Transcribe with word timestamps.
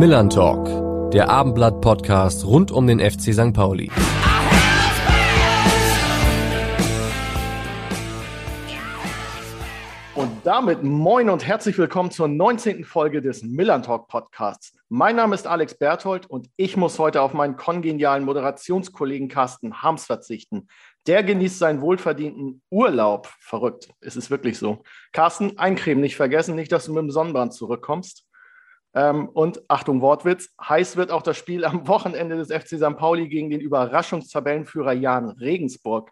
Millern 0.00 0.30
Talk, 0.30 1.10
der 1.12 1.28
Abendblatt-Podcast 1.28 2.46
rund 2.46 2.72
um 2.72 2.86
den 2.86 3.00
FC 3.00 3.34
St. 3.34 3.52
Pauli. 3.52 3.90
Und 10.14 10.30
damit 10.44 10.82
moin 10.82 11.28
und 11.28 11.46
herzlich 11.46 11.76
willkommen 11.76 12.10
zur 12.10 12.28
19. 12.28 12.82
Folge 12.84 13.20
des 13.20 13.42
Millern 13.42 13.82
Talk 13.82 14.08
Podcasts. 14.08 14.72
Mein 14.88 15.16
Name 15.16 15.34
ist 15.34 15.46
Alex 15.46 15.74
Berthold 15.74 16.24
und 16.30 16.48
ich 16.56 16.78
muss 16.78 16.98
heute 16.98 17.20
auf 17.20 17.34
meinen 17.34 17.56
kongenialen 17.56 18.24
Moderationskollegen 18.24 19.28
Carsten 19.28 19.82
Harms 19.82 20.06
verzichten. 20.06 20.68
Der 21.06 21.22
genießt 21.22 21.58
seinen 21.58 21.82
wohlverdienten 21.82 22.62
Urlaub. 22.70 23.28
Verrückt, 23.38 23.90
es 24.00 24.16
ist 24.16 24.30
wirklich 24.30 24.58
so. 24.58 24.82
Carsten, 25.12 25.58
eincremen 25.58 26.00
nicht 26.00 26.16
vergessen, 26.16 26.54
nicht, 26.54 26.72
dass 26.72 26.86
du 26.86 26.94
mit 26.94 27.02
dem 27.02 27.10
Sonnenbrand 27.10 27.52
zurückkommst. 27.52 28.24
Ähm, 28.94 29.28
und 29.28 29.62
Achtung, 29.68 30.00
Wortwitz, 30.00 30.50
heiß 30.60 30.96
wird 30.96 31.10
auch 31.10 31.22
das 31.22 31.36
Spiel 31.36 31.64
am 31.64 31.86
Wochenende 31.86 32.36
des 32.36 32.48
FC 32.48 32.76
St. 32.76 32.96
Pauli 32.96 33.28
gegen 33.28 33.50
den 33.50 33.60
Überraschungstabellenführer 33.60 34.92
Jan 34.92 35.30
Regensburg. 35.30 36.10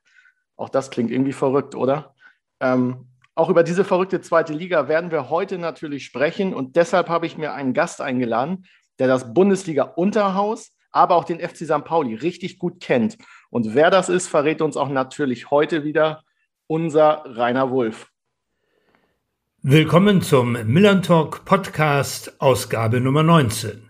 Auch 0.56 0.68
das 0.68 0.90
klingt 0.90 1.10
irgendwie 1.10 1.32
verrückt, 1.32 1.74
oder? 1.74 2.14
Ähm, 2.60 3.08
auch 3.34 3.48
über 3.48 3.62
diese 3.62 3.84
verrückte 3.84 4.20
zweite 4.20 4.52
Liga 4.52 4.88
werden 4.88 5.10
wir 5.10 5.30
heute 5.30 5.58
natürlich 5.58 6.04
sprechen 6.04 6.54
und 6.54 6.74
deshalb 6.74 7.08
habe 7.08 7.26
ich 7.26 7.38
mir 7.38 7.52
einen 7.52 7.72
Gast 7.72 8.00
eingeladen, 8.00 8.66
der 8.98 9.06
das 9.06 9.32
Bundesliga-Unterhaus, 9.32 10.72
aber 10.90 11.14
auch 11.14 11.24
den 11.24 11.38
FC 11.38 11.58
St. 11.58 11.84
Pauli 11.84 12.14
richtig 12.14 12.58
gut 12.58 12.80
kennt. 12.80 13.16
Und 13.50 13.74
wer 13.74 13.90
das 13.90 14.08
ist, 14.08 14.26
verrät 14.26 14.60
uns 14.60 14.76
auch 14.76 14.88
natürlich 14.88 15.50
heute 15.50 15.84
wieder 15.84 16.24
unser 16.66 17.22
Rainer 17.24 17.70
Wulff. 17.70 18.10
Willkommen 19.70 20.22
zum 20.22 20.56
Millern 20.64 21.02
Talk 21.02 21.44
Podcast, 21.44 22.40
Ausgabe 22.40 23.02
Nummer 23.02 23.22
19. 23.22 23.82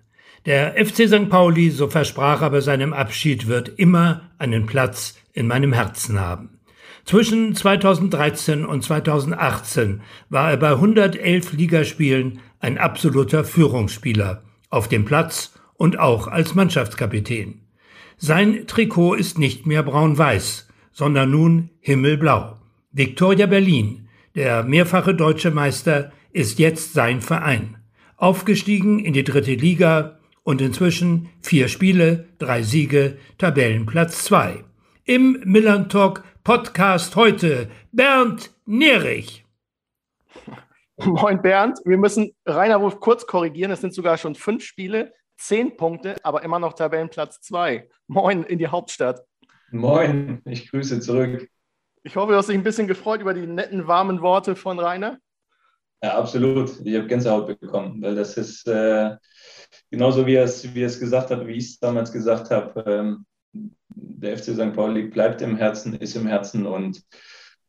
Der 0.45 0.73
FC 0.73 1.07
St. 1.07 1.31
Pauli, 1.31 1.71
so 1.71 1.87
versprach 1.87 2.43
er 2.43 2.51
bei 2.51 2.61
seinem 2.61 2.93
Abschied, 2.93 3.47
wird 3.47 3.79
immer 3.79 4.23
einen 4.39 4.67
Platz 4.67 5.17
in 5.35 5.47
meinem 5.47 5.73
Herzen 5.73 6.19
haben. 6.19 6.59
Zwischen 7.05 7.55
2013 7.55 8.67
und 8.67 8.83
2018 8.83 10.01
war 10.29 10.51
er 10.51 10.57
bei 10.57 10.71
111 10.71 11.53
Ligaspielen 11.53 12.41
ein 12.59 12.77
absoluter 12.77 13.45
Führungsspieler, 13.45 14.43
auf 14.71 14.89
dem 14.89 15.05
Platz 15.05 15.53
und 15.75 15.97
auch 15.97 16.27
als 16.27 16.57
Mannschaftskapitän. 16.57 17.61
Sein 18.17 18.67
Trikot 18.67 19.15
ist 19.15 19.39
nicht 19.39 19.65
mehr 19.65 19.85
braun-weiß, 19.85 20.67
sondern 20.91 21.31
nun 21.31 21.71
himmelblau. 21.79 22.59
Victoria 22.91 23.47
Berlin, 23.47 24.08
der 24.39 24.63
mehrfache 24.63 25.17
deutsche 25.17 25.51
Meister 25.51 26.13
ist 26.31 26.61
jetzt 26.61 26.93
sein 26.93 27.21
Verein. 27.21 27.77
Aufgestiegen 28.17 29.01
in 29.01 29.13
die 29.13 29.25
dritte 29.25 29.55
Liga 29.55 30.21
und 30.45 30.61
inzwischen 30.61 31.29
vier 31.43 31.67
Spiele, 31.67 32.29
drei 32.39 32.63
Siege, 32.63 33.19
Tabellenplatz 33.39 34.23
zwei. 34.23 34.63
Im 35.03 35.43
Millern 35.45 35.89
Talk 35.89 36.23
Podcast 36.45 37.17
heute 37.17 37.69
Bernd 37.91 38.53
Nerich. 38.65 39.45
Moin 40.99 41.43
Bernd, 41.43 41.81
wir 41.85 41.99
müssen 41.99 42.31
Rainer 42.47 42.81
Wolf 42.81 43.01
kurz 43.01 43.27
korrigieren. 43.27 43.73
Es 43.73 43.81
sind 43.81 43.93
sogar 43.93 44.19
schon 44.19 44.37
fünf 44.37 44.63
Spiele, 44.63 45.13
zehn 45.37 45.77
Punkte, 45.77 46.15
aber 46.23 46.45
immer 46.45 46.61
noch 46.61 46.75
Tabellenplatz 46.75 47.41
zwei. 47.41 47.89
Moin 48.07 48.45
in 48.45 48.61
die 48.61 48.69
Hauptstadt. 48.69 49.19
Moin, 49.73 50.43
ich 50.45 50.71
grüße 50.71 51.01
zurück. 51.01 51.51
Ich 52.03 52.17
hoffe, 52.17 52.33
du 52.33 52.39
hast 52.39 52.49
dich 52.49 52.57
ein 52.57 52.63
bisschen 52.63 52.87
gefreut 52.87 53.21
über 53.21 53.35
die 53.35 53.47
netten, 53.47 53.87
warmen 53.87 54.23
Worte 54.23 54.57
von 54.57 54.79
Rainer. 54.79 55.19
Ja, 56.03 56.17
absolut. 56.17 56.71
Ich 56.85 56.95
habe 56.95 57.07
Gänsehaut 57.07 57.47
bekommen, 57.61 58.01
weil 58.03 58.15
das 58.15 58.37
ist 58.37 58.69
äh, 58.69 59.17
genauso, 59.91 60.27
wie 60.27 60.35
er, 60.35 60.45
es, 60.45 60.63
gesagt 61.01 61.31
hat, 61.31 61.47
wie 61.47 61.53
ich 61.53 61.65
es 61.65 61.79
damals 61.81 62.13
gesagt 62.13 62.51
habe. 62.51 62.85
Ähm, 62.87 63.27
der 63.89 64.37
FC 64.37 64.55
St. 64.55 64.73
Pauli 64.75 65.05
bleibt 65.05 65.43
im 65.43 65.57
Herzen, 65.57 65.95
ist 65.95 66.15
im 66.15 66.27
Herzen 66.27 66.67
und 66.67 67.03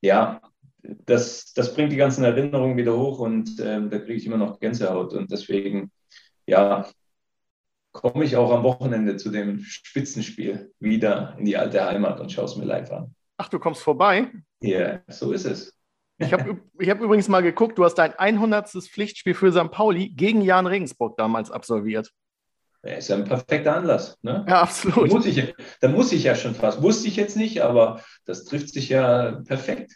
ja, 0.01 0.41
das, 0.81 1.53
das 1.53 1.73
bringt 1.73 1.91
die 1.91 1.97
ganzen 1.97 2.23
Erinnerungen 2.23 2.77
wieder 2.77 2.97
hoch 2.97 3.19
und 3.19 3.59
ähm, 3.59 3.89
da 3.89 3.97
kriege 3.99 4.13
ich 4.13 4.25
immer 4.25 4.37
noch 4.37 4.59
Gänsehaut 4.59 5.13
und 5.13 5.31
deswegen, 5.31 5.91
ja, 6.45 6.87
komme 7.91 8.23
ich 8.23 8.37
auch 8.37 8.51
am 8.51 8.63
Wochenende 8.63 9.17
zu 9.17 9.29
dem 9.29 9.59
Spitzenspiel 9.59 10.71
wieder 10.79 11.35
in 11.37 11.45
die 11.45 11.57
alte 11.57 11.83
Heimat 11.83 12.19
und 12.19 12.31
schaue 12.31 12.45
es 12.45 12.55
mir 12.55 12.65
live 12.65 12.91
an. 12.91 13.15
Ach, 13.39 13.47
du 13.47 13.57
kommst 13.57 13.81
vorbei? 13.81 14.27
Ja, 14.59 14.77
yeah, 14.77 15.01
so 15.07 15.31
ist 15.31 15.45
es. 15.45 15.73
Ich 16.17 16.33
habe 16.33 16.59
ich 16.77 16.89
hab 16.89 16.99
übrigens 16.99 17.29
mal 17.29 17.41
geguckt, 17.41 17.77
du 17.77 17.85
hast 17.85 17.95
dein 17.95 18.13
100. 18.13 18.69
Pflichtspiel 18.69 19.33
für 19.33 19.53
St. 19.53 19.71
Pauli 19.71 20.09
gegen 20.09 20.41
Jan 20.41 20.67
Regensburg 20.67 21.15
damals 21.15 21.49
absolviert. 21.49 22.11
Ja, 22.83 22.95
ist 22.95 23.07
ja 23.07 23.15
ein 23.15 23.23
perfekter 23.23 23.77
Anlass. 23.77 24.17
Ne? 24.23 24.45
Ja, 24.45 24.61
absolut. 24.61 25.09
Da 25.09 25.15
muss, 25.15 25.25
ich, 25.25 25.55
da 25.79 25.87
muss 25.87 26.11
ich 26.11 26.23
ja 26.25 26.35
schon 26.35 26.53
fast. 26.53 26.81
Wusste 26.81 27.07
ich 27.07 27.15
jetzt 27.15 27.37
nicht, 27.37 27.61
aber 27.61 28.03
das 28.25 28.43
trifft 28.43 28.73
sich 28.73 28.89
ja 28.89 29.41
perfekt. 29.47 29.93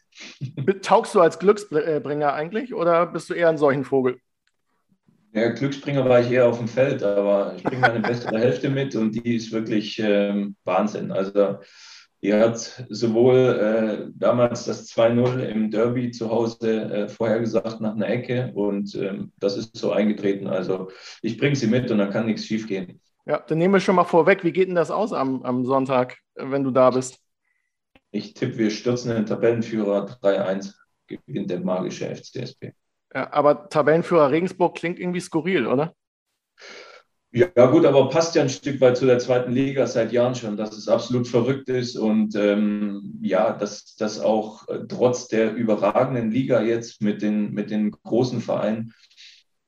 Taugst 0.81 1.13
du 1.13 1.19
als 1.19 1.37
Glücksbringer 1.37 2.33
eigentlich 2.33 2.73
oder 2.73 3.07
bist 3.07 3.29
du 3.29 3.33
eher 3.33 3.49
ein 3.49 3.57
solchen 3.57 3.83
Vogel? 3.83 4.19
Ja, 5.33 5.49
Glücksbringer 5.49 6.07
war 6.07 6.21
ich 6.21 6.31
eher 6.31 6.47
auf 6.47 6.59
dem 6.59 6.69
Feld, 6.69 7.03
aber 7.03 7.55
ich 7.57 7.63
bringe 7.63 7.81
meine 7.81 7.99
bessere 7.99 8.39
Hälfte 8.39 8.69
mit 8.69 8.95
und 8.95 9.11
die 9.11 9.35
ist 9.35 9.51
wirklich 9.51 9.99
ähm, 9.99 10.55
Wahnsinn. 10.63 11.11
Also 11.11 11.57
die 12.23 12.33
hat 12.33 12.85
sowohl 12.89 13.35
äh, 13.37 14.11
damals 14.15 14.65
das 14.65 14.89
2-0 14.89 15.39
im 15.39 15.69
Derby 15.69 16.09
zu 16.09 16.31
Hause 16.31 16.83
äh, 16.83 17.07
vorhergesagt 17.09 17.81
nach 17.81 17.95
einer 17.95 18.07
Ecke 18.07 18.51
und 18.55 18.95
ähm, 18.95 19.33
das 19.39 19.57
ist 19.57 19.75
so 19.75 19.91
eingetreten. 19.91 20.47
Also 20.47 20.89
ich 21.21 21.37
bringe 21.37 21.57
sie 21.57 21.67
mit 21.67 21.91
und 21.91 21.97
dann 21.97 22.11
kann 22.11 22.25
nichts 22.25 22.45
schief 22.45 22.65
gehen. 22.65 23.01
Ja, 23.25 23.39
dann 23.39 23.57
nehmen 23.57 23.73
wir 23.73 23.81
schon 23.81 23.95
mal 23.95 24.05
vorweg, 24.05 24.45
wie 24.45 24.53
geht 24.53 24.69
denn 24.69 24.75
das 24.75 24.89
aus 24.89 25.11
am, 25.11 25.43
am 25.43 25.65
Sonntag, 25.65 26.17
wenn 26.35 26.63
du 26.63 26.71
da 26.71 26.91
bist? 26.91 27.19
Ich 28.11 28.33
tippe, 28.33 28.57
wir 28.57 28.71
stürzen 28.71 29.11
den 29.11 29.25
Tabellenführer 29.25 30.05
3-1, 30.21 30.73
gewinnt 31.07 31.49
der 31.49 31.59
magische 31.59 32.13
FCSP. 32.15 32.73
Ja, 33.13 33.33
aber 33.33 33.67
Tabellenführer 33.67 34.31
Regensburg 34.31 34.75
klingt 34.75 34.97
irgendwie 34.97 35.19
skurril, 35.19 35.67
oder? 35.67 35.93
Ja, 37.35 37.65
gut, 37.65 37.83
aber 37.85 38.09
passt 38.09 38.35
ja 38.35 38.43
ein 38.43 38.49
Stück 38.49 38.79
weit 38.79 38.95
zu 38.95 39.07
der 39.07 39.17
zweiten 39.17 39.53
Liga 39.53 39.87
seit 39.87 40.11
Jahren 40.11 40.35
schon, 40.35 40.55
dass 40.55 40.77
es 40.77 40.87
absolut 40.87 41.27
verrückt 41.27 41.67
ist 41.67 41.97
und 41.97 42.35
ähm, 42.35 43.17
ja, 43.23 43.53
dass 43.53 43.95
das 43.95 44.19
auch 44.19 44.67
äh, 44.67 44.81
trotz 44.87 45.29
der 45.29 45.55
überragenden 45.55 46.29
Liga 46.29 46.61
jetzt 46.61 47.01
mit 47.01 47.23
den, 47.23 47.51
mit 47.51 47.71
den 47.71 47.89
großen 47.89 48.39
Vereinen, 48.39 48.93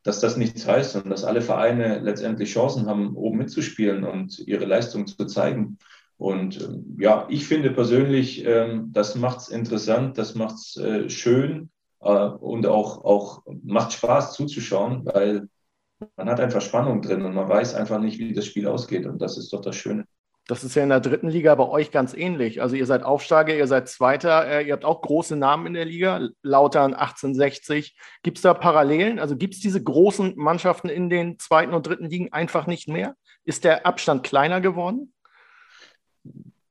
dass 0.03 0.19
das 0.19 0.37
nichts 0.37 0.67
heißt 0.67 0.95
und 0.97 1.09
dass 1.09 1.23
alle 1.23 1.41
Vereine 1.41 2.01
letztendlich 2.01 2.51
Chancen 2.53 2.85
haben, 2.85 3.15
oben 3.15 3.39
mitzuspielen 3.39 4.03
und 4.03 4.37
ihre 4.47 4.65
Leistung 4.65 5.07
zu 5.07 5.25
zeigen. 5.25 5.79
Und 6.17 6.61
ähm, 6.61 6.95
ja, 6.99 7.25
ich 7.31 7.47
finde 7.47 7.71
persönlich, 7.71 8.45
ähm, 8.45 8.91
das 8.93 9.15
macht 9.15 9.39
es 9.39 9.49
interessant, 9.49 10.19
das 10.19 10.35
macht 10.35 10.55
es 10.57 10.77
äh, 10.77 11.09
schön 11.09 11.71
äh, 12.01 12.13
und 12.13 12.67
auch, 12.67 13.03
auch 13.03 13.41
macht 13.63 13.93
Spaß 13.93 14.33
zuzuschauen, 14.33 15.03
weil 15.05 15.47
man 16.15 16.29
hat 16.29 16.39
einfach 16.39 16.61
Spannung 16.61 17.01
drin 17.01 17.23
und 17.23 17.33
man 17.33 17.47
weiß 17.47 17.75
einfach 17.75 17.99
nicht, 17.99 18.19
wie 18.19 18.33
das 18.33 18.45
Spiel 18.45 18.67
ausgeht. 18.67 19.05
Und 19.05 19.21
das 19.21 19.37
ist 19.37 19.51
doch 19.53 19.61
das 19.61 19.75
Schöne. 19.75 20.05
Das 20.47 20.63
ist 20.63 20.75
ja 20.75 20.83
in 20.83 20.89
der 20.89 20.99
dritten 20.99 21.27
Liga 21.27 21.55
bei 21.55 21.67
euch 21.67 21.89
ganz 21.89 22.13
ähnlich. 22.13 22.61
Also 22.61 22.75
ihr 22.75 22.85
seid 22.85 23.01
Aufsteiger, 23.01 23.55
ihr 23.55 23.65
seid 23.65 23.89
Zweiter, 23.89 24.45
äh, 24.47 24.67
ihr 24.67 24.73
habt 24.73 24.85
auch 24.85 25.01
große 25.01 25.35
Namen 25.35 25.65
in 25.65 25.73
der 25.73 25.85
Liga, 25.85 26.29
Lautern 26.43 26.93
1860. 26.93 27.97
Gibt 28.21 28.37
es 28.37 28.43
da 28.43 28.53
Parallelen? 28.53 29.17
Also 29.17 29.37
gibt 29.37 29.55
es 29.55 29.59
diese 29.59 29.81
großen 29.81 30.33
Mannschaften 30.35 30.87
in 30.87 31.09
den 31.09 31.39
zweiten 31.39 31.73
und 31.73 31.87
dritten 31.87 32.09
Ligen 32.09 32.31
einfach 32.31 32.67
nicht 32.67 32.87
mehr? 32.87 33.15
Ist 33.43 33.63
der 33.63 33.87
Abstand 33.87 34.21
kleiner 34.21 34.61
geworden? 34.61 35.14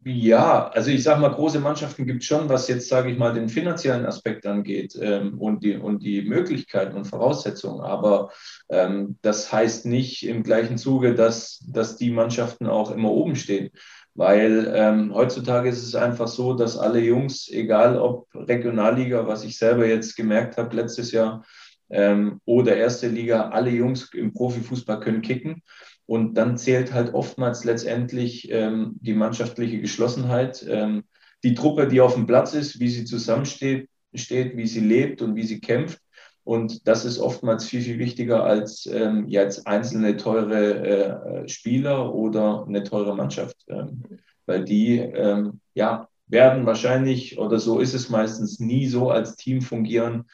Ja, 0.07 0.69
also 0.69 0.91
ich 0.91 1.03
sage 1.03 1.21
mal, 1.23 1.31
große 1.31 1.61
Mannschaften 1.61 2.05
gibt 2.05 2.21
es 2.21 2.27
schon, 2.27 2.47
was 2.51 2.69
jetzt, 2.69 2.89
sage 2.89 3.11
ich 3.11 3.17
mal, 3.17 3.33
den 3.33 3.49
finanziellen 3.49 4.05
Aspekt 4.05 4.47
angeht 4.47 4.95
ähm, 5.01 5.39
und, 5.39 5.65
die, 5.65 5.77
und 5.77 6.03
die 6.03 6.21
Möglichkeiten 6.23 6.95
und 6.95 7.07
Voraussetzungen. 7.07 7.81
Aber 7.81 8.31
ähm, 8.69 9.17
das 9.23 9.51
heißt 9.51 9.87
nicht 9.87 10.27
im 10.27 10.43
gleichen 10.43 10.77
Zuge, 10.77 11.15
dass, 11.15 11.65
dass 11.67 11.97
die 11.97 12.11
Mannschaften 12.11 12.67
auch 12.67 12.91
immer 12.91 13.11
oben 13.11 13.35
stehen. 13.35 13.71
Weil 14.15 14.71
ähm, 14.75 15.15
heutzutage 15.15 15.71
ist 15.71 15.83
es 15.83 15.95
einfach 15.95 16.29
so, 16.29 16.53
dass 16.53 16.77
alle 16.77 17.01
Jungs, 17.01 17.49
egal 17.49 17.99
ob 17.99 18.29
Regionalliga, 18.35 19.27
was 19.27 19.43
ich 19.43 19.57
selber 19.57 19.87
jetzt 19.87 20.17
gemerkt 20.17 20.59
habe 20.59 20.77
letztes 20.77 21.13
Jahr, 21.13 21.45
ähm, 21.89 22.41
oder 22.45 22.77
erste 22.77 23.09
Liga, 23.09 23.49
alle 23.49 23.71
Jungs 23.71 24.13
im 24.13 24.35
Profifußball 24.35 25.01
können 25.01 25.23
kicken. 25.23 25.63
Und 26.07 26.35
dann 26.35 26.59
zählt 26.59 26.93
halt 26.93 27.15
oftmals 27.15 27.65
letztendlich 27.65 28.51
ähm, 28.51 28.97
die 29.01 29.15
mannschaftliche 29.15 29.81
Geschlossenheit, 29.81 30.65
ähm, 30.69 31.05
die 31.43 31.55
Truppe, 31.55 31.89
die 31.89 32.01
auf 32.01 32.15
dem 32.15 32.27
Platz 32.27 32.55
ist, 32.55 32.81
wie 32.81 32.89
sie 32.89 33.05
zusammensteht, 33.05 33.89
steht, 34.15 34.57
wie 34.57 34.67
sie 34.67 34.81
lebt 34.81 35.23
und 35.23 35.35
wie 35.35 35.43
sie 35.45 35.61
kämpft. 35.61 36.01
Und 36.45 36.87
das 36.87 37.07
ist 37.07 37.19
oftmals 37.19 37.65
viel, 37.65 37.81
viel 37.81 37.99
wichtiger 37.99 38.45
als 38.45 38.87
ähm, 38.87 39.27
jetzt 39.29 39.67
einzelne 39.67 40.17
teure 40.19 41.45
äh, 41.45 41.49
Spieler 41.49 42.15
oder 42.15 42.67
eine 42.67 42.83
teure 42.83 43.17
Mannschaft. 43.17 43.57
Ähm, 43.69 44.03
weil 44.47 44.65
die 44.65 44.99
ähm, 44.99 45.61
ja, 45.73 46.09
werden 46.27 46.67
wahrscheinlich, 46.67 47.39
oder 47.39 47.59
so 47.59 47.81
ist 47.81 47.95
es 47.95 48.11
meistens, 48.11 48.61
nie 48.61 48.87
so 48.87 49.11
als 49.11 49.37
Team 49.37 49.63
fungieren, 49.63 50.25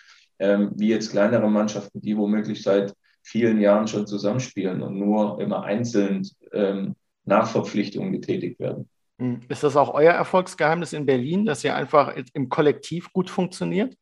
ähm, 0.40 0.72
wie 0.74 0.88
jetzt 0.88 1.12
kleinere 1.12 1.48
Mannschaften, 1.48 2.00
die 2.00 2.16
womöglich 2.16 2.62
seit 2.62 2.94
vielen 3.22 3.60
Jahren 3.60 3.86
schon 3.86 4.06
zusammenspielen 4.06 4.82
und 4.82 4.98
nur 4.98 5.40
immer 5.40 5.62
einzeln 5.62 6.26
ähm, 6.52 6.96
Nachverpflichtungen 7.24 8.12
getätigt 8.12 8.58
werden. 8.60 8.88
Hm. 9.18 9.40
Ist 9.48 9.62
das 9.62 9.76
auch 9.76 9.94
euer 9.94 10.12
Erfolgsgeheimnis 10.12 10.92
in 10.92 11.06
Berlin, 11.06 11.44
dass 11.44 11.62
ihr 11.62 11.74
einfach 11.74 12.14
im 12.32 12.48
Kollektiv 12.48 13.12
gut 13.12 13.30
funktioniert? 13.30 13.94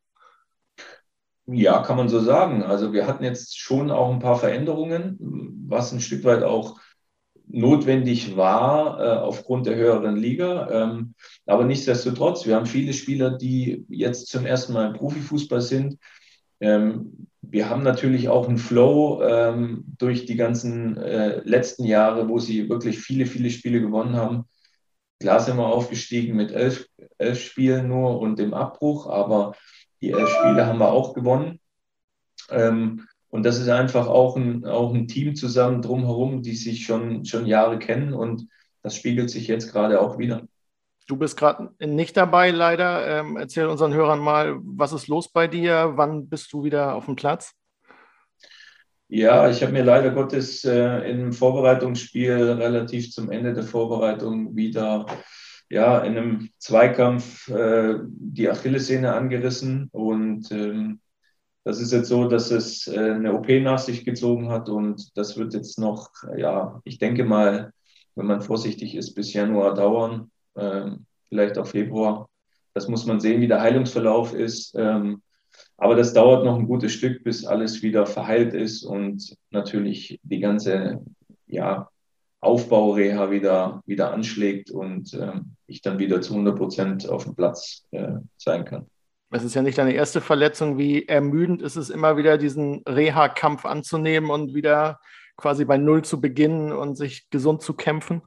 Ja, 1.45 1.81
kann 1.81 1.97
man 1.97 2.09
so 2.09 2.19
sagen. 2.19 2.63
Also 2.63 2.93
wir 2.93 3.07
hatten 3.07 3.23
jetzt 3.23 3.57
schon 3.57 3.89
auch 3.89 4.11
ein 4.11 4.19
paar 4.19 4.37
Veränderungen, 4.37 5.17
was 5.67 5.91
ein 5.91 5.99
Stück 5.99 6.23
weit 6.23 6.43
auch 6.43 6.79
notwendig 7.47 8.37
war 8.37 8.99
äh, 8.99 9.17
aufgrund 9.17 9.65
der 9.65 9.75
höheren 9.75 10.15
Liga. 10.15 10.69
Ähm, 10.69 11.15
aber 11.47 11.65
nichtsdestotrotz, 11.65 12.45
wir 12.45 12.55
haben 12.55 12.67
viele 12.67 12.93
Spieler, 12.93 13.31
die 13.31 13.85
jetzt 13.89 14.27
zum 14.27 14.45
ersten 14.45 14.73
Mal 14.73 14.87
im 14.87 14.93
Profifußball 14.93 15.61
sind. 15.61 15.97
Ähm, 16.59 17.27
wir 17.41 17.69
haben 17.69 17.83
natürlich 17.83 18.29
auch 18.29 18.47
einen 18.47 18.57
Flow 18.57 19.23
ähm, 19.23 19.85
durch 19.97 20.25
die 20.25 20.35
ganzen 20.35 20.97
äh, 20.97 21.41
letzten 21.43 21.85
Jahre, 21.85 22.29
wo 22.29 22.39
sie 22.39 22.69
wirklich 22.69 22.99
viele, 22.99 23.25
viele 23.25 23.49
Spiele 23.49 23.81
gewonnen 23.81 24.15
haben. 24.15 24.45
Klar 25.19 25.39
sind 25.39 25.57
wir 25.57 25.65
aufgestiegen 25.65 26.35
mit 26.35 26.51
elf, 26.51 26.87
elf 27.17 27.41
Spielen 27.41 27.87
nur 27.87 28.19
und 28.19 28.39
dem 28.39 28.53
Abbruch, 28.53 29.07
aber 29.07 29.53
die 30.01 30.11
elf 30.11 30.29
Spiele 30.29 30.65
haben 30.65 30.79
wir 30.79 30.91
auch 30.91 31.13
gewonnen. 31.13 31.59
Ähm, 32.49 33.05
und 33.29 33.43
das 33.43 33.59
ist 33.59 33.69
einfach 33.69 34.07
auch 34.07 34.37
ein, 34.37 34.65
auch 34.65 34.93
ein 34.93 35.07
Team 35.07 35.35
zusammen 35.35 35.81
drumherum, 35.81 36.41
die 36.41 36.55
sich 36.55 36.85
schon, 36.85 37.25
schon 37.25 37.45
Jahre 37.45 37.79
kennen 37.79 38.13
und 38.13 38.47
das 38.81 38.95
spiegelt 38.95 39.29
sich 39.29 39.47
jetzt 39.47 39.71
gerade 39.71 40.01
auch 40.01 40.17
wieder. 40.17 40.47
Du 41.09 41.17
bist 41.17 41.37
gerade 41.37 41.71
nicht 41.79 42.15
dabei, 42.17 42.51
leider. 42.51 43.21
Ähm, 43.21 43.35
erzähl 43.35 43.65
unseren 43.65 43.95
Hörern 43.95 44.19
mal, 44.19 44.59
was 44.61 44.93
ist 44.93 45.07
los 45.07 45.27
bei 45.27 45.47
dir? 45.47 45.93
Wann 45.95 46.29
bist 46.29 46.53
du 46.53 46.63
wieder 46.63 46.93
auf 46.93 47.05
dem 47.05 47.15
Platz? 47.15 47.55
Ja, 49.07 49.49
ich 49.49 49.63
habe 49.63 49.71
mir 49.71 49.83
leider 49.83 50.11
Gottes 50.11 50.63
äh, 50.65 51.09
im 51.09 51.33
Vorbereitungsspiel 51.33 52.51
relativ 52.51 53.09
zum 53.09 53.31
Ende 53.31 53.53
der 53.53 53.63
Vorbereitung 53.63 54.55
wieder 54.55 55.07
ja, 55.67 55.97
in 56.01 56.15
einem 56.15 56.49
Zweikampf 56.59 57.47
äh, 57.47 57.95
die 58.03 58.47
Achillessehne 58.47 59.11
angerissen. 59.11 59.89
Und 59.91 60.51
ähm, 60.51 60.99
das 61.63 61.81
ist 61.81 61.91
jetzt 61.91 62.09
so, 62.09 62.27
dass 62.27 62.51
es 62.51 62.85
äh, 62.87 62.99
eine 62.99 63.33
OP 63.33 63.49
nach 63.49 63.79
sich 63.79 64.05
gezogen 64.05 64.49
hat 64.49 64.69
und 64.69 65.17
das 65.17 65.37
wird 65.39 65.55
jetzt 65.55 65.79
noch, 65.79 66.11
ja, 66.37 66.79
ich 66.83 66.99
denke 66.99 67.23
mal, 67.23 67.73
wenn 68.13 68.27
man 68.27 68.41
vorsichtig 68.41 68.93
ist, 68.93 69.15
bis 69.15 69.33
Januar 69.33 69.73
dauern, 69.73 70.29
äh, 70.59 70.91
vielleicht 71.29 71.57
auch 71.57 71.67
Februar. 71.67 72.29
Das 72.73 72.87
muss 72.87 73.05
man 73.05 73.19
sehen, 73.19 73.41
wie 73.41 73.47
der 73.47 73.61
Heilungsverlauf 73.61 74.33
ist. 74.33 74.75
Ähm, 74.77 75.21
aber 75.77 75.95
das 75.95 76.13
dauert 76.13 76.45
noch 76.45 76.57
ein 76.57 76.67
gutes 76.67 76.93
Stück, 76.93 77.23
bis 77.23 77.45
alles 77.45 77.81
wieder 77.81 78.05
verheilt 78.05 78.53
ist 78.53 78.83
und 78.83 79.35
natürlich 79.49 80.19
die 80.23 80.39
ganze 80.39 81.03
ja, 81.47 81.89
Aufbaureha 82.41 83.31
wieder, 83.31 83.81
wieder 83.85 84.13
anschlägt 84.13 84.71
und 84.71 85.13
äh, 85.13 85.33
ich 85.67 85.81
dann 85.81 85.99
wieder 85.99 86.21
zu 86.21 86.33
100 86.33 86.57
Prozent 86.57 87.09
auf 87.09 87.23
dem 87.23 87.35
Platz 87.35 87.85
äh, 87.91 88.13
sein 88.37 88.65
kann. 88.65 88.87
Es 89.31 89.43
ist 89.43 89.53
ja 89.53 89.61
nicht 89.61 89.77
deine 89.77 89.93
erste 89.93 90.21
Verletzung. 90.21 90.77
Wie 90.77 91.07
ermüdend 91.07 91.61
ist 91.61 91.75
es 91.75 91.89
immer 91.89 92.17
wieder, 92.17 92.37
diesen 92.37 92.81
Reha-Kampf 92.87 93.65
anzunehmen 93.65 94.31
und 94.31 94.55
wieder 94.55 94.99
quasi 95.37 95.65
bei 95.65 95.77
Null 95.77 96.03
zu 96.03 96.19
beginnen 96.19 96.71
und 96.71 96.95
sich 96.95 97.29
gesund 97.29 97.61
zu 97.61 97.73
kämpfen? 97.73 98.23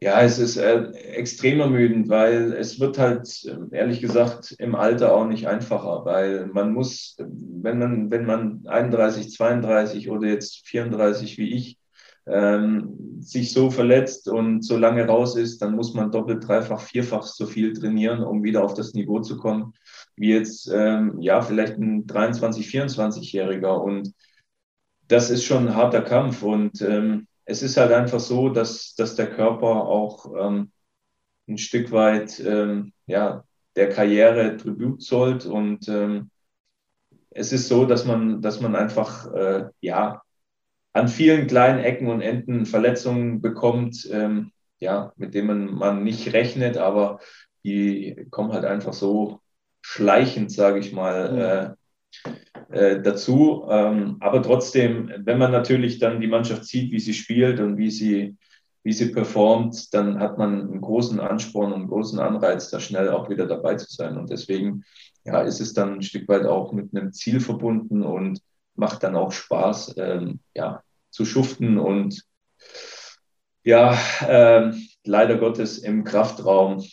Ja, 0.00 0.20
es 0.22 0.38
ist 0.38 0.56
äh, 0.56 0.90
extrem 0.92 1.60
ermüdend, 1.60 2.08
weil 2.08 2.52
es 2.52 2.78
wird 2.78 2.98
halt, 2.98 3.26
ehrlich 3.70 4.00
gesagt, 4.00 4.52
im 4.58 4.74
Alter 4.74 5.14
auch 5.14 5.26
nicht 5.26 5.46
einfacher, 5.46 6.04
weil 6.04 6.46
man 6.46 6.72
muss, 6.74 7.16
wenn 7.18 7.78
man, 7.78 8.10
wenn 8.10 8.26
man 8.26 8.66
31, 8.66 9.30
32 9.30 10.10
oder 10.10 10.28
jetzt 10.28 10.66
34 10.68 11.38
wie 11.38 11.54
ich, 11.54 11.78
ähm, 12.26 13.18
sich 13.20 13.52
so 13.52 13.70
verletzt 13.70 14.28
und 14.28 14.62
so 14.62 14.76
lange 14.76 15.06
raus 15.06 15.36
ist, 15.36 15.62
dann 15.62 15.74
muss 15.74 15.94
man 15.94 16.10
doppelt, 16.10 16.46
dreifach, 16.46 16.80
vierfach 16.80 17.22
so 17.22 17.46
viel 17.46 17.72
trainieren, 17.72 18.22
um 18.22 18.42
wieder 18.42 18.64
auf 18.64 18.74
das 18.74 18.94
Niveau 18.94 19.20
zu 19.20 19.36
kommen, 19.38 19.74
wie 20.16 20.30
jetzt, 20.30 20.68
ähm, 20.72 21.20
ja, 21.20 21.40
vielleicht 21.42 21.78
ein 21.78 22.06
23, 22.06 22.66
24-Jähriger. 22.66 23.82
Und 23.82 24.12
das 25.08 25.30
ist 25.30 25.44
schon 25.44 25.68
ein 25.68 25.76
harter 25.76 26.02
Kampf. 26.02 26.42
Und 26.42 26.80
ähm, 26.82 27.26
es 27.44 27.62
ist 27.62 27.76
halt 27.76 27.92
einfach 27.92 28.20
so, 28.20 28.48
dass, 28.48 28.94
dass 28.94 29.16
der 29.16 29.30
Körper 29.30 29.86
auch 29.86 30.32
ähm, 30.38 30.72
ein 31.48 31.58
Stück 31.58 31.92
weit, 31.92 32.40
ähm, 32.40 32.92
ja, 33.06 33.44
der 33.76 33.88
Karriere 33.90 34.56
Tribut 34.56 35.02
zollt 35.02 35.46
und 35.46 35.88
ähm, 35.88 36.30
es 37.30 37.52
ist 37.52 37.68
so, 37.68 37.84
dass 37.84 38.04
man, 38.04 38.40
dass 38.42 38.60
man 38.60 38.76
einfach, 38.76 39.32
äh, 39.32 39.68
ja, 39.80 40.22
an 40.92 41.08
vielen 41.08 41.48
kleinen 41.48 41.80
Ecken 41.80 42.08
und 42.08 42.20
Enden 42.20 42.66
Verletzungen 42.66 43.40
bekommt, 43.40 44.08
ähm, 44.12 44.52
ja, 44.78 45.12
mit 45.16 45.34
denen 45.34 45.74
man 45.74 46.04
nicht 46.04 46.32
rechnet, 46.32 46.76
aber 46.76 47.18
die 47.64 48.26
kommen 48.30 48.52
halt 48.52 48.64
einfach 48.64 48.92
so 48.92 49.40
schleichend, 49.82 50.52
sage 50.52 50.78
ich 50.78 50.92
mal, 50.92 51.76
äh, 52.70 53.00
dazu. 53.00 53.66
Ähm, 53.68 54.16
aber 54.20 54.42
trotzdem, 54.42 55.12
wenn 55.18 55.38
man 55.38 55.52
natürlich 55.52 55.98
dann 55.98 56.20
die 56.20 56.26
Mannschaft 56.26 56.64
sieht, 56.64 56.92
wie 56.92 57.00
sie 57.00 57.14
spielt 57.14 57.60
und 57.60 57.76
wie 57.76 57.90
sie, 57.90 58.36
wie 58.82 58.92
sie 58.92 59.12
performt, 59.12 59.92
dann 59.94 60.20
hat 60.20 60.38
man 60.38 60.60
einen 60.60 60.80
großen 60.80 61.20
Ansporn 61.20 61.72
und 61.72 61.80
einen 61.80 61.88
großen 61.88 62.18
Anreiz, 62.18 62.70
da 62.70 62.80
schnell 62.80 63.10
auch 63.10 63.28
wieder 63.28 63.46
dabei 63.46 63.76
zu 63.76 63.90
sein. 63.90 64.16
Und 64.16 64.30
deswegen 64.30 64.84
ja, 65.24 65.40
ist 65.40 65.60
es 65.60 65.72
dann 65.72 65.94
ein 65.94 66.02
Stück 66.02 66.28
weit 66.28 66.46
auch 66.46 66.72
mit 66.72 66.94
einem 66.94 67.12
Ziel 67.12 67.40
verbunden 67.40 68.02
und 68.02 68.40
macht 68.74 69.02
dann 69.02 69.16
auch 69.16 69.32
Spaß, 69.32 69.94
ähm, 69.98 70.40
ja, 70.54 70.82
zu 71.10 71.24
schuften 71.24 71.78
und 71.78 72.24
ja, 73.62 73.96
äh, 74.26 74.72
leider 75.04 75.38
Gottes 75.38 75.78
im 75.78 76.04
Kraftraum 76.04 76.84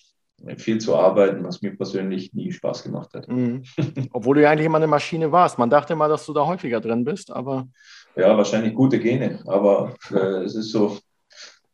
viel 0.57 0.79
zu 0.79 0.95
arbeiten, 0.95 1.43
was 1.43 1.61
mir 1.61 1.75
persönlich 1.75 2.33
nie 2.33 2.51
Spaß 2.51 2.83
gemacht 2.83 3.13
hat. 3.13 3.27
Mhm. 3.27 3.63
Obwohl 4.11 4.35
du 4.35 4.43
ja 4.43 4.51
eigentlich 4.51 4.65
immer 4.65 4.77
eine 4.77 4.87
Maschine 4.87 5.31
warst. 5.31 5.57
Man 5.57 5.69
dachte 5.69 5.93
immer, 5.93 6.07
dass 6.07 6.25
du 6.25 6.33
da 6.33 6.45
häufiger 6.45 6.79
drin 6.79 7.03
bist, 7.03 7.31
aber. 7.31 7.67
Ja, 8.15 8.35
wahrscheinlich 8.35 8.73
gute 8.73 8.99
Gene, 8.99 9.39
aber 9.45 9.95
äh, 10.11 10.43
es 10.43 10.55
ist 10.55 10.71
so. 10.71 10.97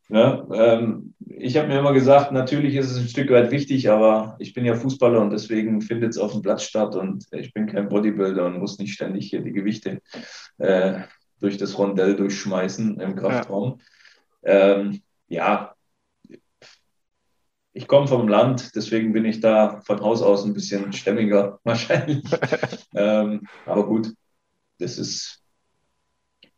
Ja, 0.10 0.48
ähm, 0.54 1.14
ich 1.20 1.58
habe 1.58 1.68
mir 1.68 1.80
immer 1.80 1.92
gesagt, 1.92 2.32
natürlich 2.32 2.76
ist 2.76 2.92
es 2.92 2.98
ein 2.98 3.10
Stück 3.10 3.30
weit 3.30 3.52
wichtig, 3.52 3.90
aber 3.90 4.38
ich 4.40 4.54
bin 4.54 4.64
ja 4.64 4.74
Fußballer 4.74 5.20
und 5.20 5.32
deswegen 5.32 5.82
findet 5.82 6.12
es 6.12 6.18
auf 6.18 6.32
dem 6.32 6.42
Platz 6.42 6.64
statt 6.64 6.96
und 6.96 7.26
ich 7.32 7.54
bin 7.54 7.68
kein 7.68 7.90
Bodybuilder 7.90 8.46
und 8.46 8.60
muss 8.60 8.80
nicht 8.80 8.94
ständig 8.94 9.30
hier 9.30 9.42
die 9.42 9.52
Gewichte 9.52 10.00
äh, 10.60 11.02
durch 11.42 11.58
das 11.58 11.78
Rondell 11.78 12.16
durchschmeißen 12.16 13.02
im 13.02 13.16
Kraftraum. 13.16 13.82
Ja, 14.44 14.78
ähm, 14.78 15.02
ja. 15.28 15.74
Ich 17.78 17.88
komme 17.88 18.08
vom 18.08 18.28
Land, 18.28 18.76
deswegen 18.76 19.14
bin 19.14 19.24
ich 19.24 19.40
da 19.40 19.82
von 19.86 20.02
Haus 20.02 20.24
aus 20.24 20.44
ein 20.46 20.54
bisschen 20.54 20.92
stämmiger 20.94 21.60
wahrscheinlich. 21.64 22.24
ähm, 22.96 23.48
aber 23.68 23.86
gut, 23.86 24.14
das 24.80 24.98
ist 24.98 25.44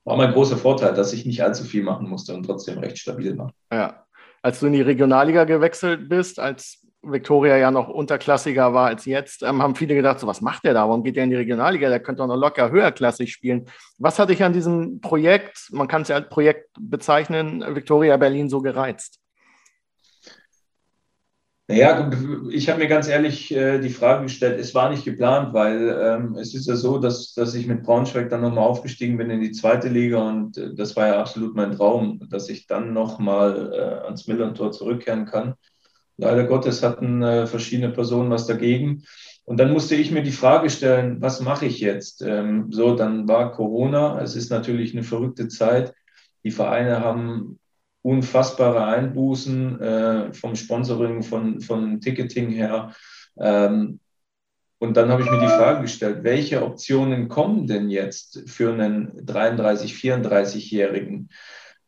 war 0.05 0.15
mein 0.15 0.31
großer 0.31 0.57
Vorteil, 0.57 0.93
dass 0.93 1.13
ich 1.13 1.25
nicht 1.25 1.43
allzu 1.43 1.65
viel 1.65 1.83
machen 1.83 2.09
musste 2.09 2.33
und 2.33 2.43
trotzdem 2.43 2.79
recht 2.79 2.97
stabil 2.97 3.37
war. 3.37 3.51
Ja. 3.71 4.05
Als 4.41 4.61
du 4.61 4.67
in 4.67 4.73
die 4.73 4.81
Regionalliga 4.81 5.43
gewechselt 5.43 6.07
bist, 6.07 6.39
als 6.39 6.87
Victoria 7.01 7.57
ja 7.57 7.69
noch 7.69 7.89
unterklassiger 7.89 8.73
war 8.73 8.87
als 8.87 9.05
jetzt, 9.05 9.43
ähm, 9.43 9.61
haben 9.61 9.75
viele 9.75 9.95
gedacht, 9.95 10.19
so 10.19 10.25
was 10.25 10.41
macht 10.41 10.63
der 10.63 10.73
da? 10.73 10.87
Warum 10.87 11.03
geht 11.03 11.17
der 11.17 11.25
in 11.25 11.29
die 11.29 11.35
Regionalliga? 11.35 11.89
Der 11.89 11.99
könnte 11.99 12.21
doch 12.21 12.27
noch 12.27 12.37
locker 12.37 12.71
höherklassig 12.71 13.31
spielen. 13.31 13.65
Was 13.97 14.17
hat 14.17 14.29
dich 14.29 14.41
an 14.41 14.53
diesem 14.53 15.01
Projekt, 15.01 15.69
man 15.71 15.89
kann 15.89 16.01
es 16.03 16.07
ja 16.07 16.15
als 16.15 16.29
Projekt 16.29 16.69
bezeichnen, 16.79 17.63
Victoria 17.75 18.15
Berlin 18.15 18.49
so 18.49 18.61
gereizt? 18.61 19.19
Naja, 21.69 22.09
ich 22.49 22.67
habe 22.67 22.79
mir 22.79 22.87
ganz 22.87 23.07
ehrlich 23.07 23.51
äh, 23.55 23.77
die 23.77 23.91
Frage 23.91 24.23
gestellt, 24.23 24.59
es 24.59 24.73
war 24.73 24.89
nicht 24.89 25.05
geplant, 25.05 25.53
weil 25.53 25.95
ähm, 26.01 26.35
es 26.35 26.55
ist 26.55 26.65
ja 26.65 26.75
so, 26.75 26.97
dass, 26.97 27.35
dass 27.35 27.53
ich 27.53 27.67
mit 27.67 27.83
Braunschweig 27.83 28.27
dann 28.27 28.41
nochmal 28.41 28.63
aufgestiegen 28.63 29.17
bin 29.17 29.29
in 29.29 29.39
die 29.39 29.51
zweite 29.51 29.87
Liga 29.87 30.27
und 30.27 30.57
äh, 30.57 30.73
das 30.73 30.95
war 30.95 31.09
ja 31.09 31.19
absolut 31.21 31.55
mein 31.55 31.73
Traum, 31.73 32.27
dass 32.27 32.49
ich 32.49 32.65
dann 32.65 32.91
nochmal 32.93 33.71
äh, 33.71 34.05
ans 34.05 34.25
Millern-Tor 34.25 34.71
zurückkehren 34.71 35.27
kann. 35.27 35.53
Leider 36.17 36.45
Gottes 36.45 36.81
hatten 36.81 37.21
äh, 37.21 37.45
verschiedene 37.45 37.93
Personen 37.93 38.31
was 38.31 38.47
dagegen. 38.47 39.03
Und 39.45 39.59
dann 39.59 39.71
musste 39.71 39.93
ich 39.93 40.09
mir 40.09 40.23
die 40.23 40.31
Frage 40.31 40.71
stellen, 40.71 41.21
was 41.21 41.39
mache 41.39 41.67
ich 41.67 41.79
jetzt? 41.79 42.23
Ähm, 42.23 42.71
so, 42.71 42.95
dann 42.95 43.27
war 43.27 43.51
Corona. 43.51 44.19
Es 44.23 44.35
ist 44.35 44.49
natürlich 44.49 44.93
eine 44.93 45.03
verrückte 45.03 45.47
Zeit. 45.49 45.93
Die 46.43 46.51
Vereine 46.51 47.01
haben 47.01 47.59
unfassbare 48.01 48.85
Einbußen 48.85 49.81
äh, 49.81 50.33
vom 50.33 50.55
Sponsoring, 50.55 51.23
von, 51.23 51.61
von 51.61 51.99
Ticketing 51.99 52.49
her. 52.49 52.93
Ähm, 53.39 53.99
und 54.79 54.95
dann 54.95 55.09
habe 55.09 55.21
ich 55.21 55.29
mir 55.29 55.41
die 55.41 55.47
Frage 55.47 55.81
gestellt, 55.81 56.23
welche 56.23 56.63
Optionen 56.63 57.27
kommen 57.27 57.67
denn 57.67 57.89
jetzt 57.89 58.43
für 58.47 58.71
einen 58.73 59.25
33, 59.25 59.93
34-Jährigen? 59.93 61.29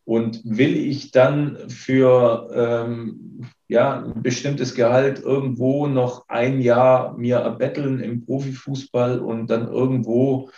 Und 0.03 0.41
will 0.43 0.75
ich 0.75 1.11
dann 1.11 1.69
für 1.69 2.49
ähm, 2.53 3.45
ja, 3.69 4.03
ein 4.03 4.21
bestimmtes 4.21 4.75
Gehalt 4.75 5.21
irgendwo 5.21 5.87
noch 5.87 6.27
ein 6.27 6.59
Jahr 6.59 7.17
mir 7.17 7.37
erbetteln 7.37 8.01
im 8.01 8.25
Profifußball 8.25 9.19
und 9.19 9.49
dann 9.49 9.69
irgendwo 9.69 10.49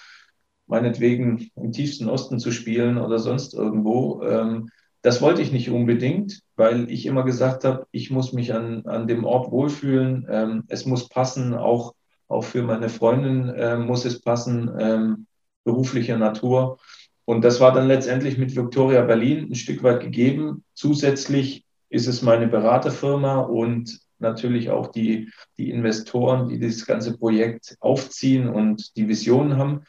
meinetwegen 0.65 1.51
im 1.55 1.71
tiefsten 1.71 2.09
Osten 2.09 2.39
zu 2.39 2.51
spielen 2.51 2.97
oder 2.97 3.19
sonst 3.19 3.53
irgendwo. 3.53 4.23
Ähm, 4.23 4.69
das 5.03 5.21
wollte 5.21 5.41
ich 5.41 5.51
nicht 5.51 5.69
unbedingt, 5.69 6.41
weil 6.55 6.89
ich 6.89 7.05
immer 7.05 7.23
gesagt 7.23 7.65
habe, 7.65 7.85
ich 7.91 8.09
muss 8.09 8.31
mich 8.31 8.53
an, 8.53 8.85
an 8.85 9.05
dem 9.05 9.25
Ort 9.25 9.51
wohlfühlen. 9.51 10.25
Ähm, 10.29 10.63
es 10.69 10.85
muss 10.85 11.09
passen, 11.09 11.53
auch, 11.53 11.93
auch 12.29 12.45
für 12.45 12.63
meine 12.63 12.87
Freundin 12.87 13.49
äh, 13.49 13.77
muss 13.77 14.05
es 14.05 14.21
passen, 14.21 14.71
ähm, 14.79 15.27
beruflicher 15.65 16.17
Natur. 16.17 16.79
Und 17.25 17.43
das 17.43 17.59
war 17.59 17.73
dann 17.73 17.87
letztendlich 17.87 18.37
mit 18.37 18.55
Victoria 18.55 19.01
Berlin 19.01 19.49
ein 19.51 19.55
Stück 19.55 19.83
weit 19.83 19.99
gegeben. 19.99 20.63
Zusätzlich 20.73 21.65
ist 21.89 22.07
es 22.07 22.21
meine 22.21 22.47
Beraterfirma 22.47 23.41
und 23.41 23.99
natürlich 24.19 24.69
auch 24.69 24.87
die, 24.87 25.29
die 25.57 25.69
Investoren, 25.69 26.47
die 26.47 26.59
das 26.59 26.85
ganze 26.85 27.17
Projekt 27.17 27.75
aufziehen 27.81 28.47
und 28.47 28.95
die 28.95 29.09
Visionen 29.09 29.57
haben. 29.57 29.83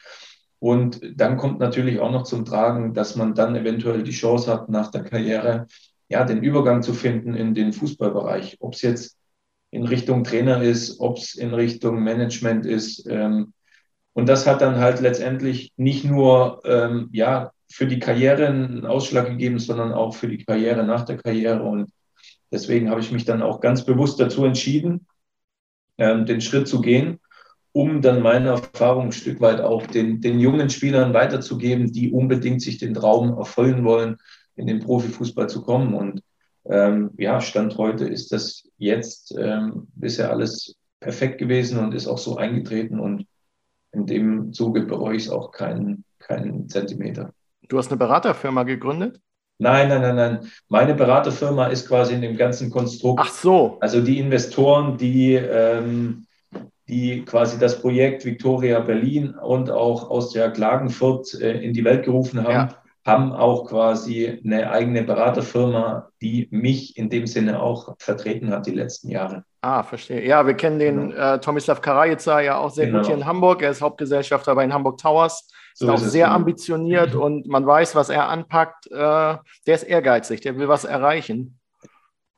Und 0.59 1.01
dann 1.15 1.37
kommt 1.37 1.59
natürlich 1.59 1.99
auch 1.99 2.11
noch 2.11 2.23
zum 2.23 2.45
Tragen, 2.45 2.93
dass 2.93 3.15
man 3.15 3.35
dann 3.35 3.55
eventuell 3.55 4.03
die 4.03 4.11
Chance 4.11 4.51
hat, 4.51 4.69
nach 4.69 4.89
der 4.91 5.03
Karriere 5.03 5.67
ja, 6.07 6.23
den 6.23 6.43
Übergang 6.43 6.81
zu 6.81 6.93
finden 6.93 7.35
in 7.35 7.53
den 7.53 7.73
Fußballbereich. 7.73 8.57
Ob 8.59 8.73
es 8.73 8.81
jetzt 8.81 9.17
in 9.71 9.85
Richtung 9.85 10.23
Trainer 10.23 10.61
ist, 10.61 10.99
ob 10.99 11.17
es 11.17 11.35
in 11.35 11.53
Richtung 11.53 12.03
Management 12.03 12.65
ist. 12.65 13.05
Ähm, 13.09 13.53
und 14.13 14.29
das 14.29 14.47
hat 14.47 14.61
dann 14.61 14.77
halt 14.77 15.01
letztendlich 15.01 15.73
nicht 15.75 16.05
nur 16.05 16.61
ähm, 16.63 17.09
ja, 17.11 17.51
für 17.69 17.87
die 17.87 17.99
Karriere 17.99 18.47
einen 18.47 18.85
Ausschlag 18.85 19.27
gegeben, 19.27 19.59
sondern 19.59 19.91
auch 19.91 20.15
für 20.15 20.27
die 20.27 20.45
Karriere 20.45 20.83
nach 20.85 21.03
der 21.03 21.17
Karriere. 21.17 21.63
Und 21.63 21.91
deswegen 22.51 22.89
habe 22.89 23.01
ich 23.01 23.11
mich 23.11 23.25
dann 23.25 23.41
auch 23.41 23.59
ganz 23.59 23.83
bewusst 23.83 24.19
dazu 24.19 24.45
entschieden, 24.45 25.07
ähm, 25.97 26.25
den 26.25 26.39
Schritt 26.39 26.67
zu 26.67 26.79
gehen 26.81 27.19
um 27.75 28.01
dann 28.01 28.21
meine 28.21 28.51
Erfahrung 28.51 29.07
ein 29.07 29.11
Stück 29.11 29.41
weit 29.41 29.59
auch 29.59 29.85
den, 29.85 30.21
den 30.21 30.39
jungen 30.39 30.69
Spielern 30.69 31.13
weiterzugeben, 31.13 31.91
die 31.91 32.09
unbedingt 32.09 32.61
sich 32.61 32.77
den 32.77 32.93
Traum 32.93 33.37
erfüllen 33.37 33.83
wollen, 33.83 34.15
in 34.55 34.67
den 34.67 34.79
Profifußball 34.79 35.49
zu 35.49 35.61
kommen. 35.61 35.93
Und 35.93 36.21
ähm, 36.69 37.11
ja, 37.17 37.41
Stand 37.41 37.77
heute 37.77 38.07
ist 38.07 38.31
das 38.31 38.63
jetzt 38.77 39.35
ähm, 39.37 39.87
bisher 39.93 40.29
alles 40.29 40.77
perfekt 41.01 41.37
gewesen 41.37 41.77
und 41.79 41.93
ist 41.93 42.07
auch 42.07 42.17
so 42.17 42.37
eingetreten. 42.37 42.97
Und 42.97 43.25
in 43.91 44.05
dem 44.05 44.53
Zuge 44.53 44.83
bereue 44.83 45.17
ich 45.17 45.25
es 45.25 45.29
auch 45.29 45.51
keinen, 45.51 46.05
keinen 46.19 46.69
Zentimeter. 46.69 47.33
Du 47.67 47.77
hast 47.77 47.89
eine 47.89 47.97
Beraterfirma 47.97 48.63
gegründet? 48.63 49.19
Nein, 49.57 49.89
nein, 49.89 50.01
nein, 50.01 50.15
nein. 50.15 50.51
Meine 50.69 50.95
Beraterfirma 50.95 51.67
ist 51.67 51.89
quasi 51.89 52.13
in 52.13 52.21
dem 52.21 52.37
ganzen 52.37 52.69
Konstrukt. 52.69 53.19
Ach 53.21 53.33
so. 53.33 53.77
Also 53.81 53.99
die 53.99 54.19
Investoren, 54.19 54.97
die 54.97 55.33
ähm, 55.33 56.25
die 56.87 57.25
quasi 57.25 57.57
das 57.57 57.81
Projekt 57.81 58.25
Victoria 58.25 58.79
Berlin 58.79 59.35
und 59.35 59.71
auch 59.71 60.09
Austria 60.09 60.49
Klagenfurt 60.49 61.33
äh, 61.41 61.59
in 61.61 61.73
die 61.73 61.83
Welt 61.83 62.05
gerufen 62.05 62.43
haben, 62.43 62.51
ja. 62.51 62.69
haben 63.05 63.31
auch 63.33 63.67
quasi 63.67 64.39
eine 64.43 64.69
eigene 64.69 65.03
Beraterfirma, 65.03 66.09
die 66.21 66.47
mich 66.51 66.97
in 66.97 67.09
dem 67.09 67.25
Sinne 67.25 67.61
auch 67.61 67.95
vertreten 67.97 68.51
hat 68.51 68.67
die 68.67 68.71
letzten 68.71 69.09
Jahre. 69.09 69.43
Ah, 69.61 69.81
verstehe. 69.81 70.23
Ja, 70.23 70.45
wir 70.45 70.53
kennen 70.53 70.77
den 70.77 71.09
genau. 71.09 71.35
äh, 71.35 71.39
Tomislav 71.39 71.81
Karajica 71.81 72.39
ja 72.39 72.57
auch 72.57 72.69
sehr 72.69 72.85
genau. 72.85 72.99
gut 72.99 73.07
hier 73.07 73.15
in 73.15 73.25
Hamburg. 73.25 73.63
Er 73.63 73.71
ist 73.71 73.81
Hauptgesellschafter 73.81 74.53
bei 74.53 74.63
den 74.63 74.73
Hamburg 74.73 74.99
Towers. 74.99 75.49
So 75.73 75.87
ist 75.87 75.91
auch 75.91 76.05
ist 76.05 76.11
sehr 76.11 76.27
genau. 76.27 76.35
ambitioniert 76.35 77.15
und 77.15 77.47
man 77.47 77.65
weiß, 77.65 77.95
was 77.95 78.09
er 78.09 78.29
anpackt. 78.29 78.85
Äh, 78.91 78.95
der 78.95 79.41
ist 79.65 79.83
ehrgeizig, 79.83 80.41
der 80.41 80.57
will 80.57 80.67
was 80.67 80.85
erreichen. 80.85 81.59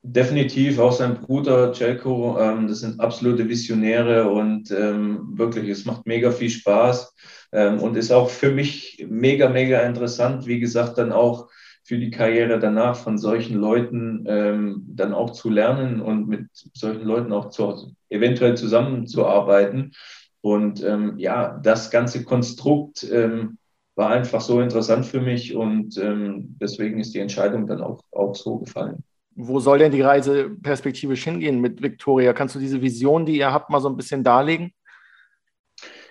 Definitiv, 0.03 0.79
auch 0.79 0.91
sein 0.91 1.15
Bruder 1.15 1.73
Jelko, 1.73 2.37
ähm, 2.39 2.67
das 2.67 2.79
sind 2.79 2.99
absolute 2.99 3.49
Visionäre 3.49 4.29
und 4.29 4.71
ähm, 4.71 5.37
wirklich, 5.37 5.67
es 5.69 5.85
macht 5.85 6.05
mega 6.05 6.31
viel 6.31 6.49
Spaß 6.49 7.13
ähm, 7.51 7.79
und 7.79 7.97
ist 7.97 8.11
auch 8.11 8.29
für 8.29 8.51
mich 8.51 9.05
mega, 9.09 9.49
mega 9.49 9.81
interessant, 9.81 10.45
wie 10.45 10.59
gesagt, 10.59 10.97
dann 10.97 11.11
auch 11.11 11.49
für 11.83 11.97
die 11.97 12.11
Karriere 12.11 12.59
danach 12.59 12.95
von 12.95 13.17
solchen 13.17 13.57
Leuten 13.57 14.23
ähm, 14.27 14.85
dann 14.87 15.13
auch 15.13 15.31
zu 15.31 15.49
lernen 15.49 15.99
und 15.99 16.27
mit 16.27 16.47
solchen 16.73 17.03
Leuten 17.03 17.33
auch 17.33 17.49
zu, 17.49 17.93
eventuell 18.09 18.55
zusammenzuarbeiten. 18.55 19.93
Und 20.41 20.83
ähm, 20.83 21.17
ja, 21.17 21.59
das 21.63 21.89
ganze 21.89 22.23
Konstrukt 22.23 23.05
ähm, 23.11 23.57
war 23.95 24.11
einfach 24.11 24.41
so 24.41 24.61
interessant 24.61 25.05
für 25.05 25.21
mich 25.21 25.55
und 25.55 25.99
deswegen 26.61 26.99
ist 26.99 27.15
die 27.15 27.19
Entscheidung 27.19 27.65
dann 27.65 27.81
auch, 27.81 28.03
auch 28.11 28.35
so 28.35 28.59
gefallen 28.59 29.03
wo 29.37 29.59
soll 29.59 29.77
denn 29.77 29.91
die 29.91 30.01
Reise 30.01 30.49
perspektivisch 30.49 31.23
hingehen 31.23 31.61
mit 31.61 31.81
Victoria? 31.81 32.33
Kannst 32.33 32.55
du 32.55 32.59
diese 32.59 32.81
Vision, 32.81 33.25
die 33.25 33.37
ihr 33.37 33.53
habt, 33.53 33.69
mal 33.69 33.79
so 33.79 33.87
ein 33.87 33.95
bisschen 33.95 34.23
darlegen? 34.23 34.73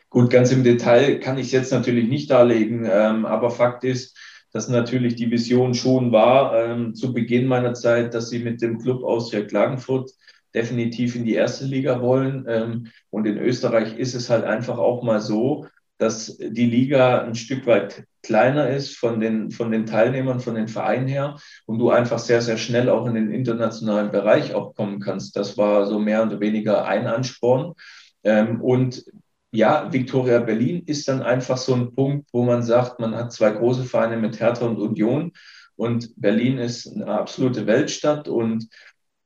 Gut, 0.09 0.31
ganz 0.31 0.53
im 0.53 0.63
Detail 0.63 1.19
kann 1.19 1.37
ich 1.37 1.47
es 1.47 1.53
jetzt 1.53 1.73
natürlich 1.73 2.09
nicht 2.09 2.31
darlegen, 2.31 2.89
ähm, 2.91 3.27
aber 3.27 3.51
Fakt 3.51 3.83
ist, 3.83 4.17
dass 4.53 4.69
natürlich 4.69 5.17
die 5.17 5.31
Vision 5.31 5.75
schon 5.75 6.13
war, 6.13 6.57
ähm, 6.57 6.95
zu 6.95 7.13
Beginn 7.13 7.47
meiner 7.47 7.75
Zeit, 7.75 8.15
dass 8.15 8.31
sie 8.31 8.39
mit 8.39 8.63
dem 8.63 8.79
Club 8.79 9.03
Austria 9.03 9.43
Klagenfurt 9.43 10.13
definitiv 10.55 11.17
in 11.17 11.25
die 11.25 11.35
erste 11.35 11.65
Liga 11.65 12.01
wollen. 12.01 12.47
Ähm, 12.49 12.87
und 13.11 13.27
in 13.27 13.39
Österreich 13.39 13.99
ist 13.99 14.15
es 14.15 14.31
halt 14.31 14.45
einfach 14.45 14.79
auch 14.79 15.03
mal 15.03 15.21
so, 15.21 15.67
dass 15.99 16.37
die 16.39 16.67
Liga 16.67 17.23
ein 17.23 17.35
Stück 17.35 17.67
weit 17.67 18.05
kleiner 18.23 18.69
ist 18.71 18.97
von 18.97 19.21
den, 19.21 19.51
von 19.51 19.71
den 19.71 19.87
Teilnehmern, 19.87 20.41
von 20.41 20.55
den 20.55 20.69
Vereinen 20.69 21.07
her 21.07 21.39
und 21.65 21.79
du 21.79 21.91
einfach 21.91 22.19
sehr, 22.19 22.43
sehr 22.43 22.59
schnell 22.59 22.89
auch 22.89 23.07
in 23.07 23.15
den 23.15 23.31
internationalen 23.31 24.11
Bereich 24.11 24.55
auch 24.55 24.75
kommen 24.75 25.01
kannst. 25.01 25.37
Das 25.37 25.57
war 25.57 25.87
so 25.87 25.99
mehr 25.99 26.25
oder 26.25 26.41
weniger 26.41 26.87
ein 26.87 27.07
Ansporn. 27.07 27.75
Ähm, 28.25 28.61
und 28.61 29.05
ja, 29.53 29.93
Victoria 29.93 30.41
Berlin 30.41 30.83
ist 30.87 31.09
dann 31.09 31.23
einfach 31.23 31.57
so 31.57 31.75
ein 31.75 31.93
Punkt, 31.93 32.29
wo 32.33 32.45
man 32.45 32.63
sagt, 32.63 33.01
man 33.01 33.15
hat 33.15 33.33
zwei 33.33 33.51
große 33.51 33.85
Vereine 33.85 34.17
mit 34.17 34.41
Hertha 34.41 34.67
und 34.67 34.79
Union 34.79 35.33
und 35.77 36.13
Berlin 36.17 36.59
ist 36.59 36.93
eine 36.93 37.07
absolute 37.07 37.67
Weltstadt 37.67 38.29
und 38.29 38.69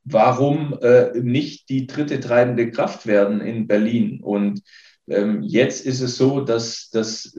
warum 0.05 0.79
äh, 0.83 1.19
nicht 1.21 1.69
die 1.69 1.87
dritte 1.87 2.21
treibende 2.21 2.71
Kraft 2.71 3.07
werden 3.07 3.41
in 3.41 3.67
Berlin? 3.67 4.21
Und 4.21 4.62
ähm, 5.11 5.43
jetzt 5.43 5.85
ist 5.85 6.00
es 6.00 6.17
so, 6.17 6.40
dass, 6.40 6.88
dass 6.90 7.37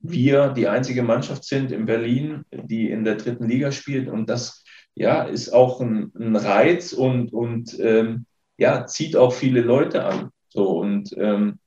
wir 0.00 0.48
die 0.48 0.68
einzige 0.68 1.02
Mannschaft 1.02 1.44
sind 1.44 1.72
in 1.72 1.86
Berlin, 1.86 2.44
die 2.52 2.90
in 2.90 3.04
der 3.04 3.16
dritten 3.16 3.48
Liga 3.48 3.72
spielt. 3.72 4.08
Und 4.08 4.28
das 4.28 4.62
ja, 4.94 5.22
ist 5.22 5.50
auch 5.52 5.80
ein, 5.80 6.12
ein 6.18 6.36
Reiz 6.36 6.92
und, 6.92 7.32
und 7.32 7.78
ähm, 7.80 8.26
ja, 8.58 8.86
zieht 8.86 9.16
auch 9.16 9.32
viele 9.32 9.62
Leute 9.62 10.04
an. 10.04 10.30
So, 10.48 10.78
und 10.78 11.14
ähm, 11.18 11.58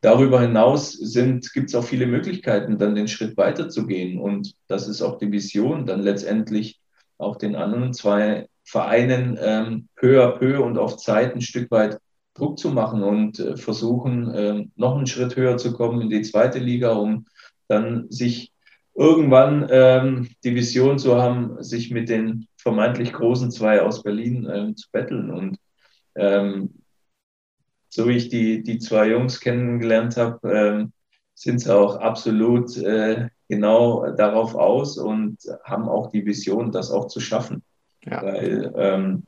darüber 0.00 0.40
hinaus 0.40 0.98
gibt 1.52 1.68
es 1.68 1.74
auch 1.74 1.84
viele 1.84 2.06
Möglichkeiten, 2.06 2.78
dann 2.78 2.94
den 2.94 3.08
Schritt 3.08 3.36
weiterzugehen. 3.36 4.18
Und 4.18 4.54
das 4.66 4.88
ist 4.88 5.02
auch 5.02 5.18
die 5.18 5.32
Vision, 5.32 5.86
dann 5.86 6.02
letztendlich 6.02 6.80
auch 7.18 7.36
den 7.36 7.56
anderen 7.56 7.94
zwei 7.94 8.48
Vereinen 8.64 9.38
ähm, 9.40 9.88
peu 9.96 10.22
à 10.22 10.38
peu 10.38 10.62
und 10.62 10.76
auf 10.76 10.96
Zeit 10.98 11.34
ein 11.34 11.40
Stück 11.40 11.70
weit 11.70 11.98
Druck 12.38 12.58
zu 12.58 12.70
machen 12.70 13.02
und 13.02 13.38
äh, 13.40 13.56
versuchen, 13.56 14.30
äh, 14.30 14.66
noch 14.76 14.96
einen 14.96 15.06
Schritt 15.06 15.36
höher 15.36 15.56
zu 15.56 15.72
kommen 15.72 16.00
in 16.00 16.10
die 16.10 16.22
zweite 16.22 16.58
Liga, 16.58 16.92
um 16.92 17.26
dann 17.66 18.10
sich 18.10 18.52
irgendwann 18.94 19.66
ähm, 19.70 20.28
die 20.42 20.54
Vision 20.54 20.98
zu 20.98 21.20
haben, 21.20 21.62
sich 21.62 21.90
mit 21.90 22.08
den 22.08 22.48
vermeintlich 22.56 23.12
großen 23.12 23.50
zwei 23.50 23.82
aus 23.82 24.02
Berlin 24.02 24.48
ähm, 24.52 24.76
zu 24.76 24.88
betteln. 24.90 25.30
Und 25.30 25.58
ähm, 26.16 26.70
so 27.88 28.08
wie 28.08 28.16
ich 28.16 28.28
die, 28.28 28.62
die 28.62 28.78
zwei 28.78 29.08
Jungs 29.08 29.40
kennengelernt 29.40 30.16
habe, 30.16 30.50
ähm, 30.50 30.92
sind 31.34 31.60
sie 31.60 31.74
auch 31.74 31.96
absolut 31.96 32.76
äh, 32.78 33.28
genau 33.48 34.10
darauf 34.10 34.54
aus 34.54 34.98
und 34.98 35.38
haben 35.64 35.88
auch 35.88 36.10
die 36.10 36.26
Vision, 36.26 36.72
das 36.72 36.90
auch 36.90 37.06
zu 37.06 37.20
schaffen. 37.20 37.62
Ja. 38.04 38.22
Weil 38.22 38.72
ähm, 38.76 39.22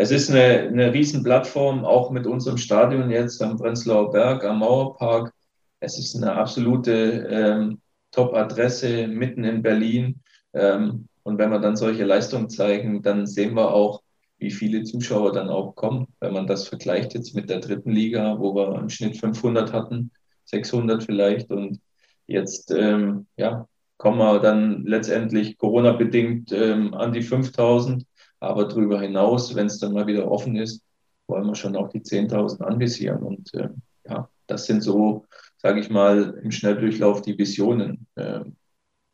es 0.00 0.12
ist 0.12 0.30
eine, 0.30 0.68
eine 0.68 0.92
Riesenplattform, 0.94 1.84
auch 1.84 2.10
mit 2.12 2.24
unserem 2.24 2.56
Stadion 2.56 3.10
jetzt 3.10 3.42
am 3.42 3.56
Prenzlauer 3.56 4.12
Berg, 4.12 4.44
am 4.44 4.60
Mauerpark. 4.60 5.34
Es 5.80 5.98
ist 5.98 6.14
eine 6.14 6.34
absolute 6.34 7.26
ähm, 7.28 7.80
Top-Adresse 8.12 9.08
mitten 9.08 9.42
in 9.42 9.60
Berlin. 9.60 10.20
Ähm, 10.54 11.08
und 11.24 11.38
wenn 11.38 11.50
wir 11.50 11.58
dann 11.58 11.74
solche 11.74 12.04
Leistungen 12.04 12.48
zeigen, 12.48 13.02
dann 13.02 13.26
sehen 13.26 13.54
wir 13.54 13.74
auch, 13.74 14.00
wie 14.38 14.52
viele 14.52 14.84
Zuschauer 14.84 15.32
dann 15.32 15.48
auch 15.48 15.74
kommen. 15.74 16.06
Wenn 16.20 16.32
man 16.32 16.46
das 16.46 16.68
vergleicht 16.68 17.14
jetzt 17.14 17.34
mit 17.34 17.50
der 17.50 17.58
dritten 17.58 17.90
Liga, 17.90 18.38
wo 18.38 18.54
wir 18.54 18.78
im 18.78 18.90
Schnitt 18.90 19.16
500 19.16 19.72
hatten, 19.72 20.12
600 20.44 21.02
vielleicht. 21.02 21.50
Und 21.50 21.80
jetzt 22.28 22.70
ähm, 22.70 23.26
ja, 23.36 23.66
kommen 23.96 24.18
wir 24.18 24.38
dann 24.38 24.84
letztendlich 24.84 25.58
Corona-bedingt 25.58 26.52
ähm, 26.52 26.94
an 26.94 27.12
die 27.12 27.22
5000. 27.22 28.04
Aber 28.40 28.66
darüber 28.66 29.00
hinaus, 29.00 29.54
wenn 29.54 29.66
es 29.66 29.78
dann 29.78 29.92
mal 29.92 30.06
wieder 30.06 30.30
offen 30.30 30.56
ist, 30.56 30.82
wollen 31.26 31.46
wir 31.46 31.54
schon 31.54 31.76
auch 31.76 31.88
die 31.88 32.00
10.000 32.00 32.62
anvisieren. 32.62 33.22
Und 33.22 33.52
äh, 33.54 33.68
ja, 34.08 34.28
das 34.46 34.66
sind 34.66 34.82
so, 34.82 35.26
sage 35.56 35.80
ich 35.80 35.90
mal, 35.90 36.38
im 36.42 36.50
Schnelldurchlauf 36.50 37.22
die 37.22 37.36
Visionen 37.36 38.06
äh, 38.14 38.40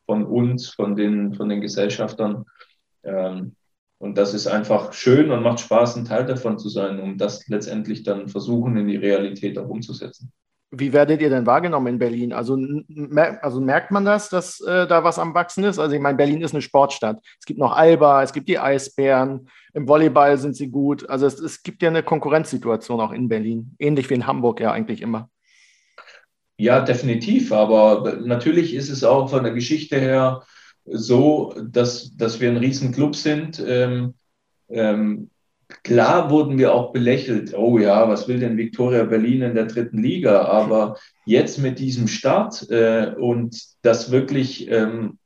von 0.06 0.24
uns, 0.24 0.68
von 0.68 0.96
den, 0.96 1.34
von 1.34 1.48
den 1.48 1.60
Gesellschaftern. 1.60 2.44
Ähm, 3.02 3.56
und 3.98 4.18
das 4.18 4.34
ist 4.34 4.46
einfach 4.46 4.92
schön 4.92 5.30
und 5.30 5.42
macht 5.42 5.60
Spaß, 5.60 5.96
ein 5.96 6.04
Teil 6.04 6.26
davon 6.26 6.58
zu 6.58 6.68
sein, 6.68 7.00
um 7.00 7.16
das 7.16 7.48
letztendlich 7.48 8.02
dann 8.02 8.28
versuchen, 8.28 8.76
in 8.76 8.88
die 8.88 8.96
Realität 8.96 9.58
auch 9.58 9.68
umzusetzen. 9.68 10.30
Wie 10.78 10.92
werdet 10.92 11.20
ihr 11.20 11.30
denn 11.30 11.46
wahrgenommen 11.46 11.86
in 11.86 11.98
Berlin? 11.98 12.32
Also, 12.32 12.58
also 13.42 13.60
merkt 13.60 13.90
man 13.90 14.04
das, 14.04 14.28
dass 14.28 14.60
äh, 14.60 14.86
da 14.86 15.04
was 15.04 15.18
am 15.18 15.34
Wachsen 15.34 15.64
ist? 15.64 15.78
Also 15.78 15.94
ich 15.94 16.00
meine, 16.00 16.16
Berlin 16.16 16.42
ist 16.42 16.52
eine 16.52 16.62
Sportstadt. 16.62 17.20
Es 17.38 17.46
gibt 17.46 17.58
noch 17.58 17.72
Alba, 17.76 18.22
es 18.22 18.32
gibt 18.32 18.48
die 18.48 18.58
Eisbären, 18.58 19.48
im 19.72 19.88
Volleyball 19.88 20.38
sind 20.38 20.56
sie 20.56 20.68
gut. 20.68 21.08
Also 21.08 21.26
es, 21.26 21.38
es 21.40 21.62
gibt 21.62 21.82
ja 21.82 21.88
eine 21.88 22.02
Konkurrenzsituation 22.02 23.00
auch 23.00 23.12
in 23.12 23.28
Berlin, 23.28 23.74
ähnlich 23.78 24.08
wie 24.10 24.14
in 24.14 24.26
Hamburg 24.26 24.60
ja 24.60 24.72
eigentlich 24.72 25.02
immer. 25.02 25.28
Ja, 26.56 26.80
definitiv. 26.80 27.52
Aber 27.52 28.18
natürlich 28.24 28.74
ist 28.74 28.90
es 28.90 29.04
auch 29.04 29.30
von 29.30 29.42
der 29.42 29.52
Geschichte 29.52 29.98
her 29.98 30.42
so, 30.84 31.54
dass, 31.62 32.16
dass 32.16 32.40
wir 32.40 32.50
ein 32.50 32.56
Riesenclub 32.56 33.16
sind. 33.16 33.62
Ähm, 33.66 34.14
ähm, 34.68 35.30
Klar 35.82 36.30
wurden 36.30 36.58
wir 36.58 36.72
auch 36.72 36.92
belächelt. 36.92 37.54
Oh 37.54 37.78
ja, 37.78 38.08
was 38.08 38.28
will 38.28 38.38
denn 38.38 38.56
Viktoria 38.56 39.04
Berlin 39.04 39.42
in 39.42 39.54
der 39.54 39.66
dritten 39.66 40.02
Liga? 40.02 40.42
Aber 40.42 40.96
jetzt 41.26 41.58
mit 41.58 41.78
diesem 41.78 42.08
Start 42.08 42.68
äh, 42.70 43.12
und 43.18 43.60
das 43.82 44.10
wirklich 44.10 44.70
ähm, 44.70 45.18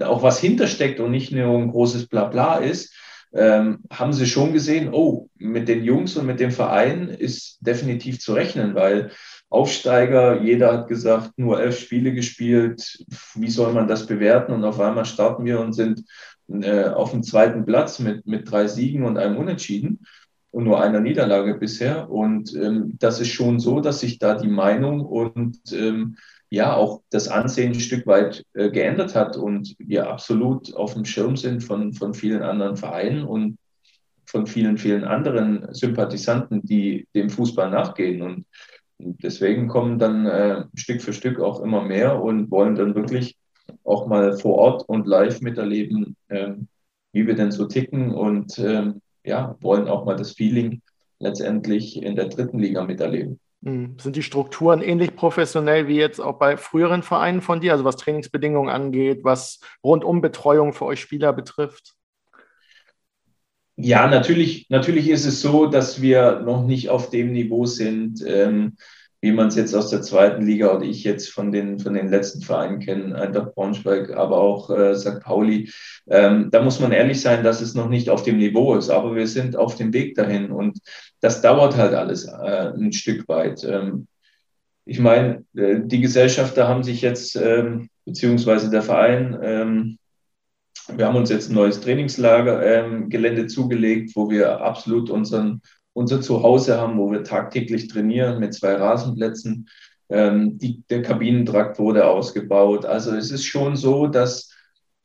auch 0.00 0.22
was 0.22 0.38
hintersteckt 0.40 1.00
und 1.00 1.10
nicht 1.10 1.32
nur 1.32 1.58
ein 1.58 1.70
großes 1.70 2.06
Blabla 2.06 2.58
ist, 2.58 2.94
ähm, 3.34 3.80
haben 3.90 4.12
sie 4.12 4.26
schon 4.26 4.52
gesehen, 4.52 4.90
oh, 4.92 5.28
mit 5.38 5.68
den 5.68 5.84
Jungs 5.84 6.16
und 6.16 6.26
mit 6.26 6.38
dem 6.38 6.50
Verein 6.50 7.08
ist 7.08 7.58
definitiv 7.60 8.20
zu 8.20 8.34
rechnen, 8.34 8.74
weil 8.74 9.10
Aufsteiger, 9.48 10.40
jeder 10.42 10.72
hat 10.72 10.88
gesagt, 10.88 11.32
nur 11.36 11.60
elf 11.60 11.78
Spiele 11.78 12.14
gespielt, 12.14 13.04
wie 13.34 13.50
soll 13.50 13.72
man 13.72 13.86
das 13.86 14.06
bewerten? 14.06 14.52
Und 14.52 14.64
auf 14.64 14.80
einmal 14.80 15.04
starten 15.04 15.44
wir 15.44 15.60
und 15.60 15.74
sind 15.74 16.04
äh, 16.48 16.84
auf 16.84 17.10
dem 17.10 17.22
zweiten 17.22 17.64
Platz 17.64 17.98
mit, 17.98 18.26
mit 18.26 18.50
drei 18.50 18.66
Siegen 18.66 19.04
und 19.04 19.18
einem 19.18 19.36
Unentschieden 19.36 20.06
und 20.50 20.64
nur 20.64 20.80
einer 20.80 21.00
Niederlage 21.00 21.54
bisher. 21.54 22.10
Und 22.10 22.54
ähm, 22.54 22.96
das 22.98 23.20
ist 23.20 23.32
schon 23.32 23.58
so, 23.58 23.80
dass 23.80 24.00
sich 24.00 24.18
da 24.18 24.34
die 24.34 24.48
Meinung 24.48 25.00
und 25.00 25.58
ähm, 25.72 26.16
ja 26.50 26.74
auch 26.74 27.00
das 27.08 27.28
Ansehen 27.28 27.72
ein 27.72 27.80
Stück 27.80 28.06
weit 28.06 28.44
äh, 28.52 28.70
geändert 28.70 29.14
hat 29.14 29.38
und 29.38 29.74
wir 29.78 30.10
absolut 30.10 30.74
auf 30.74 30.92
dem 30.92 31.06
Schirm 31.06 31.36
sind 31.36 31.64
von, 31.64 31.94
von 31.94 32.12
vielen 32.12 32.42
anderen 32.42 32.76
Vereinen 32.76 33.24
und 33.24 33.56
von 34.26 34.46
vielen, 34.46 34.76
vielen 34.76 35.04
anderen 35.04 35.72
Sympathisanten, 35.72 36.62
die 36.62 37.08
dem 37.14 37.30
Fußball 37.30 37.70
nachgehen. 37.70 38.20
Und 38.20 38.46
deswegen 38.98 39.68
kommen 39.68 39.98
dann 39.98 40.26
äh, 40.26 40.64
Stück 40.74 41.00
für 41.00 41.14
Stück 41.14 41.40
auch 41.40 41.60
immer 41.60 41.82
mehr 41.82 42.22
und 42.22 42.50
wollen 42.50 42.74
dann 42.74 42.94
wirklich 42.94 43.36
auch 43.84 44.06
mal 44.06 44.36
vor 44.36 44.56
Ort 44.56 44.88
und 44.88 45.06
live 45.06 45.40
miterleben, 45.40 46.16
ähm, 46.28 46.68
wie 47.12 47.26
wir 47.26 47.34
denn 47.34 47.52
so 47.52 47.66
ticken 47.66 48.12
und 48.14 48.58
ähm, 48.58 49.00
ja, 49.24 49.56
wollen 49.60 49.88
auch 49.88 50.04
mal 50.04 50.16
das 50.16 50.32
Feeling 50.32 50.82
letztendlich 51.18 52.02
in 52.02 52.16
der 52.16 52.28
dritten 52.28 52.58
Liga 52.58 52.84
miterleben. 52.84 53.38
Hm. 53.64 53.96
Sind 54.00 54.16
die 54.16 54.22
Strukturen 54.22 54.82
ähnlich 54.82 55.14
professionell 55.14 55.86
wie 55.86 55.96
jetzt 55.96 56.20
auch 56.20 56.38
bei 56.38 56.56
früheren 56.56 57.02
Vereinen 57.02 57.42
von 57.42 57.60
dir, 57.60 57.72
also 57.72 57.84
was 57.84 57.96
Trainingsbedingungen 57.96 58.70
angeht, 58.70 59.20
was 59.22 59.60
Rundumbetreuung 59.84 60.72
für 60.72 60.84
euch 60.84 61.00
Spieler 61.00 61.32
betrifft? 61.32 61.94
Ja, 63.76 64.06
natürlich, 64.08 64.66
natürlich 64.68 65.08
ist 65.08 65.24
es 65.24 65.40
so, 65.40 65.66
dass 65.66 66.02
wir 66.02 66.40
noch 66.40 66.66
nicht 66.66 66.90
auf 66.90 67.08
dem 67.10 67.32
Niveau 67.32 67.64
sind, 67.64 68.22
ähm, 68.26 68.76
wie 69.22 69.30
man 69.30 69.48
es 69.48 69.54
jetzt 69.54 69.72
aus 69.74 69.88
der 69.88 70.02
zweiten 70.02 70.44
Liga 70.44 70.74
oder 70.74 70.84
ich 70.84 71.04
jetzt 71.04 71.30
von 71.30 71.52
den, 71.52 71.78
von 71.78 71.94
den 71.94 72.08
letzten 72.08 72.42
Vereinen 72.42 72.80
kenne, 72.80 73.14
Eintracht 73.14 73.54
Braunschweig, 73.54 74.10
aber 74.10 74.38
auch 74.38 74.68
äh, 74.68 74.96
St. 74.96 75.20
Pauli. 75.20 75.70
Ähm, 76.08 76.48
da 76.50 76.60
muss 76.60 76.80
man 76.80 76.90
ehrlich 76.90 77.20
sein, 77.20 77.44
dass 77.44 77.60
es 77.60 77.74
noch 77.74 77.88
nicht 77.88 78.10
auf 78.10 78.24
dem 78.24 78.38
Niveau 78.38 78.74
ist, 78.74 78.90
aber 78.90 79.14
wir 79.14 79.28
sind 79.28 79.54
auf 79.54 79.76
dem 79.76 79.92
Weg 79.92 80.16
dahin 80.16 80.50
und 80.50 80.76
das 81.20 81.40
dauert 81.40 81.76
halt 81.76 81.94
alles 81.94 82.24
äh, 82.24 82.72
ein 82.76 82.92
Stück 82.92 83.28
weit. 83.28 83.62
Ähm, 83.62 84.08
ich 84.84 84.98
meine, 84.98 85.44
äh, 85.54 85.76
die 85.84 86.00
Gesellschafter 86.00 86.66
haben 86.66 86.82
sich 86.82 87.00
jetzt, 87.00 87.36
ähm, 87.36 87.90
beziehungsweise 88.04 88.70
der 88.70 88.82
Verein, 88.82 89.38
ähm, 89.40 89.98
wir 90.96 91.06
haben 91.06 91.16
uns 91.16 91.30
jetzt 91.30 91.48
ein 91.48 91.54
neues 91.54 91.80
Trainingslagergelände 91.80 93.42
ähm, 93.42 93.48
zugelegt, 93.48 94.16
wo 94.16 94.28
wir 94.28 94.60
absolut 94.60 95.10
unseren 95.10 95.62
unser 95.94 96.20
Zuhause 96.20 96.80
haben, 96.80 96.98
wo 96.98 97.10
wir 97.10 97.24
tagtäglich 97.24 97.88
trainieren 97.88 98.40
mit 98.40 98.54
zwei 98.54 98.74
Rasenplätzen. 98.74 99.68
Ähm, 100.08 100.58
die, 100.58 100.82
der 100.90 101.02
Kabinentrakt 101.02 101.78
wurde 101.78 102.06
ausgebaut. 102.06 102.84
Also 102.84 103.14
es 103.14 103.30
ist 103.30 103.44
schon 103.44 103.76
so, 103.76 104.06
dass 104.06 104.50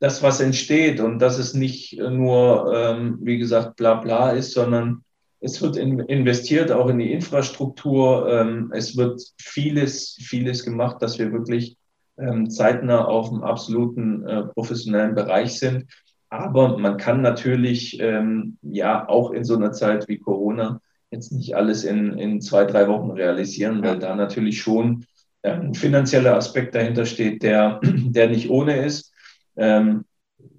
das, 0.00 0.22
was 0.22 0.40
entsteht 0.40 1.00
und 1.00 1.18
dass 1.18 1.38
es 1.38 1.54
nicht 1.54 1.98
nur, 1.98 2.72
ähm, 2.74 3.18
wie 3.22 3.38
gesagt, 3.38 3.76
bla 3.76 3.94
bla 3.94 4.30
ist, 4.30 4.52
sondern 4.52 5.04
es 5.40 5.60
wird 5.62 5.76
in, 5.76 6.00
investiert 6.00 6.72
auch 6.72 6.88
in 6.88 6.98
die 6.98 7.12
Infrastruktur. 7.12 8.28
Ähm, 8.28 8.72
es 8.74 8.96
wird 8.96 9.22
vieles, 9.40 10.16
vieles 10.20 10.64
gemacht, 10.64 11.00
dass 11.00 11.18
wir 11.18 11.32
wirklich 11.32 11.76
ähm, 12.18 12.50
zeitnah 12.50 13.04
auf 13.04 13.30
einem 13.30 13.42
absoluten 13.42 14.26
äh, 14.26 14.44
professionellen 14.44 15.14
Bereich 15.14 15.58
sind. 15.58 15.86
Aber 16.30 16.76
man 16.78 16.96
kann 16.96 17.22
natürlich 17.22 17.98
ähm, 18.00 18.58
ja 18.62 19.08
auch 19.08 19.30
in 19.30 19.44
so 19.44 19.56
einer 19.56 19.72
Zeit 19.72 20.08
wie 20.08 20.18
Corona 20.18 20.80
jetzt 21.10 21.32
nicht 21.32 21.56
alles 21.56 21.84
in, 21.84 22.18
in 22.18 22.40
zwei, 22.40 22.64
drei 22.64 22.86
Wochen 22.88 23.10
realisieren, 23.10 23.82
weil 23.82 23.98
da 23.98 24.14
natürlich 24.14 24.60
schon 24.60 25.06
ähm, 25.42 25.68
ein 25.68 25.74
finanzieller 25.74 26.36
Aspekt 26.36 26.74
dahinter 26.74 27.06
steht, 27.06 27.42
der, 27.42 27.80
der 27.82 28.28
nicht 28.28 28.50
ohne 28.50 28.84
ist. 28.84 29.12
Ähm, 29.56 30.04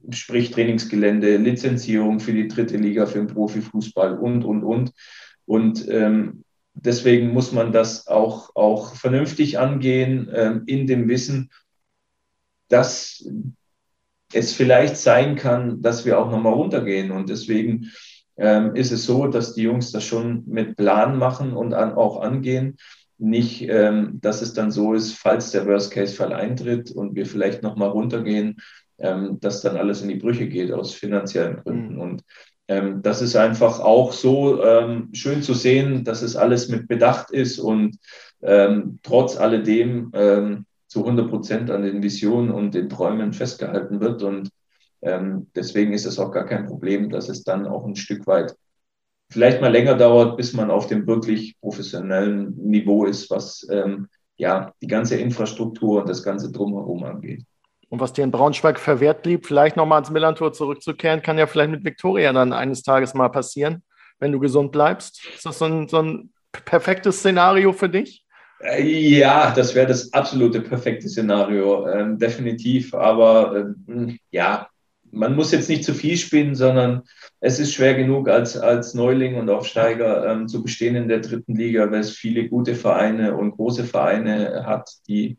sprich 0.10 0.52
Trainingsgelände, 0.52 1.38
Lizenzierung 1.38 2.20
für 2.20 2.34
die 2.34 2.48
dritte 2.48 2.78
Liga, 2.78 3.06
für 3.06 3.20
den 3.20 3.28
Profifußball 3.28 4.18
und, 4.18 4.44
und, 4.44 4.64
und. 4.64 4.92
Und 5.46 5.88
ähm, 5.90 6.44
deswegen 6.74 7.30
muss 7.30 7.52
man 7.52 7.72
das 7.72 8.08
auch, 8.08 8.56
auch 8.56 8.96
vernünftig 8.96 9.60
angehen, 9.60 10.30
ähm, 10.34 10.64
in 10.66 10.88
dem 10.88 11.08
Wissen, 11.08 11.52
dass 12.70 13.28
es 14.34 14.54
vielleicht 14.54 14.98
sein 14.98 15.36
kann, 15.36 15.82
dass 15.82 16.06
wir 16.06 16.20
auch 16.20 16.30
nochmal 16.30 16.54
runtergehen. 16.54 17.12
Und 17.12 17.30
deswegen 17.30 17.92
ähm, 18.38 18.76
ist 18.76 18.92
es 18.92 19.06
so, 19.06 19.28
dass 19.28 19.54
die 19.54 19.64
Jungs 19.64 19.92
das 19.92 20.04
schon 20.06 20.44
mit 20.48 20.78
Plan 20.78 21.18
machen 21.18 21.54
und 21.54 21.74
an, 21.74 21.94
auch 21.94 22.22
angehen. 22.22 22.78
Nicht, 23.18 23.68
ähm, 23.68 24.20
dass 24.22 24.42
es 24.42 24.54
dann 24.54 24.72
so 24.72 24.94
ist, 24.94 25.14
falls 25.14 25.52
der 25.52 25.66
Worst-Case-Fall 25.66 26.32
eintritt 26.32 26.92
und 26.92 27.16
wir 27.16 27.26
vielleicht 27.26 27.64
nochmal 27.64 27.90
runtergehen, 27.90 28.58
ähm, 28.98 29.40
dass 29.42 29.62
dann 29.62 29.76
alles 29.76 30.02
in 30.02 30.10
die 30.10 30.16
Brüche 30.16 30.48
geht 30.48 30.72
aus 30.72 30.94
finanziellen 30.94 31.58
Gründen. 31.58 31.96
Mhm. 31.96 32.02
Und 32.02 32.24
ähm, 32.70 33.02
das 33.02 33.22
ist 33.22 33.36
einfach 33.36 33.80
auch 33.80 34.14
so 34.14 34.64
ähm, 34.64 35.10
schön 35.14 35.42
zu 35.42 35.54
sehen, 35.54 36.04
dass 36.06 36.22
es 36.22 36.36
alles 36.36 36.70
mit 36.70 36.88
Bedacht 36.88 37.32
ist 37.32 37.60
und 37.60 37.98
ähm, 38.42 39.00
trotz 39.04 39.36
alledem 39.38 40.12
zu 40.90 41.02
100 41.02 41.30
Prozent 41.30 41.72
an 41.72 41.84
den 41.84 42.04
Visionen 42.04 42.52
und 42.52 42.74
den 42.74 42.90
Träumen 42.90 43.32
festgehalten 43.32 44.02
wird. 44.02 44.24
Und 44.24 44.50
ähm, 45.02 45.48
deswegen 45.56 45.94
ist 45.94 46.06
es 46.06 46.20
auch 46.20 46.32
gar 46.32 46.46
kein 46.46 46.66
Problem, 46.66 47.10
dass 47.10 47.30
es 47.30 47.44
dann 47.44 47.68
auch 47.68 47.86
ein 47.86 47.96
Stück 47.96 48.26
weit 48.28 48.56
vielleicht 49.32 49.62
mal 49.62 49.72
länger 49.72 49.96
dauert, 49.96 50.36
bis 50.36 50.54
man 50.54 50.72
auf 50.72 50.88
dem 50.88 51.06
wirklich 51.06 51.56
professionellen 51.62 52.56
Niveau 52.58 53.06
ist, 53.06 53.30
was 53.30 53.66
ähm, 53.70 54.08
ja 54.38 54.74
die 54.82 54.88
ganze 54.88 55.18
Infrastruktur 55.18 56.02
und 56.02 56.10
das 56.10 56.24
ganze 56.24 56.52
Drumherum 56.52 57.04
angeht. 57.04 57.44
Und 57.90 58.00
was 58.00 58.14
dir 58.14 58.24
in 58.24 58.32
Braunschweig 58.32 58.80
verwehrt 58.80 59.22
blieb, 59.22 59.46
vielleicht 59.46 59.76
nochmal 59.76 59.98
ans 59.98 60.10
Millantor 60.10 60.54
zurückzukehren, 60.54 61.22
kann 61.22 61.38
ja 61.38 61.46
vielleicht 61.46 61.72
mit 61.72 61.86
Viktoria 61.86 62.34
dann 62.34 62.52
eines 62.54 62.82
Tages 62.82 63.14
mal 63.14 63.30
passieren, 63.30 63.84
wenn 64.20 64.32
du 64.32 64.40
gesund 64.40 64.72
bleibst. 64.72 65.22
Ist 65.36 65.46
das 65.46 65.60
so 65.60 65.66
ein, 65.66 65.88
so 65.88 66.02
ein 66.02 66.34
perfektes 66.52 67.20
Szenario 67.20 67.74
für 67.74 67.90
dich? 67.90 68.26
Äh, 68.62 68.84
ja, 68.84 69.52
das 69.52 69.76
wäre 69.76 69.88
das 69.88 70.14
absolute 70.14 70.62
perfekte 70.62 71.08
Szenario, 71.08 71.88
ähm, 71.88 72.18
definitiv. 72.18 72.94
Aber 72.94 73.74
ähm, 73.88 74.20
ja, 74.32 74.68
man 75.12 75.36
muss 75.36 75.52
jetzt 75.52 75.70
nicht 75.70 75.84
zu 75.84 75.94
viel 75.94 76.18
spielen, 76.18 76.56
sondern 76.56 77.04
es 77.40 77.60
ist 77.60 77.74
schwer 77.74 77.96
genug 77.96 78.30
als, 78.30 78.58
als 78.58 78.94
Neuling 78.94 79.36
und 79.36 79.50
Aufsteiger 79.50 80.32
ähm, 80.32 80.48
zu 80.48 80.62
bestehen 80.62 80.96
in 80.96 81.08
der 81.08 81.20
dritten 81.20 81.56
Liga, 81.56 81.90
weil 81.90 82.02
es 82.02 82.12
viele 82.12 82.48
gute 82.48 82.76
Vereine 82.76 83.36
und 83.36 83.52
große 83.52 83.86
Vereine 83.86 84.66
hat, 84.66 84.90
die 85.08 85.38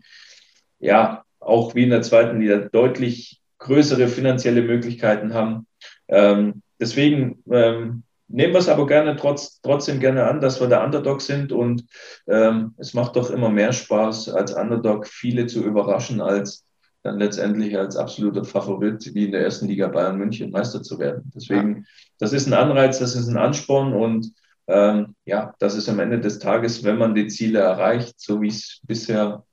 ja 0.78 1.24
auch 1.38 1.74
wie 1.74 1.84
in 1.84 1.90
der 1.90 2.02
zweiten 2.02 2.40
Liga 2.40 2.68
deutlich 2.72 3.40
größere 3.58 4.08
finanzielle 4.08 4.62
Möglichkeiten 4.62 5.34
haben. 5.34 5.66
Ähm, 6.08 6.62
deswegen 6.80 7.42
ähm, 7.50 8.02
nehmen 8.30 8.52
wir 8.52 8.60
es 8.60 8.68
aber 8.68 8.86
gerne 8.86 9.16
trotz, 9.16 9.60
trotzdem 9.60 10.00
gerne 10.00 10.24
an, 10.24 10.40
dass 10.40 10.60
wir 10.60 10.68
der 10.68 10.84
Underdog 10.84 11.20
sind 11.20 11.52
und 11.52 11.84
ähm, 12.28 12.74
es 12.78 12.94
macht 12.94 13.16
doch 13.16 13.30
immer 13.30 13.50
mehr 13.50 13.72
Spaß, 13.72 14.30
als 14.30 14.54
Underdog 14.54 15.06
viele 15.06 15.46
zu 15.46 15.62
überraschen, 15.62 16.20
als 16.20 16.64
dann 17.02 17.18
letztendlich 17.18 17.76
als 17.78 17.96
absoluter 17.96 18.44
Favorit 18.44 19.14
wie 19.14 19.24
in 19.24 19.32
der 19.32 19.42
ersten 19.42 19.66
Liga 19.66 19.88
Bayern 19.88 20.18
München 20.18 20.50
Meister 20.50 20.82
zu 20.82 20.98
werden. 20.98 21.30
Deswegen, 21.34 21.76
ja. 21.76 21.82
das 22.18 22.32
ist 22.32 22.46
ein 22.46 22.52
Anreiz, 22.52 22.98
das 22.98 23.16
ist 23.16 23.28
ein 23.28 23.38
Ansporn 23.38 23.94
und 23.94 24.32
ähm, 24.66 25.14
ja, 25.24 25.54
das 25.58 25.74
ist 25.74 25.88
am 25.88 25.98
Ende 25.98 26.20
des 26.20 26.38
Tages, 26.38 26.84
wenn 26.84 26.98
man 26.98 27.14
die 27.14 27.26
Ziele 27.26 27.60
erreicht, 27.60 28.20
so 28.20 28.40
wie 28.40 28.48
es 28.48 28.80
bisher 28.86 29.44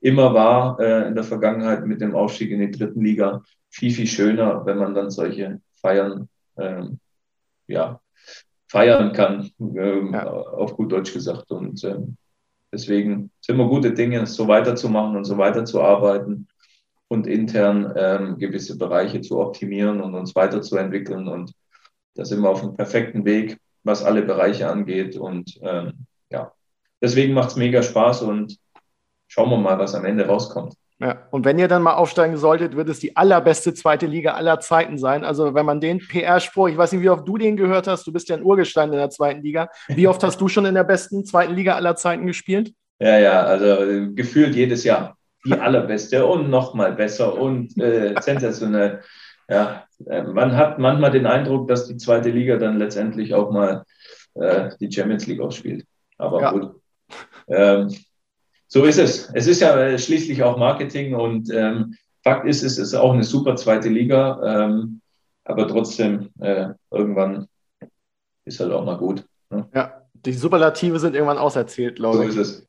immer 0.00 0.34
war 0.34 0.78
äh, 0.80 1.08
in 1.08 1.14
der 1.14 1.24
Vergangenheit 1.24 1.86
mit 1.86 2.00
dem 2.00 2.14
Aufstieg 2.14 2.50
in 2.50 2.60
die 2.60 2.70
dritten 2.70 3.02
Liga, 3.02 3.42
viel, 3.70 3.92
viel 3.92 4.06
schöner, 4.06 4.66
wenn 4.66 4.78
man 4.78 4.94
dann 4.94 5.10
solche 5.10 5.60
Feiern 5.80 6.28
ähm, 6.58 6.98
ja, 7.68 8.00
feiern 8.68 9.12
kann, 9.12 9.50
ähm, 9.60 10.12
ja. 10.12 10.26
auf 10.26 10.76
gut 10.76 10.92
Deutsch 10.92 11.12
gesagt. 11.12 11.50
Und 11.50 11.82
ähm, 11.84 12.16
deswegen 12.72 13.30
sind 13.40 13.56
wir 13.56 13.66
gute 13.66 13.92
Dinge, 13.92 14.26
so 14.26 14.48
weiterzumachen 14.48 15.16
und 15.16 15.24
so 15.24 15.38
weiterzuarbeiten 15.38 16.48
und 17.08 17.26
intern 17.26 17.92
ähm, 17.96 18.38
gewisse 18.38 18.76
Bereiche 18.76 19.20
zu 19.20 19.38
optimieren 19.38 20.00
und 20.00 20.14
uns 20.14 20.34
weiterzuentwickeln. 20.34 21.28
Und 21.28 21.52
da 22.14 22.24
sind 22.24 22.40
wir 22.40 22.50
auf 22.50 22.62
einem 22.62 22.76
perfekten 22.76 23.24
Weg, 23.24 23.58
was 23.84 24.02
alle 24.02 24.22
Bereiche 24.22 24.68
angeht. 24.68 25.16
Und 25.16 25.58
ähm, 25.62 26.06
ja, 26.30 26.52
deswegen 27.00 27.34
macht 27.34 27.50
es 27.50 27.56
mega 27.56 27.82
Spaß 27.82 28.22
und 28.22 28.58
schauen 29.28 29.50
wir 29.50 29.58
mal, 29.58 29.78
was 29.78 29.94
am 29.94 30.04
Ende 30.04 30.26
rauskommt. 30.26 30.74
Ja, 30.98 31.28
und 31.30 31.44
wenn 31.44 31.58
ihr 31.58 31.68
dann 31.68 31.82
mal 31.82 31.94
aufsteigen 31.94 32.38
solltet, 32.38 32.74
wird 32.74 32.88
es 32.88 33.00
die 33.00 33.16
allerbeste 33.16 33.74
zweite 33.74 34.06
Liga 34.06 34.32
aller 34.32 34.60
Zeiten 34.60 34.96
sein. 34.96 35.24
Also 35.24 35.54
wenn 35.54 35.66
man 35.66 35.80
den 35.80 35.98
PR-Spruch, 35.98 36.68
ich 36.68 36.78
weiß 36.78 36.92
nicht, 36.92 37.02
wie 37.02 37.10
oft 37.10 37.28
du 37.28 37.36
den 37.36 37.56
gehört 37.56 37.86
hast, 37.86 38.06
du 38.06 38.12
bist 38.12 38.30
ja 38.30 38.36
ein 38.36 38.42
Urgestein 38.42 38.90
in 38.90 38.98
der 38.98 39.10
zweiten 39.10 39.42
Liga. 39.42 39.68
Wie 39.88 40.08
oft 40.08 40.22
hast 40.22 40.40
du 40.40 40.48
schon 40.48 40.64
in 40.64 40.74
der 40.74 40.84
besten 40.84 41.26
zweiten 41.26 41.54
Liga 41.54 41.74
aller 41.74 41.96
Zeiten 41.96 42.26
gespielt? 42.26 42.72
Ja, 42.98 43.18
ja, 43.18 43.42
also 43.42 43.76
gefühlt 44.14 44.54
jedes 44.54 44.84
Jahr 44.84 45.16
die 45.44 45.52
allerbeste 45.52 46.26
und 46.26 46.50
nochmal 46.50 46.92
besser 46.92 47.38
und 47.38 47.78
äh, 47.78 48.14
sensationell. 48.20 49.02
Ja, 49.48 49.84
äh, 50.06 50.22
man 50.22 50.56
hat 50.56 50.78
manchmal 50.78 51.10
den 51.10 51.26
Eindruck, 51.26 51.68
dass 51.68 51.86
die 51.86 51.96
zweite 51.96 52.30
Liga 52.30 52.56
dann 52.56 52.78
letztendlich 52.78 53.34
auch 53.34 53.52
mal 53.52 53.84
äh, 54.34 54.70
die 54.80 54.90
Champions 54.90 55.26
League 55.26 55.40
ausspielt. 55.40 55.86
Aber 56.18 56.40
ja. 56.40 56.50
gut. 56.52 56.80
Ähm, 57.48 57.94
so 58.68 58.84
ist 58.84 58.98
es. 58.98 59.30
Es 59.32 59.46
ist 59.46 59.60
ja 59.60 59.76
äh, 59.78 59.98
schließlich 59.98 60.42
auch 60.42 60.58
Marketing 60.58 61.14
und 61.14 61.50
ähm, 61.52 61.96
Fakt 62.22 62.46
ist, 62.46 62.62
es 62.62 62.78
ist 62.78 62.94
auch 62.94 63.12
eine 63.12 63.22
super 63.22 63.54
zweite 63.54 63.88
Liga, 63.88 64.40
ähm, 64.44 65.00
aber 65.44 65.68
trotzdem 65.68 66.30
äh, 66.40 66.70
irgendwann 66.90 67.46
ist 68.44 68.58
halt 68.58 68.72
auch 68.72 68.84
mal 68.84 68.96
gut. 68.96 69.24
Ne? 69.50 69.68
Ja, 69.72 70.02
die 70.12 70.32
Superlative 70.32 70.98
sind 70.98 71.14
irgendwann 71.14 71.38
auserzählt, 71.38 71.96
glaube 71.96 72.24
ich. 72.24 72.32
So 72.32 72.40
ist 72.40 72.48
es. 72.48 72.68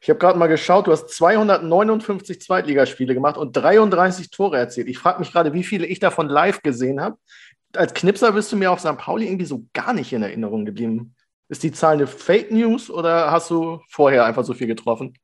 Ich 0.00 0.10
habe 0.10 0.18
gerade 0.18 0.38
mal 0.38 0.46
geschaut, 0.46 0.86
du 0.86 0.92
hast 0.92 1.08
259 1.08 2.40
Zweitligaspiele 2.40 3.14
gemacht 3.14 3.36
und 3.36 3.52
33 3.56 4.30
Tore 4.30 4.58
erzielt. 4.58 4.88
Ich 4.88 4.98
frage 4.98 5.18
mich 5.18 5.32
gerade, 5.32 5.52
wie 5.52 5.64
viele 5.64 5.86
ich 5.86 5.98
davon 5.98 6.28
live 6.28 6.62
gesehen 6.62 7.00
habe. 7.00 7.16
Als 7.74 7.94
Knipser 7.94 8.32
bist 8.32 8.52
du 8.52 8.56
mir 8.56 8.70
auf 8.70 8.80
St. 8.80 8.96
Pauli 8.96 9.26
irgendwie 9.26 9.44
so 9.46 9.64
gar 9.72 9.92
nicht 9.92 10.12
in 10.12 10.22
Erinnerung 10.22 10.64
geblieben. 10.64 11.14
Ist 11.48 11.62
die 11.62 11.72
Zahl 11.72 11.94
eine 11.94 12.06
Fake 12.06 12.52
News 12.52 12.90
oder 12.90 13.30
hast 13.30 13.50
du 13.50 13.80
vorher 13.88 14.24
einfach 14.24 14.44
so 14.44 14.54
viel 14.54 14.66
getroffen? 14.66 15.14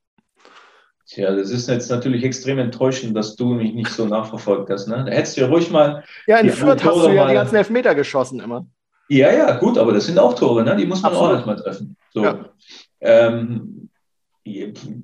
Tja, 1.07 1.35
das 1.35 1.51
ist 1.51 1.69
jetzt 1.69 1.91
natürlich 1.91 2.25
extrem 2.25 2.59
enttäuschend, 2.59 3.15
dass 3.15 3.37
du 3.37 3.55
mich 3.55 3.75
nicht 3.75 3.91
so 3.91 4.07
nachverfolgt 4.07 4.71
hast. 4.71 4.89
Ne? 4.89 5.05
Da 5.07 5.13
hättest 5.13 5.37
du 5.37 5.43
ja 5.43 5.49
ruhig 5.49 5.71
mal. 5.71 6.03
Ja, 6.27 6.39
in 6.39 6.51
Fürth 6.51 6.83
hast 6.83 7.05
du 7.05 7.11
ja 7.11 7.29
die 7.29 7.35
ganzen 7.35 7.57
Elfmeter 7.57 7.95
geschossen 7.95 8.41
immer. 8.41 8.67
Ja, 9.09 9.31
ja, 9.31 9.57
gut, 9.59 9.77
aber 9.77 9.93
das 9.93 10.07
sind 10.07 10.19
auch 10.19 10.35
Tore, 10.35 10.65
ne? 10.65 10.77
die 10.77 10.87
muss 10.87 11.03
man 11.03 11.13
Absolut. 11.13 11.31
auch 11.31 11.35
erstmal 11.35 11.57
treffen. 11.57 11.97
So. 12.15 12.25
Ja. 12.25 12.49
Ähm, 13.01 13.91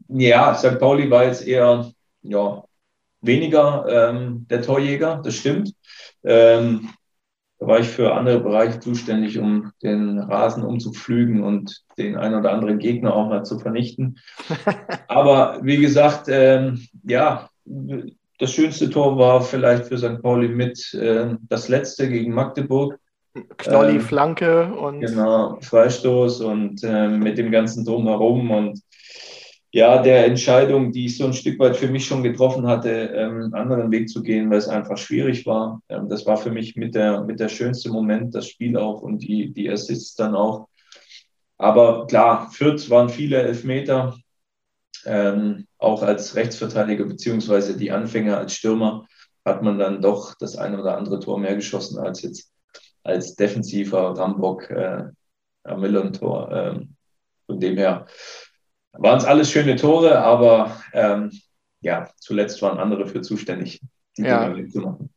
ja, 0.08 0.54
St. 0.54 0.78
Pauli 0.78 1.10
war 1.10 1.24
jetzt 1.24 1.46
eher 1.46 1.90
ja, 2.22 2.64
weniger 3.20 3.84
ähm, 3.88 4.46
der 4.48 4.62
Torjäger, 4.62 5.20
das 5.22 5.34
stimmt. 5.34 5.74
Ähm, 6.24 6.90
da 7.60 7.66
war 7.66 7.78
ich 7.78 7.88
für 7.88 8.14
andere 8.14 8.40
Bereiche 8.40 8.80
zuständig, 8.80 9.38
um 9.38 9.70
den 9.82 10.18
Rasen 10.18 10.64
umzupflügen 10.64 11.42
und 11.42 11.82
den 11.98 12.16
einen 12.16 12.36
oder 12.36 12.52
anderen 12.52 12.78
Gegner 12.78 13.14
auch 13.14 13.28
mal 13.28 13.44
zu 13.44 13.58
vernichten. 13.58 14.18
Aber 15.08 15.60
wie 15.62 15.76
gesagt, 15.76 16.26
ähm, 16.28 16.86
ja, 17.04 17.50
das 18.38 18.52
schönste 18.52 18.88
Tor 18.88 19.18
war 19.18 19.42
vielleicht 19.42 19.84
für 19.84 19.98
St. 19.98 20.22
Pauli 20.22 20.48
mit 20.48 20.94
äh, 20.94 21.36
das 21.50 21.68
letzte 21.68 22.08
gegen 22.08 22.32
Magdeburg. 22.32 22.98
Knolli, 23.58 23.96
ähm, 23.96 24.00
Flanke 24.00 24.72
und. 24.72 25.00
Genau, 25.00 25.58
Freistoß 25.60 26.40
und 26.40 26.82
äh, 26.82 27.08
mit 27.08 27.36
dem 27.36 27.50
ganzen 27.50 27.84
Drumherum 27.84 28.50
und 28.50 28.80
ja, 29.72 30.02
der 30.02 30.26
Entscheidung, 30.26 30.90
die 30.92 31.06
ich 31.06 31.16
so 31.16 31.26
ein 31.26 31.32
Stück 31.32 31.58
weit 31.60 31.76
für 31.76 31.88
mich 31.88 32.04
schon 32.04 32.22
getroffen 32.22 32.66
hatte, 32.66 32.90
ähm, 32.90 33.42
einen 33.42 33.54
anderen 33.54 33.90
Weg 33.90 34.08
zu 34.08 34.22
gehen, 34.22 34.50
weil 34.50 34.58
es 34.58 34.68
einfach 34.68 34.98
schwierig 34.98 35.46
war. 35.46 35.80
Ähm, 35.88 36.08
das 36.08 36.26
war 36.26 36.36
für 36.36 36.50
mich 36.50 36.74
mit 36.76 36.94
der, 36.94 37.22
mit 37.22 37.38
der 37.38 37.48
schönste 37.48 37.90
Moment, 37.90 38.34
das 38.34 38.48
Spiel 38.48 38.76
auch 38.76 39.02
und 39.02 39.18
die, 39.18 39.52
die 39.52 39.70
Assists 39.70 40.16
dann 40.16 40.34
auch. 40.34 40.68
Aber 41.56 42.06
klar, 42.06 42.50
Fürth 42.50 42.90
waren 42.90 43.08
viele 43.08 43.42
Elfmeter, 43.42 44.16
ähm, 45.06 45.66
auch 45.78 46.02
als 46.02 46.34
Rechtsverteidiger 46.34 47.04
beziehungsweise 47.04 47.76
die 47.76 47.92
Anfänger 47.92 48.38
als 48.38 48.54
Stürmer 48.54 49.06
hat 49.44 49.62
man 49.62 49.78
dann 49.78 50.02
doch 50.02 50.34
das 50.34 50.56
eine 50.56 50.80
oder 50.80 50.98
andere 50.98 51.20
Tor 51.20 51.38
mehr 51.38 51.54
geschossen 51.54 51.98
als 51.98 52.22
jetzt 52.22 52.52
als 53.02 53.34
defensiver 53.34 54.16
Rambock 54.18 54.68
äh, 54.70 55.04
am 55.64 55.80
Millern-Tor. 55.80 56.50
Ähm, 56.52 56.96
von 57.46 57.58
dem 57.58 57.78
her 57.78 58.06
waren 58.92 59.18
es 59.18 59.24
alles 59.24 59.50
schöne 59.50 59.76
Tore, 59.76 60.18
aber 60.18 60.76
ähm, 60.92 61.30
ja, 61.80 62.08
zuletzt 62.16 62.60
waren 62.62 62.78
andere 62.78 63.06
für 63.06 63.20
zuständig, 63.20 63.80
die 64.16 64.22
ja. 64.22 64.48
Dinge 64.48 64.68
zu 64.68 64.80
machen. 64.80 65.10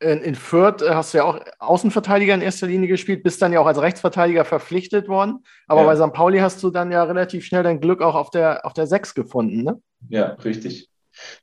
In, 0.00 0.20
in 0.20 0.34
Fürth 0.34 0.82
hast 0.82 1.14
du 1.14 1.18
ja 1.18 1.24
auch 1.24 1.38
Außenverteidiger 1.60 2.34
in 2.34 2.40
erster 2.40 2.66
Linie 2.66 2.88
gespielt, 2.88 3.22
bist 3.22 3.40
dann 3.40 3.52
ja 3.52 3.60
auch 3.60 3.66
als 3.66 3.80
Rechtsverteidiger 3.80 4.44
verpflichtet 4.44 5.06
worden. 5.06 5.44
Aber 5.68 5.82
ja. 5.82 5.86
bei 5.86 5.96
St. 5.96 6.12
Pauli 6.12 6.38
hast 6.38 6.60
du 6.62 6.70
dann 6.70 6.90
ja 6.90 7.04
relativ 7.04 7.44
schnell 7.44 7.62
dein 7.62 7.80
Glück 7.80 8.02
auch 8.02 8.16
auf 8.16 8.30
der, 8.30 8.66
auf 8.66 8.72
der 8.72 8.88
6 8.88 9.14
gefunden, 9.14 9.62
ne? 9.62 9.80
Ja, 10.08 10.32
richtig. 10.44 10.90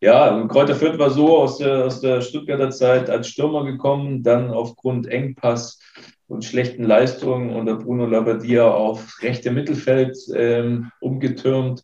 Ja, 0.01 0.45
Kräuter 0.47 0.75
Fürth 0.75 0.97
war 0.97 1.09
so 1.09 1.37
aus 1.37 1.57
der, 1.57 1.85
aus 1.85 2.01
der 2.01 2.21
Stuttgarter 2.21 2.69
Zeit 2.69 3.09
als 3.09 3.27
Stürmer 3.27 3.65
gekommen, 3.65 4.23
dann 4.23 4.49
aufgrund 4.51 5.07
Engpass 5.07 5.79
und 6.27 6.45
schlechten 6.45 6.83
Leistungen 6.83 7.55
unter 7.55 7.75
Bruno 7.75 8.05
Labbadia 8.05 8.69
auf 8.69 9.21
rechte 9.21 9.51
Mittelfeld 9.51 10.17
ähm, 10.33 10.91
umgetürmt. 11.01 11.83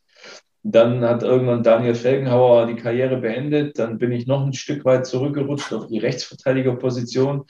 Dann 0.64 1.02
hat 1.02 1.24
irgendwann 1.24 1.64
Daniel 1.64 1.96
Felgenhauer 1.96 2.68
die 2.68 2.76
Karriere 2.76 3.18
beendet. 3.18 3.78
Dann 3.78 3.98
bin 3.98 4.12
ich 4.12 4.26
noch 4.26 4.46
ein 4.46 4.54
Stück 4.54 4.86
weit 4.86 5.06
zurückgerutscht 5.06 5.74
auf 5.74 5.88
die 5.88 6.00
Rechtsverteidigerposition. 6.00 7.46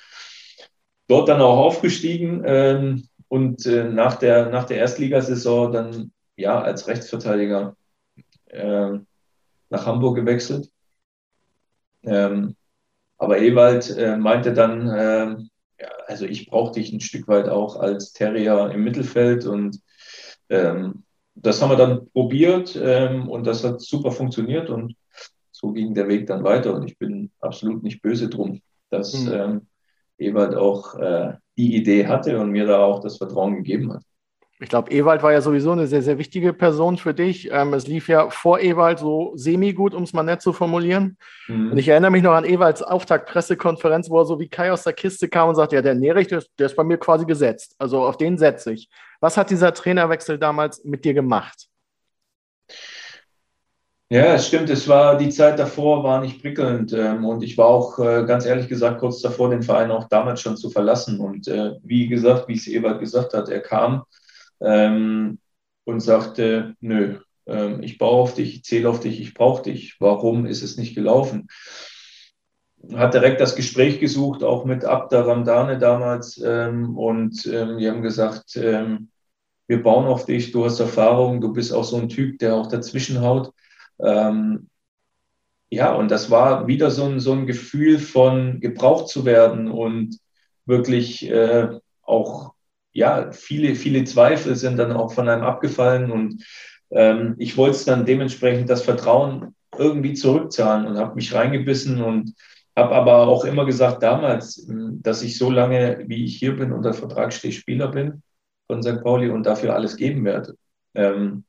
Dort 1.07 1.29
dann 1.29 1.41
auch 1.41 1.57
aufgestiegen 1.57 2.43
ähm, 2.45 3.07
und 3.27 3.65
äh, 3.65 3.85
nach, 3.85 4.15
der, 4.15 4.49
nach 4.49 4.65
der 4.65 4.77
Erstligasaison 4.77 5.71
dann 5.71 6.11
ja 6.35 6.59
als 6.61 6.87
Rechtsverteidiger 6.87 7.75
äh, 8.47 8.99
nach 9.69 9.85
Hamburg 9.85 10.15
gewechselt. 10.15 10.69
Ähm, 12.03 12.55
aber 13.17 13.39
Ewald 13.39 13.95
äh, 13.97 14.17
meinte 14.17 14.53
dann, 14.53 14.87
äh, 14.87 15.35
ja, 15.81 15.89
also 16.07 16.25
ich 16.25 16.47
brauche 16.47 16.73
dich 16.73 16.91
ein 16.91 17.01
Stück 17.01 17.27
weit 17.27 17.49
auch 17.49 17.77
als 17.77 18.13
Terrier 18.13 18.71
im 18.71 18.83
Mittelfeld 18.83 19.45
und 19.45 19.81
ähm, 20.49 21.03
das 21.33 21.61
haben 21.61 21.71
wir 21.71 21.77
dann 21.77 22.09
probiert 22.11 22.79
ähm, 22.81 23.29
und 23.29 23.45
das 23.45 23.63
hat 23.63 23.81
super 23.81 24.11
funktioniert 24.11 24.69
und 24.69 24.95
so 25.51 25.71
ging 25.71 25.93
der 25.93 26.07
Weg 26.07 26.27
dann 26.27 26.43
weiter 26.43 26.73
und 26.73 26.85
ich 26.85 26.97
bin 26.97 27.31
absolut 27.39 27.83
nicht 27.83 28.01
böse 28.01 28.29
drum, 28.29 28.61
dass 28.89 29.13
mhm. 29.13 29.67
Ewald 30.17 30.55
auch 30.55 30.95
äh, 30.95 31.33
die 31.57 31.75
Idee 31.75 32.07
hatte 32.07 32.39
und 32.39 32.51
mir 32.51 32.65
da 32.65 32.83
auch 32.83 32.99
das 32.99 33.17
Vertrauen 33.17 33.55
gegeben 33.55 33.93
hat. 33.93 34.03
Ich 34.61 34.69
glaube, 34.69 34.89
Ewald 34.91 35.21
war 35.21 35.33
ja 35.33 35.41
sowieso 35.41 35.73
eine 35.73 35.85
sehr, 35.85 36.01
sehr 36.01 36.17
wichtige 36.17 36.53
Person 36.53 36.97
für 36.97 37.13
dich. 37.13 37.51
Ähm, 37.51 37.73
es 37.73 37.87
lief 37.87 38.07
ja 38.07 38.29
vor 38.29 38.61
Ewald 38.61 38.99
so 38.99 39.33
semi-gut, 39.35 39.93
um 39.93 40.03
es 40.03 40.13
mal 40.13 40.23
nett 40.23 40.41
zu 40.41 40.53
formulieren. 40.53 41.17
Mhm. 41.47 41.73
Und 41.73 41.77
ich 41.77 41.89
erinnere 41.89 42.11
mich 42.11 42.23
noch 42.23 42.31
an 42.31 42.45
Ewalds 42.45 42.81
Auftaktpressekonferenz, 42.81 44.09
wo 44.09 44.19
er 44.19 44.25
so 44.25 44.39
wie 44.39 44.47
Kai 44.47 44.71
aus 44.71 44.83
der 44.83 44.93
Kiste 44.93 45.27
kam 45.27 45.49
und 45.49 45.55
sagte, 45.55 45.75
ja, 45.75 45.81
der 45.81 45.95
Nerich, 45.95 46.27
der, 46.27 46.41
der 46.57 46.67
ist 46.67 46.75
bei 46.77 46.85
mir 46.85 46.97
quasi 46.97 47.25
gesetzt. 47.25 47.75
Also 47.79 48.05
auf 48.05 48.15
den 48.15 48.37
setze 48.37 48.71
ich. 48.71 48.89
Was 49.19 49.35
hat 49.35 49.49
dieser 49.49 49.73
Trainerwechsel 49.73 50.39
damals 50.39 50.85
mit 50.85 51.03
dir 51.03 51.13
gemacht? 51.13 51.67
Ja, 54.07 54.35
es 54.35 54.47
stimmt. 54.47 54.69
Es 54.69 54.87
war 54.87 55.17
die 55.17 55.29
Zeit 55.29 55.59
davor 55.59 56.01
war 56.05 56.21
nicht 56.21 56.41
prickelnd 56.41 56.93
ähm, 56.93 57.25
und 57.25 57.43
ich 57.43 57.57
war 57.57 57.65
auch 57.65 57.99
äh, 57.99 58.23
ganz 58.25 58.45
ehrlich 58.45 58.69
gesagt 58.69 58.99
kurz 58.99 59.19
davor, 59.21 59.49
den 59.49 59.63
Verein 59.63 59.91
auch 59.91 60.07
damals 60.07 60.39
schon 60.39 60.55
zu 60.55 60.69
verlassen. 60.69 61.19
Und 61.19 61.49
äh, 61.49 61.73
wie 61.83 62.07
gesagt, 62.07 62.47
wie 62.47 62.53
es 62.53 62.67
Ewald 62.67 63.01
gesagt 63.01 63.33
hat, 63.33 63.49
er 63.49 63.59
kam 63.59 64.03
ähm, 64.61 65.39
und 65.85 65.99
sagte, 65.99 66.75
nö, 66.79 67.19
ähm, 67.47 67.81
ich 67.83 67.97
baue 67.97 68.21
auf 68.21 68.33
dich, 68.33 68.55
ich 68.55 68.63
zähle 68.63 68.89
auf 68.89 68.99
dich, 68.99 69.19
ich 69.19 69.33
brauche 69.33 69.63
dich. 69.63 69.95
Warum 69.99 70.45
ist 70.45 70.63
es 70.63 70.77
nicht 70.77 70.95
gelaufen? 70.95 71.47
Hat 72.93 73.13
direkt 73.13 73.41
das 73.41 73.55
Gespräch 73.55 73.99
gesucht, 73.99 74.43
auch 74.43 74.65
mit 74.65 74.85
Abda 74.85 75.21
Ramdane 75.21 75.77
damals. 75.79 76.41
Ähm, 76.43 76.97
und 76.97 77.45
ähm, 77.47 77.77
die 77.77 77.89
haben 77.89 78.01
gesagt, 78.01 78.55
ähm, 78.57 79.09
wir 79.67 79.81
bauen 79.81 80.05
auf 80.05 80.25
dich, 80.25 80.51
du 80.51 80.65
hast 80.65 80.79
Erfahrung, 80.79 81.41
du 81.41 81.51
bist 81.51 81.73
auch 81.73 81.83
so 81.83 81.97
ein 81.97 82.09
Typ, 82.09 82.39
der 82.39 82.55
auch 82.55 82.67
dazwischen 82.67 83.21
haut. 83.21 83.51
Ähm, 83.99 84.69
ja, 85.69 85.93
und 85.93 86.11
das 86.11 86.29
war 86.29 86.67
wieder 86.67 86.91
so 86.91 87.05
ein, 87.05 87.19
so 87.19 87.33
ein 87.33 87.47
Gefühl 87.47 87.99
von 87.99 88.59
gebraucht 88.59 89.09
zu 89.09 89.25
werden 89.25 89.69
und 89.69 90.19
wirklich 90.65 91.29
äh, 91.29 91.79
auch 92.03 92.54
ja, 92.95 93.31
viele, 93.31 93.75
viele 93.75 94.05
Zweifel 94.05 94.55
sind 94.55 94.77
dann 94.77 94.93
auch 94.93 95.13
von 95.13 95.27
einem 95.27 95.43
abgefallen 95.43 96.11
und 96.11 96.43
ähm, 96.91 97.35
ich 97.37 97.57
wollte 97.57 97.85
dann 97.85 98.05
dementsprechend 98.05 98.69
das 98.69 98.83
Vertrauen 98.83 99.53
irgendwie 99.77 100.13
zurückzahlen 100.13 100.87
und 100.87 100.97
habe 100.97 101.15
mich 101.15 101.33
reingebissen 101.33 102.01
und 102.01 102.33
habe 102.75 102.95
aber 102.95 103.27
auch 103.27 103.43
immer 103.43 103.65
gesagt 103.65 104.01
damals, 104.01 104.67
ähm, 104.69 105.01
dass 105.03 105.23
ich 105.23 105.37
so 105.37 105.51
lange, 105.51 106.05
wie 106.07 106.23
ich 106.23 106.37
hier 106.37 106.55
bin, 106.55 106.71
unter 106.71 106.93
Vertrag 106.93 107.33
stehe, 107.33 107.53
Spieler 107.53 107.89
bin 107.89 108.23
von 108.67 108.81
St. 108.81 109.03
Pauli 109.03 109.29
und 109.29 109.45
dafür 109.45 109.75
alles 109.75 109.97
geben 109.97 110.23
werde. 110.23 110.55
Ähm, 110.95 111.43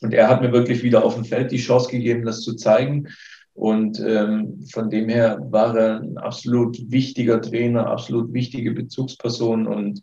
Und 0.00 0.14
er 0.14 0.28
hat 0.28 0.40
mir 0.40 0.52
wirklich 0.52 0.82
wieder 0.82 1.04
auf 1.04 1.16
dem 1.16 1.24
Feld 1.24 1.50
die 1.50 1.58
Chance 1.58 1.90
gegeben, 1.90 2.24
das 2.24 2.40
zu 2.42 2.54
zeigen. 2.54 3.08
Und 3.52 4.00
ähm, 4.00 4.64
von 4.72 4.88
dem 4.88 5.08
her 5.08 5.38
war 5.50 5.76
er 5.76 6.00
ein 6.00 6.16
absolut 6.18 6.78
wichtiger 6.90 7.40
Trainer, 7.40 7.88
absolut 7.88 8.32
wichtige 8.32 8.72
Bezugsperson. 8.72 9.66
Und 9.66 10.02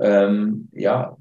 ähm, 0.00 0.68
ja, 0.72 1.16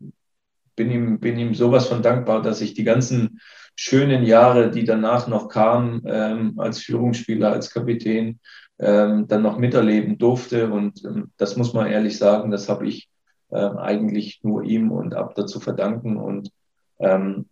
bin 0.75 0.91
ihm, 0.91 1.19
bin 1.19 1.37
ihm 1.37 1.53
sowas 1.53 1.87
von 1.87 2.01
dankbar, 2.01 2.41
dass 2.41 2.61
ich 2.61 2.73
die 2.73 2.83
ganzen 2.83 3.39
schönen 3.75 4.23
Jahre, 4.23 4.71
die 4.71 4.83
danach 4.83 5.27
noch 5.27 5.49
kamen, 5.49 6.03
ähm, 6.05 6.59
als 6.59 6.79
Führungsspieler, 6.79 7.51
als 7.51 7.71
Kapitän, 7.71 8.39
ähm, 8.79 9.27
dann 9.27 9.41
noch 9.41 9.57
miterleben 9.57 10.17
durfte. 10.17 10.71
Und 10.71 11.03
ähm, 11.05 11.31
das 11.37 11.57
muss 11.57 11.73
man 11.73 11.87
ehrlich 11.87 12.17
sagen, 12.17 12.51
das 12.51 12.69
habe 12.69 12.87
ich 12.87 13.09
ähm, 13.51 13.77
eigentlich 13.77 14.41
nur 14.43 14.63
ihm 14.63 14.91
und 14.91 15.15
Abda 15.15 15.45
zu 15.45 15.59
verdanken. 15.59 16.17
Und 16.17 16.51
ähm, 16.99 17.45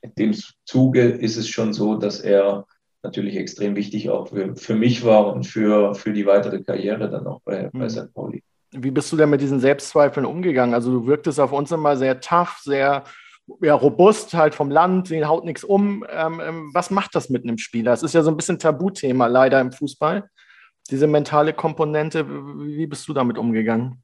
in 0.00 0.14
dem 0.16 0.34
Zuge 0.64 1.02
ist 1.02 1.36
es 1.36 1.48
schon 1.48 1.72
so, 1.72 1.96
dass 1.96 2.20
er 2.20 2.66
natürlich 3.02 3.36
extrem 3.36 3.76
wichtig 3.76 4.10
auch 4.10 4.28
für, 4.28 4.56
für 4.56 4.74
mich 4.74 5.04
war 5.04 5.32
und 5.32 5.44
für, 5.44 5.94
für 5.94 6.12
die 6.12 6.26
weitere 6.26 6.62
Karriere 6.62 7.10
dann 7.10 7.26
auch 7.26 7.40
bei, 7.42 7.70
bei 7.72 7.84
mhm. 7.84 7.90
St. 7.90 8.14
Pauli. 8.14 8.42
Wie 8.76 8.90
bist 8.90 9.10
du 9.12 9.16
denn 9.16 9.30
mit 9.30 9.40
diesen 9.40 9.60
Selbstzweifeln 9.60 10.26
umgegangen? 10.26 10.74
Also 10.74 10.90
du 10.90 11.06
wirktest 11.06 11.40
auf 11.40 11.52
uns 11.52 11.70
immer 11.72 11.96
sehr 11.96 12.20
tough, 12.20 12.58
sehr 12.62 13.04
ja, 13.60 13.74
robust, 13.74 14.34
halt 14.34 14.54
vom 14.54 14.70
Land, 14.70 15.08
sie 15.08 15.24
haut 15.24 15.44
nichts 15.44 15.64
um. 15.64 16.04
Ähm, 16.10 16.40
ähm, 16.44 16.70
was 16.72 16.90
macht 16.90 17.14
das 17.14 17.30
mit 17.30 17.44
einem 17.44 17.58
Spieler? 17.58 17.92
Es 17.92 18.02
ist 18.02 18.14
ja 18.14 18.22
so 18.22 18.30
ein 18.30 18.36
bisschen 18.36 18.58
Tabuthema 18.58 19.26
leider 19.26 19.60
im 19.60 19.72
Fußball, 19.72 20.28
diese 20.90 21.06
mentale 21.06 21.52
Komponente. 21.52 22.26
Wie 22.28 22.86
bist 22.86 23.08
du 23.08 23.12
damit 23.12 23.38
umgegangen? 23.38 24.03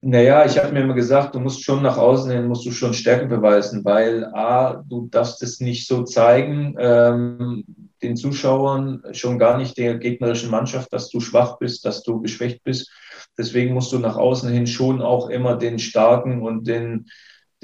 Naja, 0.00 0.44
ich 0.46 0.56
habe 0.56 0.72
mir 0.72 0.82
immer 0.82 0.94
gesagt, 0.94 1.34
du 1.34 1.40
musst 1.40 1.64
schon 1.64 1.82
nach 1.82 1.96
außen 1.98 2.30
hin, 2.30 2.46
musst 2.46 2.64
du 2.64 2.70
schon 2.70 2.94
Stärke 2.94 3.26
beweisen, 3.26 3.84
weil 3.84 4.26
A, 4.26 4.84
du 4.88 5.08
darfst 5.10 5.42
es 5.42 5.58
nicht 5.58 5.88
so 5.88 6.04
zeigen, 6.04 6.76
ähm, 6.78 7.64
den 8.00 8.16
Zuschauern, 8.16 9.02
schon 9.10 9.40
gar 9.40 9.58
nicht 9.58 9.76
der 9.76 9.98
gegnerischen 9.98 10.50
Mannschaft, 10.50 10.92
dass 10.92 11.08
du 11.10 11.18
schwach 11.18 11.58
bist, 11.58 11.84
dass 11.84 12.04
du 12.04 12.20
geschwächt 12.20 12.62
bist. 12.62 12.92
Deswegen 13.36 13.74
musst 13.74 13.92
du 13.92 13.98
nach 13.98 14.16
außen 14.16 14.48
hin 14.48 14.68
schon 14.68 15.02
auch 15.02 15.30
immer 15.30 15.56
den 15.56 15.80
starken 15.80 16.42
und 16.42 16.68
den, 16.68 17.06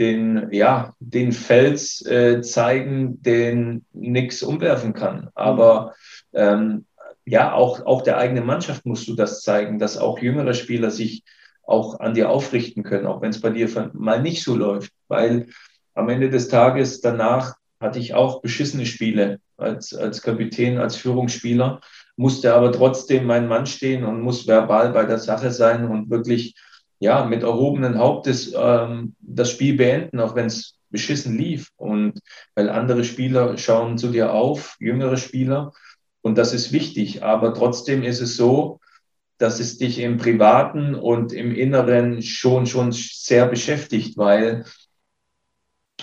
den, 0.01 0.49
ja, 0.51 0.93
den 0.99 1.31
Fels 1.31 2.05
äh, 2.05 2.43
zeigen, 2.43 3.23
den 3.23 3.85
nichts 3.93 4.43
umwerfen 4.43 4.93
kann. 4.93 5.29
Aber 5.37 5.95
ähm, 6.33 6.87
ja, 7.25 7.53
auch, 7.53 7.87
auch 7.87 8.03
der 8.03 8.19
eigenen 8.19 8.45
Mannschaft 8.45 8.85
musst 8.87 9.07
du 9.07 9.15
das 9.15 9.43
zeigen, 9.43 9.79
dass 9.79 9.97
auch 9.99 10.19
jüngere 10.19 10.55
Spieler 10.55 10.91
sich 10.91 11.23
auch 11.67 12.01
an 12.01 12.15
dir 12.15 12.31
aufrichten 12.31 12.83
können, 12.83 13.07
auch 13.07 13.23
wenn 13.23 13.31
es 13.31 13.41
bei 13.41 13.51
dir 13.51 13.69
mal 13.95 14.21
nicht 14.23 14.43
so 14.43 14.55
läuft. 14.55 14.93
Weil 15.09 15.49
am 15.95 16.09
Ende 16.09 16.31
des 16.31 16.49
Tages 16.49 17.01
danach 17.01 17.55
hatte 17.81 17.99
ich 17.99 18.15
auch 18.15 18.41
beschissene 18.41 18.87
Spiele 18.87 19.41
als, 19.57 19.95
als 19.95 20.23
Kapitän, 20.23 20.79
als 20.79 20.97
Führungsspieler, 20.97 21.81
musste 22.17 22.55
aber 22.55 22.73
trotzdem 22.73 23.27
mein 23.27 23.49
Mann 23.49 23.67
stehen 23.67 24.05
und 24.05 24.21
muss 24.21 24.47
verbal 24.47 24.93
bei 24.93 25.05
der 25.05 25.19
Sache 25.19 25.51
sein 25.51 25.89
und 25.89 26.11
wirklich 26.11 26.55
ja, 27.01 27.25
mit 27.25 27.43
erhobenen 27.43 27.99
Hauptes 27.99 28.55
ähm, 28.57 29.15
das 29.21 29.51
Spiel 29.51 29.77
beenden, 29.77 30.21
auch 30.21 30.35
wenn 30.35 30.47
es 30.47 30.79
beschissen 30.91 31.37
lief. 31.37 31.71
Und 31.77 32.21
weil 32.55 32.71
andere 32.71 33.05
Spieler 33.05 33.59
schauen 33.59 33.99
zu 33.99 34.09
dir 34.09 34.33
auf, 34.33 34.77
jüngere 34.79 35.17
Spieler, 35.17 35.73
und 36.23 36.39
das 36.39 36.55
ist 36.55 36.73
wichtig. 36.73 37.23
Aber 37.23 37.53
trotzdem 37.53 38.03
ist 38.03 38.21
es 38.21 38.37
so, 38.37 38.81
dass 39.39 39.61
es 39.61 39.79
dich 39.79 39.99
im 39.99 40.17
Privaten 40.17 40.95
und 40.95 41.33
im 41.33 41.55
Inneren 41.55 42.23
schon, 42.23 42.67
schon 42.67 42.93
sehr 42.93 43.47
beschäftigt, 43.47 44.17
weil 44.17 44.65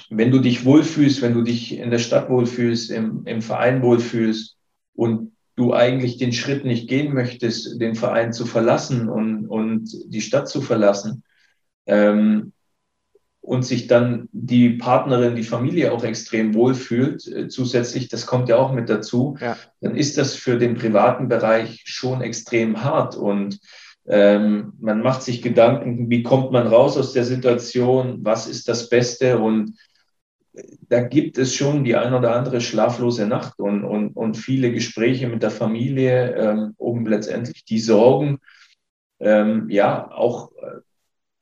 wenn 0.09 0.31
du 0.31 0.39
dich 0.39 0.65
wohlfühlst, 0.65 1.21
wenn 1.21 1.33
du 1.33 1.41
dich 1.41 1.77
in 1.77 1.91
der 1.91 1.99
Stadt 1.99 2.29
wohlfühlst, 2.29 2.91
im, 2.91 3.25
im 3.25 3.41
Verein 3.41 3.81
wohlfühlst 3.81 4.57
und 4.93 5.31
du 5.55 5.73
eigentlich 5.73 6.17
den 6.17 6.33
Schritt 6.33 6.65
nicht 6.65 6.87
gehen 6.89 7.13
möchtest, 7.13 7.79
den 7.79 7.95
Verein 7.95 8.33
zu 8.33 8.45
verlassen 8.45 9.09
und, 9.09 9.47
und 9.47 9.89
die 10.05 10.21
Stadt 10.21 10.49
zu 10.49 10.61
verlassen, 10.61 11.23
ähm, 11.85 12.53
und 13.41 13.65
sich 13.65 13.87
dann 13.87 14.29
die 14.31 14.69
Partnerin, 14.69 15.35
die 15.35 15.43
Familie 15.43 15.91
auch 15.91 16.03
extrem 16.03 16.53
wohlfühlt, 16.53 17.27
äh, 17.27 17.47
zusätzlich, 17.47 18.07
das 18.07 18.27
kommt 18.27 18.49
ja 18.49 18.57
auch 18.57 18.71
mit 18.71 18.87
dazu, 18.87 19.35
ja. 19.41 19.57
dann 19.81 19.95
ist 19.95 20.17
das 20.17 20.35
für 20.35 20.57
den 20.57 20.75
privaten 20.75 21.27
Bereich 21.27 21.81
schon 21.85 22.21
extrem 22.21 22.83
hart. 22.83 23.15
Und 23.15 23.59
ähm, 24.07 24.73
man 24.79 25.01
macht 25.01 25.23
sich 25.23 25.41
Gedanken, 25.41 26.09
wie 26.09 26.21
kommt 26.21 26.51
man 26.51 26.67
raus 26.67 26.97
aus 26.97 27.13
der 27.13 27.25
Situation, 27.25 28.19
was 28.21 28.47
ist 28.47 28.67
das 28.67 28.89
Beste 28.89 29.39
und 29.39 29.75
äh, 30.53 30.63
da 30.87 31.01
gibt 31.01 31.39
es 31.39 31.55
schon 31.55 31.83
die 31.83 31.95
ein 31.95 32.13
oder 32.13 32.35
andere 32.35 32.61
schlaflose 32.61 33.25
Nacht 33.25 33.59
und, 33.59 33.83
und, 33.83 34.15
und 34.15 34.37
viele 34.37 34.71
Gespräche 34.71 35.27
mit 35.27 35.41
der 35.41 35.51
Familie, 35.51 36.35
ähm, 36.35 36.73
um 36.77 37.07
letztendlich 37.07 37.65
die 37.65 37.79
Sorgen, 37.79 38.39
ähm, 39.19 39.67
ja, 39.69 40.11
auch 40.11 40.51
äh, 40.61 40.81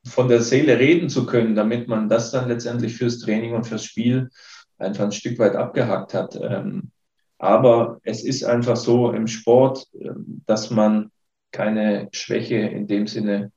von 0.06 0.28
der 0.28 0.42
Seele 0.42 0.80
reden 0.80 1.10
zu 1.10 1.26
können, 1.26 1.56
damit 1.56 1.88
man 1.88 2.10
das 2.10 2.32
dann 2.32 2.48
letztendlich 2.48 2.96
fürs 2.96 3.20
Training 3.20 3.54
und 3.54 3.68
fürs 3.68 3.84
Spiel 3.84 4.30
einfach 4.78 5.06
ein 5.06 5.12
Stück 5.12 5.40
weit 5.40 5.56
abgehakt 5.56 6.14
hat. 6.14 6.40
Ähm, 6.42 6.92
aber 7.38 8.00
es 8.04 8.24
ist 8.24 8.44
einfach 8.44 8.76
so 8.76 9.12
im 9.12 9.28
Sport, 9.28 9.88
ähm, 9.94 10.42
dass 10.46 10.72
man 10.72 11.12
keine 11.52 12.10
Schwäche 12.12 12.58
in 12.58 12.88
dem 12.88 13.08
Sinne 13.08 13.52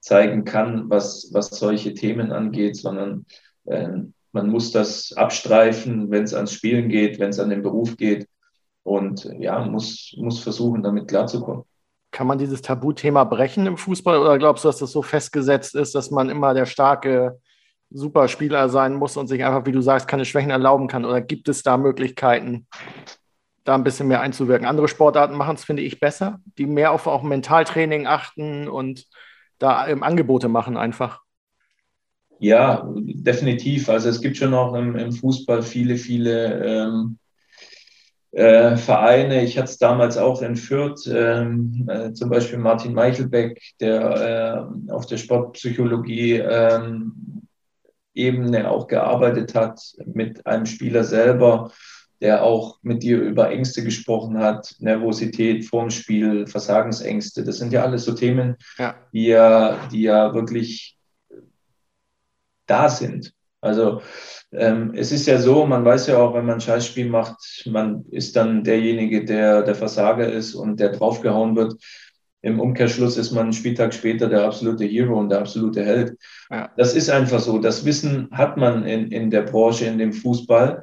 zeigen 0.00 0.44
kann, 0.44 0.88
was, 0.90 1.30
was 1.32 1.48
solche 1.48 1.94
Themen 1.94 2.32
angeht, 2.32 2.76
sondern 2.76 3.26
ähm, 3.66 4.14
man 4.32 4.50
muss 4.50 4.70
das 4.70 5.12
abstreifen, 5.12 6.10
wenn 6.10 6.24
es 6.24 6.34
ans 6.34 6.52
Spielen 6.52 6.88
geht, 6.88 7.18
wenn 7.18 7.30
es 7.30 7.40
an 7.40 7.50
den 7.50 7.62
Beruf 7.62 7.96
geht 7.96 8.28
und 8.82 9.24
ja, 9.38 9.64
muss, 9.64 10.14
muss 10.18 10.40
versuchen, 10.40 10.82
damit 10.82 11.08
klarzukommen. 11.08 11.64
Kann 12.10 12.26
man 12.26 12.38
dieses 12.38 12.62
Tabuthema 12.62 13.24
brechen 13.24 13.66
im 13.66 13.76
Fußball 13.76 14.18
oder 14.18 14.38
glaubst 14.38 14.64
du, 14.64 14.68
dass 14.68 14.78
das 14.78 14.92
so 14.92 15.02
festgesetzt 15.02 15.74
ist, 15.74 15.94
dass 15.94 16.10
man 16.10 16.30
immer 16.30 16.54
der 16.54 16.66
starke 16.66 17.38
Superspieler 17.90 18.68
sein 18.68 18.94
muss 18.94 19.16
und 19.16 19.28
sich 19.28 19.44
einfach, 19.44 19.66
wie 19.66 19.72
du 19.72 19.80
sagst, 19.80 20.08
keine 20.08 20.24
Schwächen 20.24 20.50
erlauben 20.50 20.88
kann? 20.88 21.04
Oder 21.04 21.20
gibt 21.20 21.48
es 21.48 21.62
da 21.62 21.76
Möglichkeiten, 21.76 22.66
da 23.64 23.74
ein 23.74 23.84
bisschen 23.84 24.08
mehr 24.08 24.20
einzuwirken? 24.20 24.66
Andere 24.66 24.88
Sportarten 24.88 25.36
machen 25.36 25.56
es, 25.56 25.64
finde 25.64 25.82
ich, 25.82 26.00
besser, 26.00 26.40
die 26.58 26.66
mehr 26.66 26.92
auf 26.92 27.06
auch 27.06 27.22
Mentaltraining 27.22 28.06
achten 28.06 28.68
und 28.68 29.06
da 29.58 29.80
Angebote 29.82 30.48
machen 30.48 30.76
einfach. 30.76 31.22
Ja, 32.38 32.88
definitiv. 32.94 33.88
Also 33.88 34.08
es 34.08 34.20
gibt 34.20 34.36
schon 34.36 34.54
auch 34.54 34.74
im, 34.74 34.94
im 34.96 35.12
Fußball 35.12 35.62
viele, 35.62 35.96
viele 35.96 36.64
ähm, 36.64 37.18
äh, 38.32 38.76
Vereine. 38.76 39.42
Ich 39.42 39.56
hatte 39.56 39.70
es 39.70 39.78
damals 39.78 40.16
auch 40.16 40.42
in 40.42 40.56
Fürth, 40.56 41.06
ähm, 41.06 41.86
äh, 41.88 42.12
zum 42.12 42.30
Beispiel 42.30 42.58
Martin 42.58 42.94
Meichelbeck, 42.94 43.60
der 43.80 44.68
äh, 44.88 44.92
auf 44.92 45.06
der 45.06 45.16
Sportpsychologie 45.16 46.34
ähm, 46.34 47.42
Ebene 48.14 48.70
auch 48.70 48.86
gearbeitet 48.86 49.54
hat 49.54 49.80
mit 50.04 50.46
einem 50.46 50.66
Spieler 50.66 51.04
selber, 51.04 51.70
der 52.20 52.42
auch 52.42 52.78
mit 52.82 53.02
dir 53.04 53.20
über 53.20 53.50
Ängste 53.50 53.84
gesprochen 53.84 54.38
hat, 54.38 54.74
Nervosität 54.80 55.64
vorm 55.64 55.90
Spiel, 55.90 56.46
Versagensängste. 56.46 57.44
Das 57.44 57.58
sind 57.58 57.72
ja 57.72 57.84
alles 57.84 58.04
so 58.04 58.12
Themen, 58.12 58.56
ja. 58.76 58.96
Die, 59.12 59.26
ja, 59.26 59.88
die 59.92 60.02
ja 60.02 60.34
wirklich 60.34 60.98
da 62.66 62.88
sind. 62.88 63.32
Also 63.60 64.02
ähm, 64.52 64.92
es 64.94 65.12
ist 65.12 65.26
ja 65.26 65.38
so, 65.38 65.66
man 65.66 65.84
weiß 65.84 66.06
ja 66.06 66.18
auch, 66.18 66.34
wenn 66.34 66.46
man 66.46 66.56
ein 66.56 66.60
Scheißspiel 66.60 67.08
macht, 67.08 67.36
man 67.66 68.04
ist 68.10 68.36
dann 68.36 68.64
derjenige, 68.64 69.24
der 69.24 69.62
der 69.62 69.74
Versager 69.74 70.30
ist 70.30 70.54
und 70.54 70.80
der 70.80 70.92
draufgehauen 70.92 71.56
wird. 71.56 71.74
Im 72.40 72.60
Umkehrschluss 72.60 73.16
ist 73.16 73.32
man 73.32 73.44
einen 73.44 73.52
Spieltag 73.52 73.92
später 73.92 74.28
der 74.28 74.44
absolute 74.44 74.84
Hero 74.84 75.18
und 75.18 75.28
der 75.28 75.40
absolute 75.40 75.84
Held. 75.84 76.16
Ja. 76.50 76.70
Das 76.76 76.94
ist 76.94 77.10
einfach 77.10 77.40
so. 77.40 77.58
Das 77.58 77.84
Wissen 77.84 78.28
hat 78.30 78.56
man 78.56 78.84
in, 78.84 79.10
in 79.10 79.30
der 79.30 79.42
Branche, 79.42 79.86
in 79.86 79.98
dem 79.98 80.12
Fußball. 80.12 80.82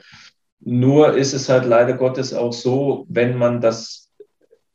Nur 0.60 1.16
ist 1.16 1.34
es 1.34 1.48
halt 1.48 1.66
leider 1.66 1.94
Gottes 1.94 2.34
auch 2.34 2.52
so, 2.52 3.06
wenn 3.08 3.38
man 3.38 3.62
das 3.62 4.10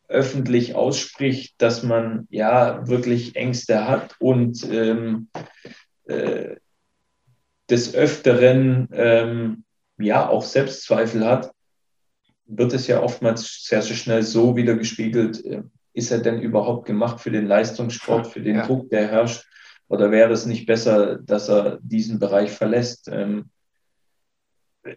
öffentlich 0.08 0.74
ausspricht, 0.74 1.54
dass 1.58 1.82
man 1.82 2.26
ja 2.30 2.86
wirklich 2.88 3.36
Ängste 3.36 3.86
hat 3.86 4.16
und 4.18 4.66
ähm, 4.70 5.28
äh, 6.06 6.56
des 7.70 7.94
Öfteren 7.94 8.88
ähm, 8.92 9.64
ja 9.98 10.28
auch 10.28 10.42
Selbstzweifel 10.42 11.26
hat, 11.26 11.52
wird 12.46 12.72
es 12.72 12.86
ja 12.86 13.02
oftmals 13.02 13.64
sehr, 13.64 13.82
sehr 13.82 13.96
schnell 13.96 14.22
so 14.22 14.56
wieder 14.56 14.74
gespiegelt, 14.74 15.44
äh, 15.44 15.62
ist 15.92 16.10
er 16.10 16.18
denn 16.18 16.40
überhaupt 16.40 16.86
gemacht 16.86 17.20
für 17.20 17.30
den 17.30 17.46
Leistungssport, 17.46 18.26
für 18.26 18.40
den 18.40 18.56
ja. 18.56 18.66
Druck, 18.66 18.90
der 18.90 19.08
herrscht? 19.08 19.44
Oder 19.88 20.10
wäre 20.10 20.32
es 20.32 20.46
nicht 20.46 20.66
besser, 20.66 21.16
dass 21.16 21.48
er 21.48 21.78
diesen 21.82 22.18
Bereich 22.18 22.52
verlässt? 22.52 23.08
Ähm, 23.10 23.50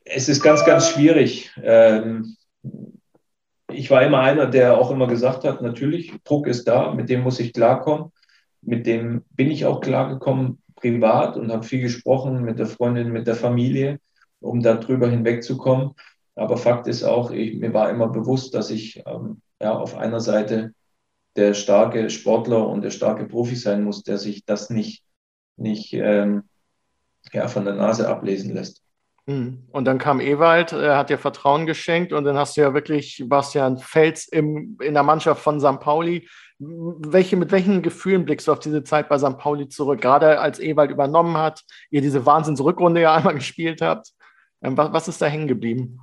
es 0.05 0.29
ist 0.29 0.41
ganz, 0.41 0.65
ganz 0.65 0.89
schwierig. 0.89 1.51
Ähm, 1.61 2.35
ich 3.71 3.89
war 3.89 4.03
immer 4.03 4.19
einer, 4.19 4.45
der 4.45 4.77
auch 4.77 4.91
immer 4.91 5.07
gesagt 5.07 5.43
hat, 5.45 5.61
natürlich, 5.61 6.13
Druck 6.23 6.47
ist 6.47 6.67
da, 6.67 6.93
mit 6.93 7.09
dem 7.09 7.21
muss 7.21 7.39
ich 7.39 7.53
klarkommen. 7.53 8.11
Mit 8.61 8.85
dem 8.85 9.25
bin 9.31 9.51
ich 9.51 9.65
auch 9.65 9.81
klargekommen 9.81 10.62
privat 10.83 11.37
und 11.37 11.51
habe 11.51 11.63
viel 11.63 11.81
gesprochen 11.81 12.43
mit 12.43 12.59
der 12.59 12.65
Freundin, 12.65 13.11
mit 13.11 13.25
der 13.25 13.35
Familie, 13.35 13.99
um 14.41 14.61
darüber 14.61 15.09
hinwegzukommen. 15.09 15.91
Aber 16.35 16.57
Fakt 16.57 16.87
ist 16.87 17.03
auch, 17.03 17.31
ich, 17.31 17.55
mir 17.57 17.73
war 17.73 17.89
immer 17.89 18.09
bewusst, 18.09 18.53
dass 18.53 18.69
ich 18.69 19.01
ähm, 19.05 19.41
ja, 19.61 19.73
auf 19.73 19.95
einer 19.95 20.19
Seite 20.19 20.73
der 21.37 21.53
starke 21.53 22.09
Sportler 22.09 22.67
und 22.67 22.81
der 22.81 22.91
starke 22.91 23.25
Profi 23.25 23.55
sein 23.55 23.83
muss, 23.83 24.03
der 24.03 24.17
sich 24.17 24.43
das 24.45 24.69
nicht, 24.69 25.03
nicht 25.55 25.93
ähm, 25.93 26.43
ja, 27.31 27.47
von 27.47 27.63
der 27.63 27.75
Nase 27.75 28.09
ablesen 28.09 28.53
lässt. 28.53 28.81
Hm. 29.25 29.65
Und 29.71 29.85
dann 29.85 29.99
kam 29.99 30.19
Ewald, 30.19 30.73
er 30.73 30.97
hat 30.97 31.09
dir 31.09 31.17
Vertrauen 31.17 31.65
geschenkt 31.65 32.11
und 32.11 32.25
dann 32.25 32.37
hast 32.37 32.57
du 32.57 32.61
ja 32.61 32.73
wirklich, 32.73 33.23
warst 33.29 33.53
ja 33.53 33.65
ein 33.65 33.77
Fels 33.77 34.27
im, 34.27 34.77
in 34.81 34.93
der 34.93 35.03
Mannschaft 35.03 35.41
von 35.41 35.61
St. 35.61 35.79
Pauli. 35.79 36.27
Welche, 36.65 37.35
mit 37.35 37.51
welchen 37.51 37.81
Gefühlen 37.81 38.25
blickst 38.25 38.47
du 38.47 38.51
auf 38.51 38.59
diese 38.59 38.83
Zeit 38.83 39.09
bei 39.09 39.17
St. 39.17 39.37
Pauli 39.37 39.69
zurück? 39.69 40.01
Gerade 40.01 40.39
als 40.39 40.59
Ewald 40.59 40.91
übernommen 40.91 41.37
hat, 41.37 41.63
ihr 41.89 42.01
diese 42.01 42.25
Wahnsinnsrückrunde 42.25 43.01
ja 43.01 43.13
einmal 43.15 43.35
gespielt 43.35 43.81
habt. 43.81 44.09
Ähm, 44.61 44.77
was, 44.77 44.93
was 44.93 45.07
ist 45.07 45.21
da 45.21 45.25
hängen 45.27 45.47
geblieben? 45.47 45.99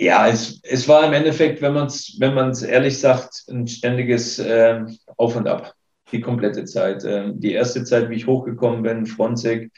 Ja, 0.00 0.28
es, 0.28 0.60
es 0.62 0.88
war 0.88 1.04
im 1.04 1.12
Endeffekt, 1.12 1.60
wenn 1.60 1.74
man 1.74 1.86
es 1.86 2.16
wenn 2.20 2.34
man's 2.34 2.62
ehrlich 2.62 3.00
sagt, 3.00 3.44
ein 3.50 3.66
ständiges 3.66 4.38
äh, 4.38 4.84
Auf 5.16 5.34
und 5.34 5.48
Ab, 5.48 5.74
die 6.12 6.20
komplette 6.20 6.64
Zeit. 6.64 7.04
Ähm, 7.04 7.40
die 7.40 7.52
erste 7.52 7.82
Zeit, 7.84 8.08
wie 8.08 8.14
ich 8.14 8.26
hochgekommen 8.26 8.82
bin, 8.82 9.06
Fronzek, 9.06 9.72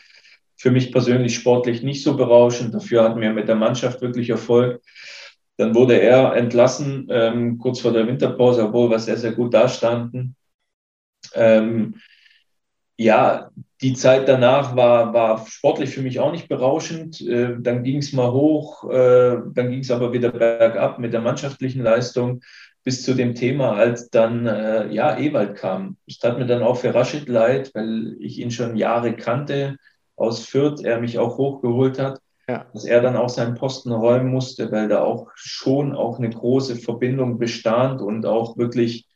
für 0.56 0.70
mich 0.70 0.92
persönlich 0.92 1.34
sportlich 1.34 1.82
nicht 1.82 2.02
so 2.02 2.18
berauschend. 2.18 2.74
Dafür 2.74 3.02
hatten 3.02 3.20
wir 3.22 3.32
mit 3.32 3.48
der 3.48 3.56
Mannschaft 3.56 4.02
wirklich 4.02 4.28
Erfolg. 4.28 4.82
Dann 5.61 5.75
wurde 5.75 6.01
er 6.01 6.35
entlassen, 6.37 7.07
ähm, 7.11 7.59
kurz 7.59 7.81
vor 7.81 7.92
der 7.92 8.07
Winterpause, 8.07 8.64
obwohl 8.64 8.88
wir 8.88 8.99
sehr, 8.99 9.18
sehr 9.18 9.33
gut 9.33 9.53
dastanden. 9.53 10.35
Ähm, 11.35 11.96
ja, 12.96 13.51
die 13.83 13.92
Zeit 13.92 14.27
danach 14.27 14.75
war, 14.75 15.12
war 15.12 15.46
sportlich 15.46 15.90
für 15.90 16.01
mich 16.01 16.18
auch 16.18 16.33
nicht 16.33 16.49
berauschend. 16.49 17.20
Äh, 17.20 17.57
dann 17.59 17.83
ging 17.83 17.99
es 17.99 18.14
mal 18.14 18.33
hoch, 18.33 18.88
äh, 18.90 19.37
dann 19.53 19.70
ging 19.70 19.81
es 19.81 19.90
aber 19.90 20.14
wieder 20.14 20.31
bergab 20.31 20.99
mit 20.99 21.12
der 21.12 21.20
mannschaftlichen 21.20 21.83
Leistung 21.83 22.40
bis 22.83 23.03
zu 23.03 23.12
dem 23.12 23.35
Thema, 23.35 23.75
als 23.75 24.09
dann 24.09 24.46
äh, 24.46 24.90
ja 24.90 25.18
Ewald 25.18 25.57
kam. 25.57 25.99
Es 26.07 26.16
tat 26.16 26.38
mir 26.38 26.46
dann 26.46 26.62
auch 26.62 26.79
für 26.79 26.94
Rashid 26.94 27.29
leid, 27.29 27.70
weil 27.75 28.16
ich 28.18 28.38
ihn 28.38 28.51
schon 28.51 28.77
Jahre 28.77 29.14
kannte 29.14 29.77
aus 30.16 30.42
Fürth, 30.46 30.83
er 30.83 31.01
mich 31.01 31.18
auch 31.18 31.37
hochgeholt 31.37 31.99
hat, 31.99 32.18
dass 32.72 32.84
er 32.84 33.00
dann 33.00 33.16
auch 33.16 33.28
seinen 33.28 33.54
Posten 33.54 33.92
räumen 33.92 34.30
musste, 34.30 34.70
weil 34.72 34.88
da 34.88 35.02
auch 35.02 35.28
schon 35.34 35.94
auch 35.94 36.18
eine 36.18 36.30
große 36.30 36.76
Verbindung 36.76 37.38
bestand 37.38 38.00
und 38.02 38.26
auch 38.26 38.56
wirklich 38.56 39.06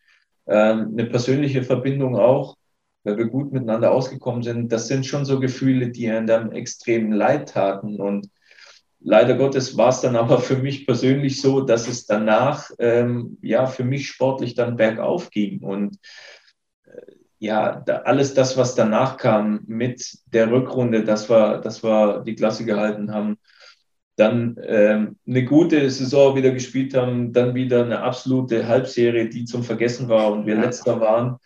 äh, 0.46 0.54
eine 0.54 1.06
persönliche 1.06 1.62
Verbindung 1.62 2.16
auch 2.16 2.56
weil 3.04 3.18
wir 3.18 3.26
gut 3.26 3.52
miteinander 3.52 3.92
ausgekommen 3.92 4.42
sind, 4.42 4.72
das 4.72 4.88
sind 4.88 5.06
schon 5.06 5.24
so 5.24 5.38
Gefühle, 5.38 5.90
die 5.90 6.10
einem 6.10 6.26
dann 6.26 6.52
extrem 6.52 7.12
leid 7.12 7.50
taten. 7.50 8.00
Und 8.00 8.30
leider 9.00 9.36
Gottes 9.36 9.76
war 9.76 9.90
es 9.90 10.00
dann 10.00 10.16
aber 10.16 10.38
für 10.38 10.56
mich 10.56 10.86
persönlich 10.86 11.40
so, 11.40 11.60
dass 11.60 11.86
es 11.86 12.06
danach 12.06 12.70
ähm, 12.78 13.38
ja 13.42 13.66
für 13.66 13.84
mich 13.84 14.08
sportlich 14.08 14.54
dann 14.54 14.76
bergauf 14.76 15.30
ging. 15.30 15.60
Und 15.60 15.98
ja, 17.44 17.82
da, 17.86 17.98
alles 17.98 18.34
das, 18.34 18.56
was 18.56 18.74
danach 18.74 19.16
kam 19.16 19.60
mit 19.66 20.18
der 20.32 20.50
Rückrunde, 20.50 21.04
dass 21.04 21.28
wir, 21.30 21.58
dass 21.58 21.82
wir 21.82 22.22
die 22.26 22.34
Klasse 22.34 22.64
gehalten 22.64 23.12
haben, 23.12 23.38
dann 24.16 24.56
ähm, 24.62 25.16
eine 25.26 25.44
gute 25.44 25.90
Saison 25.90 26.36
wieder 26.36 26.50
gespielt 26.50 26.94
haben, 26.94 27.32
dann 27.32 27.54
wieder 27.54 27.84
eine 27.84 28.00
absolute 28.00 28.66
Halbserie, 28.68 29.28
die 29.28 29.44
zum 29.44 29.64
Vergessen 29.64 30.08
war 30.08 30.32
und 30.32 30.46
wir 30.46 30.56
letzter 30.56 31.00
waren 31.00 31.38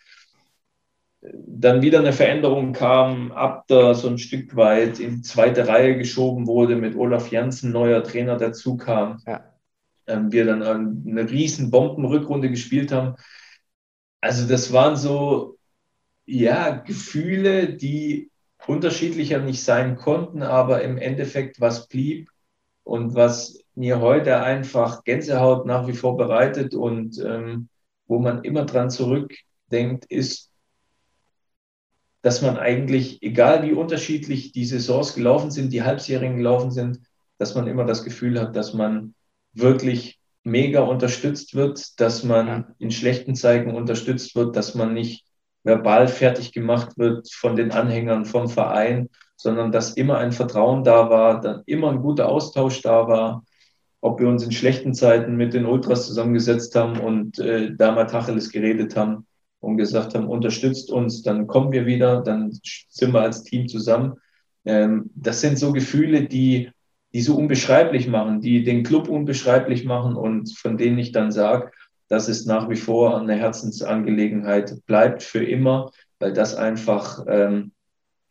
dann 1.21 1.81
wieder 1.81 1.99
eine 1.99 2.13
Veränderung 2.13 2.71
kam, 2.71 3.31
ab 3.31 3.65
da 3.67 3.93
so 3.93 4.07
ein 4.07 4.17
Stück 4.17 4.55
weit 4.55 4.99
in 4.99 5.17
die 5.17 5.21
zweite 5.21 5.67
Reihe 5.67 5.97
geschoben 5.97 6.47
wurde, 6.47 6.75
mit 6.75 6.95
Olaf 6.95 7.29
Janssen, 7.29 7.71
neuer 7.71 8.03
Trainer 8.03 8.37
dazu 8.37 8.77
kam. 8.77 9.21
Ja. 9.27 9.43
Ähm, 10.07 10.31
wir 10.31 10.45
dann 10.45 10.63
eine 10.63 11.29
riesen 11.29 11.71
Bombenrückrunde 11.71 12.49
gespielt 12.49 12.91
haben. 12.91 13.15
Also 14.21 14.47
das 14.47 14.71
waren 14.71 14.95
so, 14.95 15.57
ja, 16.29 16.69
Gefühle, 16.69 17.73
die 17.73 18.29
unterschiedlicher 18.67 19.39
nicht 19.39 19.63
sein 19.63 19.95
konnten, 19.95 20.43
aber 20.43 20.83
im 20.83 20.97
Endeffekt 20.97 21.59
was 21.59 21.87
blieb 21.87 22.29
und 22.83 23.15
was 23.15 23.63
mir 23.73 23.99
heute 23.99 24.41
einfach 24.41 25.03
Gänsehaut 25.03 25.65
nach 25.65 25.87
wie 25.87 25.93
vor 25.93 26.17
bereitet 26.17 26.75
und 26.75 27.17
ähm, 27.19 27.69
wo 28.05 28.19
man 28.19 28.43
immer 28.43 28.65
dran 28.65 28.91
zurückdenkt, 28.91 30.05
ist, 30.05 30.51
dass 32.21 32.41
man 32.41 32.57
eigentlich, 32.57 33.23
egal 33.23 33.63
wie 33.63 33.73
unterschiedlich 33.73 34.51
die 34.51 34.65
Saisons 34.65 35.15
gelaufen 35.15 35.49
sind, 35.49 35.73
die 35.73 35.83
Halbserien 35.83 36.37
gelaufen 36.37 36.71
sind, 36.71 36.99
dass 37.37 37.55
man 37.55 37.67
immer 37.67 37.85
das 37.85 38.03
Gefühl 38.03 38.39
hat, 38.39 38.55
dass 38.55 38.73
man 38.73 39.15
wirklich 39.53 40.19
mega 40.43 40.81
unterstützt 40.81 41.55
wird, 41.55 41.99
dass 41.99 42.23
man 42.23 42.75
in 42.77 42.91
schlechten 42.91 43.35
Zeiten 43.35 43.71
unterstützt 43.71 44.35
wird, 44.35 44.55
dass 44.55 44.75
man 44.75 44.93
nicht 44.93 45.28
verbal 45.63 46.07
fertig 46.07 46.51
gemacht 46.51 46.97
wird 46.97 47.31
von 47.31 47.55
den 47.55 47.71
Anhängern, 47.71 48.25
vom 48.25 48.49
Verein, 48.49 49.09
sondern 49.35 49.71
dass 49.71 49.93
immer 49.93 50.17
ein 50.17 50.31
Vertrauen 50.31 50.83
da 50.83 51.09
war, 51.09 51.41
dann 51.41 51.63
immer 51.65 51.91
ein 51.91 52.01
guter 52.01 52.29
Austausch 52.29 52.81
da 52.81 53.07
war, 53.07 53.43
ob 54.01 54.19
wir 54.19 54.27
uns 54.27 54.43
in 54.43 54.51
schlechten 54.51 54.93
Zeiten 54.93 55.35
mit 55.35 55.53
den 55.53 55.65
Ultras 55.65 56.07
zusammengesetzt 56.07 56.75
haben 56.75 56.99
und 56.99 57.39
äh, 57.39 57.75
da 57.75 57.91
mal 57.91 58.05
Tacheles 58.05 58.51
geredet 58.51 58.95
haben 58.95 59.25
und 59.59 59.77
gesagt 59.77 60.15
haben, 60.15 60.27
unterstützt 60.27 60.91
uns, 60.91 61.21
dann 61.21 61.47
kommen 61.47 61.71
wir 61.71 61.85
wieder, 61.85 62.21
dann 62.21 62.57
sind 62.89 63.13
wir 63.13 63.21
als 63.21 63.43
Team 63.43 63.67
zusammen. 63.67 64.15
Ähm, 64.65 65.09
das 65.15 65.41
sind 65.41 65.57
so 65.57 65.73
Gefühle, 65.73 66.23
die, 66.23 66.71
die 67.13 67.21
so 67.21 67.35
unbeschreiblich 67.35 68.07
machen, 68.07 68.39
die 68.39 68.63
den 68.63 68.83
Club 68.83 69.09
unbeschreiblich 69.09 69.83
machen 69.83 70.15
und 70.15 70.57
von 70.57 70.77
denen 70.77 70.97
ich 70.97 71.11
dann 71.11 71.31
sage, 71.31 71.71
dass 72.09 72.27
es 72.27 72.45
nach 72.45 72.69
wie 72.69 72.75
vor 72.75 73.19
eine 73.19 73.35
Herzensangelegenheit 73.35 74.85
bleibt 74.85 75.23
für 75.23 75.43
immer, 75.43 75.91
weil 76.19 76.33
das 76.33 76.55
einfach 76.55 77.25
ähm, 77.27 77.71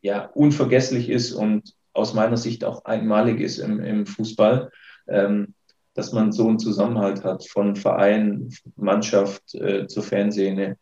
ja, 0.01 0.27
unvergesslich 0.35 1.09
ist 1.09 1.33
und 1.33 1.75
aus 1.93 2.15
meiner 2.15 2.37
Sicht 2.37 2.65
auch 2.65 2.85
einmalig 2.85 3.41
ist 3.41 3.59
im, 3.59 3.81
im 3.81 4.07
Fußball, 4.07 4.71
ähm, 5.09 5.55
dass 5.95 6.13
man 6.13 6.33
so 6.33 6.47
einen 6.49 6.59
Zusammenhalt 6.59 7.25
hat 7.25 7.49
von 7.49 7.75
Verein, 7.75 8.51
Mannschaft 8.77 9.55
äh, 9.55 9.87
zur 9.87 10.03
Fanszene 10.03 10.77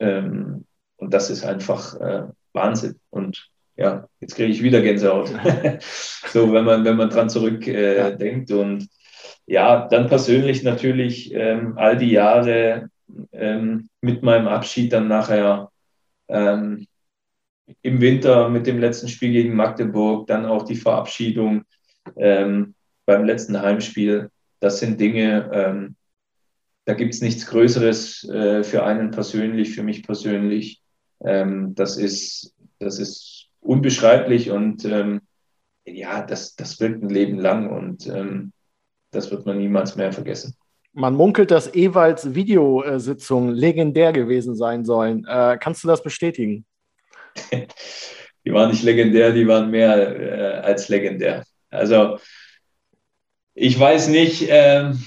ähm, 0.00 0.64
und 0.96 1.14
das 1.14 1.30
ist 1.30 1.44
einfach 1.44 1.94
äh, 2.00 2.24
Wahnsinn. 2.52 3.00
Und 3.10 3.48
ja, 3.76 4.08
jetzt 4.20 4.34
kriege 4.34 4.52
ich 4.52 4.62
wieder 4.62 4.82
Gänsehaut. 4.82 5.28
so, 6.32 6.52
wenn 6.52 6.64
man, 6.64 6.84
wenn 6.84 6.96
man 6.96 7.10
dran 7.10 7.30
zurückdenkt. 7.30 7.68
Äh, 7.68 8.54
ja. 8.54 8.60
Und 8.60 8.88
ja, 9.50 9.88
dann 9.88 10.06
persönlich 10.06 10.62
natürlich 10.62 11.34
ähm, 11.34 11.76
all 11.76 11.98
die 11.98 12.12
Jahre 12.12 12.88
ähm, 13.32 13.88
mit 14.00 14.22
meinem 14.22 14.46
Abschied 14.46 14.92
dann 14.92 15.08
nachher 15.08 15.72
ähm, 16.28 16.86
im 17.82 18.00
Winter 18.00 18.48
mit 18.48 18.68
dem 18.68 18.78
letzten 18.78 19.08
Spiel 19.08 19.32
gegen 19.32 19.56
Magdeburg, 19.56 20.28
dann 20.28 20.46
auch 20.46 20.62
die 20.62 20.76
Verabschiedung 20.76 21.64
ähm, 22.14 22.76
beim 23.06 23.24
letzten 23.24 23.60
Heimspiel. 23.60 24.30
Das 24.60 24.78
sind 24.78 25.00
Dinge, 25.00 25.50
ähm, 25.52 25.96
da 26.84 26.94
gibt 26.94 27.12
es 27.12 27.20
nichts 27.20 27.44
Größeres 27.46 28.28
äh, 28.28 28.62
für 28.62 28.84
einen 28.84 29.10
persönlich, 29.10 29.74
für 29.74 29.82
mich 29.82 30.04
persönlich. 30.04 30.80
Ähm, 31.24 31.74
das, 31.74 31.96
ist, 31.96 32.54
das 32.78 33.00
ist 33.00 33.48
unbeschreiblich 33.58 34.52
und 34.52 34.88
ja, 35.84 36.22
das, 36.22 36.54
das 36.54 36.78
wirkt 36.78 37.02
ein 37.02 37.08
Leben 37.08 37.40
lang 37.40 37.68
und 37.68 38.06
das 39.10 39.30
wird 39.30 39.46
man 39.46 39.58
niemals 39.58 39.96
mehr 39.96 40.12
vergessen. 40.12 40.56
Man 40.92 41.14
munkelt, 41.14 41.50
dass 41.50 41.72
Ewalds 41.74 42.34
Videositzungen 42.34 43.54
legendär 43.54 44.12
gewesen 44.12 44.56
sein 44.56 44.84
sollen. 44.84 45.24
Äh, 45.24 45.56
kannst 45.60 45.84
du 45.84 45.88
das 45.88 46.02
bestätigen? 46.02 46.66
die 48.44 48.52
waren 48.52 48.70
nicht 48.70 48.82
legendär, 48.82 49.32
die 49.32 49.46
waren 49.46 49.70
mehr 49.70 50.20
äh, 50.20 50.60
als 50.60 50.88
legendär. 50.88 51.44
Also 51.70 52.18
ich 53.54 53.78
weiß 53.78 54.08
nicht, 54.08 54.46
ähm, 54.48 55.00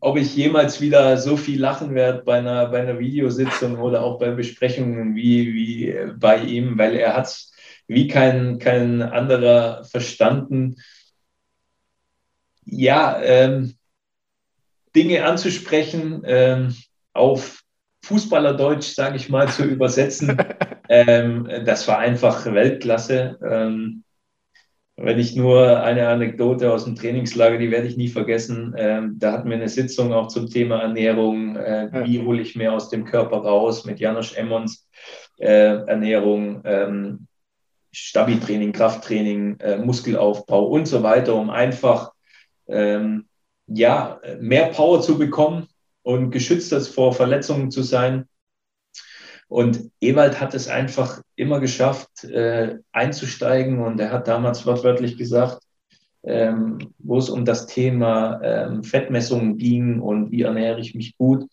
ob 0.00 0.16
ich 0.16 0.34
jemals 0.34 0.80
wieder 0.80 1.16
so 1.18 1.36
viel 1.36 1.60
lachen 1.60 1.94
werde 1.94 2.22
bei 2.22 2.38
einer, 2.38 2.68
bei 2.68 2.80
einer 2.80 2.98
Videositzung 2.98 3.78
oder 3.78 4.02
auch 4.02 4.18
bei 4.18 4.30
Besprechungen 4.30 5.14
wie, 5.14 5.54
wie 5.54 5.94
bei 6.18 6.38
ihm, 6.38 6.78
weil 6.78 6.96
er 6.96 7.16
hat 7.16 7.26
es 7.26 7.52
wie 7.86 8.08
kein, 8.08 8.58
kein 8.58 9.02
anderer 9.02 9.84
verstanden, 9.84 10.76
ja, 12.76 13.20
ähm, 13.22 13.74
Dinge 14.94 15.24
anzusprechen, 15.24 16.22
ähm, 16.24 16.74
auf 17.12 17.62
Fußballerdeutsch, 18.04 18.94
sage 18.94 19.16
ich 19.16 19.28
mal, 19.28 19.48
zu 19.48 19.64
übersetzen. 19.74 20.36
ähm, 20.88 21.48
das 21.64 21.88
war 21.88 21.98
einfach 21.98 22.44
Weltklasse. 22.46 23.38
Ähm, 23.42 24.04
wenn 24.96 25.18
ich 25.18 25.34
nur 25.34 25.82
eine 25.82 26.08
Anekdote 26.08 26.72
aus 26.72 26.84
dem 26.84 26.94
Trainingslager, 26.94 27.58
die 27.58 27.72
werde 27.72 27.88
ich 27.88 27.96
nie 27.96 28.08
vergessen. 28.08 28.74
Ähm, 28.78 29.16
da 29.18 29.32
hatten 29.32 29.48
wir 29.48 29.56
eine 29.56 29.68
Sitzung 29.68 30.12
auch 30.12 30.28
zum 30.28 30.48
Thema 30.48 30.82
Ernährung. 30.82 31.56
Äh, 31.56 32.04
wie 32.04 32.22
hole 32.22 32.40
ich 32.42 32.54
mehr 32.54 32.72
aus 32.72 32.90
dem 32.90 33.04
Körper 33.04 33.38
raus 33.38 33.84
mit 33.84 33.98
Janosch 33.98 34.36
Emmons. 34.36 34.88
äh, 35.38 35.84
Ernährung, 35.86 36.62
ähm, 36.64 37.26
Stabi-Training, 37.92 38.72
Krafttraining, 38.72 39.58
äh, 39.60 39.78
Muskelaufbau 39.78 40.66
und 40.66 40.86
so 40.86 41.02
weiter, 41.02 41.34
um 41.34 41.50
einfach 41.50 42.13
ähm, 42.68 43.26
ja, 43.66 44.20
mehr 44.40 44.66
Power 44.66 45.00
zu 45.00 45.18
bekommen 45.18 45.68
und 46.02 46.30
geschützter 46.30 46.80
vor 46.80 47.12
Verletzungen 47.12 47.70
zu 47.70 47.82
sein. 47.82 48.28
Und 49.48 49.90
Ewald 50.00 50.40
hat 50.40 50.54
es 50.54 50.68
einfach 50.68 51.22
immer 51.36 51.60
geschafft, 51.60 52.24
äh, 52.24 52.78
einzusteigen. 52.92 53.80
Und 53.80 54.00
er 54.00 54.10
hat 54.10 54.28
damals 54.28 54.66
wortwörtlich 54.66 55.16
gesagt, 55.16 55.62
ähm, 56.24 56.78
wo 56.98 57.18
es 57.18 57.28
um 57.28 57.44
das 57.44 57.66
Thema 57.66 58.40
ähm, 58.42 58.84
Fettmessungen 58.84 59.58
ging 59.58 60.00
und 60.00 60.30
wie 60.30 60.42
ernähre 60.42 60.80
ich 60.80 60.94
mich 60.94 61.16
gut, 61.18 61.46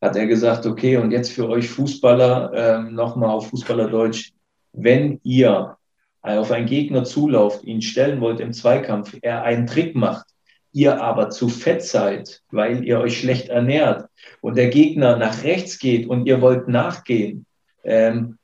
hat 0.00 0.16
er 0.16 0.26
gesagt, 0.26 0.66
okay, 0.66 0.96
und 0.98 1.10
jetzt 1.10 1.32
für 1.32 1.48
euch 1.48 1.68
Fußballer, 1.68 2.52
ähm, 2.54 2.94
nochmal 2.94 3.30
auf 3.30 3.48
Fußballerdeutsch, 3.50 4.32
wenn 4.72 5.20
ihr 5.22 5.76
auf 6.20 6.50
einen 6.50 6.66
Gegner 6.66 7.04
zulauft, 7.04 7.64
ihn 7.64 7.82
stellen 7.82 8.20
wollt 8.20 8.40
im 8.40 8.52
Zweikampf, 8.52 9.16
er 9.20 9.42
einen 9.42 9.66
Trick 9.66 9.94
macht, 9.94 10.26
ihr 10.74 11.00
aber 11.00 11.30
zu 11.30 11.48
fett 11.48 11.82
seid, 11.82 12.42
weil 12.50 12.84
ihr 12.84 13.00
euch 13.00 13.18
schlecht 13.18 13.48
ernährt 13.48 14.08
und 14.40 14.58
der 14.58 14.68
Gegner 14.68 15.16
nach 15.16 15.44
rechts 15.44 15.78
geht 15.78 16.06
und 16.08 16.26
ihr 16.26 16.40
wollt 16.40 16.68
nachgehen, 16.68 17.46
ähm, 17.84 18.38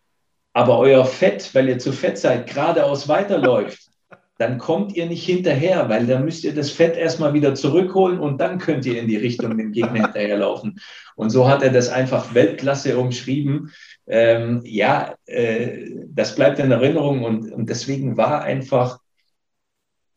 aber 0.52 0.78
euer 0.78 1.04
Fett, 1.04 1.54
weil 1.54 1.68
ihr 1.68 1.78
zu 1.78 1.92
fett 1.92 2.18
seid, 2.18 2.46
geradeaus 2.46 3.08
weiterläuft, 3.08 3.90
dann 4.38 4.58
kommt 4.58 4.94
ihr 4.96 5.06
nicht 5.06 5.26
hinterher, 5.26 5.88
weil 5.88 6.06
dann 6.06 6.24
müsst 6.24 6.44
ihr 6.44 6.54
das 6.54 6.70
Fett 6.70 6.96
erstmal 6.96 7.34
wieder 7.34 7.54
zurückholen 7.54 8.20
und 8.20 8.40
dann 8.40 8.58
könnt 8.58 8.86
ihr 8.86 8.98
in 8.98 9.08
die 9.08 9.16
Richtung 9.16 9.58
dem 9.58 9.72
Gegner 9.72 10.04
hinterherlaufen. 10.04 10.80
Und 11.16 11.30
so 11.30 11.48
hat 11.48 11.62
er 11.62 11.70
das 11.70 11.88
einfach 11.88 12.32
Weltklasse 12.32 12.96
umschrieben. 12.96 13.72
Ähm, 14.06 14.62
ja, 14.64 15.14
äh, 15.26 15.90
das 16.06 16.36
bleibt 16.36 16.58
in 16.60 16.70
Erinnerung 16.70 17.24
und, 17.24 17.52
und 17.52 17.68
deswegen 17.68 18.16
war 18.16 18.42
einfach, 18.42 19.00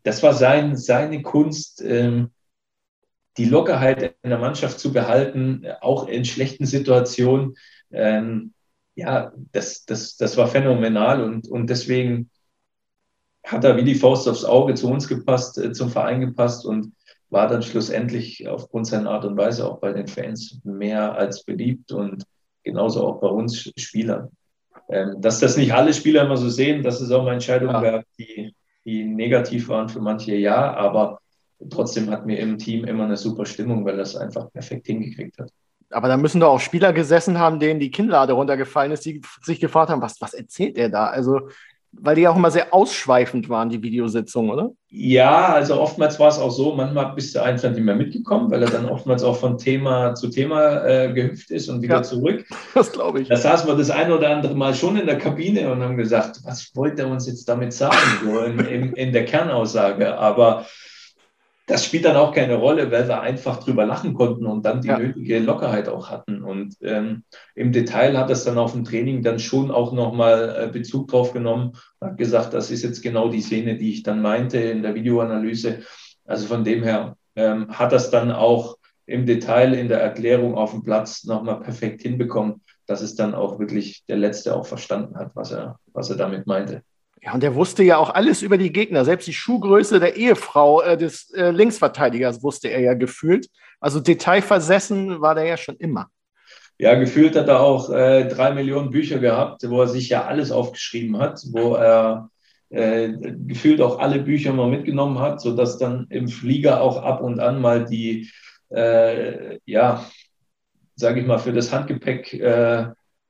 das 0.04 0.22
war 0.24 0.34
sein, 0.34 0.76
seine 0.76 1.22
Kunst, 1.22 1.82
ähm, 1.82 2.32
die 3.38 3.45
Lockerheit 3.45 4.16
in 4.22 4.30
der 4.30 4.39
Mannschaft 4.39 4.80
zu 4.80 4.93
behalten, 4.93 5.66
auch 5.82 6.08
in 6.08 6.24
schlechten 6.24 6.66
Situationen. 6.66 7.56
Ähm, 7.91 8.54
ja, 8.95 9.32
das, 9.51 9.86
das, 9.86 10.18
das 10.18 10.38
war 10.38 10.47
phänomenal 10.47 11.24
und, 11.24 11.47
und 11.47 11.70
deswegen 11.70 12.30
hat 13.43 13.64
er 13.64 13.76
wie 13.76 13.84
die 13.84 13.95
Faust 13.95 14.28
aufs 14.28 14.45
Auge 14.45 14.76
zu 14.76 14.89
uns 14.89 15.08
gepasst, 15.08 15.58
äh, 15.58 15.72
zum 15.72 15.89
Verein 15.89 16.22
gepasst 16.22 16.66
und 16.66 16.93
war 17.30 17.47
dann 17.47 17.64
schlussendlich 17.64 18.47
aufgrund 18.47 18.88
seiner 18.88 19.10
Art 19.10 19.26
und 19.26 19.36
Weise 19.36 19.68
auch 19.68 19.80
bei 19.80 19.91
den 19.91 20.08
Fans 20.08 20.60
mehr 20.64 21.16
als 21.16 21.43
beliebt 21.43 21.91
und 21.91 22.24
genauso 22.64 23.06
auch 23.08 23.20
bei 23.20 23.28
uns 23.28 23.72
Spielern. 23.76 24.30
Ähm, 24.89 25.16
dass 25.20 25.39
das 25.39 25.58
nicht 25.58 25.74
alle 25.74 25.93
Spieler 25.93 26.26
immer 26.26 26.38
so 26.38 26.49
sehen, 26.49 26.84
dass 26.84 27.01
es 27.01 27.12
auch 27.12 27.24
mal 27.24 27.34
Entscheidungen 27.34 27.84
ja. 27.84 28.04
die, 28.20 28.54
die 28.86 29.04
negativ 29.04 29.70
waren 29.70 29.90
für 29.90 30.00
manche, 30.00 30.36
ja, 30.36 30.74
aber 30.74 31.20
trotzdem 31.70 32.10
hatten 32.10 32.28
wir 32.28 32.40
im 32.40 32.58
Team 32.58 32.86
immer 32.86 33.06
eine 33.06 33.18
super 33.18 33.46
Stimmung, 33.46 33.86
weil 33.86 33.98
das 33.98 34.16
einfach 34.16 34.52
perfekt 34.52 34.88
hingekriegt 34.88 35.38
hat. 35.40 35.52
Aber 35.90 36.08
da 36.08 36.18
müssen 36.18 36.42
doch 36.42 36.50
auch 36.50 36.60
Spieler 36.60 36.92
gesessen 36.92 37.38
haben, 37.38 37.60
denen 37.60 37.80
die 37.80 37.92
Kinnlade 37.92 38.34
runtergefallen 38.34 38.92
ist, 38.92 39.06
die 39.06 39.22
sich 39.42 39.60
gefragt 39.60 39.90
haben, 39.90 40.02
was, 40.02 40.20
was 40.22 40.34
erzählt 40.34 40.78
er 40.78 40.90
da? 40.90 41.06
Also 41.06 41.50
weil 42.00 42.16
die 42.16 42.28
auch 42.28 42.36
immer 42.36 42.52
sehr 42.52 42.74
ausschweifend 42.74 43.50
waren, 43.50 43.70
die 43.70 43.82
Videositzungen, 43.82 44.52
oder? 44.52 44.72
Ja, 44.89 45.54
also 45.54 45.80
oftmals 45.80 46.20
war 46.20 46.28
es 46.30 46.38
auch 46.38 46.52
so, 46.52 46.74
manchmal 46.76 47.14
bist 47.14 47.36
du 47.36 47.41
einfach 47.41 47.70
nicht 47.70 47.84
mehr 47.84 47.96
mitgekommen, 47.96 48.52
weil 48.52 48.62
er 48.62 48.70
dann 48.70 48.89
oftmals 48.89 49.24
auch 49.24 49.36
von 49.36 49.58
Thema 49.58 50.14
zu 50.14 50.30
Thema 50.30 50.86
äh, 50.86 51.14
gehüpft 51.14 51.50
ist 51.52 51.70
und 51.70 51.82
wieder 51.82 51.96
ja, 51.96 52.04
zurück. 52.04 52.46
Das 52.74 52.91
glaube 52.91 53.22
ich. 53.22 53.28
Da 53.28 53.38
saßen 53.38 53.68
wir 53.68 53.76
das 53.76 53.89
ein 53.89 54.12
oder 54.12 54.30
andere 54.30 54.56
Mal 54.56 54.74
schon 54.74 54.98
in 54.98 55.06
der 55.06 55.18
Kabine 55.18 55.72
und 55.72 55.82
haben 55.82 55.98
gesagt, 55.98 56.39
was 56.44 56.76
wollte 56.76 57.04
er 57.04 57.08
uns 57.10 57.28
jetzt 57.28 57.48
damit 57.48 57.74
sagen, 57.74 57.96
so 58.24 58.39
in, 58.39 58.60
in, 58.60 58.94
in 58.94 59.14
der 59.14 59.26
Kernaussage. 59.26 60.18
Aber 60.18 60.66
das 61.66 61.86
spielt 61.86 62.03
dann 62.03 62.18
auch 62.18 62.34
keine 62.34 62.55
Rolle, 62.55 62.91
weil 62.91 63.07
wir 63.07 63.22
einfach 63.22 63.64
drüber 63.64 63.86
lachen 63.86 64.14
konnten 64.14 64.45
und 64.45 64.66
dann 64.66 64.82
die 64.82 64.89
ja. 64.89 64.97
nötige 64.97 65.39
Lockerheit 65.39 65.88
auch 65.88 66.09
hatten. 66.09 66.43
Und 66.43 66.76
ähm, 66.82 67.24
im 67.55 67.72
Detail 67.72 68.18
hat 68.18 68.30
es 68.30 68.43
dann 68.43 68.57
auf 68.57 68.74
dem 68.74 68.84
Training 68.84 69.24
dann 69.24 69.39
schon 69.39 69.72
auch 69.72 69.93
nochmal 69.93 70.55
äh, 70.57 70.68
Bezug 70.68 71.07
drauf 71.07 71.32
genommen 71.32 71.74
und 71.99 72.09
hat 72.09 72.18
gesagt, 72.18 72.53
das 72.53 72.70
ist 72.70 72.84
jetzt 72.84 73.01
genau 73.01 73.30
die 73.30 73.41
Szene, 73.41 73.78
die 73.78 73.91
ich 73.91 74.03
dann 74.03 74.22
meinte 74.22 74.57
in 74.57 74.84
der 74.84 74.93
Videoanalyse. 74.93 75.80
Also 76.26 76.47
von 76.47 76.66
dem 76.66 76.84
her 76.84 77.16
ähm, 77.36 77.70
hat 77.70 77.93
das 77.93 78.09
dann 78.09 78.32
auch 78.32 78.78
im 79.05 79.26
Detail 79.26 79.74
in 79.74 79.88
der 79.88 80.01
Erklärung 80.01 80.55
auf 80.55 80.72
dem 80.72 80.84
Platz 80.84 81.24
nochmal 81.24 81.61
perfekt 81.61 82.01
hinbekommen, 82.01 82.61
dass 82.88 83.01
es 83.01 83.16
dann 83.16 83.34
auch 83.34 83.59
wirklich 83.59 84.03
der 84.07 84.18
Letzte 84.18 84.53
auch 84.55 84.66
verstanden 84.66 85.18
hat, 85.18 85.32
was 85.34 85.51
er, 85.51 85.80
was 85.93 86.09
er 86.09 86.18
damit 86.18 86.45
meinte. 86.45 86.84
Ja, 87.26 87.34
und 87.34 87.42
der 87.42 87.56
wusste 87.56 87.84
ja 87.84 87.98
auch 87.98 88.10
alles 88.10 88.42
über 88.42 88.58
die 88.58 88.74
Gegner. 88.74 89.06
Selbst 89.06 89.28
die 89.28 89.34
Schuhgröße 89.34 90.02
der 90.02 90.18
Ehefrau 90.18 90.82
äh, 90.82 90.98
des 90.98 91.32
äh, 91.32 91.52
Linksverteidigers 91.52 92.44
wusste 92.44 92.68
er 92.68 92.82
ja 92.82 92.96
gefühlt. 92.96 93.48
Also 93.80 94.02
detailversessen 94.02 95.22
war 95.22 95.34
der 95.34 95.46
ja 95.46 95.56
schon 95.56 95.78
immer. 95.78 96.08
Ja, 96.78 96.96
gefühlt 96.96 97.38
hat 97.38 97.48
er 97.48 97.62
auch 97.62 97.90
äh, 97.92 98.28
drei 98.28 98.52
Millionen 98.54 98.90
Bücher 98.90 99.20
gehabt, 99.20 99.62
wo 99.70 99.82
er 99.82 99.88
sich 99.88 100.10
ja 100.10 100.26
alles 100.26 100.52
aufgeschrieben 100.52 101.18
hat, 101.18 101.42
wo 101.52 101.76
er 101.76 102.30
äh, 102.70 103.14
gefühlt 103.48 103.80
auch 103.80 104.00
alle 104.00 104.20
Bücher 104.20 104.52
mal 104.52 104.68
mitgenommen 104.68 105.20
hat, 105.20 105.40
sodass 105.40 105.78
dann 105.78 106.08
im 106.10 106.28
Flieger 106.28 106.82
auch 106.82 107.02
ab 107.04 107.22
und 107.22 107.40
an 107.40 107.62
mal 107.62 107.86
die, 107.86 108.30
äh, 108.70 109.60
ja, 109.66 110.06
sage 110.96 111.22
ich 111.22 111.26
mal, 111.26 111.38
für 111.38 111.54
das 111.54 111.72
Handgepäck 111.72 112.34
äh, 112.34 112.88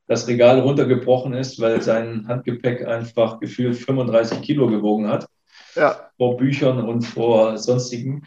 das 0.07 0.27
Regal 0.27 0.59
runtergebrochen 0.59 1.33
ist, 1.33 1.59
weil 1.59 1.81
sein 1.81 2.27
Handgepäck 2.27 2.85
einfach 2.85 3.39
gefühlt 3.39 3.77
35 3.77 4.41
Kilo 4.41 4.67
gewogen 4.67 5.07
hat. 5.07 5.27
Ja. 5.75 6.09
Vor 6.17 6.37
Büchern 6.37 6.79
und 6.87 7.01
vor 7.01 7.57
sonstigen. 7.57 8.23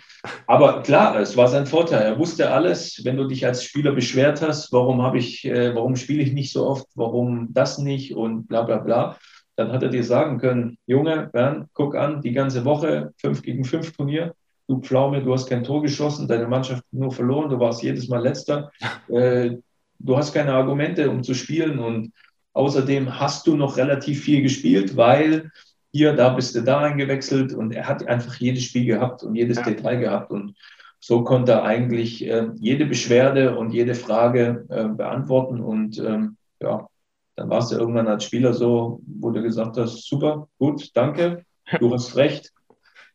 Aber 0.47 0.83
klar, 0.83 1.19
es 1.21 1.37
war 1.37 1.47
sein 1.49 1.67
Vorteil. 1.67 2.03
Er 2.03 2.19
wusste 2.19 2.51
alles. 2.51 3.03
Wenn 3.05 3.17
du 3.17 3.25
dich 3.29 3.47
als 3.47 3.63
Spieler 3.63 3.93
beschwert 3.93 4.43
hast, 4.43 4.73
warum 4.73 5.03
habe 5.03 5.19
ich, 5.19 5.45
äh, 5.45 5.75
warum 5.75 5.95
spiele 5.97 6.23
ich 6.23 6.33
nicht 6.33 6.53
so 6.53 6.67
oft, 6.67 6.87
warum 6.97 7.49
das 7.53 7.79
nicht 7.79 8.17
und 8.17 8.49
bla 8.49 8.63
bla 8.63 8.79
bla, 8.79 9.17
dann 9.55 9.73
hat 9.73 9.83
er 9.83 9.89
dir 9.89 10.05
sagen 10.05 10.39
können, 10.39 10.79
Junge, 10.87 11.31
Bernd, 11.33 11.69
guck 11.73 11.95
an, 11.95 12.21
die 12.21 12.33
ganze 12.33 12.65
Woche 12.65 13.13
5 13.19 13.43
gegen 13.43 13.65
5 13.65 13.97
Turnier. 13.97 14.35
Du 14.69 14.81
Pflaume, 14.81 15.23
du 15.23 15.33
hast 15.33 15.49
kein 15.49 15.63
Tor 15.63 15.83
geschossen, 15.83 16.27
deine 16.27 16.49
Mannschaft 16.49 16.83
nur 16.91 17.13
verloren, 17.13 17.49
du 17.49 17.61
warst 17.61 17.83
jedes 17.83 18.09
Mal 18.09 18.23
letzter. 18.23 18.71
Äh, 19.09 19.59
du 19.99 20.17
hast 20.17 20.33
keine 20.33 20.55
Argumente, 20.55 21.11
um 21.11 21.23
zu 21.23 21.35
spielen 21.35 21.79
und 21.79 22.13
außerdem 22.53 23.21
hast 23.21 23.47
du 23.47 23.57
noch 23.57 23.77
relativ 23.77 24.23
viel 24.23 24.43
gespielt, 24.43 24.97
weil 24.97 25.51
hier, 25.93 26.15
da 26.15 26.31
bist 26.31 26.55
du 26.55 26.63
da 26.63 26.81
eingewechselt 26.81 27.55
und 27.55 27.73
er 27.73 27.89
hat 27.89 28.07
einfach 28.07 28.35
jedes 28.37 28.65
Spiel 28.65 28.85
gehabt 28.85 29.23
und 29.23 29.35
jedes 29.35 29.59
ja. 29.59 29.65
Detail 29.65 29.97
gehabt 29.97 30.31
und 30.31 30.55
so 31.01 31.23
konnte 31.25 31.53
er 31.53 31.65
eigentlich 31.65 32.27
äh, 32.27 32.49
jede 32.57 32.87
Beschwerde 32.87 33.57
und 33.57 33.73
jede 33.73 33.95
Frage 33.95 34.67
äh, 34.69 34.89
beantworten 34.89 35.61
und 35.61 35.99
ähm, 35.99 36.37
ja, 36.61 36.89
dann 37.37 37.51
warst 37.51 37.71
du 37.71 37.77
irgendwann 37.77 38.09
als 38.09 38.25
Spieler 38.25 38.55
so, 38.55 39.01
wo 39.07 39.31
du 39.31 39.43
gesagt 39.43 39.77
hast, 39.77 40.07
super, 40.07 40.49
gut, 40.59 40.91
danke, 40.95 41.45
du 41.79 41.93
hast 41.95 42.17
recht, 42.17 42.53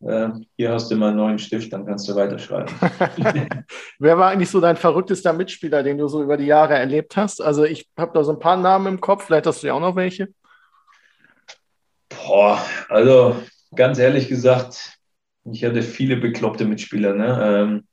äh, 0.04 0.30
hier 0.58 0.72
hast 0.72 0.90
du 0.90 0.96
mal 0.96 1.10
einen 1.10 1.18
neuen 1.18 1.40
Stift, 1.40 1.72
dann 1.74 1.86
kannst 1.86 2.08
du 2.10 2.16
weiterschreiben. 2.16 2.74
Wer 4.00 4.18
war 4.18 4.32
eigentlich 4.32 4.50
so 4.50 4.60
dein 4.60 4.78
verrücktester 4.78 5.34
Mitspieler, 5.34 5.84
den 5.84 5.98
du 5.98 6.08
so 6.08 6.24
über 6.24 6.38
die 6.38 6.46
Jahre 6.46 6.74
erlebt 6.74 7.16
hast? 7.18 7.42
Also 7.42 7.64
ich 7.64 7.88
habe 7.98 8.12
da 8.14 8.24
so 8.24 8.32
ein 8.32 8.40
paar 8.40 8.58
Namen 8.58 8.88
im 8.88 9.02
Kopf, 9.02 9.26
vielleicht 9.26 9.46
hast 9.46 9.62
du 9.62 9.68
ja 9.68 9.74
auch 9.74 9.80
noch 9.80 9.96
welche. 9.96 10.30
Boah, 12.10 12.60
also 12.90 13.36
ganz 13.76 14.00
ehrlich 14.00 14.28
gesagt, 14.28 14.98
ich 15.44 15.64
hatte 15.64 15.82
viele 15.82 16.18
bekloppte 16.18 16.66
Mitspieler. 16.66 17.14
Ne? 17.14 17.84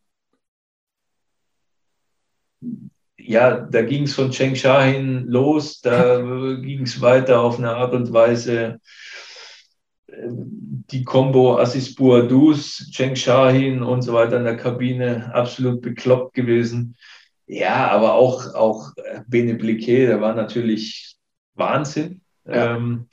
Ähm, 2.63 2.81
ja, 3.19 3.59
da 3.59 3.83
ging 3.83 4.05
es 4.05 4.15
von 4.15 4.31
Cheng 4.31 4.57
Shahin 4.57 5.27
los, 5.27 5.81
da 5.81 6.19
ging 6.63 6.83
es 6.83 7.01
weiter 7.01 7.41
auf 7.41 7.59
eine 7.59 7.77
Art 7.77 7.93
und 7.93 8.13
Weise 8.13 8.81
die 10.91 11.05
Combo 11.05 11.59
Assis 11.59 11.95
Bouadouz, 11.95 12.91
Cheng 12.91 13.17
Shahin 13.17 13.83
und 13.83 14.03
so 14.03 14.15
weiter 14.15 14.39
in 14.39 14.45
der 14.45 14.57
Kabine 14.57 15.31
absolut 15.35 15.83
bekloppt 15.83 16.35
gewesen. 16.35 16.97
Ja, 17.47 17.89
aber 17.89 18.15
auch, 18.15 18.55
auch 18.55 18.93
Bene 19.27 19.55
Bliquet, 19.55 20.07
der 20.07 20.21
war 20.21 20.35
natürlich 20.35 21.17
Wahnsinn. 21.55 22.21
Ja. 22.47 22.77
Ähm, 22.77 23.09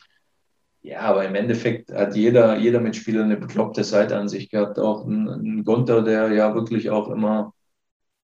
ja, 0.81 0.99
aber 0.99 1.25
im 1.25 1.33
Endeffekt 1.33 1.91
hat 1.91 2.15
jeder, 2.15 2.57
jeder 2.57 2.79
Mitspieler 2.79 3.23
eine 3.23 3.37
bekloppte 3.37 3.83
Seite 3.83 4.17
an 4.17 4.29
sich 4.29 4.49
gehabt. 4.49 4.77
Auch 4.77 5.05
ein, 5.05 5.27
ein 5.27 5.63
Gonter, 5.63 6.03
der 6.03 6.31
ja 6.31 6.53
wirklich 6.53 6.91
auch 6.91 7.09
immer 7.09 7.53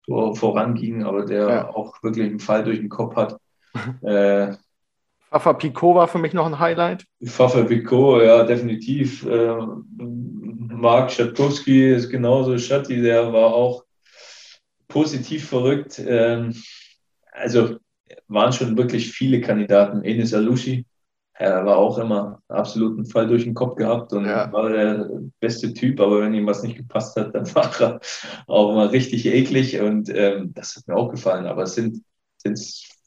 vor, 0.06 0.36
voranging, 0.36 1.04
aber 1.04 1.26
der 1.26 1.50
ja. 1.50 1.70
auch 1.70 2.04
wirklich 2.04 2.28
einen 2.30 2.40
Fall 2.40 2.64
durch 2.64 2.78
den 2.80 2.90
Kopf 2.90 3.16
hat. 3.16 3.40
äh, 4.04 4.54
Fafa 5.34 5.54
Picot 5.54 5.96
war 5.96 6.08
für 6.08 6.20
mich 6.20 6.34
noch 6.34 6.46
ein 6.46 6.60
Highlight. 6.60 7.06
Fafa 7.24 7.64
Picot, 7.64 8.22
ja, 8.22 8.44
definitiv. 8.44 9.26
Äh, 9.26 9.58
Marc 9.98 11.12
Schatkowski 11.12 11.92
ist 11.92 12.12
genauso. 12.12 12.56
Schatti, 12.60 13.02
der 13.02 13.34
war 13.34 13.52
auch 13.52 13.84
positiv 14.88 15.50
verrückt. 15.50 16.00
Ähm, 16.06 16.54
also 17.32 17.78
waren 18.28 18.54
schon 18.54 18.78
wirklich 18.78 19.12
viele 19.12 19.42
Kandidaten. 19.42 20.04
Enes 20.04 20.36
Alushi, 20.36 20.86
er 21.34 21.66
war 21.66 21.78
auch 21.78 21.98
immer 21.98 22.44
absoluten 22.48 23.06
Fall 23.08 23.26
durch 23.26 23.44
den 23.44 23.56
Kopf 23.56 23.76
gehabt 23.76 24.14
und 24.14 24.26
ja. 24.26 24.54
war 24.54 24.70
der 24.70 25.10
beste 25.40 25.74
Typ, 25.74 26.00
aber 26.00 26.22
wenn 26.22 26.36
ihm 26.36 26.46
was 26.46 26.62
nicht 26.62 26.78
gepasst 26.78 27.16
hat, 27.16 27.34
dann 27.34 27.48
war 27.56 27.72
er 27.82 28.00
auch 28.46 28.76
mal 28.76 28.88
richtig 28.88 29.26
eklig 29.26 29.82
und 29.82 30.10
ähm, 30.14 30.54
das 30.54 30.76
hat 30.76 30.88
mir 30.88 30.96
auch 30.96 31.10
gefallen. 31.10 31.48
Aber 31.48 31.64
es 31.64 31.74
sind, 31.74 32.04
sind 32.38 32.60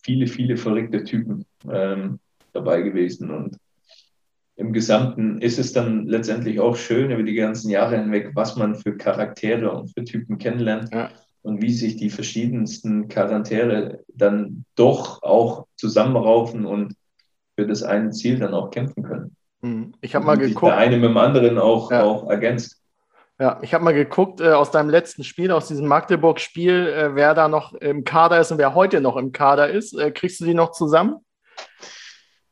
viele, 0.06 0.26
viele 0.26 0.56
verrückte 0.56 1.04
Typen 1.04 1.44
ähm, 1.70 2.20
dabei 2.52 2.82
gewesen 2.82 3.30
und 3.30 3.58
im 4.58 4.72
Gesamten 4.72 5.42
ist 5.42 5.58
es 5.58 5.74
dann 5.74 6.06
letztendlich 6.06 6.60
auch 6.60 6.76
schön 6.76 7.10
über 7.10 7.22
die 7.22 7.34
ganzen 7.34 7.68
Jahre 7.68 7.98
hinweg, 7.98 8.30
was 8.34 8.56
man 8.56 8.74
für 8.74 8.96
Charaktere 8.96 9.70
und 9.70 9.88
für 9.88 10.04
Typen 10.04 10.38
kennenlernt. 10.38 10.94
Ja 10.94 11.10
und 11.46 11.62
wie 11.62 11.72
sich 11.72 11.94
die 11.96 12.10
verschiedensten 12.10 13.06
Charaktere 13.06 14.00
dann 14.08 14.64
doch 14.74 15.22
auch 15.22 15.66
zusammenraufen 15.76 16.66
und 16.66 16.96
für 17.54 17.68
das 17.68 17.84
eine 17.84 18.10
Ziel 18.10 18.40
dann 18.40 18.52
auch 18.52 18.70
kämpfen 18.70 19.04
können. 19.04 19.36
Hm. 19.62 19.92
Ich 20.00 20.16
habe 20.16 20.26
mal 20.26 20.36
geguckt. 20.36 20.66
Der 20.66 20.76
eine 20.76 20.96
mit 20.96 21.08
dem 21.08 21.16
anderen 21.16 21.58
auch, 21.58 21.92
ja. 21.92 22.02
auch 22.02 22.28
ergänzt. 22.28 22.82
Ja, 23.38 23.58
ich 23.60 23.74
habe 23.74 23.84
mal 23.84 23.92
geguckt 23.92 24.40
äh, 24.40 24.52
aus 24.52 24.70
deinem 24.70 24.88
letzten 24.88 25.22
Spiel, 25.22 25.50
aus 25.50 25.68
diesem 25.68 25.86
Magdeburg-Spiel, 25.86 26.86
äh, 26.86 27.14
wer 27.14 27.34
da 27.34 27.48
noch 27.48 27.74
im 27.74 28.02
Kader 28.02 28.40
ist 28.40 28.50
und 28.50 28.56
wer 28.56 28.74
heute 28.74 29.02
noch 29.02 29.18
im 29.18 29.30
Kader 29.30 29.68
ist. 29.68 29.92
Äh, 29.92 30.10
kriegst 30.10 30.40
du 30.40 30.46
die 30.46 30.54
noch 30.54 30.72
zusammen? 30.72 31.16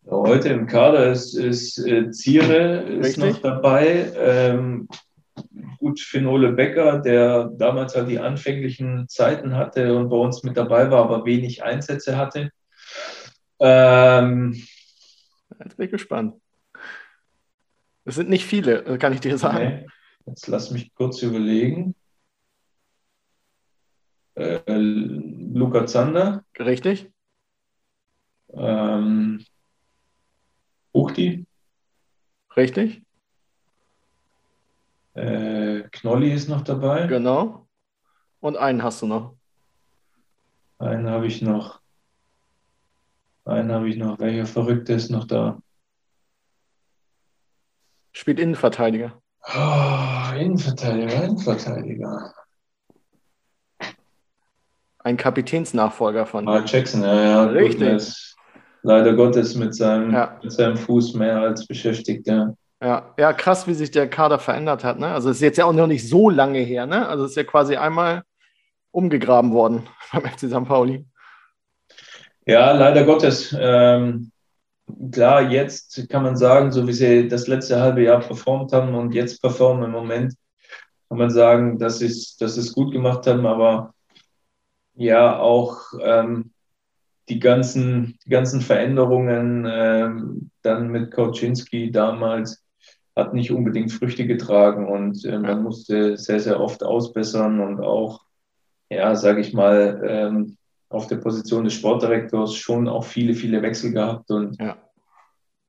Heute 0.07 0.51
im 0.51 0.67
Kader 0.67 1.07
ist, 1.11 1.35
ist 1.35 1.79
äh, 1.79 2.11
Ziere 2.11 2.83
ist 2.83 3.17
noch 3.17 3.39
dabei. 3.39 4.13
Ähm, 4.15 4.89
gut 5.79 6.01
Finole 6.01 6.53
Becker, 6.53 6.99
der 6.99 7.47
damals 7.57 7.97
halt 7.97 8.11
die 8.11 8.19
anfänglichen 8.19 9.09
Zeiten 9.09 9.57
hatte 9.57 9.97
und 9.97 10.11
bei 10.11 10.17
uns 10.17 10.43
mit 10.43 10.59
dabei 10.59 10.91
war, 10.91 11.05
aber 11.05 11.25
wenig 11.25 11.65
Einsätze 11.65 12.19
hatte. 12.19 12.51
Ähm, 13.59 14.63
Jetzt 15.63 15.79
bin 15.79 15.87
ich 15.87 15.93
gespannt. 15.93 16.35
Es 18.05 18.17
sind 18.17 18.29
nicht 18.29 18.45
viele, 18.45 18.99
kann 18.99 19.15
ich 19.15 19.21
dir 19.21 19.39
sagen. 19.39 19.65
Nee. 19.65 19.87
Jetzt 20.27 20.47
lass 20.47 20.71
mich 20.71 20.95
kurz 20.95 21.23
überlegen. 21.23 21.95
Äh, 24.35 24.61
Luca 24.67 25.87
Zander. 25.87 26.45
Richtig. 26.59 27.13
Ähm, 28.53 29.45
Uchti. 30.93 31.47
Richtig. 32.57 33.03
Äh, 35.15 35.83
Knolli 35.91 36.33
ist 36.33 36.49
noch 36.49 36.63
dabei. 36.63 37.07
Genau. 37.07 37.69
Und 38.41 38.57
einen 38.57 38.83
hast 38.83 39.03
du 39.03 39.07
noch. 39.07 39.37
Einen 40.79 41.09
habe 41.09 41.27
ich 41.27 41.43
noch. 41.43 41.81
Einen 43.45 43.73
habe 43.73 43.89
ich 43.89 43.97
noch. 43.97 44.19
Welcher 44.19 44.47
Verrückte 44.47 44.95
ist 44.95 45.11
noch 45.11 45.27
da? 45.27 45.61
Spielt 48.13 48.39
Innenverteidiger. 48.39 49.21
Oh, 49.47 50.37
Innenverteidiger, 50.39 51.25
Innenverteidiger. 51.25 52.35
Ein 54.99 55.17
Kapitänsnachfolger 55.19 56.25
von. 56.25 56.49
Ah, 56.49 56.63
Jackson, 56.65 57.03
ja, 57.03 57.23
ja. 57.23 57.45
Richtig. 57.45 58.35
leider 58.83 59.15
Gottes 59.15 59.55
mit 59.55 59.75
seinem, 59.75 60.13
ja. 60.13 60.39
mit 60.43 60.53
seinem 60.53 60.77
Fuß 60.77 61.15
mehr 61.15 61.41
als 61.41 61.67
beschäftigt, 61.67 62.27
ja. 62.27 62.55
Ja, 62.83 63.15
ja, 63.19 63.33
krass, 63.33 63.67
wie 63.67 63.75
sich 63.75 63.91
der 63.91 64.09
Kader 64.09 64.39
verändert 64.39 64.85
hat. 64.85 64.99
Ne? 64.99 65.09
Also 65.09 65.31
es 65.31 65.37
ist 65.37 65.43
jetzt 65.43 65.59
ja 65.59 65.65
auch 65.65 65.73
noch 65.73 65.87
nicht 65.87 66.07
so 66.09 66.29
lange 66.29 66.59
her. 66.59 66.87
Ne? 66.87 67.09
Also 67.09 67.25
es 67.25 67.31
ist 67.31 67.37
ja 67.37 67.45
quasi 67.45 67.77
einmal 67.77 68.25
umgegraben 68.91 69.53
worden 69.53 69.89
beim 70.13 70.25
FC 70.27 70.49
St. 70.51 70.65
Pauli. 70.67 71.07
Ja, 72.47 72.73
leider 72.73 73.05
Gottes. 73.05 73.57
Ähm, 73.59 74.33
klar, 75.13 75.51
jetzt 75.51 76.09
kann 76.09 76.23
man 76.23 76.37
sagen, 76.37 76.73
so 76.73 76.87
wie 76.87 76.93
sie 76.93 77.29
das 77.29 77.47
letzte 77.47 77.81
halbe 77.81 78.03
Jahr 78.03 78.21
performt 78.21 78.73
haben 78.73 78.95
und 78.95 79.15
jetzt 79.15 79.41
performen 79.41 79.85
im 79.85 79.91
Moment, 79.93 80.35
kann 81.09 81.19
man 81.19 81.31
sagen, 81.31 81.79
dass 81.79 81.99
sie 81.99 82.09
dass 82.39 82.57
es 82.57 82.73
gut 82.73 82.93
gemacht 82.93 83.27
haben, 83.27 83.47
aber 83.47 83.95
ja, 84.95 85.39
auch 85.39 85.81
ähm, 86.01 86.53
die 87.29 87.41
ganzen, 87.41 88.19
ganzen 88.29 88.61
Veränderungen 88.61 89.67
ähm, 89.69 90.51
dann 90.63 90.89
mit 90.89 91.11
Kauczynski 91.11 91.91
damals 91.91 92.65
hat 93.17 93.33
nicht 93.33 93.53
unbedingt 93.53 93.93
Früchte 93.93 94.27
getragen 94.27 94.89
und 94.89 95.25
äh, 95.25 95.39
man 95.39 95.63
musste 95.63 96.17
sehr, 96.17 96.41
sehr 96.41 96.61
oft 96.61 96.83
ausbessern 96.83 97.61
und 97.61 97.81
auch, 97.81 98.25
ja, 98.91 99.15
sage 99.15 99.41
ich 99.41 99.53
mal, 99.53 100.03
ähm, 100.07 100.57
auf 100.95 101.07
der 101.07 101.17
Position 101.17 101.65
des 101.65 101.75
Sportdirektors 101.75 102.55
schon 102.55 102.89
auch 102.89 103.05
viele, 103.05 103.35
viele 103.35 103.63
Wechsel 103.63 103.93
gehabt 103.93 104.31
und 104.31 104.61
ja. 104.61 104.77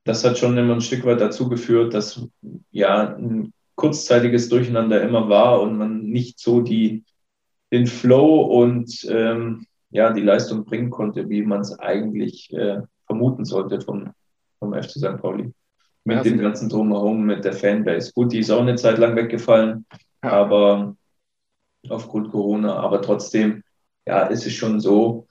das 0.04 0.24
hat 0.24 0.38
schon 0.38 0.58
immer 0.58 0.74
ein 0.74 0.82
Stück 0.82 1.06
weit 1.06 1.22
dazu 1.22 1.50
geführt, 1.50 1.94
dass 1.94 2.28
ja 2.72 3.16
ein 3.16 3.54
kurzzeitiges 3.76 4.50
Durcheinander 4.50 5.02
immer 5.02 5.28
war 5.30 5.62
und 5.62 5.78
man 5.78 6.04
nicht 6.04 6.40
so 6.40 6.62
die, 6.62 7.04
den 7.72 7.88
Flow 7.88 8.42
und 8.42 9.06
ähm, 9.10 9.66
ja, 9.90 10.12
die 10.12 10.22
Leistung 10.22 10.66
bringen 10.66 10.90
konnte, 10.90 11.30
wie 11.30 11.42
man 11.42 11.62
es 11.62 11.78
eigentlich 11.80 12.54
äh, 12.54 12.82
vermuten 13.06 13.46
sollte 13.46 13.82
vom, 13.82 14.12
vom 14.60 14.74
FC 14.74 14.92
St. 14.92 15.18
Pauli 15.18 15.52
mit 16.06 16.18
ja, 16.18 16.24
dem 16.24 16.40
ganzen 16.40 16.70
Drumherum, 16.70 17.26
mit 17.26 17.44
der 17.44 17.54
Fanbase. 17.54 18.12
Gut, 18.14 18.32
die 18.32 18.40
ist 18.40 18.52
auch 18.52 18.62
eine 18.62 18.76
Zeit 18.76 19.00
lang 19.00 19.16
weggefallen, 19.16 19.86
ja. 20.24 20.32
aber 20.32 20.96
aufgrund 21.90 22.32
Corona, 22.32 22.76
aber 22.76 23.02
trotzdem, 23.02 23.64
ja, 24.06 24.24
ist 24.28 24.46
es 24.46 24.54
schon 24.54 24.80
so, 24.80 25.28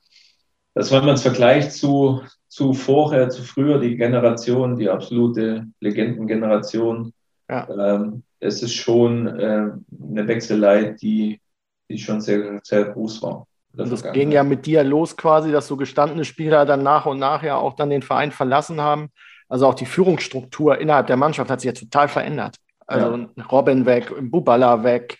dass 0.74 0.90
wenn 0.90 1.04
man 1.04 1.14
es 1.14 1.22
vergleicht 1.22 1.72
zu, 1.72 2.22
zu 2.48 2.72
vorher, 2.72 3.30
zu 3.30 3.42
früher, 3.42 3.78
die 3.78 3.96
Generation, 3.96 4.76
die 4.76 4.88
absolute 4.88 5.66
Legendengeneration, 5.80 7.12
ja. 7.48 7.68
ähm, 7.70 8.22
es 8.40 8.62
ist 8.62 8.74
schon 8.74 9.26
äh, 9.26 9.70
eine 10.10 10.28
Wechselei, 10.28 10.96
die, 11.00 11.40
die 11.88 11.98
schon 11.98 12.20
sehr, 12.20 12.60
sehr 12.62 12.84
groß 12.86 13.22
war. 13.22 13.46
Und 13.76 13.90
das 13.90 14.12
ging 14.12 14.30
ja 14.30 14.44
mit 14.44 14.66
dir 14.66 14.84
los 14.84 15.16
quasi, 15.16 15.50
dass 15.50 15.66
so 15.66 15.76
gestandene 15.76 16.24
Spieler 16.24 16.64
dann 16.64 16.82
nach 16.82 17.06
und 17.06 17.18
nach 17.18 17.42
ja 17.42 17.56
auch 17.56 17.74
dann 17.74 17.90
den 17.90 18.02
Verein 18.02 18.30
verlassen 18.30 18.80
haben. 18.80 19.08
Also 19.48 19.66
auch 19.66 19.74
die 19.74 19.86
Führungsstruktur 19.86 20.78
innerhalb 20.78 21.08
der 21.08 21.16
Mannschaft 21.16 21.50
hat 21.50 21.60
sich 21.60 21.68
jetzt 21.68 21.80
total 21.80 22.08
verändert. 22.08 22.56
Also 22.86 23.16
ja. 23.16 23.44
Robin 23.50 23.84
weg, 23.86 24.12
Bubala 24.20 24.84
weg. 24.84 25.18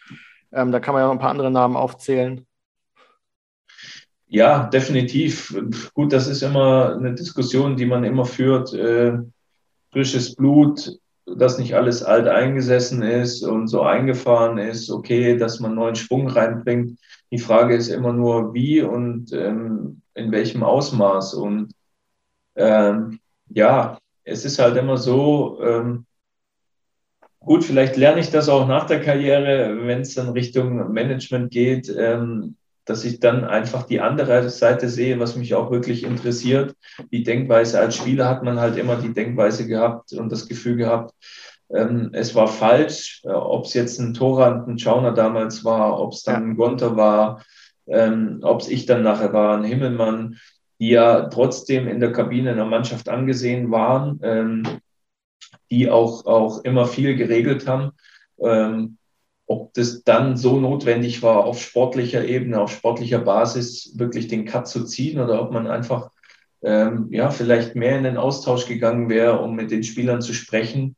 Ähm, 0.53 0.71
da 0.71 0.81
kann 0.81 0.95
man 0.95 1.03
ja 1.03 1.07
noch 1.07 1.15
ein 1.15 1.19
paar 1.19 1.31
andere 1.31 1.51
Namen 1.51 1.77
aufzählen. 1.77 2.47
Ja, 4.27 4.65
definitiv. 4.65 5.55
Gut, 5.95 6.13
das 6.13 6.27
ist 6.27 6.43
immer 6.43 6.97
eine 6.97 7.15
Diskussion, 7.15 7.77
die 7.77 7.87
man 7.87 8.05
immer 8.05 8.25
führt. 8.25 8.73
Äh, 8.75 9.19
frisches 9.93 10.35
Blut, 10.35 10.99
das 11.27 11.59
nicht 11.59 11.75
alles 11.75 12.03
alt 12.03 12.27
eingesessen 12.27 13.03
ist 13.03 13.43
und 13.45 13.69
so 13.69 13.83
eingefahren 13.83 14.59
ist, 14.59 14.91
okay, 14.91 15.37
dass 15.37 15.61
man 15.61 15.75
neuen 15.75 15.95
Schwung 15.95 16.29
reinbringt. 16.29 16.99
Die 17.31 17.39
Frage 17.39 17.77
ist 17.77 17.89
immer 17.89 18.13
nur, 18.13 18.53
wie 18.55 18.83
und 18.83 19.33
ähm, 19.33 20.03
in 20.15 20.33
welchem 20.33 20.63
Ausmaß. 20.63 21.35
Und 21.35 21.73
ähm, 22.57 23.21
ja, 23.49 23.99
es 24.25 24.45
ist 24.45 24.59
halt 24.59 24.77
immer 24.77 24.97
so, 24.97 25.61
ähm, 25.63 26.07
gut, 27.41 27.65
vielleicht 27.65 27.97
lerne 27.97 28.21
ich 28.21 28.31
das 28.31 28.49
auch 28.49 28.67
nach 28.67 28.87
der 28.87 29.01
Karriere, 29.01 29.87
wenn 29.87 30.01
es 30.01 30.15
dann 30.15 30.31
Richtung 30.31 30.93
Management 30.93 31.51
geht, 31.51 31.89
ähm, 31.97 32.57
dass 32.85 33.05
ich 33.05 33.21
dann 33.21 33.45
einfach 33.45 33.85
die 33.85 34.01
andere 34.01 34.49
Seite 34.51 34.89
sehe, 34.89 35.19
was 35.19 35.37
mich 35.37 35.55
auch 35.55 35.71
wirklich 35.71 36.05
interessiert. 36.05 36.75
Die 37.13 37.23
Denkweise 37.23 37.81
als 37.81 37.97
Spieler 37.97 38.29
hat 38.29 38.43
man 38.43 38.61
halt 38.61 38.77
immer 38.77 38.97
die 38.97 39.13
Denkweise 39.13 39.67
gehabt 39.67 40.13
und 40.13 40.31
das 40.31 40.49
Gefühl 40.49 40.77
gehabt, 40.77 41.15
ähm, 41.75 42.11
es 42.13 42.35
war 42.35 42.47
falsch, 42.47 43.23
äh, 43.25 43.29
ob 43.31 43.65
es 43.65 43.75
jetzt 43.75 43.99
ein 43.99 44.15
Torrand, 44.15 44.69
ein 44.69 44.79
Schauner 44.79 45.13
damals 45.13 45.65
war, 45.65 45.99
ob 45.99 46.13
es 46.13 46.23
dann 46.23 46.51
ein 46.51 46.57
Gonter 46.57 46.97
war, 46.97 47.43
ähm, 47.87 48.41
ob 48.43 48.61
es 48.61 48.69
ich 48.69 48.87
dann 48.87 49.03
nachher 49.03 49.33
war, 49.33 49.57
ein 49.57 49.65
Himmelmann 49.65 50.37
die 50.81 50.91
ja 50.91 51.29
trotzdem 51.29 51.89
in 51.89 52.01
der 52.01 52.13
Kabine 52.13 52.51
in 52.51 52.57
der 52.57 52.67
Mannschaft 52.67 53.09
angesehen 53.09 53.71
waren, 53.71 54.21
ähm, 54.23 54.65
die 55.71 55.91
auch, 55.91 56.27
auch 56.27 56.65
immer 56.65 56.87
viel 56.87 57.17
geregelt 57.17 57.67
haben. 57.67 57.93
Ob 59.47 59.75
das 59.75 60.05
dann 60.05 60.37
so 60.37 60.59
notwendig 60.59 61.23
war, 61.23 61.45
auf 61.45 61.61
sportlicher 61.61 62.25
Ebene, 62.25 62.61
auf 62.61 62.73
sportlicher 62.73 63.19
Basis 63.19 63.99
wirklich 63.99 64.29
den 64.29 64.47
Cut 64.47 64.67
zu 64.67 64.85
ziehen 64.85 65.21
oder 65.21 65.43
ob 65.43 65.53
man 65.53 65.67
einfach 65.67 66.11
ähm, 66.63 67.09
ja, 67.11 67.31
vielleicht 67.31 67.77
mehr 67.77 67.99
in 67.99 68.05
den 68.05 68.17
Austausch 68.17 68.67
gegangen 68.67 69.09
wäre, 69.11 69.41
um 69.41 69.55
mit 69.55 69.71
den 69.71 69.85
Spielern 69.85 70.23
zu 70.23 70.33
sprechen, 70.33 70.97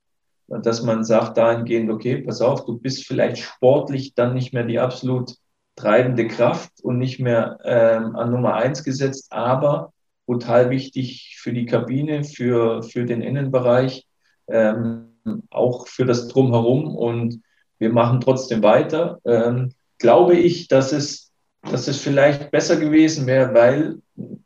dass 0.48 0.82
man 0.82 1.04
sagt 1.04 1.36
dahingehend, 1.36 1.90
okay, 1.90 2.18
pass 2.18 2.40
auf, 2.40 2.64
du 2.64 2.78
bist 2.78 3.04
vielleicht 3.04 3.38
sportlich 3.38 4.14
dann 4.14 4.34
nicht 4.34 4.52
mehr 4.54 4.62
die 4.62 4.78
absolut 4.78 5.34
treibende 5.74 6.28
Kraft 6.28 6.70
und 6.82 6.98
nicht 6.98 7.18
mehr 7.18 7.58
ähm, 7.64 8.14
an 8.14 8.30
Nummer 8.30 8.54
eins 8.54 8.84
gesetzt, 8.84 9.26
aber 9.30 9.92
total 10.26 10.70
wichtig 10.70 11.36
für 11.40 11.52
die 11.52 11.66
Kabine, 11.66 12.24
für, 12.24 12.82
für 12.82 13.04
den 13.04 13.20
Innenbereich, 13.20 14.06
ähm, 14.48 15.08
auch 15.50 15.88
für 15.88 16.04
das 16.04 16.28
Drumherum 16.28 16.94
und 16.94 17.42
wir 17.78 17.92
machen 17.92 18.20
trotzdem 18.20 18.62
weiter. 18.62 19.20
Ähm, 19.24 19.72
glaube 19.98 20.36
ich, 20.36 20.68
dass 20.68 20.92
es 20.92 21.26
dass 21.70 21.88
es 21.88 21.98
vielleicht 21.98 22.50
besser 22.50 22.76
gewesen 22.76 23.26
wäre, 23.26 23.54
weil, 23.54 24.00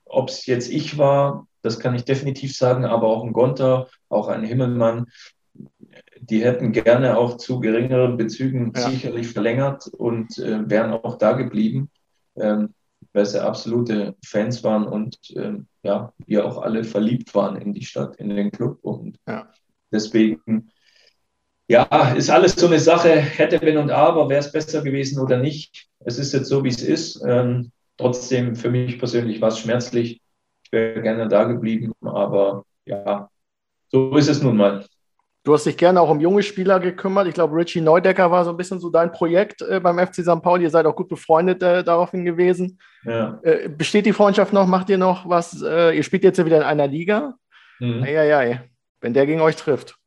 ob 0.04 0.28
es 0.28 0.46
jetzt 0.46 0.70
ich 0.70 0.98
war, 0.98 1.46
das 1.62 1.78
kann 1.78 1.94
ich 1.94 2.04
definitiv 2.04 2.56
sagen, 2.56 2.84
aber 2.84 3.08
auch 3.08 3.24
ein 3.24 3.32
Gonter, 3.32 3.88
auch 4.08 4.28
ein 4.28 4.44
Himmelmann, 4.44 5.06
die 6.20 6.44
hätten 6.44 6.72
gerne 6.72 7.18
auch 7.18 7.36
zu 7.36 7.60
geringeren 7.60 8.16
Bezügen 8.16 8.72
ja. 8.74 8.88
sicherlich 8.88 9.28
verlängert 9.28 9.86
und 9.88 10.38
äh, 10.38 10.68
wären 10.68 10.92
auch 10.92 11.18
da 11.18 11.32
geblieben, 11.32 11.90
ähm, 12.36 12.74
weil 13.12 13.26
sie 13.26 13.42
absolute 13.42 14.14
Fans 14.24 14.62
waren 14.62 14.86
und 14.86 15.18
ähm, 15.34 15.66
ja, 15.82 16.12
wir 16.26 16.46
auch 16.46 16.62
alle 16.62 16.84
verliebt 16.84 17.34
waren 17.34 17.56
in 17.56 17.72
die 17.72 17.84
Stadt, 17.84 18.16
in 18.16 18.28
den 18.28 18.50
Club. 18.50 18.78
Und 18.82 19.18
ja. 19.26 19.50
deswegen, 19.90 20.70
ja, 21.70 21.84
ist 22.16 22.30
alles 22.30 22.56
so 22.56 22.66
eine 22.66 22.80
Sache, 22.80 23.10
hätte, 23.10 23.60
wenn 23.62 23.78
und 23.78 23.92
aber, 23.92 24.28
wäre 24.28 24.40
es 24.40 24.50
besser 24.50 24.82
gewesen 24.82 25.20
oder 25.20 25.38
nicht. 25.38 25.86
Es 26.00 26.18
ist 26.18 26.32
jetzt 26.32 26.48
so, 26.48 26.64
wie 26.64 26.68
es 26.68 26.82
ist. 26.82 27.22
Ähm, 27.24 27.70
trotzdem, 27.96 28.56
für 28.56 28.70
mich 28.70 28.98
persönlich 28.98 29.40
war 29.40 29.50
es 29.50 29.60
schmerzlich. 29.60 30.20
Ich 30.64 30.72
wäre 30.72 31.00
gerne 31.00 31.28
da 31.28 31.44
geblieben, 31.44 31.92
aber 32.00 32.64
ja, 32.86 33.28
so 33.86 34.16
ist 34.16 34.28
es 34.28 34.42
nun 34.42 34.56
mal. 34.56 34.84
Du 35.44 35.54
hast 35.54 35.64
dich 35.64 35.76
gerne 35.76 36.00
auch 36.00 36.10
um 36.10 36.18
junge 36.18 36.42
Spieler 36.42 36.80
gekümmert. 36.80 37.28
Ich 37.28 37.34
glaube, 37.34 37.54
Richie 37.54 37.80
Neudecker 37.80 38.32
war 38.32 38.44
so 38.44 38.50
ein 38.50 38.56
bisschen 38.56 38.80
so 38.80 38.90
dein 38.90 39.12
Projekt 39.12 39.62
äh, 39.62 39.78
beim 39.78 40.04
FC 40.04 40.24
St. 40.24 40.42
Pauli. 40.42 40.64
Ihr 40.64 40.70
seid 40.70 40.86
auch 40.86 40.96
gut 40.96 41.08
befreundet 41.08 41.62
äh, 41.62 41.84
daraufhin 41.84 42.24
gewesen. 42.24 42.80
Ja. 43.04 43.38
Äh, 43.44 43.68
besteht 43.68 44.06
die 44.06 44.12
Freundschaft 44.12 44.52
noch? 44.52 44.66
Macht 44.66 44.90
ihr 44.90 44.98
noch 44.98 45.28
was? 45.28 45.62
Äh, 45.62 45.96
ihr 45.96 46.02
spielt 46.02 46.24
jetzt 46.24 46.38
ja 46.38 46.44
wieder 46.44 46.56
in 46.56 46.64
einer 46.64 46.88
Liga. 46.88 47.36
Mhm. 47.78 48.02
Eieiei, 48.02 48.68
wenn 49.00 49.14
der 49.14 49.26
gegen 49.26 49.40
euch 49.40 49.54
trifft. 49.54 49.99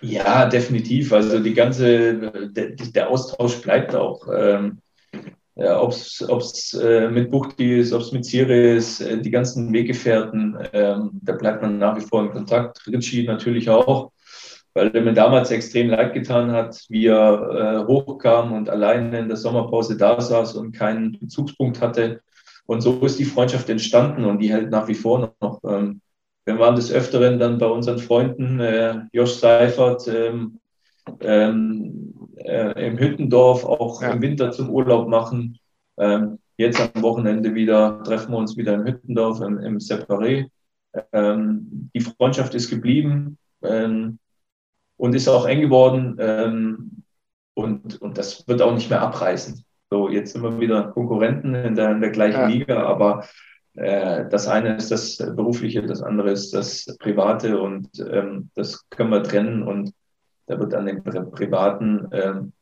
Ja, 0.00 0.46
definitiv. 0.46 1.12
Also 1.12 1.40
die 1.40 1.54
ganze, 1.54 2.50
der, 2.50 2.70
der 2.70 3.10
Austausch 3.10 3.56
bleibt 3.62 3.94
auch. 3.94 4.28
Ähm, 4.34 4.78
ja, 5.54 5.80
ob 5.80 5.92
es 5.92 6.74
äh, 6.74 7.08
mit 7.08 7.30
Buchti 7.30 7.78
ist, 7.80 7.94
ob 7.94 8.02
es 8.02 8.12
mit 8.12 8.26
Sire 8.26 8.54
ist, 8.54 9.00
äh, 9.00 9.20
die 9.20 9.30
ganzen 9.30 9.72
Weggefährten, 9.72 10.58
ähm, 10.74 11.12
da 11.22 11.32
bleibt 11.32 11.62
man 11.62 11.78
nach 11.78 11.96
wie 11.96 12.02
vor 12.02 12.22
in 12.22 12.30
Kontakt. 12.30 12.86
Ritchie 12.86 13.24
natürlich 13.24 13.70
auch 13.70 14.12
weil 14.76 14.94
er 14.94 15.00
mir 15.00 15.14
damals 15.14 15.50
extrem 15.50 15.88
leid 15.88 16.12
getan 16.12 16.52
hat, 16.52 16.84
wie 16.90 17.06
er 17.06 17.86
äh, 17.86 17.86
hochkam 17.86 18.52
und 18.52 18.68
alleine 18.68 19.20
in 19.20 19.28
der 19.28 19.38
Sommerpause 19.38 19.96
da 19.96 20.20
saß 20.20 20.54
und 20.56 20.72
keinen 20.72 21.18
Bezugspunkt 21.18 21.80
hatte. 21.80 22.20
Und 22.66 22.82
so 22.82 23.00
ist 23.00 23.18
die 23.18 23.24
Freundschaft 23.24 23.70
entstanden 23.70 24.26
und 24.26 24.38
die 24.38 24.52
hält 24.52 24.70
nach 24.70 24.86
wie 24.86 24.94
vor 24.94 25.32
noch. 25.40 25.60
Ähm, 25.64 26.02
wir 26.46 26.58
waren 26.58 26.76
des 26.76 26.90
Öfteren 26.92 27.38
dann 27.38 27.58
bei 27.58 27.66
unseren 27.66 27.98
Freunden, 27.98 28.60
äh, 28.60 29.02
Josh 29.12 29.34
Seifert, 29.34 30.08
ähm, 30.08 30.60
ähm, 31.20 32.14
äh, 32.36 32.86
im 32.86 32.98
Hüttendorf, 32.98 33.64
auch 33.64 34.00
ja. 34.02 34.10
im 34.10 34.22
Winter 34.22 34.50
zum 34.52 34.70
Urlaub 34.70 35.08
machen. 35.08 35.58
Ähm, 35.98 36.38
jetzt 36.56 36.80
am 36.80 37.02
Wochenende 37.02 37.54
wieder 37.54 38.02
treffen 38.04 38.32
wir 38.32 38.38
uns 38.38 38.56
wieder 38.56 38.74
im 38.74 38.84
Hüttendorf, 38.84 39.40
im, 39.40 39.58
im 39.58 39.78
Separé. 39.78 40.48
Ähm, 41.12 41.90
die 41.94 42.00
Freundschaft 42.00 42.54
ist 42.54 42.70
geblieben. 42.70 43.38
Ähm, 43.62 44.18
und 44.96 45.14
ist 45.14 45.28
auch 45.28 45.46
eng 45.46 45.60
geworden. 45.60 46.16
Ähm, 46.18 47.02
und, 47.54 48.00
und 48.00 48.18
das 48.18 48.46
wird 48.48 48.62
auch 48.62 48.74
nicht 48.74 48.90
mehr 48.90 49.02
abreißen. 49.02 49.64
So, 49.90 50.08
jetzt 50.08 50.32
sind 50.32 50.42
wir 50.42 50.58
wieder 50.58 50.88
Konkurrenten 50.88 51.54
in 51.54 51.74
der, 51.74 51.92
in 51.92 52.00
der 52.00 52.10
gleichen 52.10 52.40
ja. 52.40 52.46
Liga, 52.46 52.82
aber 52.82 53.24
das 53.76 54.48
eine 54.48 54.76
ist 54.76 54.90
das 54.90 55.18
Berufliche, 55.18 55.82
das 55.82 56.02
andere 56.02 56.30
ist 56.30 56.54
das 56.54 56.96
Private 56.98 57.60
und 57.60 57.88
ähm, 58.00 58.50
das 58.54 58.88
können 58.88 59.10
wir 59.10 59.22
trennen 59.22 59.62
und 59.62 59.92
da 60.46 60.58
wird 60.58 60.74
an 60.74 60.86
den 60.86 61.02
Privaten 61.02 62.08
ähm, 62.12 62.52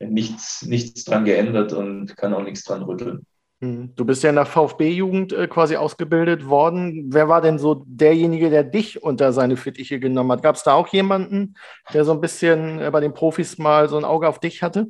nichts, 0.00 0.66
nichts 0.66 1.04
dran 1.04 1.24
geändert 1.24 1.72
und 1.72 2.16
kann 2.16 2.34
auch 2.34 2.42
nichts 2.42 2.64
dran 2.64 2.82
rütteln. 2.82 3.26
Hm. 3.62 3.94
Du 3.94 4.06
bist 4.06 4.22
ja 4.22 4.30
in 4.30 4.36
der 4.36 4.46
VfB-Jugend 4.46 5.34
äh, 5.34 5.46
quasi 5.46 5.76
ausgebildet 5.76 6.48
worden. 6.48 7.12
Wer 7.12 7.28
war 7.28 7.42
denn 7.42 7.58
so 7.58 7.84
derjenige, 7.86 8.48
der 8.48 8.64
dich 8.64 9.02
unter 9.02 9.34
seine 9.34 9.58
Fittiche 9.58 10.00
genommen 10.00 10.32
hat? 10.32 10.42
Gab 10.42 10.56
es 10.56 10.62
da 10.62 10.72
auch 10.72 10.88
jemanden, 10.88 11.54
der 11.92 12.06
so 12.06 12.12
ein 12.12 12.22
bisschen 12.22 12.80
äh, 12.80 12.90
bei 12.90 13.00
den 13.00 13.12
Profis 13.12 13.58
mal 13.58 13.88
so 13.88 13.98
ein 13.98 14.04
Auge 14.04 14.28
auf 14.28 14.40
dich 14.40 14.62
hatte? 14.62 14.88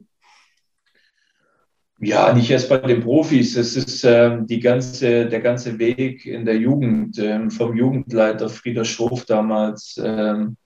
Ja, 2.02 2.32
nicht 2.32 2.50
erst 2.50 2.70
bei 2.70 2.78
den 2.78 3.02
Profis. 3.02 3.56
Es 3.56 3.76
ist 3.76 4.04
ähm, 4.04 4.46
die 4.46 4.60
ganze, 4.60 5.26
der 5.26 5.40
ganze 5.40 5.78
Weg 5.78 6.24
in 6.24 6.46
der 6.46 6.56
Jugend, 6.56 7.18
ähm, 7.18 7.50
vom 7.50 7.76
Jugendleiter 7.76 8.48
Frieder 8.48 8.86
Schroff 8.86 9.26
damals, 9.26 10.00
ähm, 10.02 10.56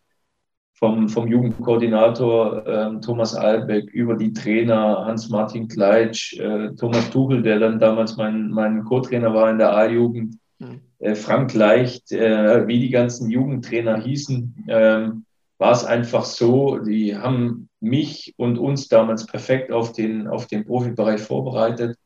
vom, 0.74 1.08
vom 1.08 1.26
Jugendkoordinator 1.26 2.66
äh, 2.66 3.00
Thomas 3.00 3.34
Albeck 3.34 3.90
über 3.92 4.14
die 4.14 4.32
Trainer 4.32 5.04
Hans-Martin 5.06 5.66
Kleitsch, 5.66 6.38
äh, 6.38 6.72
Thomas 6.76 7.10
Tuchel, 7.10 7.42
der 7.42 7.58
dann 7.58 7.80
damals 7.80 8.16
mein, 8.16 8.50
mein 8.50 8.84
Co-Trainer 8.84 9.34
war 9.34 9.50
in 9.50 9.58
der 9.58 9.74
A-Jugend, 9.74 10.36
mhm. 10.60 10.80
äh, 11.00 11.16
Frank 11.16 11.52
Leicht, 11.54 12.12
äh, 12.12 12.66
wie 12.68 12.78
die 12.78 12.90
ganzen 12.90 13.28
Jugendtrainer 13.28 14.00
hießen, 14.00 14.66
ähm, 14.68 15.24
war 15.58 15.72
es 15.72 15.84
einfach 15.84 16.24
so, 16.24 16.78
die 16.78 17.16
haben 17.16 17.68
mich 17.84 18.34
und 18.36 18.58
uns 18.58 18.88
damals 18.88 19.26
perfekt 19.26 19.72
auf 19.72 19.92
den, 19.92 20.26
auf 20.26 20.46
den 20.46 20.64
Profibereich 20.64 21.20
vorbereitet. 21.20 21.96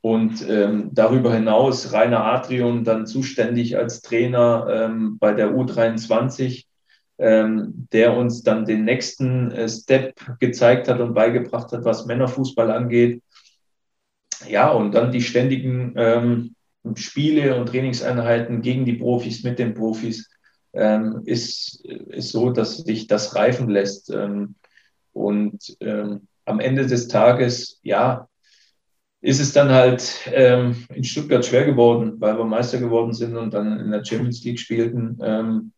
Und 0.00 0.46
ähm, 0.48 0.90
darüber 0.92 1.32
hinaus 1.32 1.92
Rainer 1.92 2.24
Adrian 2.24 2.84
dann 2.84 3.06
zuständig 3.06 3.78
als 3.78 4.02
Trainer 4.02 4.66
ähm, 4.70 5.18
bei 5.18 5.32
der 5.32 5.54
U23 5.54 6.66
ähm, 7.18 7.88
der 7.92 8.16
uns 8.16 8.42
dann 8.42 8.64
den 8.64 8.84
nächsten 8.84 9.50
äh, 9.52 9.68
Step 9.68 10.14
gezeigt 10.40 10.88
hat 10.88 11.00
und 11.00 11.14
beigebracht 11.14 11.70
hat, 11.72 11.84
was 11.84 12.06
Männerfußball 12.06 12.70
angeht. 12.70 13.22
Ja, 14.48 14.70
und 14.70 14.92
dann 14.92 15.12
die 15.12 15.22
ständigen 15.22 15.94
ähm, 15.96 16.54
Spiele 16.96 17.56
und 17.56 17.68
Trainingseinheiten 17.68 18.62
gegen 18.62 18.84
die 18.84 18.94
Profis, 18.94 19.44
mit 19.44 19.58
den 19.58 19.74
Profis, 19.74 20.28
ähm, 20.72 21.22
ist, 21.24 21.84
ist 21.84 22.30
so, 22.30 22.50
dass 22.50 22.78
sich 22.78 23.06
das 23.06 23.36
reifen 23.36 23.70
lässt. 23.70 24.10
Ähm, 24.10 24.56
und 25.14 25.76
ähm, 25.80 26.28
am 26.44 26.60
Ende 26.60 26.86
des 26.86 27.08
Tages, 27.08 27.80
ja, 27.82 28.28
ist 29.22 29.40
es 29.40 29.54
dann 29.54 29.70
halt 29.70 30.28
ähm, 30.32 30.84
in 30.92 31.02
Stuttgart 31.02 31.44
schwer 31.46 31.64
geworden, 31.64 32.20
weil 32.20 32.36
wir 32.36 32.44
Meister 32.44 32.78
geworden 32.78 33.14
sind 33.14 33.36
und 33.36 33.54
dann 33.54 33.80
in 33.80 33.90
der 33.90 34.04
Champions 34.04 34.44
League 34.44 34.60
spielten. 34.60 35.18
Ähm, 35.22 35.72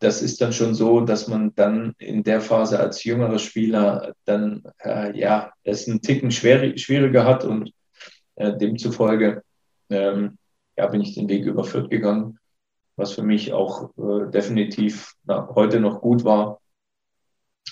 das 0.00 0.20
ist 0.20 0.40
dann 0.40 0.52
schon 0.52 0.74
so, 0.74 1.00
dass 1.00 1.26
man 1.26 1.54
dann 1.54 1.94
in 1.98 2.22
der 2.22 2.42
Phase 2.42 2.78
als 2.78 3.02
jüngerer 3.02 3.38
Spieler 3.38 4.14
dann 4.26 4.62
äh, 4.84 5.18
ja 5.18 5.52
es 5.64 5.88
einen 5.88 6.02
Ticken 6.02 6.30
schwer, 6.30 6.76
schwieriger 6.76 7.24
hat 7.24 7.44
und 7.44 7.72
äh, 8.36 8.56
demzufolge 8.56 9.42
ähm, 9.90 10.38
ja, 10.76 10.86
bin 10.86 11.00
ich 11.00 11.14
den 11.14 11.28
Weg 11.28 11.44
über 11.44 11.64
Fürth 11.64 11.90
gegangen, 11.90 12.38
was 12.96 13.12
für 13.12 13.22
mich 13.22 13.52
auch 13.52 13.90
äh, 13.96 14.30
definitiv 14.30 15.14
na, 15.24 15.48
heute 15.54 15.80
noch 15.80 16.00
gut 16.00 16.24
war. 16.24 16.60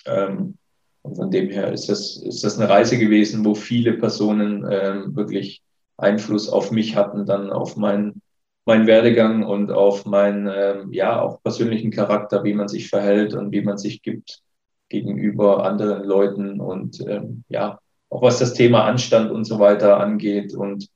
Ähm, 0.07 0.59
und 1.03 1.17
von 1.17 1.31
dem 1.31 1.49
her 1.51 1.73
ist 1.73 1.89
das, 1.89 2.17
ist 2.17 2.45
das 2.45 2.59
eine 2.59 2.69
Reise 2.69 2.99
gewesen, 2.99 3.45
wo 3.45 3.55
viele 3.55 3.95
Personen 3.95 4.67
ähm, 4.71 5.15
wirklich 5.17 5.63
Einfluss 5.97 6.49
auf 6.49 6.71
mich 6.71 6.97
hatten, 6.97 7.27
dann 7.27 7.51
auf 7.51 7.77
meinen 7.77 8.23
meinen 8.67 8.89
Werdegang 8.89 9.45
und 9.45 9.71
auf 9.71 10.05
meinen, 10.05 10.51
ähm, 10.53 10.93
ja, 10.93 11.23
auch 11.23 11.41
persönlichen 11.43 11.93
Charakter, 11.93 12.43
wie 12.43 12.53
man 12.53 12.69
sich 12.69 12.89
verhält 12.89 13.33
und 13.33 13.53
wie 13.53 13.63
man 13.63 13.79
sich 13.79 14.03
gibt 14.03 14.41
gegenüber 14.89 15.65
anderen 15.65 16.05
Leuten 16.05 16.61
und 16.61 17.01
ähm, 17.07 17.45
ja, 17.49 17.79
auch 18.11 18.23
was 18.23 18.39
das 18.39 18.55
Thema 18.55 18.85
Anstand 18.85 19.31
und 19.31 19.45
so 19.45 19.59
weiter 19.61 19.99
angeht 19.99 20.55
und 20.55 20.89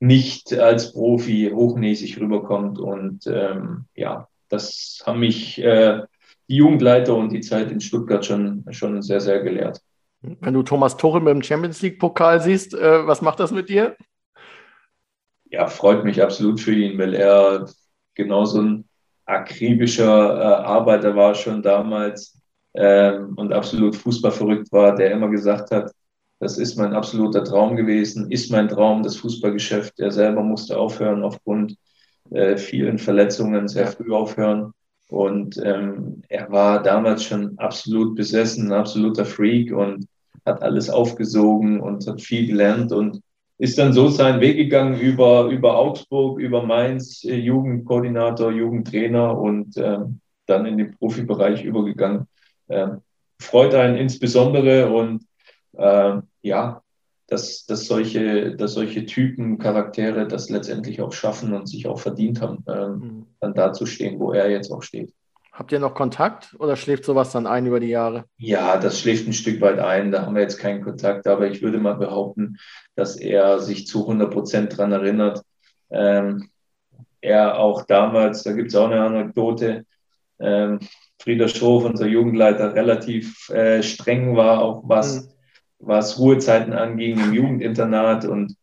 nicht 0.00 0.52
als 0.52 0.92
Profi 0.92 1.50
hochnäsig 1.54 2.20
rüberkommt. 2.20 2.78
Und 2.78 3.26
ähm, 3.26 3.86
ja, 3.94 4.28
das 4.48 5.02
haben 5.04 5.20
mich 5.20 5.62
äh, 5.62 6.02
die 6.48 6.56
Jugendleiter 6.56 7.14
und 7.14 7.30
die 7.30 7.40
Zeit 7.40 7.70
in 7.70 7.80
Stuttgart 7.80 8.24
schon, 8.24 8.64
schon 8.70 9.00
sehr, 9.02 9.20
sehr 9.20 9.40
gelehrt. 9.40 9.80
Wenn 10.20 10.54
du 10.54 10.62
Thomas 10.62 10.96
Tuchel 10.96 11.20
mit 11.20 11.32
dem 11.32 11.42
Champions 11.42 11.80
League-Pokal 11.82 12.40
siehst, 12.40 12.74
äh, 12.74 13.06
was 13.06 13.22
macht 13.22 13.38
das 13.40 13.52
mit 13.52 13.68
dir? 13.68 13.96
ja, 15.50 15.66
freut 15.66 16.04
mich 16.04 16.22
absolut 16.22 16.60
für 16.60 16.74
ihn, 16.74 16.98
weil 16.98 17.14
er 17.14 17.66
genauso 18.14 18.60
ein 18.62 18.88
akribischer 19.26 20.04
äh, 20.04 20.64
Arbeiter 20.64 21.14
war 21.16 21.34
schon 21.34 21.62
damals 21.62 22.40
ähm, 22.74 23.34
und 23.36 23.52
absolut 23.52 23.96
fußballverrückt 23.96 24.72
war, 24.72 24.94
der 24.94 25.12
immer 25.12 25.28
gesagt 25.28 25.70
hat, 25.70 25.92
das 26.40 26.58
ist 26.58 26.76
mein 26.76 26.92
absoluter 26.94 27.42
Traum 27.44 27.76
gewesen, 27.76 28.30
ist 28.30 28.50
mein 28.50 28.68
Traum, 28.68 29.02
das 29.02 29.16
Fußballgeschäft. 29.16 29.98
Er 29.98 30.12
selber 30.12 30.42
musste 30.42 30.78
aufhören 30.78 31.24
aufgrund 31.24 31.76
äh, 32.30 32.56
vielen 32.56 32.98
Verletzungen, 32.98 33.66
sehr 33.66 33.88
früh 33.88 34.12
aufhören. 34.12 34.72
Und 35.08 35.60
ähm, 35.64 36.22
er 36.28 36.50
war 36.50 36.82
damals 36.82 37.24
schon 37.24 37.58
absolut 37.58 38.14
besessen, 38.14 38.66
ein 38.66 38.78
absoluter 38.78 39.24
Freak 39.24 39.72
und 39.72 40.06
hat 40.44 40.62
alles 40.62 40.90
aufgesogen 40.90 41.80
und 41.80 42.06
hat 42.06 42.20
viel 42.20 42.46
gelernt 42.46 42.92
und 42.92 43.20
ist 43.58 43.78
dann 43.78 43.92
so 43.92 44.08
seinen 44.08 44.40
Weg 44.40 44.56
gegangen 44.56 45.00
über, 45.00 45.46
über 45.46 45.76
Augsburg, 45.76 46.38
über 46.38 46.62
Mainz, 46.62 47.24
äh, 47.24 47.34
Jugendkoordinator, 47.34 48.52
Jugendtrainer 48.52 49.36
und 49.36 49.76
äh, 49.76 49.98
dann 50.46 50.66
in 50.66 50.78
den 50.78 50.96
Profibereich 50.96 51.64
übergegangen. 51.64 52.26
Äh, 52.68 52.88
freut 53.40 53.74
einen 53.74 53.96
insbesondere 53.96 54.90
und 54.90 55.24
äh, 55.72 56.20
ja, 56.42 56.82
dass, 57.28 57.66
dass, 57.66 57.86
solche, 57.86 58.56
dass 58.56 58.72
solche 58.72 59.06
Typen, 59.06 59.58
Charaktere 59.58 60.26
das 60.26 60.48
letztendlich 60.48 61.00
auch 61.00 61.12
schaffen 61.12 61.52
und 61.52 61.68
sich 61.68 61.86
auch 61.86 62.00
verdient 62.00 62.40
haben, 62.40 62.64
ähm, 62.68 62.92
mhm. 62.92 63.26
dann 63.40 63.54
da 63.54 63.72
zu 63.72 63.86
stehen, 63.86 64.18
wo 64.18 64.32
er 64.32 64.50
jetzt 64.50 64.72
auch 64.72 64.82
steht. 64.82 65.12
Habt 65.52 65.72
ihr 65.72 65.80
noch 65.80 65.94
Kontakt 65.94 66.54
oder 66.58 66.76
schläft 66.76 67.04
sowas 67.04 67.32
dann 67.32 67.46
ein 67.46 67.66
über 67.66 67.80
die 67.80 67.88
Jahre? 67.88 68.24
Ja, 68.38 68.78
das 68.78 69.00
schläft 69.00 69.26
ein 69.26 69.32
Stück 69.32 69.60
weit 69.60 69.78
ein. 69.78 70.12
Da 70.12 70.24
haben 70.24 70.36
wir 70.36 70.42
jetzt 70.42 70.58
keinen 70.58 70.82
Kontakt, 70.82 71.26
aber 71.26 71.50
ich 71.50 71.62
würde 71.62 71.78
mal 71.78 71.94
behaupten, 71.94 72.58
dass 72.94 73.16
er 73.16 73.58
sich 73.58 73.86
zu 73.86 74.02
100 74.02 74.32
Prozent 74.32 74.72
daran 74.72 74.92
erinnert. 74.92 75.42
Ähm, 75.90 76.48
er 77.20 77.58
auch 77.58 77.82
damals, 77.84 78.44
da 78.44 78.52
gibt 78.52 78.68
es 78.68 78.76
auch 78.76 78.86
eine 78.86 79.02
Anekdote, 79.02 79.84
ähm, 80.38 80.78
Frieder 81.20 81.48
Schroff, 81.48 81.84
unser 81.84 82.06
Jugendleiter, 82.06 82.74
relativ 82.74 83.48
äh, 83.50 83.82
streng 83.82 84.36
war, 84.36 84.62
auch 84.62 84.84
was, 84.86 85.24
mhm. 85.24 85.30
Was 85.78 86.18
Ruhezeiten 86.18 86.72
anging 86.72 87.18
im 87.18 87.32
Jugendinternat. 87.32 88.24
Und 88.24 88.56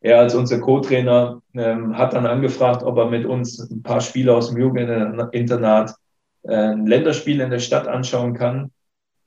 er 0.00 0.18
als 0.18 0.34
unser 0.34 0.58
Co-Trainer 0.60 1.42
ähm, 1.54 1.96
hat 1.96 2.12
dann 2.12 2.26
angefragt, 2.26 2.82
ob 2.82 2.96
er 2.98 3.08
mit 3.08 3.24
uns 3.24 3.58
ein 3.70 3.82
paar 3.82 4.00
Spiele 4.00 4.34
aus 4.34 4.50
dem 4.50 4.58
Jugendinternat 4.58 5.94
äh, 6.42 6.54
ein 6.54 6.86
Länderspiel 6.86 7.40
in 7.40 7.50
der 7.50 7.60
Stadt 7.60 7.86
anschauen 7.88 8.34
kann. 8.34 8.70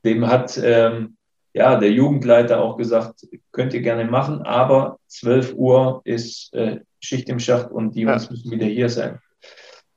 Dem 0.04 0.26
hat 0.26 0.60
ähm, 0.62 1.16
ja, 1.56 1.76
der 1.76 1.90
Jugendleiter 1.90 2.60
auch 2.60 2.76
gesagt, 2.76 3.26
könnt 3.50 3.72
ihr 3.72 3.80
gerne 3.80 4.04
machen, 4.04 4.42
aber 4.42 4.98
12 5.06 5.54
Uhr 5.54 6.02
ist 6.04 6.52
äh, 6.52 6.80
Schicht 7.00 7.30
im 7.30 7.38
Schacht 7.38 7.70
und 7.70 7.94
die 7.94 8.02
Jungs 8.02 8.24
ja. 8.24 8.30
müssen 8.30 8.50
wieder 8.50 8.66
hier 8.66 8.90
sein. 8.90 9.20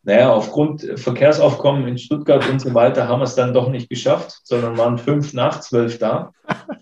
Naja, 0.03 0.31
aufgrund 0.31 0.87
Verkehrsaufkommen 0.95 1.85
in 1.85 1.97
Stuttgart 1.97 2.49
und 2.49 2.61
so 2.61 2.73
weiter 2.73 3.09
haben 3.09 3.19
wir 3.19 3.25
es 3.25 3.35
dann 3.35 3.53
doch 3.53 3.69
nicht 3.69 3.89
geschafft, 3.89 4.39
sondern 4.43 4.77
waren 4.77 4.97
fünf 4.97 5.33
nach 5.33 5.59
zwölf 5.59 5.99
da. 5.99 6.31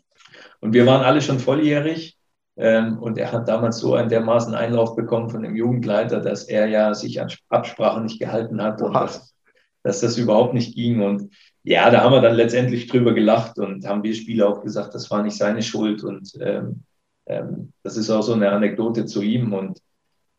Und 0.59 0.73
wir 0.73 0.85
waren 0.85 1.03
alle 1.03 1.21
schon 1.21 1.39
volljährig. 1.39 2.17
Ähm, 2.55 2.97
und 2.97 3.17
er 3.17 3.31
hat 3.31 3.47
damals 3.47 3.77
so 3.77 3.93
einen 3.93 4.09
dermaßen 4.09 4.55
Einlauf 4.55 4.95
bekommen 4.95 5.29
von 5.29 5.43
dem 5.43 5.55
Jugendleiter, 5.55 6.19
dass 6.19 6.45
er 6.45 6.67
ja 6.67 6.93
sich 6.95 7.21
an 7.21 7.31
Absprachen 7.49 8.05
nicht 8.05 8.19
gehalten 8.19 8.61
hat 8.61 8.81
und 8.81 8.93
dass, 8.93 9.35
dass 9.83 9.99
das 9.99 10.17
überhaupt 10.17 10.55
nicht 10.55 10.75
ging. 10.75 11.01
Und 11.01 11.31
ja, 11.63 11.89
da 11.91 12.01
haben 12.01 12.13
wir 12.13 12.21
dann 12.21 12.35
letztendlich 12.35 12.87
drüber 12.87 13.13
gelacht 13.13 13.59
und 13.59 13.85
haben 13.85 14.01
wir 14.01 14.15
Spieler 14.15 14.49
auch 14.49 14.63
gesagt, 14.63 14.95
das 14.95 15.11
war 15.11 15.21
nicht 15.21 15.37
seine 15.37 15.61
Schuld. 15.61 16.03
Und 16.03 16.31
ähm, 16.41 16.83
ähm, 17.27 17.73
das 17.83 17.97
ist 17.97 18.09
auch 18.09 18.23
so 18.23 18.33
eine 18.33 18.49
Anekdote 18.49 19.05
zu 19.05 19.21
ihm. 19.21 19.53
Und 19.53 19.79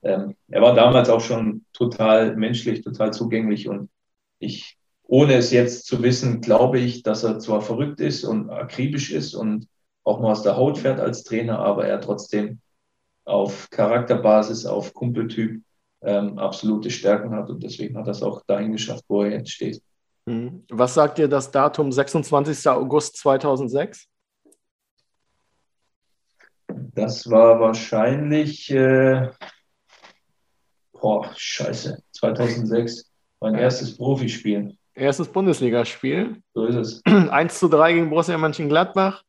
ähm, 0.02 0.34
er 0.48 0.62
war 0.62 0.74
damals 0.74 1.08
auch 1.10 1.20
schon 1.20 1.64
total 1.72 2.36
menschlich, 2.36 2.82
total 2.82 3.12
zugänglich 3.12 3.68
und 3.68 3.90
ich, 4.38 4.76
ohne 5.04 5.34
es 5.34 5.50
jetzt 5.50 5.86
zu 5.86 6.02
wissen, 6.02 6.40
glaube 6.40 6.78
ich, 6.78 7.02
dass 7.02 7.24
er 7.24 7.38
zwar 7.38 7.60
verrückt 7.60 8.00
ist 8.00 8.24
und 8.24 8.50
akribisch 8.50 9.10
ist 9.10 9.34
und 9.34 9.66
auch 10.08 10.20
mal 10.20 10.32
aus 10.32 10.42
der 10.42 10.56
Haut 10.56 10.78
fährt 10.78 11.00
als 11.00 11.24
Trainer, 11.24 11.58
aber 11.58 11.86
er 11.86 12.00
trotzdem 12.00 12.60
auf 13.24 13.68
Charakterbasis, 13.70 14.66
auf 14.66 14.94
Kumpeltyp 14.94 15.62
ähm, 16.02 16.38
absolute 16.38 16.90
Stärken 16.90 17.34
hat 17.34 17.50
und 17.50 17.62
deswegen 17.62 17.96
hat 17.98 18.06
er 18.06 18.12
es 18.12 18.22
auch 18.22 18.42
dahin 18.46 18.72
geschafft, 18.72 19.04
wo 19.08 19.22
er 19.22 19.32
jetzt 19.32 19.50
steht. 19.50 19.82
Hm. 20.28 20.64
Was 20.70 20.94
sagt 20.94 21.18
dir 21.18 21.28
das 21.28 21.50
Datum 21.50 21.92
26. 21.92 22.68
August 22.68 23.16
2006? 23.16 24.06
Das 26.94 27.30
war 27.30 27.60
wahrscheinlich 27.60 28.70
äh, 28.70 29.30
Boah, 31.00 31.30
scheiße. 31.36 32.02
2006. 32.12 33.10
Mein 33.40 33.54
ja. 33.54 33.60
erstes 33.60 33.96
Profispiel. 33.96 34.76
Erstes 34.94 35.28
Bundesligaspiel. 35.28 36.42
So 36.54 36.66
ist 36.66 36.74
es. 36.74 37.02
1 37.06 37.58
zu 37.58 37.68
3 37.68 37.92
gegen 37.92 38.10
Borussia 38.10 38.36
Mönchengladbach. 38.36 39.22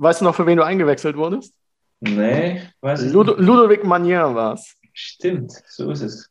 Weißt 0.00 0.22
du 0.22 0.24
noch, 0.24 0.34
für 0.34 0.46
wen 0.46 0.56
du 0.56 0.64
eingewechselt 0.64 1.14
wurdest? 1.18 1.52
Nee, 2.00 2.62
weiß 2.80 3.02
ich 3.02 3.12
nicht. 3.12 3.38
Ludovic 3.38 3.84
Manier 3.84 4.34
war 4.34 4.54
es. 4.54 4.74
Stimmt, 4.94 5.52
so 5.68 5.90
ist 5.90 6.00
es. 6.00 6.30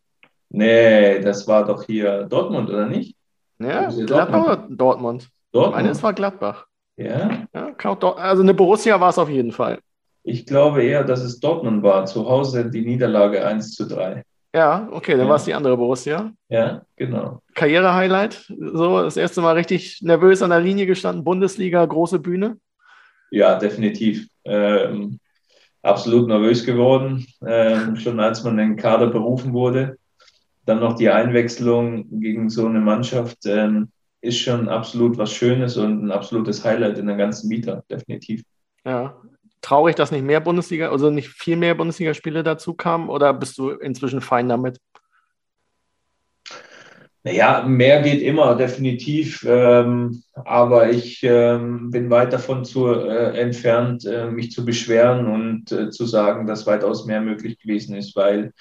Nee, 0.50 1.20
das 1.20 1.48
war 1.48 1.66
doch 1.66 1.84
hier 1.84 2.24
Dortmund, 2.24 2.68
oder 2.70 2.88
nicht? 2.88 3.16
Ja, 3.60 3.90
Gladbach 3.92 4.44
oder 4.44 4.68
Dortmund? 4.70 5.30
Dortmund. 5.52 5.76
Eines 5.76 6.02
war 6.02 6.14
Gladbach. 6.14 6.66
Ja? 6.98 7.44
ja 7.54 7.76
also 8.16 8.42
eine 8.42 8.56
Borussia 8.56 9.00
war 9.00 9.10
es 9.10 9.20
auf 9.20 9.30
jeden 9.30 9.52
Fall. 9.52 9.78
Ich 10.24 10.48
glaube 10.48 10.82
eher, 10.82 11.04
dass 11.04 11.22
es 11.22 11.40
Dortmund 11.40 11.84
war. 11.84 12.08
Zu 12.08 12.28
Hause 12.28 12.72
die 12.72 12.82
Niederlage 12.82 13.46
1 13.46 13.76
zu 13.76 13.88
3. 13.88 14.24
Ja, 14.56 14.90
okay, 14.92 15.12
dann 15.12 15.26
ja. 15.26 15.30
war 15.30 15.36
es 15.36 15.46
die 15.46 15.54
andere 15.54 15.78
Borussia. 15.78 16.32
Ja, 16.48 16.82
genau. 16.96 17.44
Karriere-Highlight, 17.54 18.52
so 18.74 19.04
das 19.04 19.16
erste 19.16 19.42
Mal 19.42 19.54
richtig 19.54 20.02
nervös 20.02 20.42
an 20.42 20.50
der 20.50 20.60
Linie 20.60 20.88
gestanden, 20.88 21.24
Bundesliga, 21.24 21.86
große 21.86 22.18
Bühne. 22.18 22.58
Ja, 23.32 23.58
definitiv. 23.58 24.28
Ähm, 24.46 25.20
absolut 25.82 26.28
nervös 26.28 26.66
geworden, 26.66 27.26
ähm, 27.46 27.96
schon 27.96 28.20
als 28.20 28.44
man 28.44 28.60
in 28.60 28.70
den 28.70 28.78
Kader 28.78 29.08
berufen 29.08 29.54
wurde. 29.54 29.98
Dann 30.66 30.80
noch 30.80 30.96
die 30.96 31.10
Einwechslung 31.10 32.06
gegen 32.20 32.50
so 32.50 32.66
eine 32.66 32.80
Mannschaft 32.80 33.46
ähm, 33.46 33.90
ist 34.22 34.40
schon 34.40 34.68
absolut 34.68 35.18
was 35.18 35.32
Schönes 35.32 35.78
und 35.78 36.04
ein 36.04 36.12
absolutes 36.12 36.64
Highlight 36.64 36.98
in 36.98 37.08
der 37.08 37.16
ganzen 37.16 37.50
Vita, 37.50 37.84
definitiv. 37.90 38.44
Ja, 38.84 39.16
traurig, 39.62 39.96
dass 39.96 40.12
nicht 40.12 40.24
mehr 40.26 40.42
Bundesliga, 40.42 40.92
also 40.92 41.10
nicht 41.10 41.30
viel 41.30 41.56
mehr 41.56 41.76
Bundesligaspiele 41.76 42.44
dazu 42.44 42.74
kamen 42.74 43.10
oder 43.10 43.34
bist 43.34 43.58
du 43.58 43.70
inzwischen 43.70 44.22
fein 44.22 44.50
damit? 44.50 44.80
Naja, 47.24 47.64
mehr 47.68 48.02
geht 48.02 48.22
immer, 48.22 48.56
definitiv. 48.56 49.46
Ähm, 49.48 50.24
aber 50.36 50.90
ich 50.90 51.22
ähm, 51.24 51.92
bin 51.92 52.10
weit 52.10 52.32
davon 52.32 52.64
zu, 52.64 52.88
äh, 52.88 53.38
entfernt, 53.40 54.06
äh, 54.06 54.32
mich 54.32 54.52
zu 54.52 54.64
beschweren 54.64 55.28
und 55.28 55.72
äh, 55.72 55.90
zu 55.90 56.06
sagen, 56.06 56.48
dass 56.48 56.66
weitaus 56.66 57.06
mehr 57.06 57.22
möglich 57.22 57.60
gewesen 57.60 57.96
ist, 57.96 58.16
weil 58.16 58.54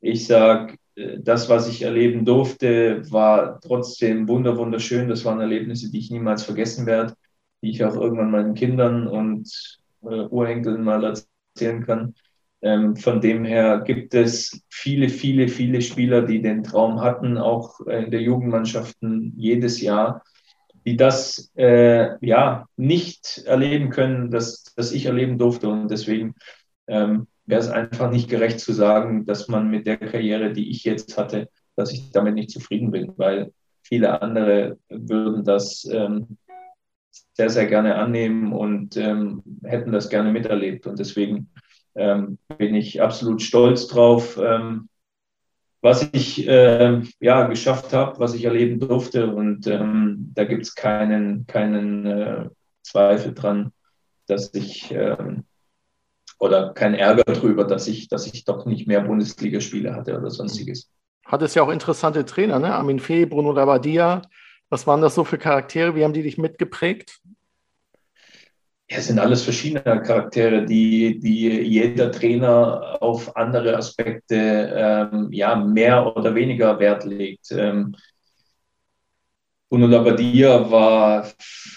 ich 0.00 0.26
sage, 0.26 0.76
äh, 0.94 1.18
das, 1.20 1.48
was 1.48 1.68
ich 1.68 1.82
erleben 1.82 2.24
durfte, 2.24 3.02
war 3.10 3.60
trotzdem 3.60 4.28
wunderschön. 4.28 5.08
Das 5.08 5.24
waren 5.24 5.40
Erlebnisse, 5.40 5.90
die 5.90 5.98
ich 5.98 6.10
niemals 6.12 6.44
vergessen 6.44 6.86
werde, 6.86 7.14
die 7.62 7.70
ich 7.70 7.84
auch 7.84 7.96
irgendwann 7.96 8.30
meinen 8.30 8.54
Kindern 8.54 9.08
und 9.08 9.78
äh, 10.02 10.26
Urenkeln 10.26 10.84
mal 10.84 11.02
erzählen 11.04 11.84
kann. 11.84 12.14
Ähm, 12.62 12.96
von 12.96 13.20
dem 13.20 13.44
her 13.44 13.82
gibt 13.86 14.14
es 14.14 14.62
viele, 14.68 15.08
viele, 15.08 15.48
viele 15.48 15.80
Spieler, 15.80 16.22
die 16.22 16.42
den 16.42 16.62
Traum 16.62 17.00
hatten, 17.00 17.38
auch 17.38 17.80
in 17.80 18.10
der 18.10 18.20
Jugendmannschaften 18.20 19.32
jedes 19.36 19.80
Jahr, 19.80 20.22
die 20.84 20.96
das 20.96 21.50
äh, 21.56 22.24
ja 22.26 22.66
nicht 22.76 23.42
erleben 23.46 23.90
können, 23.90 24.30
dass, 24.30 24.64
dass 24.76 24.92
ich 24.92 25.06
erleben 25.06 25.38
durfte. 25.38 25.68
Und 25.68 25.90
deswegen 25.90 26.34
ähm, 26.86 27.26
wäre 27.46 27.60
es 27.60 27.68
einfach 27.68 28.10
nicht 28.10 28.28
gerecht 28.28 28.60
zu 28.60 28.72
sagen, 28.72 29.24
dass 29.26 29.48
man 29.48 29.70
mit 29.70 29.86
der 29.86 29.96
Karriere, 29.96 30.52
die 30.52 30.70
ich 30.70 30.84
jetzt 30.84 31.16
hatte, 31.16 31.48
dass 31.76 31.92
ich 31.92 32.10
damit 32.12 32.34
nicht 32.34 32.50
zufrieden 32.50 32.90
bin, 32.90 33.12
weil 33.16 33.52
viele 33.82 34.20
andere 34.20 34.78
würden 34.88 35.44
das 35.44 35.88
ähm, 35.90 36.36
sehr, 37.32 37.50
sehr 37.50 37.66
gerne 37.66 37.96
annehmen 37.96 38.52
und 38.52 38.96
ähm, 38.96 39.42
hätten 39.64 39.92
das 39.92 40.10
gerne 40.10 40.30
miterlebt. 40.30 40.86
Und 40.86 40.98
deswegen 40.98 41.50
ähm, 41.94 42.38
bin 42.58 42.74
ich 42.74 43.02
absolut 43.02 43.42
stolz 43.42 43.86
drauf, 43.86 44.38
ähm, 44.42 44.88
was 45.82 46.08
ich 46.12 46.46
äh, 46.46 47.00
ja, 47.20 47.46
geschafft 47.46 47.92
habe, 47.92 48.18
was 48.18 48.34
ich 48.34 48.44
erleben 48.44 48.80
durfte. 48.80 49.32
Und 49.32 49.66
ähm, 49.66 50.30
da 50.34 50.44
gibt 50.44 50.62
es 50.62 50.74
keinen, 50.74 51.46
keinen 51.46 52.06
äh, 52.06 52.48
Zweifel 52.82 53.34
dran, 53.34 53.72
dass 54.26 54.52
ich 54.54 54.92
ähm, 54.92 55.44
oder 56.38 56.72
kein 56.72 56.94
Ärger 56.94 57.32
drüber, 57.32 57.64
dass 57.64 57.86
ich, 57.86 58.08
dass 58.08 58.26
ich 58.26 58.44
doch 58.44 58.64
nicht 58.66 58.86
mehr 58.86 59.02
Bundesligaspiele 59.02 59.94
hatte 59.94 60.18
oder 60.18 60.30
sonstiges. 60.30 60.90
Hat 61.26 61.42
es 61.42 61.54
ja 61.54 61.62
auch 61.62 61.68
interessante 61.68 62.24
Trainer, 62.24 62.58
ne? 62.58 62.74
Armin 62.74 62.98
Fee, 62.98 63.26
Bruno 63.26 63.52
Labbadia, 63.52 64.22
was 64.70 64.86
waren 64.86 65.00
das 65.00 65.14
so 65.14 65.24
für 65.24 65.36
Charaktere? 65.36 65.94
Wie 65.94 66.04
haben 66.04 66.12
die 66.12 66.22
dich 66.22 66.38
mitgeprägt? 66.38 67.19
Ja, 68.90 68.96
es 68.98 69.06
sind 69.06 69.20
alles 69.20 69.42
verschiedene 69.44 70.02
Charaktere, 70.02 70.66
die, 70.66 71.20
die 71.20 71.48
jeder 71.62 72.10
Trainer 72.10 72.98
auf 73.00 73.36
andere 73.36 73.76
Aspekte 73.76 74.34
ähm, 75.14 75.28
ja, 75.32 75.54
mehr 75.54 76.16
oder 76.16 76.34
weniger 76.34 76.78
Wert 76.80 77.04
legt. 77.04 77.52
Ähm, 77.52 77.94
Bruno 79.68 79.86
Labbadia 79.86 80.68
war 80.72 81.28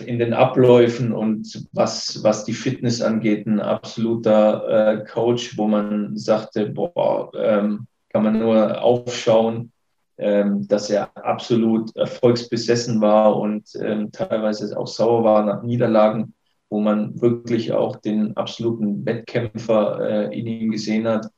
in 0.04 0.18
den 0.18 0.34
Abläufen 0.34 1.14
und 1.14 1.68
was, 1.72 2.24
was 2.24 2.46
die 2.46 2.54
Fitness 2.54 3.00
angeht, 3.04 3.46
ein 3.46 3.60
absoluter 3.60 4.68
äh, 4.68 5.06
Coach, 5.06 5.56
wo 5.56 5.68
man 5.68 6.18
sagte, 6.18 6.72
boah, 6.72 7.32
ähm, 7.36 7.86
kann 8.10 8.24
man 8.24 8.40
nur 8.40 8.82
aufschauen 8.82 9.72
ähm, 10.18 10.68
dass 10.68 10.90
er 10.90 11.10
absolut 11.18 11.96
erfolgsbesessen 11.96 13.02
war 13.02 13.36
und 13.38 13.70
ähm, 13.82 14.12
teilweise 14.12 14.78
auch 14.78 14.88
sauer 14.88 15.24
war 15.24 15.44
nach 15.44 15.64
Niederlagen, 15.64 16.34
wo 16.74 16.80
man 16.80 17.22
wirklich 17.22 17.72
auch 17.72 17.98
den 17.98 18.36
absoluten 18.36 19.06
Wettkämpfer 19.06 20.32
äh, 20.32 20.40
in 20.40 20.48
ihm 20.48 20.72
gesehen 20.72 21.08
hat. 21.08 21.30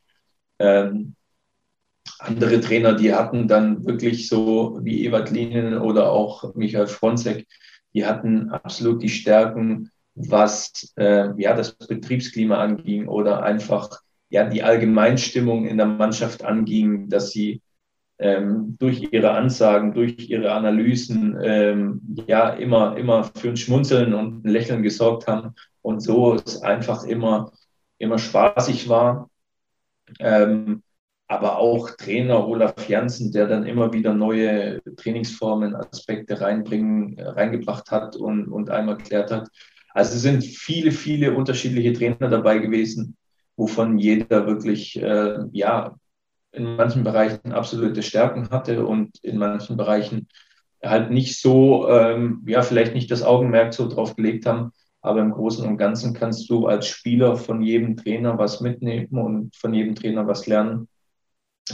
Ähm, 0.59 1.15
andere 2.19 2.61
Trainer, 2.61 2.93
die 2.93 3.13
hatten 3.13 3.45
dann 3.49 3.85
wirklich 3.85 4.29
so 4.29 4.79
wie 4.81 5.05
Ewald 5.05 5.31
Lienen 5.31 5.77
oder 5.77 6.09
auch 6.09 6.55
Michael 6.55 6.87
Fronzek, 6.87 7.47
die 7.93 8.05
hatten 8.05 8.49
absolut 8.49 9.03
die 9.03 9.09
Stärken, 9.09 9.91
was 10.13 10.93
äh, 10.95 11.27
ja 11.35 11.53
das 11.53 11.75
Betriebsklima 11.75 12.55
anging 12.55 13.09
oder 13.09 13.43
einfach 13.43 13.89
ja 14.29 14.45
die 14.47 14.63
Allgemeinstimmung 14.63 15.67
in 15.67 15.75
der 15.75 15.87
Mannschaft 15.87 16.45
anging, 16.45 17.09
dass 17.09 17.31
sie 17.31 17.61
ähm, 18.19 18.77
durch 18.79 19.09
ihre 19.11 19.31
Ansagen, 19.31 19.93
durch 19.93 20.29
ihre 20.29 20.51
Analysen 20.51 21.37
ähm, 21.43 22.01
ja 22.27 22.49
immer, 22.49 22.97
immer 22.97 23.25
für 23.35 23.49
ein 23.49 23.57
Schmunzeln 23.57 24.13
und 24.13 24.45
ein 24.45 24.49
Lächeln 24.49 24.83
gesorgt 24.83 25.27
haben 25.27 25.53
und 25.81 26.01
so 26.01 26.35
es 26.35 26.61
einfach 26.61 27.03
immer, 27.03 27.51
immer 27.97 28.17
spaßig 28.17 28.87
war. 28.87 29.29
Ähm, 30.19 30.81
aber 31.27 31.57
auch 31.57 31.89
Trainer 31.91 32.47
Olaf 32.47 32.87
Janssen, 32.87 33.31
der 33.31 33.47
dann 33.47 33.65
immer 33.65 33.91
wieder 33.91 34.13
neue 34.13 34.81
Trainingsformen, 34.95 35.75
Aspekte 35.75 36.39
reinbringen, 36.39 37.19
reingebracht 37.19 37.89
hat 37.91 38.15
und, 38.15 38.47
und 38.47 38.69
einmal 38.69 38.97
erklärt 38.97 39.31
hat. 39.31 39.49
Also 39.93 40.15
es 40.15 40.21
sind 40.21 40.43
viele, 40.43 40.91
viele 40.91 41.33
unterschiedliche 41.33 41.93
Trainer 41.93 42.29
dabei 42.29 42.59
gewesen, 42.59 43.17
wovon 43.55 43.97
jeder 43.97 44.45
wirklich 44.45 45.01
äh, 45.01 45.39
ja 45.51 45.95
in 46.55 46.75
manchen 46.75 47.03
Bereichen 47.03 47.51
absolute 47.51 48.01
Stärken 48.03 48.49
hatte 48.49 48.85
und 48.85 49.17
in 49.23 49.37
manchen 49.37 49.77
Bereichen 49.77 50.27
halt 50.83 51.11
nicht 51.11 51.39
so, 51.39 51.89
ähm, 51.89 52.43
ja, 52.45 52.61
vielleicht 52.61 52.93
nicht 52.93 53.11
das 53.11 53.23
Augenmerk 53.23 53.73
so 53.73 53.87
drauf 53.87 54.15
gelegt 54.15 54.45
haben. 54.45 54.71
Aber 55.01 55.21
im 55.21 55.31
Großen 55.31 55.67
und 55.67 55.77
Ganzen 55.77 56.13
kannst 56.13 56.49
du 56.49 56.65
als 56.67 56.87
Spieler 56.87 57.35
von 57.35 57.61
jedem 57.61 57.95
Trainer 57.95 58.37
was 58.37 58.61
mitnehmen 58.61 59.19
und 59.19 59.55
von 59.55 59.73
jedem 59.73 59.93
Trainer 59.95 60.27
was 60.27 60.47
lernen. 60.47 60.87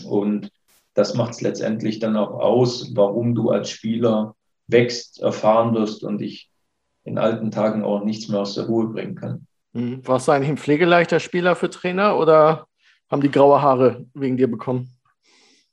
Und 0.06 0.52
das 0.94 1.14
macht 1.16 1.32
es 1.32 1.42
letztendlich 1.42 2.00
dann 2.00 2.18
auch 2.18 2.32
aus, 2.32 2.92
warum 2.94 3.34
du 3.34 3.50
als 3.50 3.70
Spieler 3.70 4.36
wächst, 4.68 5.22
erfahren 5.22 5.74
wirst 5.74 6.04
und 6.04 6.20
dich 6.20 6.50
in 7.04 7.18
alten 7.18 7.52
Tagen 7.52 7.84
auch 7.84 8.04
nichts 8.04 8.28
mehr 8.28 8.42
aus 8.42 8.56
der 8.56 8.66
Ruhe 8.66 8.88
bringen 8.88 9.16
kann. 9.16 9.48
Mhm. 9.74 10.06
Warst 10.06 10.28
du 10.28 10.34
eigentlich 10.34 10.50
ein 10.50 10.58
pflegeleichter 10.58 11.20
Spieler 11.20 11.56
für 11.56 11.70
Trainer 11.70 12.18
oder 12.18 12.68
haben 13.12 13.22
die 13.22 13.30
graue 13.30 13.62
Haare 13.62 14.05
wegen 14.14 14.38
dir 14.38 14.49
bekommen? 14.49 14.89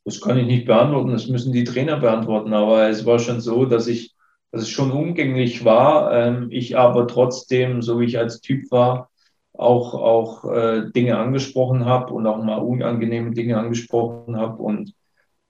Das 0.05 0.21
kann 0.21 0.39
ich 0.39 0.47
nicht 0.47 0.67
beantworten, 0.67 1.13
das 1.13 1.29
müssen 1.29 1.53
die 1.53 1.65
Trainer 1.65 1.99
beantworten. 1.99 2.53
Aber 2.53 2.89
es 2.89 3.07
war 3.07 3.19
schon 3.19 3.41
so, 3.41 3.65
dass 3.65 3.87
ich, 3.87 4.15
dass 4.51 4.63
es 4.63 4.69
schon 4.71 4.91
umgänglich 4.91 5.65
war. 5.65 6.13
Ähm, 6.13 6.49
ich 6.51 6.77
aber 6.77 7.07
trotzdem, 7.07 7.83
so 7.83 8.01
wie 8.01 8.07
ich 8.07 8.19
als 8.19 8.41
Typ 8.41 8.71
war, 8.71 9.11
auch, 9.53 9.95
auch 9.95 10.45
äh, 10.51 10.91
Dinge 10.91 11.19
angesprochen 11.19 11.85
habe 11.85 12.13
und 12.13 12.27
auch 12.27 12.43
mal 12.43 12.57
unangenehme 12.57 13.33
Dinge 13.33 13.59
angesprochen 13.59 14.37
habe. 14.37 14.63
Und 14.63 14.95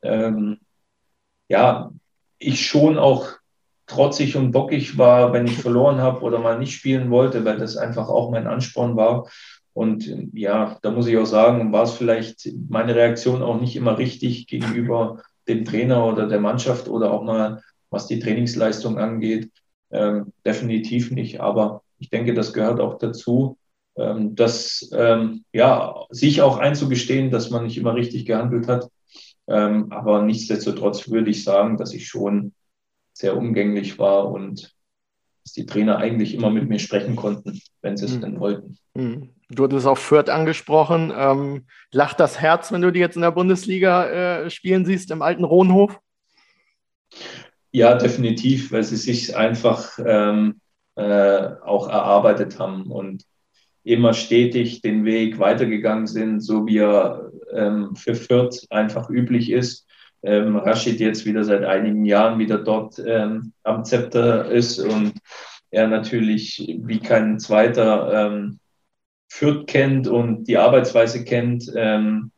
ähm, 0.02 0.58
ja, 1.48 1.90
ich 2.38 2.66
schon 2.66 2.98
auch 2.98 3.28
trotzig 3.86 4.36
und 4.36 4.52
bockig 4.52 4.98
war, 4.98 5.32
wenn 5.32 5.46
ich 5.46 5.56
verloren 5.56 5.98
habe 5.98 6.20
oder 6.20 6.38
mal 6.38 6.58
nicht 6.58 6.74
spielen 6.74 7.10
wollte, 7.10 7.44
weil 7.44 7.58
das 7.58 7.76
einfach 7.76 8.08
auch 8.08 8.30
mein 8.30 8.46
Ansporn 8.46 8.96
war. 8.96 9.28
Und 9.78 10.12
ja, 10.32 10.76
da 10.82 10.90
muss 10.90 11.06
ich 11.06 11.16
auch 11.18 11.24
sagen, 11.24 11.70
war 11.70 11.84
es 11.84 11.92
vielleicht 11.92 12.50
meine 12.68 12.96
Reaktion 12.96 13.42
auch 13.42 13.60
nicht 13.60 13.76
immer 13.76 13.96
richtig 13.96 14.48
gegenüber 14.48 15.22
dem 15.46 15.64
Trainer 15.64 16.04
oder 16.04 16.26
der 16.26 16.40
Mannschaft 16.40 16.88
oder 16.88 17.12
auch 17.12 17.22
mal, 17.22 17.62
was 17.88 18.08
die 18.08 18.18
Trainingsleistung 18.18 18.98
angeht. 18.98 19.52
Ähm, 19.92 20.32
definitiv 20.44 21.12
nicht. 21.12 21.40
Aber 21.40 21.84
ich 22.00 22.10
denke, 22.10 22.34
das 22.34 22.52
gehört 22.52 22.80
auch 22.80 22.98
dazu, 22.98 23.56
ähm, 23.94 24.34
dass, 24.34 24.90
ähm, 24.92 25.44
ja, 25.52 25.94
sich 26.10 26.42
auch 26.42 26.58
einzugestehen, 26.58 27.30
dass 27.30 27.50
man 27.50 27.62
nicht 27.62 27.78
immer 27.78 27.94
richtig 27.94 28.26
gehandelt 28.26 28.66
hat. 28.66 28.90
Ähm, 29.46 29.92
aber 29.92 30.22
nichtsdestotrotz 30.22 31.08
würde 31.08 31.30
ich 31.30 31.44
sagen, 31.44 31.76
dass 31.76 31.94
ich 31.94 32.08
schon 32.08 32.52
sehr 33.12 33.36
umgänglich 33.36 33.96
war 34.00 34.28
und 34.28 34.74
dass 35.44 35.52
die 35.52 35.66
Trainer 35.66 35.98
eigentlich 35.98 36.34
immer 36.34 36.50
mit 36.50 36.68
mir 36.68 36.80
sprechen 36.80 37.14
konnten, 37.14 37.60
wenn 37.80 37.96
sie 37.96 38.06
es 38.06 38.16
mhm. 38.16 38.20
denn 38.22 38.40
wollten. 38.40 38.76
Mhm. 38.94 39.37
Du 39.50 39.64
hattest 39.64 39.86
auch 39.86 39.96
Fürth 39.96 40.28
angesprochen. 40.28 41.12
Ähm, 41.16 41.66
lacht 41.90 42.20
das 42.20 42.40
Herz, 42.40 42.70
wenn 42.70 42.82
du 42.82 42.90
die 42.90 43.00
jetzt 43.00 43.16
in 43.16 43.22
der 43.22 43.30
Bundesliga 43.30 44.44
äh, 44.44 44.50
spielen 44.50 44.84
siehst, 44.84 45.10
im 45.10 45.22
alten 45.22 45.44
Rohnhof? 45.44 45.98
Ja, 47.70 47.94
definitiv, 47.94 48.72
weil 48.72 48.84
sie 48.84 48.96
sich 48.96 49.36
einfach 49.36 49.98
ähm, 50.04 50.60
äh, 50.96 51.48
auch 51.64 51.88
erarbeitet 51.88 52.58
haben 52.58 52.90
und 52.90 53.24
immer 53.84 54.12
stetig 54.12 54.82
den 54.82 55.04
Weg 55.04 55.38
weitergegangen 55.38 56.06
sind, 56.06 56.40
so 56.40 56.66
wie 56.66 56.78
er 56.78 57.30
ähm, 57.54 57.96
für 57.96 58.14
Fürth 58.14 58.66
einfach 58.68 59.08
üblich 59.08 59.50
ist. 59.50 59.86
Ähm, 60.22 60.56
Rashid 60.56 61.00
jetzt 61.00 61.24
wieder 61.24 61.44
seit 61.44 61.64
einigen 61.64 62.04
Jahren 62.04 62.38
wieder 62.38 62.58
dort 62.58 62.98
ähm, 62.98 63.52
am 63.62 63.84
Zepter 63.84 64.50
ist 64.50 64.78
und 64.78 65.14
er 65.70 65.86
natürlich 65.86 66.78
wie 66.82 66.98
kein 66.98 67.38
zweiter 67.38 68.12
ähm, 68.12 68.58
Fürth 69.28 69.66
kennt 69.66 70.08
und 70.08 70.44
die 70.44 70.56
Arbeitsweise 70.56 71.24
kennt. 71.24 71.70
Ähm, 71.76 72.32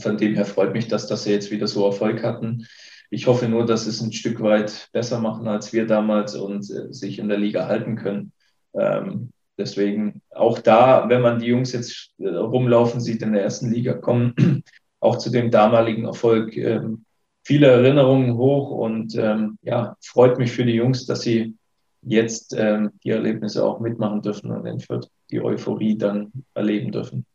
von 0.00 0.16
dem 0.16 0.34
her 0.34 0.44
freut 0.44 0.72
mich, 0.72 0.88
dass, 0.88 1.06
dass 1.06 1.24
sie 1.24 1.32
jetzt 1.32 1.50
wieder 1.50 1.66
so 1.66 1.86
Erfolg 1.86 2.22
hatten. 2.22 2.66
Ich 3.10 3.26
hoffe 3.26 3.48
nur, 3.48 3.64
dass 3.64 3.84
sie 3.84 3.90
es 3.90 4.02
ein 4.02 4.12
Stück 4.12 4.42
weit 4.42 4.88
besser 4.92 5.20
machen 5.20 5.48
als 5.48 5.72
wir 5.72 5.86
damals 5.86 6.34
und 6.34 6.70
äh, 6.70 6.92
sich 6.92 7.18
in 7.18 7.28
der 7.28 7.38
Liga 7.38 7.66
halten 7.66 7.96
können. 7.96 8.32
Ähm, 8.74 9.30
deswegen 9.56 10.20
auch 10.30 10.58
da, 10.58 11.08
wenn 11.08 11.22
man 11.22 11.38
die 11.38 11.46
Jungs 11.46 11.72
jetzt 11.72 12.12
äh, 12.18 12.28
rumlaufen 12.28 13.00
sieht 13.00 13.22
in 13.22 13.32
der 13.32 13.42
ersten 13.42 13.70
Liga, 13.72 13.94
kommen 13.94 14.34
auch 15.00 15.18
zu 15.18 15.30
dem 15.30 15.50
damaligen 15.50 16.04
Erfolg 16.04 16.56
ähm, 16.56 17.04
viele 17.44 17.68
Erinnerungen 17.68 18.36
hoch 18.36 18.70
und 18.70 19.14
ähm, 19.16 19.58
ja, 19.62 19.96
freut 20.04 20.38
mich 20.38 20.52
für 20.52 20.66
die 20.66 20.74
Jungs, 20.74 21.06
dass 21.06 21.22
sie 21.22 21.56
jetzt 22.02 22.54
ähm, 22.56 22.90
die 23.04 23.10
Erlebnisse 23.10 23.64
auch 23.64 23.80
mitmachen 23.80 24.20
dürfen 24.20 24.50
und 24.50 24.66
in 24.66 24.80
Fürth 24.80 25.08
die 25.30 25.40
Euphorie 25.40 25.96
dann 25.96 26.32
erleben 26.54 26.92
dürfen. 26.92 27.26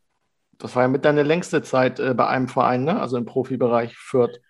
Das 0.58 0.74
war 0.76 0.82
ja 0.82 0.88
mit 0.88 1.04
deiner 1.04 1.24
längste 1.24 1.62
Zeit 1.62 2.00
äh, 2.00 2.14
bei 2.14 2.26
einem 2.26 2.48
Verein, 2.48 2.84
ne? 2.84 3.00
also 3.00 3.16
im 3.16 3.24
Profibereich 3.24 3.96
Fürth. 3.96 4.40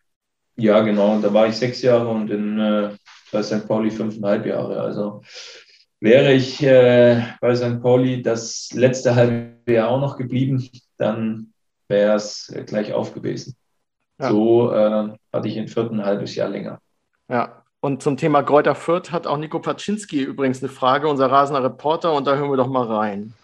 Ja, 0.57 0.81
genau. 0.83 1.19
Da 1.21 1.33
war 1.33 1.49
ich 1.49 1.57
sechs 1.57 1.83
Jahre 1.83 2.09
und 2.09 2.31
in, 2.31 2.59
äh, 2.59 2.91
bei 3.33 3.43
St. 3.43 3.67
Pauli 3.67 3.91
fünfeinhalb 3.91 4.47
Jahre. 4.47 4.81
Also 4.81 5.23
wäre 6.01 6.33
ich 6.33 6.63
äh, 6.63 7.23
bei 7.41 7.55
St. 7.55 7.83
Pauli 7.83 8.23
das 8.23 8.71
letzte 8.73 9.15
halbe 9.15 9.73
Jahr 9.73 9.89
auch 9.89 10.01
noch 10.01 10.17
geblieben, 10.17 10.69
dann 10.97 11.53
wäre 11.89 12.15
es 12.15 12.55
gleich 12.67 12.93
auf 12.93 13.15
gewesen. 13.15 13.57
Ja. 14.21 14.31
So 14.31 14.73
äh, 14.73 15.09
hatte 15.33 15.49
ich 15.49 15.57
in 15.57 15.69
Fürth 15.69 15.91
ein 15.91 16.05
halbes 16.05 16.35
Jahr 16.37 16.49
länger. 16.49 16.81
Ja, 17.29 17.64
und 17.85 18.03
zum 18.03 18.17
Thema 18.17 18.43
Kräuter 18.43 18.75
Fürth 18.75 19.11
hat 19.11 19.27
auch 19.27 19.37
Nico 19.37 19.59
Paczynski 19.59 20.23
übrigens 20.23 20.63
eine 20.63 20.73
Frage, 20.73 21.07
unser 21.07 21.31
rasender 21.31 21.63
Reporter, 21.63 22.15
und 22.15 22.27
da 22.27 22.35
hören 22.35 22.49
wir 22.49 22.57
doch 22.57 22.67
mal 22.67 22.87
rein. 22.87 23.35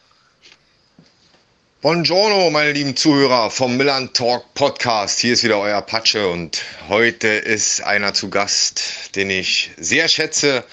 Buongiorno, 1.82 2.48
meine 2.48 2.72
lieben 2.72 2.96
Zuhörer 2.96 3.50
vom 3.50 3.76
Milan 3.76 4.14
Talk 4.14 4.54
Podcast. 4.54 5.20
Hier 5.20 5.34
ist 5.34 5.44
wieder 5.44 5.58
euer 5.58 5.82
Patsche 5.82 6.26
und 6.26 6.62
heute 6.88 7.28
ist 7.28 7.82
einer 7.82 8.14
zu 8.14 8.30
Gast, 8.30 9.14
den 9.14 9.28
ich 9.28 9.72
sehr 9.76 10.08
schätze 10.08 10.64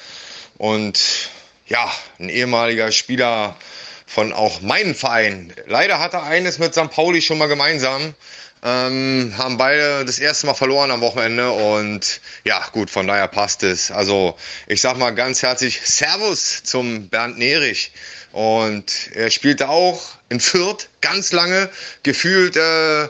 und 0.58 1.30
ja, 1.68 1.92
ein 2.20 2.30
ehemaliger 2.30 2.94
Spieler 2.94 3.58
von 4.06 4.32
auch 4.32 4.62
meinem 4.62 4.96
Verein. 4.96 5.52
Leider 5.66 6.00
hat 6.00 6.14
er 6.14 6.24
eines 6.24 6.58
mit 6.58 6.74
St. 6.74 6.90
Pauli 6.90 7.22
schon 7.22 7.38
mal 7.38 7.48
gemeinsam. 7.48 8.16
Ähm, 8.64 9.34
haben 9.38 9.58
beide 9.58 10.04
das 10.04 10.20
erste 10.20 10.48
Mal 10.48 10.56
verloren 10.56 10.90
am 10.90 11.02
Wochenende 11.02 11.52
und 11.52 12.22
ja, 12.44 12.66
gut, 12.72 12.90
von 12.90 13.08
daher 13.08 13.28
passt 13.28 13.64
es. 13.64 13.92
Also 13.92 14.36
ich 14.66 14.82
sag 14.82 14.98
mal 14.98 15.12
ganz 15.12 15.44
herzlich 15.44 15.80
Servus 15.84 16.64
zum 16.64 17.08
Bernd 17.10 17.38
Nerich. 17.38 17.92
Und 18.32 19.12
er 19.14 19.32
spielte 19.32 19.70
auch 19.70 20.02
in 20.30 20.40
Fürth 20.40 20.90
ganz 21.02 21.32
lange, 21.32 21.70
gefühlt 22.04 22.58
äh, 22.58 23.08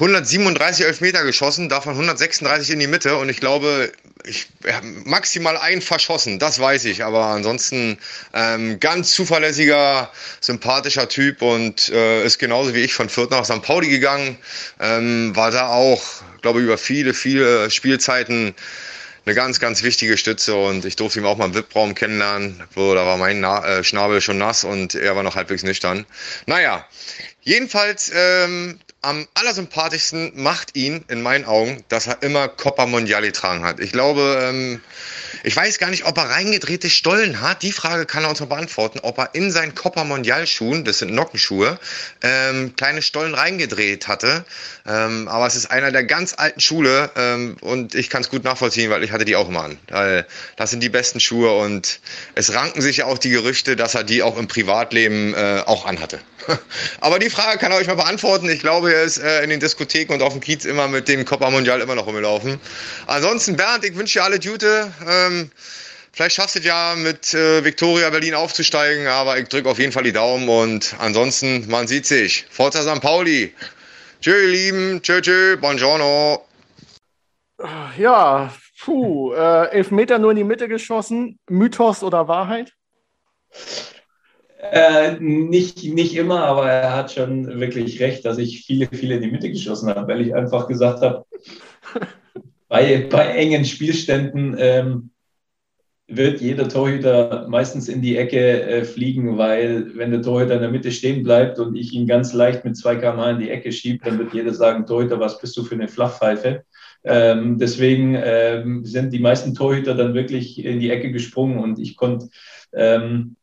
137 0.00 0.86
Elfmeter 0.86 1.24
geschossen, 1.24 1.68
davon 1.68 1.92
136 1.92 2.70
in 2.70 2.80
die 2.80 2.86
Mitte 2.86 3.16
und 3.16 3.28
ich 3.28 3.38
glaube, 3.38 3.92
ich 4.24 4.46
habe 4.66 4.86
maximal 5.04 5.58
einen 5.58 5.82
verschossen, 5.82 6.38
das 6.38 6.58
weiß 6.58 6.86
ich, 6.86 7.04
aber 7.04 7.26
ansonsten 7.26 7.98
ähm, 8.32 8.80
ganz 8.80 9.12
zuverlässiger, 9.12 10.10
sympathischer 10.40 11.06
Typ 11.10 11.42
und 11.42 11.90
äh, 11.90 12.24
ist 12.24 12.38
genauso 12.38 12.74
wie 12.74 12.80
ich 12.80 12.94
von 12.94 13.10
Fürth 13.10 13.30
nach 13.30 13.44
St. 13.44 13.60
Pauli 13.60 13.90
gegangen, 13.90 14.38
ähm, 14.80 15.36
war 15.36 15.50
da 15.50 15.68
auch, 15.68 16.02
glaube 16.40 16.60
ich, 16.60 16.64
über 16.64 16.78
viele, 16.78 17.12
viele 17.12 17.70
Spielzeiten 17.70 18.54
eine 19.26 19.34
ganz, 19.34 19.60
ganz 19.60 19.82
wichtige 19.82 20.16
Stütze 20.16 20.56
und 20.56 20.86
ich 20.86 20.96
durfte 20.96 21.20
ihn 21.20 21.26
auch 21.26 21.36
mal 21.36 21.44
im 21.44 21.54
VIP-Raum 21.54 21.94
kennenlernen, 21.94 22.62
wo 22.74 22.94
da 22.94 23.04
war 23.04 23.18
mein 23.18 23.40
Na 23.40 23.66
äh, 23.66 23.84
Schnabel 23.84 24.22
schon 24.22 24.38
nass 24.38 24.64
und 24.64 24.94
er 24.94 25.14
war 25.14 25.22
noch 25.22 25.36
halbwegs 25.36 25.62
nüchtern. 25.62 26.06
Naja, 26.46 26.86
jedenfalls 27.42 28.10
ähm, 28.14 28.80
am 29.02 29.26
allersympathischsten 29.34 30.32
macht 30.34 30.76
ihn 30.76 31.04
in 31.08 31.22
meinen 31.22 31.44
Augen, 31.46 31.84
dass 31.88 32.06
er 32.06 32.22
immer 32.22 32.48
Coppa 32.48 32.86
Mondiale 32.86 33.32
tragen 33.32 33.64
hat. 33.64 33.80
Ich 33.80 33.92
glaube, 33.92 34.38
ähm, 34.42 34.80
Ich 35.42 35.56
weiß 35.56 35.78
gar 35.78 35.88
nicht, 35.90 36.04
ob 36.04 36.18
er 36.18 36.28
reingedrehte 36.28 36.90
Stollen 36.90 37.40
hat. 37.40 37.62
Die 37.62 37.72
Frage 37.72 38.04
kann 38.04 38.24
er 38.24 38.30
uns 38.30 38.40
mal 38.40 38.46
beantworten, 38.46 38.98
ob 39.00 39.18
er 39.18 39.30
in 39.34 39.50
seinen 39.50 39.74
Copper 39.74 40.04
Mondial 40.04 40.46
Schuhen, 40.46 40.84
das 40.84 40.98
sind 40.98 41.14
Nockenschuhe, 41.14 41.78
ähm, 42.22 42.74
kleine 42.76 43.00
Stollen 43.00 43.34
reingedreht 43.34 44.06
hatte. 44.06 44.44
Ähm, 44.86 45.28
aber 45.28 45.46
es 45.46 45.56
ist 45.56 45.70
einer 45.70 45.92
der 45.92 46.04
ganz 46.04 46.34
alten 46.36 46.60
Schule 46.60 47.10
ähm, 47.16 47.56
und 47.60 47.94
ich 47.94 48.10
kann 48.10 48.20
es 48.22 48.28
gut 48.28 48.44
nachvollziehen, 48.44 48.90
weil 48.90 49.02
ich 49.02 49.12
hatte 49.12 49.24
die 49.24 49.36
auch 49.36 49.48
immer 49.48 49.64
an. 49.64 49.78
Weil 49.88 50.26
das 50.56 50.70
sind 50.70 50.82
die 50.82 50.90
besten 50.90 51.20
Schuhe 51.20 51.56
und 51.56 52.00
es 52.34 52.52
ranken 52.52 52.82
sich 52.82 52.98
ja 52.98 53.06
auch 53.06 53.18
die 53.18 53.30
Gerüchte, 53.30 53.76
dass 53.76 53.94
er 53.94 54.04
die 54.04 54.22
auch 54.22 54.36
im 54.36 54.46
Privatleben 54.46 55.32
äh, 55.34 55.62
auch 55.64 55.86
anhatte. 55.86 56.20
aber 57.00 57.18
die 57.18 57.30
Frage 57.30 57.58
kann 57.58 57.72
er 57.72 57.78
euch 57.78 57.86
mal 57.86 57.96
beantworten. 57.96 58.48
Ich 58.48 58.60
glaube, 58.60 58.92
er 58.92 59.02
ist 59.02 59.18
äh, 59.18 59.42
in 59.42 59.50
den 59.50 59.60
Diskotheken 59.60 60.14
und 60.14 60.22
auf 60.22 60.32
dem 60.32 60.40
Kiez 60.40 60.64
immer 60.64 60.88
mit 60.88 61.08
dem 61.08 61.24
Copper 61.24 61.50
Mondial 61.50 61.80
immer 61.80 61.94
noch 61.94 62.06
rumgelaufen. 62.06 62.60
Ansonsten, 63.06 63.56
Bernd, 63.56 63.84
ich 63.84 63.96
wünsche 63.96 64.18
dir 64.18 64.24
alle 64.24 64.38
Jute. 64.38 64.92
Ähm, 65.08 65.50
vielleicht 66.12 66.36
schaffst 66.36 66.56
du 66.56 66.60
es 66.60 66.64
ja 66.64 66.94
mit 66.96 67.34
äh, 67.34 67.64
Victoria 67.64 68.10
Berlin 68.10 68.34
aufzusteigen, 68.34 69.06
aber 69.06 69.38
ich 69.38 69.48
drücke 69.48 69.68
auf 69.68 69.78
jeden 69.78 69.92
Fall 69.92 70.04
die 70.04 70.12
Daumen 70.12 70.48
und 70.48 70.94
ansonsten, 70.98 71.68
man 71.68 71.86
sieht 71.86 72.06
sich. 72.06 72.46
Forza 72.50 72.82
St. 72.82 73.00
Pauli. 73.00 73.54
Tschö, 74.20 74.32
ihr 74.32 74.48
Lieben. 74.48 75.02
Tschö, 75.02 75.20
tschö. 75.20 75.56
Buongiorno. 75.56 76.46
Ja, 77.98 78.52
puh. 78.80 79.32
Äh, 79.32 79.70
elf 79.70 79.90
Meter 79.90 80.18
nur 80.18 80.30
in 80.30 80.36
die 80.36 80.44
Mitte 80.44 80.68
geschossen. 80.68 81.38
Mythos 81.48 82.02
oder 82.02 82.28
Wahrheit? 82.28 82.72
Äh, 84.62 85.16
nicht, 85.20 85.82
nicht 85.84 86.14
immer, 86.16 86.44
aber 86.44 86.70
er 86.70 86.94
hat 86.94 87.12
schon 87.12 87.60
wirklich 87.60 87.98
recht, 88.00 88.26
dass 88.26 88.36
ich 88.36 88.64
viele, 88.66 88.88
viele 88.92 89.14
in 89.14 89.22
die 89.22 89.30
Mitte 89.30 89.50
geschossen 89.50 89.88
habe, 89.88 90.12
weil 90.12 90.20
ich 90.20 90.34
einfach 90.34 90.68
gesagt 90.68 91.00
habe, 91.00 91.24
bei, 92.68 93.08
bei 93.10 93.26
engen 93.28 93.64
Spielständen 93.64 94.54
ähm, 94.58 95.10
wird 96.06 96.40
jeder 96.40 96.68
Torhüter 96.68 97.46
meistens 97.48 97.88
in 97.88 98.02
die 98.02 98.16
Ecke 98.16 98.62
äh, 98.62 98.84
fliegen, 98.84 99.38
weil 99.38 99.96
wenn 99.96 100.10
der 100.10 100.22
Torhüter 100.22 100.56
in 100.56 100.60
der 100.60 100.70
Mitte 100.70 100.92
stehen 100.92 101.22
bleibt 101.22 101.58
und 101.58 101.74
ich 101.74 101.92
ihn 101.92 102.06
ganz 102.06 102.34
leicht 102.34 102.64
mit 102.64 102.76
2 102.76 102.96
km 102.96 103.20
in 103.30 103.38
die 103.38 103.50
Ecke 103.50 103.72
schiebe, 103.72 104.04
dann 104.04 104.18
wird 104.18 104.34
jeder 104.34 104.52
sagen, 104.52 104.84
Torhüter, 104.84 105.20
was 105.20 105.40
bist 105.40 105.56
du 105.56 105.64
für 105.64 105.76
eine 105.76 105.88
Flachpfeife? 105.88 106.64
Ähm, 107.02 107.58
deswegen 107.58 108.14
ähm, 108.22 108.84
sind 108.84 109.12
die 109.12 109.20
meisten 109.20 109.54
Torhüter 109.54 109.94
dann 109.94 110.12
wirklich 110.12 110.62
in 110.62 110.80
die 110.80 110.90
Ecke 110.90 111.12
gesprungen 111.12 111.58
und 111.58 111.78
ich 111.78 111.96
konnte 111.96 112.28
ähm, 112.74 113.36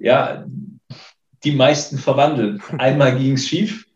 ja, 0.00 0.46
die 1.44 1.52
meisten 1.52 1.98
verwandeln. 1.98 2.62
Einmal 2.78 3.16
ging 3.16 3.34
es 3.34 3.46
schief, 3.46 3.86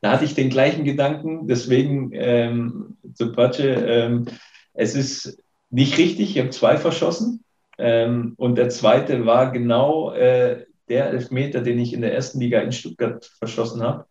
da 0.00 0.12
hatte 0.12 0.24
ich 0.24 0.34
den 0.34 0.50
gleichen 0.50 0.84
Gedanken, 0.84 1.46
deswegen 1.46 2.10
ähm, 2.12 2.96
zu 3.14 3.32
Patsche, 3.32 3.68
ähm, 3.68 4.26
es 4.74 4.94
ist 4.94 5.42
nicht 5.70 5.98
richtig, 5.98 6.36
ich 6.36 6.38
habe 6.38 6.50
zwei 6.50 6.76
verschossen 6.76 7.44
ähm, 7.78 8.34
und 8.36 8.56
der 8.56 8.68
zweite 8.70 9.26
war 9.26 9.50
genau 9.50 10.12
äh, 10.12 10.64
der 10.88 11.10
Elfmeter, 11.10 11.60
den 11.60 11.78
ich 11.78 11.92
in 11.92 12.00
der 12.00 12.14
ersten 12.14 12.40
Liga 12.40 12.60
in 12.60 12.72
Stuttgart 12.72 13.24
verschossen 13.38 13.82
habe. 13.82 14.06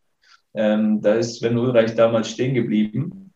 Ähm, 0.54 1.02
da 1.02 1.16
ist 1.16 1.40
Sven 1.40 1.58
Ulreich 1.58 1.96
damals 1.96 2.30
stehen 2.30 2.54
geblieben 2.54 3.34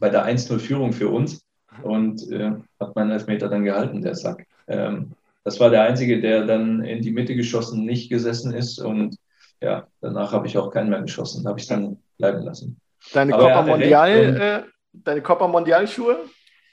bei 0.00 0.10
der 0.10 0.26
1-0-Führung 0.26 0.92
für 0.92 1.08
uns 1.08 1.42
und 1.82 2.30
äh, 2.30 2.52
hat 2.80 2.96
meinen 2.96 3.12
Elfmeter 3.12 3.48
dann 3.48 3.64
gehalten, 3.64 4.02
der 4.02 4.14
Sack. 4.14 4.46
Ähm, 4.66 5.12
das 5.44 5.60
war 5.60 5.70
der 5.70 5.82
Einzige, 5.82 6.20
der 6.20 6.44
dann 6.46 6.84
in 6.84 7.02
die 7.02 7.12
Mitte 7.12 7.34
geschossen 7.34 7.84
nicht 7.84 8.10
gesessen 8.10 8.52
ist. 8.52 8.78
Und 8.78 9.16
ja, 9.60 9.86
danach 10.00 10.32
habe 10.32 10.46
ich 10.46 10.58
auch 10.58 10.70
keinen 10.70 10.90
mehr 10.90 11.02
geschossen. 11.02 11.46
Habe 11.46 11.58
ich 11.58 11.66
dann 11.66 11.98
bleiben 12.18 12.42
lassen. 12.42 12.80
Deine 13.12 13.32
Copa 13.32 13.62
Mondial, 13.62 14.10
äh, 14.10 14.62
deine 14.92 15.22
Copa 15.22 15.48
Mondial 15.48 15.86
Schuhe? 15.86 16.18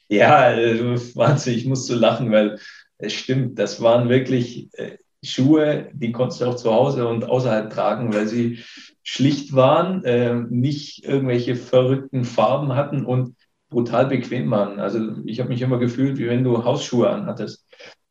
Ja, 0.09 0.51
äh, 0.51 0.80
Wahnsinn, 1.16 1.55
ich 1.55 1.66
musste 1.66 1.95
lachen, 1.95 2.32
weil 2.32 2.59
es 2.97 3.13
stimmt, 3.13 3.59
das 3.59 3.82
waren 3.82 4.09
wirklich 4.09 4.70
äh, 4.74 4.97
Schuhe, 5.24 5.89
die 5.93 6.11
konntest 6.11 6.41
du 6.41 6.45
auch 6.45 6.55
zu 6.55 6.74
Hause 6.74 7.07
und 7.07 7.28
außerhalb 7.28 7.72
tragen, 7.72 8.13
weil 8.13 8.28
sie 8.28 8.59
schlicht 9.03 9.53
waren, 9.53 10.03
äh, 10.03 10.36
nicht 10.49 11.03
irgendwelche 11.03 11.55
verrückten 11.55 12.24
Farben 12.24 12.76
hatten 12.76 13.05
und 13.05 13.36
brutal 13.70 14.05
bequem 14.07 14.49
waren. 14.51 14.80
Also 14.80 14.99
ich 15.26 15.39
habe 15.39 15.49
mich 15.49 15.61
immer 15.61 15.80
gefühlt, 15.80 16.18
wie 16.18 16.28
wenn 16.28 16.43
du 16.43 16.63
Hausschuhe 16.63 17.09
anhattest. 17.09 17.64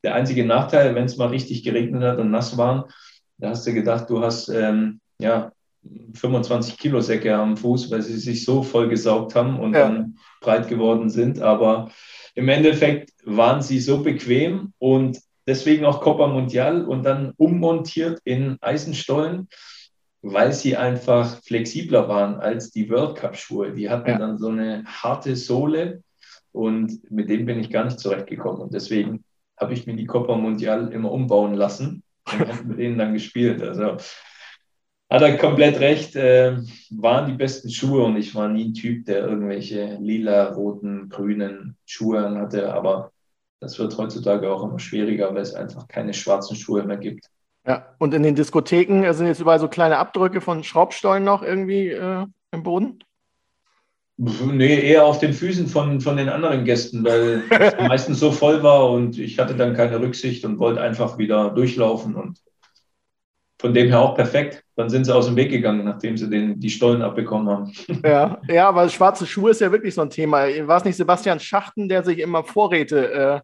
Der 0.05 0.15
einzige 0.15 0.45
Nachteil, 0.45 0.95
wenn 0.95 1.07
es 1.07 1.17
mal 1.17 1.29
richtig 1.29 1.65
geregnet 1.65 2.03
hat 2.03 2.19
und 2.19 2.31
nass 2.31 2.57
waren, 2.57 2.85
da 3.39 3.51
hast 3.51 3.67
du 3.67 3.73
gedacht, 3.73 4.09
du 4.11 4.21
hast 4.21 4.49
ähm, 4.49 5.01
ja, 5.19 5.53
25 6.15 6.79
Kilo 6.79 7.01
Säcke 7.01 7.35
am 7.35 7.57
Fuß, 7.57 7.91
weil 7.91 8.03
sie 8.03 8.19
sich 8.19 8.45
so 8.45 8.63
vollgesaugt 8.63 9.35
haben 9.35 9.59
und 9.59 9.75
ja. 9.75 9.81
dann 9.89 10.19
breit 10.41 10.69
geworden 10.69 11.11
sind. 11.11 11.41
Aber 11.41 11.91
im 12.35 12.49
Endeffekt 12.49 13.13
waren 13.25 13.63
sie 13.63 13.81
so 13.81 14.03
bequem 14.03 14.73
und 14.79 15.19
deswegen 15.47 15.85
auch 15.85 16.01
Copa 16.01 16.27
Mundial 16.27 16.85
und 16.85 17.05
dann 17.05 17.33
ummontiert 17.37 18.21
in 18.25 18.59
Eisenstollen, 18.61 19.49
weil 20.23 20.53
sie 20.53 20.77
einfach 20.77 21.43
flexibler 21.43 22.09
waren 22.09 22.37
als 22.37 22.71
die 22.71 22.89
World 22.91 23.17
Cup 23.17 23.37
Schuhe. 23.37 23.73
Die 23.73 23.91
hatten 23.91 24.11
ja. 24.11 24.19
dann 24.19 24.39
so 24.39 24.49
eine 24.49 24.85
harte 24.87 25.37
Sohle 25.37 26.03
und 26.53 27.11
mit 27.11 27.29
dem 27.29 27.47
bin 27.47 27.59
ich 27.59 27.71
gar 27.71 27.85
nicht 27.85 27.99
zurechtgekommen. 27.99 28.63
Und 28.63 28.75
deswegen 28.75 29.25
habe 29.57 29.73
ich 29.73 29.87
mir 29.87 29.97
die 29.97 30.07
Copa 30.07 30.37
Mundial 30.37 30.93
immer 30.93 31.13
umbauen 31.13 31.55
lassen 31.55 32.03
und 32.33 32.49
habe 32.49 32.65
mit 32.65 32.79
denen 32.79 32.99
dann 32.99 33.13
gespielt. 33.13 33.63
Also 33.63 33.97
hat 35.11 35.23
er 35.23 35.37
komplett 35.37 35.81
recht, 35.81 36.17
äh, 36.17 36.57
waren 36.91 37.27
die 37.27 37.37
besten 37.37 37.71
Schuhe 37.71 38.05
und 38.05 38.17
ich 38.17 38.35
war 38.35 38.49
nie 38.49 38.65
ein 38.65 38.75
Typ, 38.75 39.05
der 39.07 39.27
irgendwelche 39.27 39.99
lila, 40.01 40.49
roten, 40.49 41.09
grünen 41.09 41.77
Schuhe 41.85 42.35
hatte, 42.37 42.73
aber 42.73 43.13
das 43.61 43.79
wird 43.79 43.97
heutzutage 43.97 44.51
auch 44.51 44.65
immer 44.65 44.79
schwieriger, 44.79 45.35
weil 45.35 45.43
es 45.43 45.55
einfach 45.55 45.89
keine 45.89 46.15
schwarzen 46.15 46.57
Schuhe 46.57 46.83
mehr 46.83 46.97
gibt. 46.97 47.27
Ja, 47.67 47.95
und 47.99 48.13
in 48.13 48.23
den 48.23 48.35
Diskotheken 48.35 49.11
sind 49.15 49.27
jetzt 49.27 49.41
überall 49.41 49.61
so 49.61 49.69
kleine 49.69 49.99
Abdrücke 49.99 50.41
von 50.41 50.65
Schraubstollen 50.65 51.25
noch 51.25 51.43
irgendwie 51.43 51.89
äh, 51.89 52.27
im 52.51 52.63
Boden? 52.63 52.99
Nee, 54.17 54.81
eher 54.81 55.05
auf 55.05 55.19
den 55.19 55.33
Füßen 55.33 55.67
von, 55.67 56.01
von 56.01 56.17
den 56.17 56.29
anderen 56.29 56.65
Gästen, 56.65 57.05
weil 57.05 57.43
es 57.51 57.75
meistens 57.89 58.21
so 58.21 58.31
voll 58.31 58.63
war 58.63 58.91
und 58.91 59.19
ich 59.19 59.39
hatte 59.41 59.57
dann 59.57 59.75
keine 59.75 60.01
Rücksicht 60.01 60.45
und 60.45 60.61
wollte 60.61 60.81
einfach 60.81 61.19
wieder 61.19 61.51
durchlaufen 61.51 62.15
und 62.15 62.39
von 63.59 63.75
dem 63.75 63.89
her 63.89 64.01
auch 64.01 64.15
perfekt. 64.15 64.63
Dann 64.77 64.89
sind 64.91 65.05
sie 65.05 65.15
aus 65.15 65.27
dem 65.27 65.37
Weg 65.37 65.51
gegangen, 65.51 65.85
nachdem 65.85 66.17
sie 66.17 66.29
den, 66.29 66.61
die 66.61 66.71
Stollen 66.71 67.03
abbekommen 67.03 67.49
haben. 67.49 67.73
Ja, 68.05 68.41
ja, 68.49 68.69
aber 68.69 68.89
schwarze 68.89 69.27
Schuhe 69.27 69.51
ist 69.51 69.61
ja 69.61 69.73
wirklich 69.73 69.95
so 69.95 70.03
ein 70.03 70.11
Thema. 70.11 70.47
War 70.67 70.79
es 70.79 70.85
nicht 70.85 70.97
Sebastian 70.97 71.41
Schachten, 71.41 71.89
der 71.89 72.05
sich 72.05 72.19
immer 72.19 72.45
Vorräte 72.45 73.13
äh, 73.13 73.41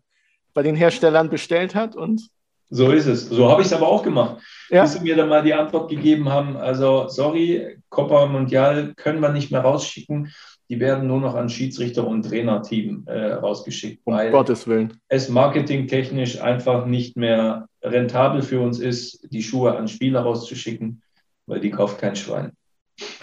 bei 0.54 0.62
den 0.62 0.76
Herstellern 0.76 1.30
bestellt 1.30 1.74
hat? 1.74 1.96
Und 1.96 2.28
so 2.68 2.92
ist 2.92 3.06
es. 3.06 3.28
So 3.28 3.50
habe 3.50 3.62
ich 3.62 3.68
es 3.68 3.72
aber 3.72 3.88
auch 3.88 4.02
gemacht. 4.02 4.40
Ja. 4.68 4.82
Bis 4.82 4.92
sie 4.92 5.00
mir 5.00 5.16
dann 5.16 5.28
mal 5.28 5.42
die 5.42 5.54
Antwort 5.54 5.90
gegeben 5.90 6.28
haben, 6.28 6.56
also 6.56 7.08
sorry, 7.08 7.78
Copa 7.88 8.26
Mundial 8.26 8.92
können 8.96 9.20
wir 9.20 9.30
nicht 9.30 9.50
mehr 9.50 9.62
rausschicken 9.62 10.30
die 10.70 10.78
werden 10.78 11.08
nur 11.08 11.20
noch 11.20 11.34
an 11.34 11.48
Schiedsrichter 11.48 12.06
und 12.06 12.22
Trainerteam 12.22 13.02
äh, 13.06 13.32
rausgeschickt, 13.32 14.02
um 14.04 14.14
weil 14.14 14.30
Gottes 14.30 14.68
Willen. 14.68 15.00
es 15.08 15.28
marketingtechnisch 15.28 16.40
einfach 16.40 16.86
nicht 16.86 17.16
mehr 17.16 17.66
rentabel 17.82 18.40
für 18.40 18.60
uns 18.60 18.78
ist, 18.78 19.26
die 19.32 19.42
Schuhe 19.42 19.76
an 19.76 19.88
Spieler 19.88 20.20
rauszuschicken, 20.20 21.02
weil 21.46 21.58
die 21.58 21.70
kauft 21.70 21.98
kein 21.98 22.14
Schwein. 22.14 22.52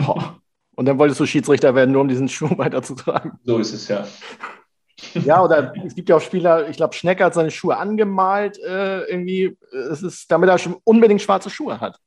Oh. 0.05 0.21
Und 0.75 0.85
dann 0.85 0.99
wolltest 0.99 1.21
du 1.21 1.25
Schiedsrichter 1.25 1.73
werden, 1.73 1.93
nur 1.93 2.01
um 2.01 2.09
diesen 2.09 2.27
Schuh 2.27 2.49
weiterzutragen. 2.57 3.31
So 3.45 3.59
ist 3.59 3.73
es 3.73 3.87
ja. 3.87 4.05
Ja, 5.13 5.41
oder 5.43 5.73
es 5.85 5.95
gibt 5.95 6.09
ja 6.09 6.17
auch 6.17 6.21
Spieler, 6.21 6.67
ich 6.67 6.75
glaube, 6.75 6.95
Schnecker 6.95 7.25
hat 7.25 7.33
seine 7.33 7.51
Schuhe 7.51 7.77
angemalt, 7.77 8.59
äh, 8.59 9.03
irgendwie, 9.03 9.55
es 9.91 10.03
ist, 10.03 10.29
damit 10.29 10.49
er 10.49 10.57
schon 10.57 10.75
unbedingt 10.83 11.21
schwarze 11.21 11.49
Schuhe 11.49 11.79
hat. 11.79 11.97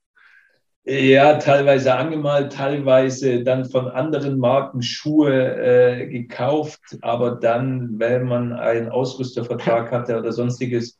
Ja, 0.91 1.35
teilweise 1.35 1.95
angemalt, 1.95 2.53
teilweise 2.53 3.45
dann 3.45 3.65
von 3.65 3.87
anderen 3.87 4.41
Marken 4.41 4.83
Schuhe 4.83 5.31
äh, 5.31 6.09
gekauft, 6.09 6.81
aber 7.01 7.37
dann, 7.37 8.01
wenn 8.01 8.25
man 8.25 8.53
einen 8.53 8.89
Ausrüstervertrag 8.89 9.93
hatte 9.93 10.19
oder 10.19 10.33
sonstiges, 10.33 10.99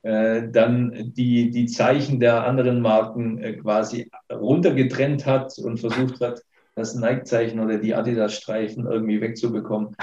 äh, 0.00 0.48
dann 0.50 1.12
die, 1.14 1.50
die 1.50 1.66
Zeichen 1.66 2.20
der 2.20 2.46
anderen 2.46 2.80
Marken 2.80 3.36
äh, 3.42 3.52
quasi 3.52 4.10
runtergetrennt 4.32 5.26
hat 5.26 5.58
und 5.58 5.78
versucht 5.78 6.22
hat, 6.22 6.40
das 6.74 6.94
Nike-Zeichen 6.94 7.60
oder 7.60 7.76
die 7.76 7.94
Adidas-Streifen 7.94 8.86
irgendwie 8.86 9.20
wegzubekommen. 9.20 9.94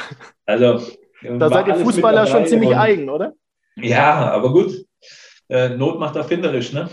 Also, 0.45 0.81
da 1.39 1.49
seid 1.49 1.67
ihr 1.67 1.77
Fußballer 1.77 2.27
schon 2.27 2.45
ziemlich 2.45 2.69
und, 2.69 2.75
eigen, 2.75 3.09
oder? 3.09 3.33
Ja, 3.75 4.29
aber 4.29 4.51
gut. 4.51 4.85
Äh, 5.49 5.69
Not 5.69 5.99
macht 5.99 6.15
erfinderisch, 6.15 6.73
ne? 6.73 6.89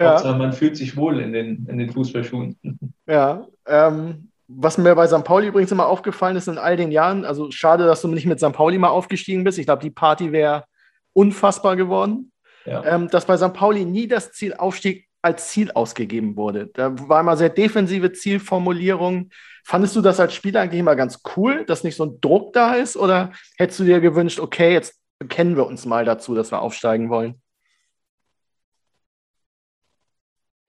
Ja. 0.00 0.12
Hauptsache, 0.12 0.38
man 0.38 0.52
fühlt 0.52 0.76
sich 0.76 0.96
wohl 0.96 1.20
in 1.20 1.32
den, 1.32 1.66
in 1.68 1.78
den 1.78 1.90
Fußballschuhen. 1.90 2.58
Ja, 3.06 3.48
ähm, 3.66 4.30
was 4.46 4.78
mir 4.78 4.94
bei 4.94 5.08
St. 5.08 5.24
Pauli 5.24 5.48
übrigens 5.48 5.72
immer 5.72 5.88
aufgefallen 5.88 6.36
ist 6.36 6.46
in 6.46 6.58
all 6.58 6.76
den 6.76 6.92
Jahren, 6.92 7.24
also 7.24 7.50
schade, 7.50 7.84
dass 7.84 8.02
du 8.02 8.08
nicht 8.08 8.24
mit 8.24 8.38
St. 8.38 8.52
Pauli 8.52 8.78
mal 8.78 8.88
aufgestiegen 8.88 9.42
bist. 9.42 9.58
Ich 9.58 9.66
glaube, 9.66 9.82
die 9.82 9.90
Party 9.90 10.30
wäre 10.30 10.64
unfassbar 11.12 11.74
geworden. 11.74 12.30
Ja. 12.66 12.84
Ähm, 12.84 13.08
dass 13.08 13.26
bei 13.26 13.36
St. 13.36 13.52
Pauli 13.52 13.84
nie 13.84 14.06
das 14.06 14.30
Ziel 14.30 14.54
Aufstieg 14.54 15.08
als 15.22 15.48
Ziel 15.48 15.72
ausgegeben 15.72 16.36
wurde. 16.36 16.68
Da 16.72 16.96
war 17.08 17.20
immer 17.20 17.36
sehr 17.36 17.48
defensive 17.48 18.12
Zielformulierung. 18.12 19.30
Fandest 19.64 19.96
du 19.96 20.00
das 20.00 20.20
als 20.20 20.34
Spieler 20.34 20.60
eigentlich 20.60 20.80
immer 20.80 20.96
ganz 20.96 21.20
cool, 21.36 21.64
dass 21.64 21.84
nicht 21.84 21.96
so 21.96 22.04
ein 22.04 22.20
Druck 22.20 22.52
da 22.52 22.74
ist? 22.74 22.96
Oder 22.96 23.32
hättest 23.58 23.80
du 23.80 23.84
dir 23.84 24.00
gewünscht, 24.00 24.38
okay, 24.38 24.72
jetzt 24.72 25.00
bekennen 25.18 25.56
wir 25.56 25.66
uns 25.66 25.84
mal 25.84 26.04
dazu, 26.04 26.34
dass 26.34 26.52
wir 26.52 26.62
aufsteigen 26.62 27.10
wollen? 27.10 27.40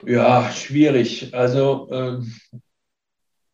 Ja, 0.05 0.49
schwierig. 0.51 1.33
Also 1.33 1.89
äh, 1.91 2.19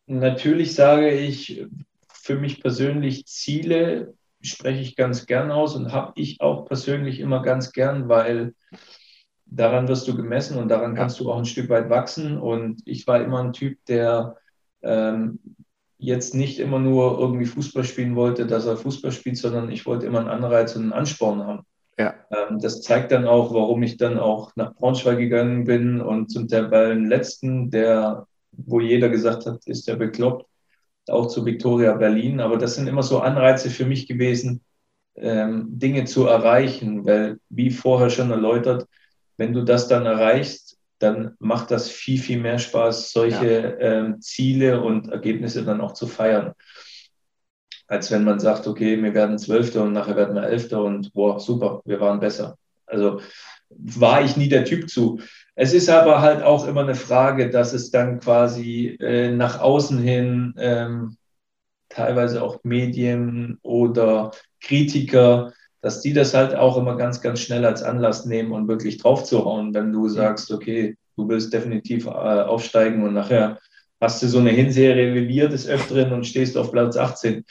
natürlich 0.06 0.74
sage 0.74 1.10
ich 1.10 1.66
für 2.08 2.36
mich 2.36 2.60
persönlich 2.60 3.26
Ziele 3.26 4.14
spreche 4.40 4.80
ich 4.80 4.96
ganz 4.96 5.26
gern 5.26 5.50
aus 5.50 5.74
und 5.74 5.92
habe 5.92 6.12
ich 6.16 6.40
auch 6.40 6.64
persönlich 6.66 7.20
immer 7.20 7.42
ganz 7.42 7.72
gern, 7.72 8.08
weil 8.08 8.54
daran 9.46 9.88
wirst 9.88 10.06
du 10.08 10.16
gemessen 10.16 10.58
und 10.58 10.68
daran 10.68 10.94
kannst 10.94 11.20
du 11.20 11.30
auch 11.30 11.38
ein 11.38 11.44
Stück 11.44 11.68
weit 11.68 11.90
wachsen. 11.90 12.38
Und 12.38 12.82
ich 12.84 13.06
war 13.06 13.22
immer 13.22 13.42
ein 13.42 13.52
Typ, 13.52 13.84
der 13.86 14.36
ähm, 14.82 15.40
jetzt 15.98 16.34
nicht 16.34 16.60
immer 16.60 16.78
nur 16.78 17.18
irgendwie 17.18 17.46
Fußball 17.46 17.84
spielen 17.84 18.14
wollte, 18.14 18.46
dass 18.46 18.66
er 18.66 18.76
Fußball 18.76 19.12
spielt, 19.12 19.36
sondern 19.36 19.70
ich 19.70 19.86
wollte 19.86 20.06
immer 20.06 20.20
einen 20.20 20.28
Anreiz 20.28 20.76
und 20.76 20.82
einen 20.82 20.92
Ansporn 20.92 21.44
haben. 21.44 21.66
Ja. 21.98 22.14
Ähm, 22.30 22.60
das 22.60 22.82
zeigt 22.82 23.12
dann 23.12 23.26
auch, 23.26 23.52
warum 23.52 23.82
ich 23.82 23.96
dann 23.96 24.18
auch 24.18 24.52
nach 24.56 24.74
Braunschweig 24.74 25.18
gegangen 25.18 25.64
bin 25.64 26.00
und 26.00 26.30
zum 26.30 26.46
letzten, 26.48 27.70
der, 27.70 28.26
wo 28.52 28.80
jeder 28.80 29.08
gesagt 29.08 29.46
hat, 29.46 29.66
ist 29.66 29.88
der 29.88 29.96
bekloppt, 29.96 30.46
auch 31.08 31.26
zu 31.26 31.44
Victoria 31.44 31.94
Berlin. 31.94 32.40
Aber 32.40 32.56
das 32.56 32.76
sind 32.76 32.86
immer 32.86 33.02
so 33.02 33.20
Anreize 33.20 33.70
für 33.70 33.86
mich 33.86 34.06
gewesen, 34.06 34.62
ähm, 35.16 35.66
Dinge 35.70 36.04
zu 36.04 36.26
erreichen, 36.26 37.04
weil, 37.04 37.38
wie 37.48 37.70
vorher 37.70 38.10
schon 38.10 38.30
erläutert, 38.30 38.86
wenn 39.36 39.52
du 39.52 39.64
das 39.64 39.88
dann 39.88 40.06
erreichst, 40.06 40.78
dann 40.98 41.36
macht 41.38 41.70
das 41.70 41.88
viel, 41.88 42.18
viel 42.18 42.38
mehr 42.38 42.58
Spaß, 42.58 43.12
solche 43.12 43.60
ja. 43.60 43.78
ähm, 43.78 44.20
Ziele 44.20 44.80
und 44.80 45.08
Ergebnisse 45.08 45.64
dann 45.64 45.80
auch 45.80 45.92
zu 45.92 46.06
feiern. 46.06 46.52
Als 47.88 48.10
wenn 48.10 48.24
man 48.24 48.38
sagt, 48.38 48.66
okay, 48.66 49.02
wir 49.02 49.14
werden 49.14 49.38
Zwölfter 49.38 49.82
und 49.82 49.92
nachher 49.92 50.16
werden 50.16 50.34
wir 50.34 50.44
Elfter 50.44 50.82
und 50.84 51.12
boah, 51.12 51.40
super, 51.40 51.82
wir 51.84 52.00
waren 52.00 52.20
besser. 52.20 52.56
Also 52.86 53.20
war 53.70 54.22
ich 54.22 54.36
nie 54.36 54.48
der 54.48 54.64
Typ 54.64 54.88
zu. 54.88 55.20
Es 55.54 55.74
ist 55.74 55.88
aber 55.88 56.20
halt 56.20 56.42
auch 56.42 56.66
immer 56.66 56.82
eine 56.82 56.94
Frage, 56.94 57.50
dass 57.50 57.72
es 57.72 57.90
dann 57.90 58.20
quasi 58.20 58.96
äh, 59.00 59.30
nach 59.32 59.60
außen 59.60 59.98
hin 59.98 60.54
ähm, 60.58 61.16
teilweise 61.88 62.42
auch 62.42 62.60
Medien 62.62 63.58
oder 63.62 64.30
Kritiker 64.60 65.52
dass 65.80 66.00
die 66.00 66.12
das 66.12 66.34
halt 66.34 66.54
auch 66.54 66.76
immer 66.76 66.96
ganz, 66.96 67.20
ganz 67.20 67.40
schnell 67.40 67.64
als 67.64 67.82
Anlass 67.82 68.24
nehmen 68.24 68.52
und 68.52 68.68
wirklich 68.68 68.98
draufzuhauen, 68.98 69.74
wenn 69.74 69.92
du 69.92 70.08
sagst, 70.08 70.50
okay, 70.50 70.96
du 71.16 71.28
willst 71.28 71.52
definitiv 71.52 72.06
äh, 72.06 72.10
aufsteigen 72.10 73.02
und 73.04 73.14
nachher 73.14 73.58
hast 74.00 74.22
du 74.22 74.28
so 74.28 74.38
eine 74.38 74.50
Hinserie 74.50 75.14
wie 75.14 75.28
wir 75.28 75.48
des 75.48 75.66
Öfteren 75.66 76.12
und 76.12 76.26
stehst 76.26 76.56
auf 76.56 76.72
Platz 76.72 76.96
18. 76.96 77.44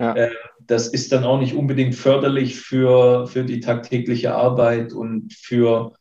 Ja. 0.00 0.14
Äh, 0.14 0.30
das 0.66 0.88
ist 0.88 1.12
dann 1.12 1.24
auch 1.24 1.38
nicht 1.38 1.54
unbedingt 1.54 1.94
förderlich 1.94 2.58
für, 2.58 3.26
für 3.26 3.44
die 3.44 3.60
tagtägliche 3.60 4.34
Arbeit 4.34 4.94
und 4.94 5.34
für 5.34 5.92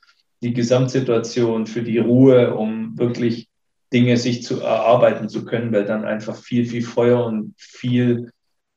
die 0.42 0.54
Gesamtsituation, 0.54 1.68
für 1.68 1.84
die 1.84 1.98
Ruhe, 1.98 2.56
um 2.56 2.98
wirklich 2.98 3.50
Dinge 3.92 4.16
sich 4.16 4.42
zu 4.44 4.62
erarbeiten 4.62 5.28
zu 5.28 5.44
können, 5.44 5.74
weil 5.74 5.84
dann 5.84 6.06
einfach 6.06 6.38
viel, 6.38 6.66
viel 6.66 6.82
Feuer 6.82 7.26
und 7.26 7.54
viel 7.58 8.32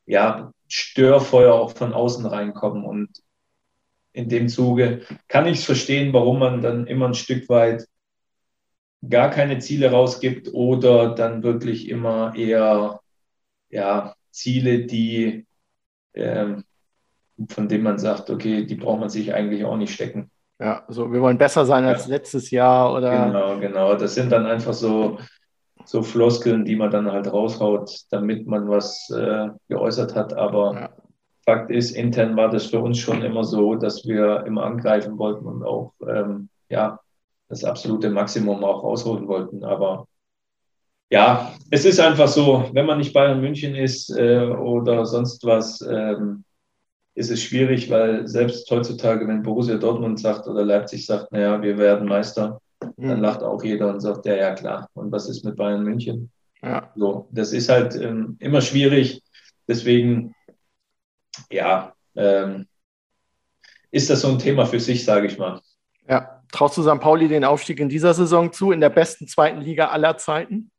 ja, 0.06 0.52
Störfeuer 0.66 1.54
auch 1.54 1.76
von 1.76 1.92
außen 1.92 2.26
reinkommen. 2.26 2.84
Und 2.84 3.10
in 4.12 4.28
dem 4.28 4.48
Zuge 4.48 5.02
kann 5.28 5.46
ich 5.46 5.58
es 5.58 5.64
verstehen, 5.64 6.12
warum 6.12 6.40
man 6.40 6.62
dann 6.62 6.88
immer 6.88 7.06
ein 7.06 7.14
Stück 7.14 7.48
weit 7.48 7.86
gar 9.08 9.30
keine 9.30 9.60
Ziele 9.60 9.92
rausgibt 9.92 10.52
oder 10.52 11.14
dann 11.14 11.44
wirklich 11.44 11.88
immer 11.88 12.34
eher 12.34 13.00
ja, 13.68 14.14
Ziele, 14.32 14.86
die 14.86 15.46
äh, 16.14 16.56
von 17.48 17.68
denen 17.68 17.84
man 17.84 17.98
sagt, 17.98 18.30
okay, 18.30 18.64
die 18.64 18.74
braucht 18.74 19.00
man 19.00 19.08
sich 19.08 19.34
eigentlich 19.34 19.64
auch 19.64 19.76
nicht 19.76 19.94
stecken. 19.94 20.30
Ja, 20.60 20.84
also 20.86 21.12
wir 21.12 21.20
wollen 21.20 21.38
besser 21.38 21.64
sein 21.64 21.84
als 21.84 22.06
ja. 22.06 22.14
letztes 22.14 22.50
Jahr 22.50 22.92
oder. 22.94 23.26
Genau, 23.26 23.58
genau. 23.58 23.94
Das 23.96 24.14
sind 24.14 24.30
dann 24.30 24.46
einfach 24.46 24.74
so 24.74 25.18
so 25.84 26.02
Floskeln, 26.02 26.64
die 26.64 26.76
man 26.76 26.90
dann 26.90 27.10
halt 27.10 27.32
raushaut, 27.32 27.90
damit 28.10 28.46
man 28.46 28.68
was 28.68 29.10
äh, 29.10 29.48
geäußert 29.68 30.14
hat. 30.14 30.32
Aber 30.34 30.74
ja. 30.74 30.90
Fakt 31.44 31.70
ist, 31.70 31.90
intern 31.90 32.36
war 32.36 32.50
das 32.50 32.66
für 32.66 32.80
uns 32.80 32.98
schon 32.98 33.22
immer 33.22 33.42
so, 33.42 33.74
dass 33.74 34.06
wir 34.06 34.44
immer 34.46 34.62
angreifen 34.62 35.18
wollten 35.18 35.46
und 35.46 35.64
auch 35.64 35.92
ähm, 36.08 36.48
ja, 36.68 37.00
das 37.48 37.64
absolute 37.64 38.10
Maximum 38.10 38.62
auch 38.62 38.84
rausholen 38.84 39.26
wollten. 39.26 39.64
Aber 39.64 40.06
ja, 41.12 41.52
es 41.70 41.84
ist 41.84 42.00
einfach 42.00 42.26
so, 42.26 42.70
wenn 42.72 42.86
man 42.86 42.96
nicht 42.96 43.12
Bayern 43.12 43.42
München 43.42 43.74
ist 43.74 44.08
äh, 44.16 44.46
oder 44.46 45.04
sonst 45.04 45.44
was, 45.44 45.82
ähm, 45.82 46.42
ist 47.14 47.30
es 47.30 47.42
schwierig, 47.42 47.90
weil 47.90 48.26
selbst 48.26 48.70
heutzutage, 48.70 49.28
wenn 49.28 49.42
Borussia 49.42 49.76
Dortmund 49.76 50.18
sagt 50.18 50.48
oder 50.48 50.64
Leipzig 50.64 51.04
sagt, 51.04 51.30
naja, 51.30 51.60
wir 51.60 51.76
werden 51.76 52.08
Meister, 52.08 52.62
dann 52.80 53.18
mhm. 53.18 53.22
lacht 53.22 53.42
auch 53.42 53.62
jeder 53.62 53.90
und 53.92 54.00
sagt, 54.00 54.24
ja, 54.24 54.36
ja, 54.36 54.54
klar. 54.54 54.88
Und 54.94 55.12
was 55.12 55.28
ist 55.28 55.44
mit 55.44 55.54
Bayern 55.54 55.82
München? 55.82 56.30
Ja. 56.62 56.90
So, 56.96 57.28
das 57.30 57.52
ist 57.52 57.68
halt 57.68 57.94
ähm, 57.94 58.38
immer 58.40 58.62
schwierig. 58.62 59.22
Deswegen, 59.68 60.34
ja, 61.50 61.92
ähm, 62.16 62.66
ist 63.90 64.08
das 64.08 64.22
so 64.22 64.28
ein 64.28 64.38
Thema 64.38 64.64
für 64.64 64.80
sich, 64.80 65.04
sage 65.04 65.26
ich 65.26 65.36
mal. 65.36 65.60
Ja, 66.08 66.42
traust 66.50 66.78
du 66.78 66.82
St. 66.82 67.00
Pauli 67.00 67.28
den 67.28 67.44
Aufstieg 67.44 67.80
in 67.80 67.90
dieser 67.90 68.14
Saison 68.14 68.50
zu, 68.50 68.72
in 68.72 68.80
der 68.80 68.88
besten 68.88 69.28
zweiten 69.28 69.60
Liga 69.60 69.88
aller 69.88 70.16
Zeiten? 70.16 70.71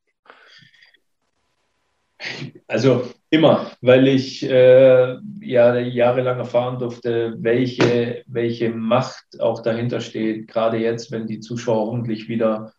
Also 2.68 3.08
immer, 3.30 3.72
weil 3.82 4.08
ich 4.08 4.44
äh, 4.44 5.18
ja 5.42 5.76
jahrelang 5.78 6.38
erfahren 6.38 6.80
durfte, 6.80 7.36
welche, 7.40 8.24
welche 8.28 8.70
Macht 8.70 9.40
auch 9.40 9.62
dahinter 9.62 10.02
steht. 10.02 10.48
Gerade 10.48 10.78
jetzt, 10.78 11.12
wenn 11.12 11.28
die 11.28 11.40
Zuschauer 11.40 11.88
hoffentlich 11.88 12.28
wieder 12.28 12.74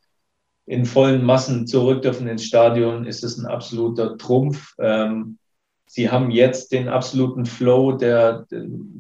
in 0.66 0.86
vollen 0.86 1.24
Massen 1.24 1.66
zurück 1.66 2.02
dürfen 2.02 2.26
ins 2.26 2.44
Stadion, 2.44 3.04
ist 3.04 3.22
es 3.22 3.36
ein 3.36 3.46
absoluter 3.46 4.16
Trumpf. 4.16 4.74
Ähm, 4.78 5.38
sie 5.86 6.10
haben 6.10 6.30
jetzt 6.30 6.72
den 6.72 6.88
absoluten 6.88 7.44
Flow 7.44 7.92
der, 7.92 8.46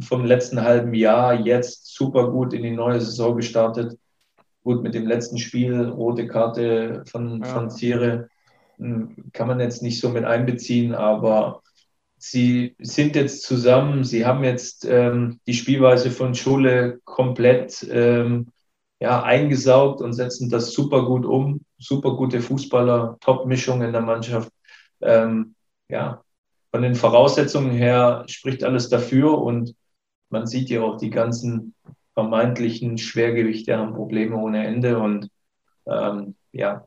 vom 0.00 0.24
letzten 0.24 0.62
halben 0.62 0.94
Jahr 0.94 1.34
jetzt 1.34 1.94
super 1.94 2.30
gut 2.30 2.52
in 2.52 2.62
die 2.62 2.70
neue 2.70 3.00
Saison 3.00 3.36
gestartet. 3.36 3.98
Gut 4.62 4.82
mit 4.82 4.94
dem 4.94 5.06
letzten 5.06 5.38
Spiel, 5.38 5.88
rote 5.88 6.26
Karte 6.26 7.02
von, 7.06 7.40
ja. 7.40 7.46
von 7.46 7.70
Ziere 7.70 8.28
kann 9.32 9.48
man 9.48 9.60
jetzt 9.60 9.82
nicht 9.82 10.00
so 10.00 10.08
mit 10.08 10.24
einbeziehen, 10.24 10.94
aber 10.94 11.62
sie 12.16 12.74
sind 12.78 13.16
jetzt 13.16 13.42
zusammen, 13.42 14.04
sie 14.04 14.24
haben 14.24 14.44
jetzt 14.44 14.84
ähm, 14.84 15.40
die 15.46 15.54
Spielweise 15.54 16.10
von 16.10 16.34
Schule 16.34 17.00
komplett 17.04 17.86
ähm, 17.90 18.48
ja, 19.00 19.22
eingesaugt 19.22 20.00
und 20.00 20.14
setzen 20.14 20.48
das 20.48 20.72
super 20.72 21.04
gut 21.04 21.26
um. 21.26 21.64
Super 21.78 22.16
gute 22.16 22.40
Fußballer, 22.40 23.18
Top-Mischung 23.20 23.82
in 23.82 23.92
der 23.92 24.00
Mannschaft. 24.00 24.50
Ähm, 25.02 25.54
ja, 25.88 26.22
von 26.70 26.82
den 26.82 26.94
Voraussetzungen 26.94 27.72
her 27.72 28.24
spricht 28.26 28.64
alles 28.64 28.88
dafür 28.88 29.38
und 29.38 29.74
man 30.30 30.46
sieht 30.46 30.70
ja 30.70 30.82
auch 30.82 30.96
die 30.96 31.10
ganzen 31.10 31.74
vermeintlichen 32.14 32.96
Schwergewichte 32.96 33.76
haben 33.76 33.94
Probleme 33.94 34.36
ohne 34.36 34.66
Ende 34.66 34.98
und 34.98 35.28
ähm, 35.86 36.36
ja, 36.52 36.86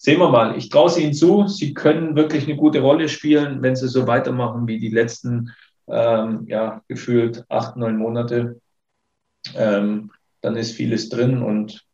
sehen 0.00 0.18
wir 0.18 0.30
mal. 0.30 0.56
Ich 0.56 0.70
traue 0.70 0.88
sie 0.88 1.02
ihnen 1.02 1.12
zu. 1.12 1.46
Sie 1.46 1.74
können 1.74 2.16
wirklich 2.16 2.44
eine 2.44 2.56
gute 2.56 2.80
Rolle 2.80 3.10
spielen, 3.10 3.60
wenn 3.60 3.76
sie 3.76 3.86
so 3.86 4.06
weitermachen 4.06 4.66
wie 4.66 4.78
die 4.78 4.88
letzten, 4.88 5.50
ähm, 5.88 6.46
ja, 6.48 6.82
gefühlt 6.88 7.44
acht, 7.50 7.76
neun 7.76 7.98
Monate. 7.98 8.62
Ähm, 9.54 10.10
dann 10.40 10.56
ist 10.56 10.72
vieles 10.72 11.10
drin 11.10 11.42
und 11.42 11.84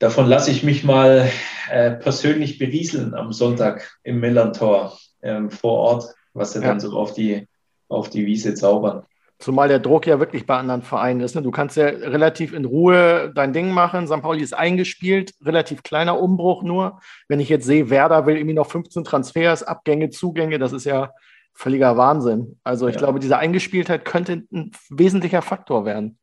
davon 0.00 0.26
lasse 0.26 0.50
ich 0.50 0.62
mich 0.62 0.84
mal 0.84 1.30
äh, 1.70 1.92
persönlich 1.92 2.58
berieseln 2.58 3.14
am 3.14 3.32
Sonntag 3.32 3.98
im 4.02 4.20
Millantor 4.20 4.98
ähm, 5.22 5.50
vor 5.50 5.78
Ort, 5.78 6.14
was 6.34 6.52
sie 6.52 6.60
ja. 6.60 6.66
dann 6.66 6.80
so 6.80 6.90
auf 6.92 7.14
die, 7.14 7.48
auf 7.88 8.10
die 8.10 8.26
Wiese 8.26 8.52
zaubern. 8.52 9.06
Zumal 9.40 9.68
der 9.68 9.78
Druck 9.78 10.06
ja 10.06 10.20
wirklich 10.20 10.46
bei 10.46 10.58
anderen 10.58 10.82
Vereinen 10.82 11.20
ist. 11.20 11.34
Ne? 11.34 11.40
Du 11.40 11.50
kannst 11.50 11.78
ja 11.78 11.86
relativ 11.86 12.52
in 12.52 12.66
Ruhe 12.66 13.32
dein 13.34 13.54
Ding 13.54 13.70
machen. 13.72 14.06
St. 14.06 14.20
Pauli 14.20 14.42
ist 14.42 14.52
eingespielt, 14.52 15.32
relativ 15.42 15.82
kleiner 15.82 16.20
Umbruch 16.20 16.62
nur. 16.62 17.00
Wenn 17.26 17.40
ich 17.40 17.48
jetzt 17.48 17.64
sehe, 17.64 17.88
Werder 17.88 18.26
will 18.26 18.36
irgendwie 18.36 18.54
noch 18.54 18.70
15 18.70 19.02
Transfers, 19.02 19.62
Abgänge, 19.62 20.10
Zugänge, 20.10 20.58
das 20.58 20.74
ist 20.74 20.84
ja 20.84 21.12
völliger 21.54 21.96
Wahnsinn. 21.96 22.58
Also 22.64 22.86
ich 22.86 22.96
ja. 22.96 23.00
glaube, 23.00 23.18
diese 23.18 23.38
Eingespieltheit 23.38 24.04
könnte 24.04 24.42
ein 24.52 24.72
wesentlicher 24.90 25.40
Faktor 25.40 25.86
werden. 25.86 26.18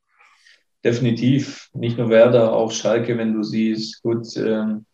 Definitiv. 0.85 1.69
Nicht 1.73 1.97
nur 1.97 2.09
Werder, 2.09 2.53
auch 2.53 2.71
Schalke, 2.71 3.17
wenn 3.17 3.33
du 3.33 3.41
siehst. 3.41 4.03
Gut, 4.03 4.27
ähm, 4.37 4.85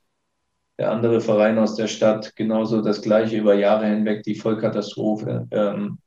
der 0.80 0.92
andere 0.92 1.20
Verein 1.20 1.58
aus 1.60 1.76
der 1.76 1.88
Stadt, 1.88 2.36
genauso 2.38 2.82
das 2.82 3.02
gleiche 3.02 3.38
über 3.38 3.54
Jahre 3.54 3.88
hinweg, 3.88 4.24
die 4.24 4.36
Vollkatastrophe. 4.36 5.48
Ähm, 5.52 5.98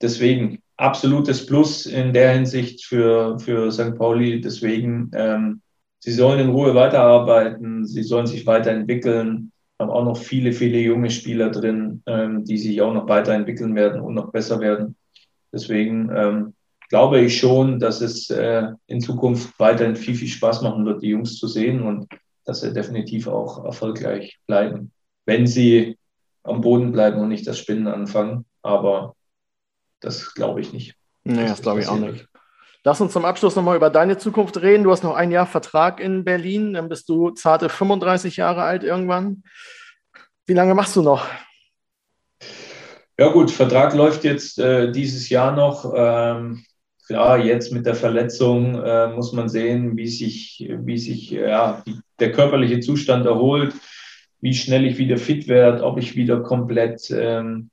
deswegen, 0.00 0.62
absolutes 0.76 1.46
Plus 1.46 1.86
in 1.86 2.12
der 2.12 2.32
Hinsicht 2.32 2.84
für, 2.84 3.38
für 3.38 3.70
St. 3.70 3.96
Pauli. 3.96 4.40
Deswegen, 4.40 5.10
ähm, 5.14 5.60
sie 5.98 6.12
sollen 6.12 6.40
in 6.40 6.50
Ruhe 6.50 6.74
weiterarbeiten, 6.74 7.86
sie 7.86 8.02
sollen 8.02 8.26
sich 8.26 8.46
weiterentwickeln, 8.46 9.52
haben 9.78 9.90
auch 9.90 10.04
noch 10.04 10.16
viele, 10.16 10.52
viele 10.52 10.78
junge 10.78 11.10
Spieler 11.10 11.50
drin, 11.50 12.02
ähm, 12.06 12.44
die 12.44 12.58
sich 12.58 12.80
auch 12.80 12.94
noch 12.94 13.08
weiterentwickeln 13.08 13.74
werden 13.74 14.00
und 14.00 14.14
noch 14.14 14.30
besser 14.32 14.60
werden. 14.60 14.96
Deswegen 15.52 16.10
ähm, 16.14 16.54
glaube 16.88 17.20
ich 17.20 17.38
schon, 17.38 17.78
dass 17.78 18.00
es 18.00 18.30
äh, 18.30 18.68
in 18.86 19.00
Zukunft 19.00 19.58
weiterhin 19.58 19.96
viel, 19.96 20.14
viel 20.14 20.28
Spaß 20.28 20.62
machen 20.62 20.84
wird, 20.84 21.02
die 21.02 21.08
Jungs 21.08 21.38
zu 21.38 21.46
sehen 21.46 21.82
und 21.82 22.06
dass 22.44 22.60
sie 22.60 22.72
definitiv 22.72 23.26
auch 23.26 23.64
erfolgreich 23.64 24.38
bleiben, 24.46 24.92
wenn 25.24 25.46
sie 25.46 25.96
am 26.42 26.60
Boden 26.60 26.92
bleiben 26.92 27.20
und 27.20 27.28
nicht 27.28 27.46
das 27.46 27.58
Spinnen 27.58 27.86
anfangen. 27.86 28.44
Aber 28.62 29.14
das 30.04 30.34
glaube 30.34 30.60
ich 30.60 30.72
nicht. 30.72 30.94
Nee, 31.24 31.46
das 31.46 31.62
glaube 31.62 31.80
ich 31.80 31.88
auch 31.88 31.98
nicht. 31.98 32.26
Lass 32.86 33.00
uns 33.00 33.14
zum 33.14 33.24
Abschluss 33.24 33.56
nochmal 33.56 33.76
über 33.76 33.88
deine 33.88 34.18
Zukunft 34.18 34.60
reden. 34.60 34.84
Du 34.84 34.90
hast 34.90 35.02
noch 35.02 35.14
ein 35.14 35.30
Jahr 35.30 35.46
Vertrag 35.46 36.00
in 36.00 36.22
Berlin, 36.22 36.74
dann 36.74 36.90
bist 36.90 37.08
du 37.08 37.30
zarte 37.30 37.70
35 37.70 38.36
Jahre 38.36 38.62
alt 38.62 38.84
irgendwann. 38.84 39.42
Wie 40.46 40.52
lange 40.52 40.74
machst 40.74 40.94
du 40.94 41.02
noch? 41.02 41.26
Ja 43.18 43.30
gut, 43.30 43.50
Vertrag 43.50 43.94
läuft 43.94 44.24
jetzt 44.24 44.58
äh, 44.58 44.92
dieses 44.92 45.30
Jahr 45.30 45.52
noch. 45.52 45.94
Ähm, 45.96 46.64
klar, 47.06 47.38
jetzt 47.38 47.72
mit 47.72 47.86
der 47.86 47.94
Verletzung 47.94 48.74
äh, 48.82 49.08
muss 49.08 49.32
man 49.32 49.48
sehen, 49.48 49.96
wie 49.96 50.08
sich, 50.08 50.68
wie 50.68 50.98
sich 50.98 51.30
ja, 51.30 51.82
die, 51.86 51.98
der 52.18 52.32
körperliche 52.32 52.80
Zustand 52.80 53.24
erholt, 53.24 53.72
wie 54.40 54.52
schnell 54.52 54.84
ich 54.84 54.98
wieder 54.98 55.16
fit 55.16 55.48
werde, 55.48 55.84
ob 55.84 55.96
ich 55.98 56.16
wieder 56.16 56.42
komplett 56.42 57.10
ähm, 57.10 57.70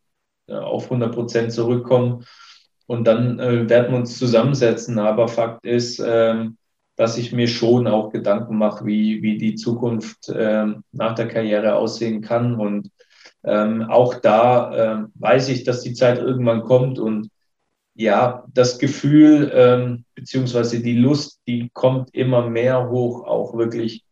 auf 0.53 0.85
100 0.85 1.13
Prozent 1.13 1.51
zurückkomme. 1.51 2.19
Und 2.87 3.05
dann 3.05 3.39
äh, 3.39 3.69
werden 3.69 3.91
wir 3.91 3.99
uns 3.99 4.17
zusammensetzen. 4.17 4.99
Aber 4.99 5.27
Fakt 5.27 5.65
ist, 5.65 6.03
ähm, 6.05 6.57
dass 6.95 7.17
ich 7.17 7.31
mir 7.31 7.47
schon 7.47 7.87
auch 7.87 8.11
Gedanken 8.11 8.57
mache, 8.57 8.85
wie, 8.85 9.21
wie 9.21 9.37
die 9.37 9.55
Zukunft 9.55 10.31
ähm, 10.35 10.83
nach 10.91 11.15
der 11.15 11.27
Karriere 11.27 11.75
aussehen 11.75 12.21
kann. 12.21 12.55
Und 12.55 12.89
ähm, 13.43 13.83
auch 13.83 14.15
da 14.15 15.03
äh, 15.03 15.05
weiß 15.15 15.49
ich, 15.49 15.63
dass 15.63 15.81
die 15.81 15.93
Zeit 15.93 16.19
irgendwann 16.19 16.63
kommt 16.63 16.99
und 16.99 17.29
ja, 17.93 18.45
das 18.53 18.79
Gefühl 18.79 19.51
ähm, 19.53 20.05
beziehungsweise 20.15 20.81
die 20.81 20.97
Lust, 20.97 21.41
die 21.47 21.69
kommt 21.73 22.13
immer 22.13 22.47
mehr 22.49 22.89
hoch, 22.89 23.25
auch 23.25 23.57
wirklich 23.57 24.03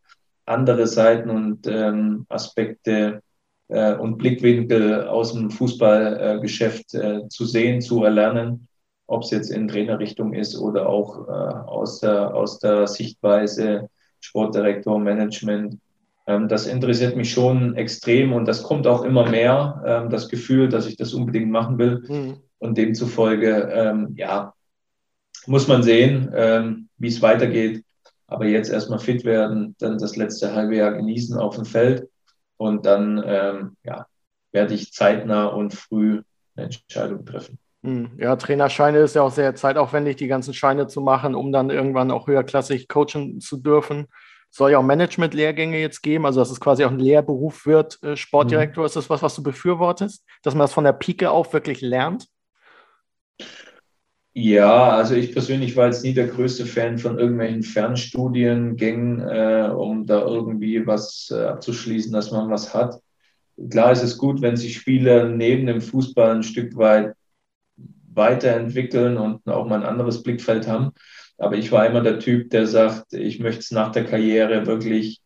andere 0.46 0.88
Seiten 0.88 1.30
und 1.30 1.68
ähm, 1.68 2.26
Aspekte 2.28 3.22
äh, 3.70 3.96
und 3.96 4.18
Blickwinkel 4.18 5.08
aus 5.08 5.34
dem 5.34 5.50
Fußballgeschäft 5.50 6.94
äh, 6.96 7.28
zu 7.30 7.46
sehen, 7.46 7.82
zu 7.82 8.04
erlernen, 8.04 8.68
ob 9.08 9.24
es 9.24 9.32
jetzt 9.32 9.50
in 9.50 9.68
Trainerrichtung 9.68 10.34
ist 10.34 10.58
oder 10.58 10.90
auch 10.90 11.28
äh, 11.28 11.32
aus, 11.32 12.00
der, 12.00 12.36
aus 12.36 12.60
der 12.60 12.88
Sichtweise 12.88 13.90
Sportdirektor, 14.20 15.00
Management. 15.00 15.78
Ähm, 16.28 16.48
das 16.48 16.68
interessiert 16.68 17.16
mich 17.16 17.32
schon 17.32 17.76
extrem 17.76 18.34
und 18.34 18.48
das 18.48 18.64
kommt 18.64 18.86
auch 18.88 19.04
immer 19.04 19.30
mehr, 19.30 19.82
ähm, 19.86 20.10
das 20.10 20.30
Gefühl, 20.30 20.70
dass 20.70 20.86
ich 20.86 20.98
das 20.98 21.14
unbedingt 21.14 21.50
machen 21.50 21.78
will. 21.78 22.04
Mhm. 22.08 22.38
Und 22.60 22.78
demzufolge, 22.78 23.70
ähm, 23.74 24.14
ja, 24.18 24.54
muss 25.48 25.70
man 25.70 25.82
sehen, 25.82 26.30
ähm, 26.36 26.90
wie 26.98 27.08
es 27.08 27.22
weitergeht. 27.22 27.86
Aber 28.28 28.46
jetzt 28.46 28.70
erstmal 28.70 29.00
fit 29.00 29.24
werden, 29.24 29.76
dann 29.80 29.98
das 29.98 30.18
letzte 30.18 30.54
halbe 30.54 30.76
Jahr 30.76 30.92
genießen 30.92 31.38
auf 31.38 31.56
dem 31.56 31.66
Feld 31.66 32.10
und 32.60 32.86
dann 32.86 33.24
ähm, 33.26 33.78
ja, 33.84 34.06
werde 34.52 34.74
ich 34.74 34.94
zeitnah 34.94 35.46
und 35.48 35.74
früh 35.74 36.22
eine 36.56 36.66
Entscheidung 36.66 37.26
treffen. 37.26 37.58
Mhm. 37.82 38.12
Ja, 38.18 38.36
Trainerscheine 38.36 39.00
ist 39.00 39.16
ja 39.16 39.22
auch 39.22 39.32
sehr 39.32 39.56
zeitaufwendig, 39.56 40.18
die 40.18 40.28
ganzen 40.28 40.54
Scheine 40.54 40.88
zu 40.88 41.02
machen, 41.02 41.36
um 41.36 41.52
dann 41.52 41.70
irgendwann 41.70 42.12
auch 42.12 42.28
höherklassig 42.28 42.88
coachen 42.88 43.40
zu 43.40 43.58
dürfen 43.58 44.08
soll 44.52 44.72
ja 44.72 44.80
auch 44.80 44.84
Management-Lehrgänge 44.84 45.80
jetzt 45.80 46.02
geben, 46.02 46.26
also 46.26 46.40
dass 46.40 46.50
es 46.50 46.60
quasi 46.60 46.84
auch 46.84 46.92
ein 46.92 47.00
Lehrberuf 47.00 47.66
wird, 47.66 48.02
äh, 48.04 48.16
Sportdirektor. 48.16 48.84
Mhm. 48.84 48.86
Ist 48.88 48.96
das 48.96 49.10
was, 49.10 49.22
was 49.22 49.36
du 49.36 49.44
befürwortest, 49.44 50.26
dass 50.42 50.54
man 50.56 50.62
das 50.62 50.74
von 50.74 50.84
der 50.84 50.94
Pike 50.94 51.30
auf 51.30 51.54
wirklich 51.54 51.82
lernt? 51.82 52.28
Ja, 54.34 54.92
also 54.92 55.16
ich 55.16 55.34
persönlich 55.34 55.76
war 55.76 55.88
jetzt 55.88 56.04
nie 56.04 56.14
der 56.14 56.28
größte 56.28 56.66
Fan 56.66 56.98
von 56.98 57.18
irgendwelchen 57.18 57.64
Fernstudiengängen, 57.64 59.22
äh, 59.22 59.72
um 59.76 60.06
da 60.06 60.22
irgendwie 60.22 60.86
was 60.86 61.30
äh, 61.32 61.46
abzuschließen, 61.46 62.14
dass 62.14 62.32
man 62.32 62.50
was 62.50 62.74
hat. 62.74 63.02
Klar 63.70 63.92
ist 63.92 64.04
es 64.04 64.18
gut, 64.18 64.42
wenn 64.42 64.56
sich 64.56 64.78
Spieler 64.78 65.28
neben 65.28 65.66
dem 65.66 65.82
Fußball 65.82 66.36
ein 66.36 66.44
Stück 66.44 66.78
weit 66.78 67.16
weiterentwickeln 68.14 69.18
und 69.18 69.48
auch 69.48 69.68
mal 69.68 69.82
ein 69.82 69.90
anderes 69.90 70.24
Blickfeld 70.24 70.68
haben. 70.68 70.92
Aber 71.38 71.56
ich 71.56 71.72
war 71.72 71.86
immer 71.88 72.02
der 72.02 72.20
Typ, 72.20 72.50
der 72.52 72.68
sagt, 72.68 73.14
ich 73.14 73.40
möchte 73.40 73.62
es 73.62 73.72
nach 73.72 73.92
der 73.92 74.06
Karriere 74.06 74.68
wirklich 74.68 75.22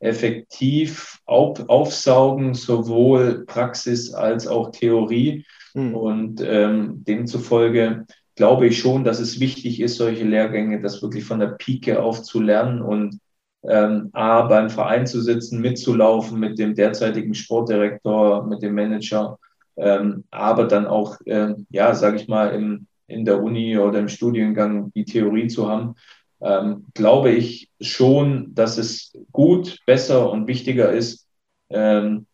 effektiv 0.00 1.18
auf, 1.24 1.68
aufsaugen, 1.68 2.54
sowohl 2.54 3.44
Praxis 3.46 4.12
als 4.12 4.46
auch 4.46 4.70
Theorie. 4.70 5.46
Mhm. 5.74 5.94
Und 5.94 6.40
ähm, 6.40 7.04
demzufolge 7.04 8.04
glaube 8.36 8.66
ich 8.66 8.78
schon, 8.78 9.04
dass 9.04 9.20
es 9.20 9.40
wichtig 9.40 9.80
ist, 9.80 9.96
solche 9.96 10.24
Lehrgänge, 10.24 10.80
das 10.80 11.02
wirklich 11.02 11.24
von 11.24 11.38
der 11.38 11.48
Pike 11.48 12.02
auf 12.02 12.22
zu 12.22 12.40
lernen 12.40 12.82
und 12.82 13.18
ähm, 13.62 14.10
A, 14.12 14.42
beim 14.42 14.70
Verein 14.70 15.06
zu 15.06 15.20
sitzen, 15.20 15.60
mitzulaufen 15.60 16.38
mit 16.38 16.58
dem 16.58 16.74
derzeitigen 16.74 17.34
Sportdirektor, 17.34 18.46
mit 18.46 18.62
dem 18.62 18.74
Manager, 18.74 19.38
ähm, 19.76 20.24
aber 20.30 20.64
dann 20.64 20.86
auch, 20.86 21.16
ähm, 21.26 21.66
ja, 21.70 21.94
sage 21.94 22.16
ich 22.16 22.28
mal, 22.28 22.48
im, 22.54 22.86
in 23.06 23.24
der 23.24 23.42
Uni 23.42 23.78
oder 23.78 23.98
im 23.98 24.08
Studiengang 24.08 24.92
die 24.92 25.04
Theorie 25.04 25.48
zu 25.48 25.68
haben, 25.68 25.94
ähm, 26.40 26.86
glaube 26.94 27.30
ich 27.30 27.70
schon, 27.80 28.54
dass 28.54 28.78
es 28.78 29.16
gut, 29.32 29.78
besser 29.86 30.30
und 30.30 30.46
wichtiger 30.46 30.92
ist, 30.92 31.26
ähm, 31.70 32.26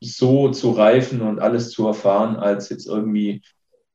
so 0.00 0.50
zu 0.50 0.72
reifen 0.72 1.20
und 1.20 1.38
alles 1.38 1.70
zu 1.70 1.86
erfahren, 1.86 2.36
als 2.36 2.70
jetzt 2.70 2.86
irgendwie 2.86 3.42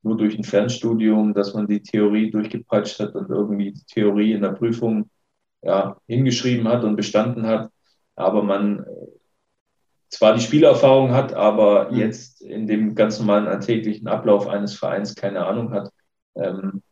nur 0.02 0.16
durch 0.16 0.38
ein 0.38 0.44
Fernstudium, 0.44 1.34
dass 1.34 1.54
man 1.54 1.66
die 1.66 1.82
Theorie 1.82 2.30
durchgepeitscht 2.30 3.00
hat 3.00 3.14
und 3.14 3.28
irgendwie 3.30 3.72
die 3.72 3.84
Theorie 3.84 4.32
in 4.32 4.42
der 4.42 4.52
Prüfung 4.52 5.10
ja, 5.62 5.96
hingeschrieben 6.06 6.68
hat 6.68 6.84
und 6.84 6.96
bestanden 6.96 7.46
hat, 7.46 7.70
aber 8.14 8.42
man 8.42 8.80
äh, 8.80 8.84
zwar 10.08 10.34
die 10.34 10.40
Spielerfahrung 10.40 11.12
hat, 11.12 11.34
aber 11.34 11.90
mhm. 11.90 11.98
jetzt 11.98 12.40
in 12.40 12.66
dem 12.66 12.94
ganz 12.94 13.18
normalen 13.18 13.46
alltäglichen 13.46 14.08
Ablauf 14.08 14.46
eines 14.46 14.74
Vereins 14.74 15.14
keine 15.14 15.44
Ahnung 15.44 15.72
hat. 15.72 15.90
Ähm, 16.34 16.82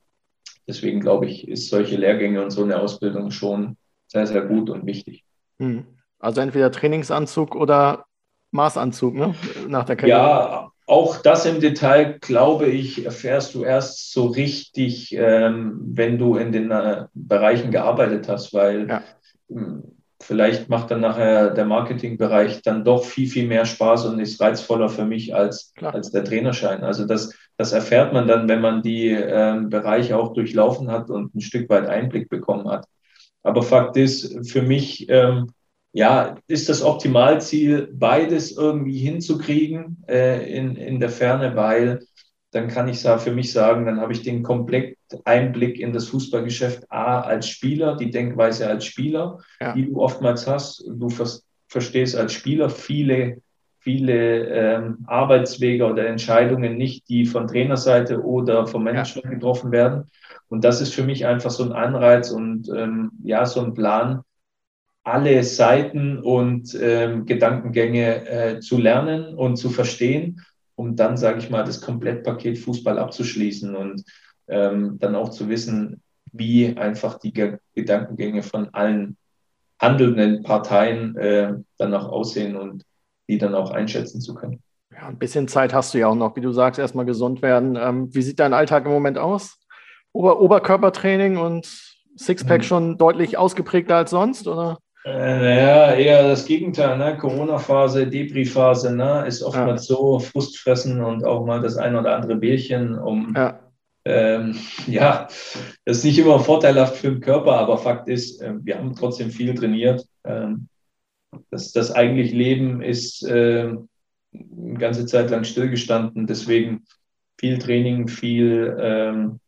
deswegen 0.67 1.01
glaube 1.01 1.27
ich, 1.27 1.49
ist 1.49 1.71
solche 1.71 1.97
Lehrgänge 1.97 2.43
und 2.43 2.51
so 2.51 2.65
eine 2.65 2.81
Ausbildung 2.81 3.31
schon 3.31 3.77
sehr, 4.09 4.27
sehr 4.27 4.43
gut 4.43 4.71
und 4.71 4.87
wichtig. 4.87 5.25
Hm. 5.59 5.85
Also 6.19 6.41
entweder 6.41 6.73
Trainingsanzug 6.73 7.55
oder 7.55 8.07
Maßanzug, 8.51 9.15
ne? 9.15 9.35
Nach 9.69 9.85
der 9.85 9.97
Karriere. 9.97 10.19
Ja, 10.19 10.73
auch 10.87 11.19
das 11.19 11.47
im 11.47 11.61
Detail, 11.61 12.19
glaube 12.21 12.67
ich, 12.67 13.05
erfährst 13.05 13.55
du 13.55 13.65
erst 13.65 14.13
so 14.13 14.27
richtig, 14.27 15.13
ähm, 15.15 15.81
wenn 15.85 16.19
du 16.19 16.37
in 16.37 16.53
den 16.53 16.71
äh, 16.71 17.07
Bereichen 17.13 17.71
gearbeitet 17.71 18.29
hast, 18.29 18.55
weil 18.55 18.89
ja. 18.89 19.03
Hm, 19.49 19.97
vielleicht 20.21 20.69
macht 20.69 20.91
dann 20.91 21.01
nachher 21.01 21.51
der 21.51 21.67
Marketingbereich 21.67 22.63
dann 22.63 22.85
doch 22.85 23.05
viel, 23.05 23.29
viel 23.29 23.47
mehr 23.47 23.65
Spaß 23.65 24.07
und 24.07 24.19
ist 24.19 24.41
reizvoller 24.41 24.89
für 24.89 25.05
mich 25.05 25.35
als, 25.35 25.73
als 25.81 26.11
der 26.11 26.25
Trainerschein. 26.25 26.83
Also 26.83 27.07
das, 27.07 27.35
das 27.57 27.73
erfährt 27.73 28.13
man 28.13 28.27
dann, 28.27 28.49
wenn 28.49 28.61
man 28.61 28.83
die 28.83 29.11
ähm, 29.11 29.69
Bereiche 29.69 30.17
auch 30.17 30.33
durchlaufen 30.33 30.91
hat 30.91 31.11
und 31.11 31.35
ein 31.35 31.41
Stück 31.41 31.69
weit 31.69 31.87
Einblick 31.87 32.29
bekommen 32.29 32.69
hat. 32.69 32.87
Aber 33.43 33.63
Fakt 33.63 33.97
ist, 33.97 34.51
für 34.51 34.63
mich, 34.63 35.09
ähm, 35.09 35.53
ja, 35.97 36.37
ist 36.47 36.69
das 36.69 36.83
Optimalziel, 36.83 37.89
beides 37.91 38.53
irgendwie 38.53 38.99
hinzukriegen 38.99 40.05
äh, 40.07 40.47
in, 40.55 40.77
in 40.77 41.01
der 41.01 41.09
Ferne, 41.09 41.57
weil 41.57 42.07
dann 42.51 42.69
kann 42.69 42.87
ich 42.89 43.01
für 43.01 43.33
mich 43.33 43.51
sagen, 43.51 43.87
dann 43.87 43.99
habe 43.99 44.13
ich 44.13 44.21
den 44.21 44.43
komplett 44.43 44.99
Einblick 45.25 45.81
in 45.81 45.95
das 45.95 46.09
Fußballgeschäft 46.09 46.93
A 46.93 47.21
als 47.21 47.49
Spieler, 47.49 47.97
die 47.97 48.11
Denkweise 48.11 48.69
als 48.69 48.85
Spieler, 48.85 49.39
ja. 49.59 49.73
die 49.73 49.87
du 49.87 49.99
oftmals 49.99 50.47
hast. 50.47 50.85
Du 50.87 51.09
verstehst 51.69 52.15
als 52.15 52.35
Spieler 52.35 52.69
viele 52.69 53.39
viele 53.79 54.49
ähm, 54.49 54.99
Arbeitswege 55.07 55.87
oder 55.87 56.09
Entscheidungen 56.09 56.77
nicht, 56.77 57.09
die 57.09 57.25
von 57.25 57.47
Trainerseite 57.47 58.21
oder 58.21 58.67
vom 58.67 58.83
Management 58.83 59.27
ja. 59.27 59.31
getroffen 59.31 59.71
werden. 59.71 60.11
Und 60.49 60.65
das 60.65 60.81
ist 60.81 60.93
für 60.93 61.05
mich 61.05 61.25
einfach 61.25 61.53
so 61.53 61.63
ein 61.63 61.73
Anreiz 61.73 62.33
und 62.33 62.69
ähm, 62.69 63.13
ja, 63.23 63.47
so 63.47 63.61
ein 63.61 63.75
Plan, 63.75 64.23
alle 65.07 65.45
Seiten 65.45 66.19
und 66.19 66.77
ähm, 66.83 67.27
Gedankengänge 67.27 68.29
äh, 68.29 68.61
zu 68.61 68.77
lernen 68.77 69.37
und 69.37 69.57
zu 69.57 69.71
verstehen, 69.71 70.45
um 70.75 70.97
dann, 70.97 71.17
sage 71.17 71.39
ich 71.39 71.49
mal, 71.49 71.63
das 71.63 71.81
Komplettpaket 71.81 72.59
Fußball 72.59 72.99
abzuschließen 72.99 73.77
und 73.77 74.03
ähm, 74.49 74.99
dann 74.99 75.15
auch 75.15 75.29
zu 75.29 75.49
wissen, 75.49 76.03
wie 76.33 76.77
einfach 76.77 77.21
die 77.21 77.33
Ge 77.33 77.59
Gedankengänge 77.77 78.43
von 78.43 78.75
allen 78.75 79.17
handelnden 79.81 80.43
Parteien 80.43 81.17
äh, 81.17 81.55
dann 81.79 81.95
auch 81.95 82.09
aussehen 82.09 82.57
und 82.57 82.83
die 83.29 83.39
dann 83.39 83.55
auch 83.55 83.71
einschätzen 83.71 84.21
zu 84.21 84.35
können. 84.35 84.61
Ja, 84.91 85.07
ein 85.07 85.19
bisschen 85.19 85.47
Zeit 85.47 85.73
hast 85.73 85.95
du 85.95 85.99
ja 85.99 86.09
auch 86.09 86.17
noch, 86.17 86.35
wie 86.35 86.41
du 86.41 86.51
sagst, 86.51 86.81
erstmal 86.81 87.07
gesund 87.07 87.43
werden. 87.43 87.77
Ähm, 87.81 88.13
wie 88.13 88.23
sieht 88.23 88.41
dein 88.41 88.55
Alltag 88.55 88.87
im 88.87 88.91
Moment 88.91 89.19
aus? 89.19 89.61
Ober 90.13 90.41
Oberkörpertraining 90.41 91.37
und 91.37 91.95
Sixpack 92.17 92.63
mhm. 92.63 92.65
schon 92.65 92.99
deutlich 92.99 93.39
ausgeprägter 93.39 93.95
als 93.95 94.11
sonst, 94.11 94.49
oder? 94.49 94.79
Äh, 95.07 95.63
ja, 95.63 95.95
eher 95.95 96.29
das 96.29 96.47
Gegenteil, 96.47 96.99
ne? 96.99 97.17
Corona-Phase, 97.17 98.09
Debris-Phase, 98.09 98.95
ne? 98.95 99.25
Ist 99.27 99.43
oftmals 99.43 99.89
ja. 99.89 99.95
so 99.95 100.19
Frustfressen 100.19 101.03
und 101.03 101.25
auch 101.25 101.47
mal 101.47 101.61
das 101.61 101.77
ein 101.77 101.95
oder 101.95 102.17
andere 102.17 102.35
Bierchen, 102.35 102.99
um 102.99 103.33
ja. 103.37 103.61
Ähm, 104.07 104.57
ja, 104.87 105.27
das 105.85 105.99
ist 105.99 106.05
nicht 106.05 106.19
immer 106.21 106.39
vorteilhaft 106.39 106.97
für 106.97 107.11
den 107.11 107.21
Körper, 107.21 107.59
aber 107.59 107.77
Fakt 107.77 108.09
ist, 108.09 108.41
äh, 108.41 108.55
wir 108.63 108.79
haben 108.79 108.95
trotzdem 108.95 109.31
viel 109.31 109.53
trainiert. 109.55 110.07
Ähm, 110.25 110.69
das, 111.51 111.73
das 111.73 111.91
eigentlich 111.91 112.33
Leben 112.33 112.83
ist 112.83 113.25
äh, 113.25 113.75
eine 114.33 114.79
ganze 114.79 115.07
Zeit 115.07 115.31
lang 115.31 115.43
stillgestanden. 115.43 116.29
Deswegen 116.29 116.85
viel 117.39 117.59
Training, 117.59 118.07
viel 118.07 118.77
ähm, 118.81 119.41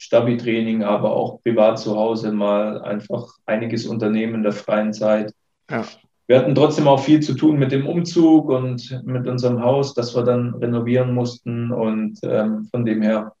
Stabi-Training, 0.00 0.82
aber 0.82 1.14
auch 1.14 1.42
privat 1.42 1.78
zu 1.78 1.94
Hause 1.96 2.32
mal 2.32 2.80
einfach 2.82 3.34
einiges 3.44 3.86
unternehmen 3.86 4.36
in 4.36 4.42
der 4.42 4.52
freien 4.52 4.92
Zeit. 4.92 5.34
Ja. 5.70 5.84
Wir 6.26 6.38
hatten 6.38 6.54
trotzdem 6.54 6.88
auch 6.88 7.00
viel 7.00 7.20
zu 7.20 7.34
tun 7.34 7.58
mit 7.58 7.70
dem 7.70 7.86
Umzug 7.86 8.48
und 8.48 9.02
mit 9.04 9.26
unserem 9.26 9.62
Haus, 9.62 9.94
das 9.94 10.14
wir 10.14 10.22
dann 10.22 10.54
renovieren 10.54 11.12
mussten. 11.12 11.70
Und 11.70 12.18
ähm, 12.22 12.68
von 12.70 12.86
dem 12.86 13.02
her 13.02 13.32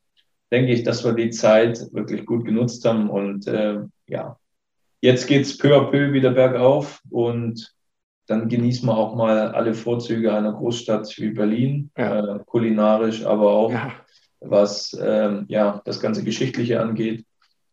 denke 0.50 0.72
ich, 0.72 0.82
dass 0.82 1.04
wir 1.04 1.12
die 1.12 1.30
Zeit 1.30 1.80
wirklich 1.92 2.26
gut 2.26 2.44
genutzt 2.44 2.84
haben. 2.84 3.08
Und 3.08 3.46
äh, 3.46 3.78
ja, 4.06 4.36
jetzt 5.00 5.28
geht 5.28 5.42
es 5.42 5.56
peu 5.56 5.76
à 5.76 5.90
peu 5.90 6.12
wieder 6.12 6.30
bergauf 6.30 7.00
und 7.10 7.72
dann 8.26 8.48
genießen 8.48 8.86
wir 8.86 8.96
auch 8.96 9.14
mal 9.14 9.52
alle 9.52 9.72
Vorzüge 9.74 10.34
einer 10.34 10.52
Großstadt 10.52 11.16
wie 11.18 11.30
Berlin, 11.30 11.90
ja. 11.96 12.36
äh, 12.36 12.38
kulinarisch, 12.44 13.24
aber 13.24 13.50
auch 13.50 13.72
ja. 13.72 13.92
Was 14.40 14.96
ähm, 15.00 15.44
ja, 15.48 15.80
das 15.84 16.00
ganze 16.00 16.24
Geschichtliche 16.24 16.80
angeht. 16.80 17.24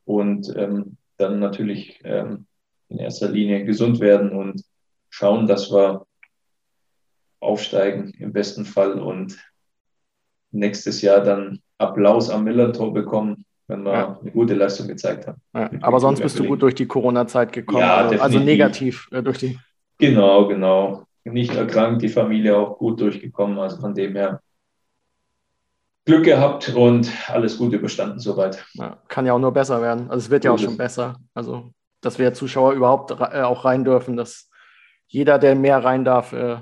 Und 0.06 0.53
ähm, 0.56 0.98
dann 1.18 1.39
natürlich 1.39 1.99
ähm, 2.03 2.45
in 2.89 2.99
erster 2.99 3.30
Linie 3.30 3.65
gesund 3.65 3.99
werden 3.99 4.31
und 4.31 4.64
schauen, 5.10 5.48
dass 5.48 5.72
wir 5.72 6.06
aufsteigen 7.39 8.14
im 8.19 8.34
besten 8.34 8.65
Fall 8.65 8.99
und 8.99 9.38
nächstes 10.52 11.02
Jahr 11.02 11.22
dann 11.22 11.60
Applaus 11.77 12.30
am 12.30 12.44
Millertor 12.44 12.94
bekommen, 12.94 13.45
wenn 13.68 13.84
wir 13.84 13.94
ja. 13.94 14.19
eine 14.19 14.31
gute 14.31 14.56
Leistung 14.56 14.88
gezeigt 14.88 15.27
haben. 15.27 15.41
Ja, 15.53 15.69
aber 15.81 15.99
sonst 15.99 16.22
bist 16.22 16.39
du 16.39 16.45
gut 16.45 16.61
durch 16.61 16.76
die 16.76 16.88
Corona-Zeit 16.88 17.52
gekommen, 17.52 17.80
ja, 17.80 17.98
also, 17.98 18.22
also 18.22 18.39
negativ 18.39 19.07
äh, 19.11 19.22
durch 19.22 19.39
die. 19.39 19.60
Genau, 19.98 20.48
genau. 20.48 21.03
Nicht 21.23 21.56
erkrankt, 21.56 22.02
die 22.02 22.10
Familie 22.10 22.56
auch 22.56 22.77
gut 22.77 23.02
durchgekommen. 23.02 23.60
Also 23.60 23.81
von 23.81 23.94
dem 23.94 24.15
her 24.15 24.41
Glück 26.07 26.23
gehabt 26.23 26.69
und 26.69 27.11
alles 27.29 27.57
gut 27.57 27.73
überstanden 27.73 28.19
soweit. 28.19 28.65
Ja, 28.73 28.97
kann 29.09 29.25
ja 29.25 29.34
auch 29.34 29.39
nur 29.39 29.51
besser 29.51 29.81
werden. 29.81 30.09
Also 30.09 30.25
es 30.25 30.29
wird 30.29 30.45
ja 30.45 30.51
auch 30.51 30.57
schon 30.57 30.77
besser. 30.77 31.17
Also, 31.34 31.71
dass 32.01 32.17
wir 32.17 32.34
Zuschauer 32.34 32.71
überhaupt 32.71 33.11
äh, 33.11 33.41
auch 33.41 33.65
rein 33.65 33.84
dürfen, 33.84 34.15
dass 34.15 34.49
jeder, 35.07 35.38
der 35.38 35.55
mehr 35.55 35.84
rein 35.84 36.05
darf, 36.05 36.31
äh, 36.31 36.59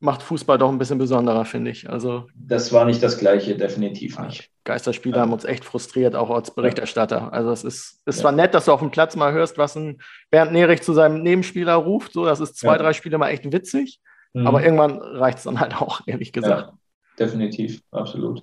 macht 0.00 0.24
Fußball 0.24 0.58
doch 0.58 0.68
ein 0.68 0.78
bisschen 0.78 0.98
besonderer, 0.98 1.44
finde 1.44 1.70
ich. 1.70 1.88
Also, 1.88 2.26
das 2.34 2.72
war 2.72 2.84
nicht 2.84 3.00
das 3.04 3.18
Gleiche, 3.18 3.56
definitiv 3.56 4.18
nicht. 4.18 4.50
Geisterspiele 4.64 5.14
ja. 5.14 5.22
haben 5.22 5.32
uns 5.32 5.44
echt 5.44 5.64
frustriert, 5.64 6.16
auch 6.16 6.30
als 6.30 6.52
Berichterstatter. 6.52 7.32
Also 7.32 7.52
es 7.52 7.62
ist, 7.62 8.02
ist 8.04 8.16
ja. 8.16 8.22
zwar 8.22 8.32
nett, 8.32 8.52
dass 8.52 8.64
du 8.64 8.72
auf 8.72 8.80
dem 8.80 8.90
Platz 8.90 9.14
mal 9.14 9.32
hörst, 9.32 9.58
was 9.58 9.76
ein 9.76 10.02
Bernd 10.30 10.50
Nerich 10.50 10.82
zu 10.82 10.92
seinem 10.92 11.22
Nebenspieler 11.22 11.74
ruft. 11.74 12.14
So, 12.14 12.24
das 12.24 12.40
ist 12.40 12.56
zwei, 12.56 12.72
ja. 12.72 12.78
drei 12.78 12.92
Spiele 12.92 13.16
mal 13.16 13.28
echt 13.28 13.52
witzig. 13.52 14.00
Mhm. 14.32 14.46
Aber 14.48 14.64
irgendwann 14.64 14.98
reicht 14.98 15.38
es 15.38 15.44
dann 15.44 15.60
halt 15.60 15.80
auch, 15.80 16.00
ehrlich 16.06 16.32
gesagt. 16.32 16.72
definitiv, 17.16 17.80
absolut. 17.92 18.42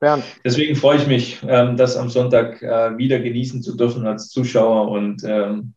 Bernd. 0.00 0.24
Deswegen 0.44 0.76
freue 0.76 0.98
ich 0.98 1.06
mich, 1.06 1.42
ähm, 1.46 1.76
das 1.76 1.96
am 1.96 2.10
Sonntag 2.10 2.62
äh, 2.62 2.96
wieder 2.98 3.18
genießen 3.20 3.62
zu 3.62 3.76
dürfen 3.76 4.06
als 4.06 4.28
Zuschauer 4.28 4.90
und 4.90 5.22
ähm, 5.24 5.74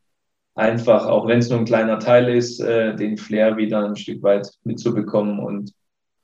einfach, 0.56 1.06
auch 1.06 1.28
wenn 1.28 1.40
es 1.40 1.50
nur 1.50 1.60
ein 1.60 1.66
kleiner 1.66 2.00
Teil 2.00 2.30
ist, 2.30 2.60
äh, 2.60 2.96
den 2.96 3.18
Flair 3.18 3.58
wieder 3.58 3.86
ein 3.86 3.96
Stück 3.96 4.24
weit 4.24 4.50
mitzubekommen 4.64 5.40
und 5.40 5.72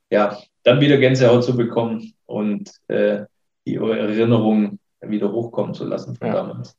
ja, 0.09 0.37
dann 0.63 0.79
wieder 0.81 0.97
Gänsehaut 0.97 1.43
zu 1.43 1.55
bekommen 1.55 2.13
und 2.25 2.71
äh, 2.87 3.25
die 3.65 3.75
Erinnerungen 3.75 4.79
wieder 5.01 5.31
hochkommen 5.31 5.73
zu 5.73 5.85
lassen 5.85 6.15
von 6.15 6.27
ja. 6.27 6.33
damals. 6.33 6.75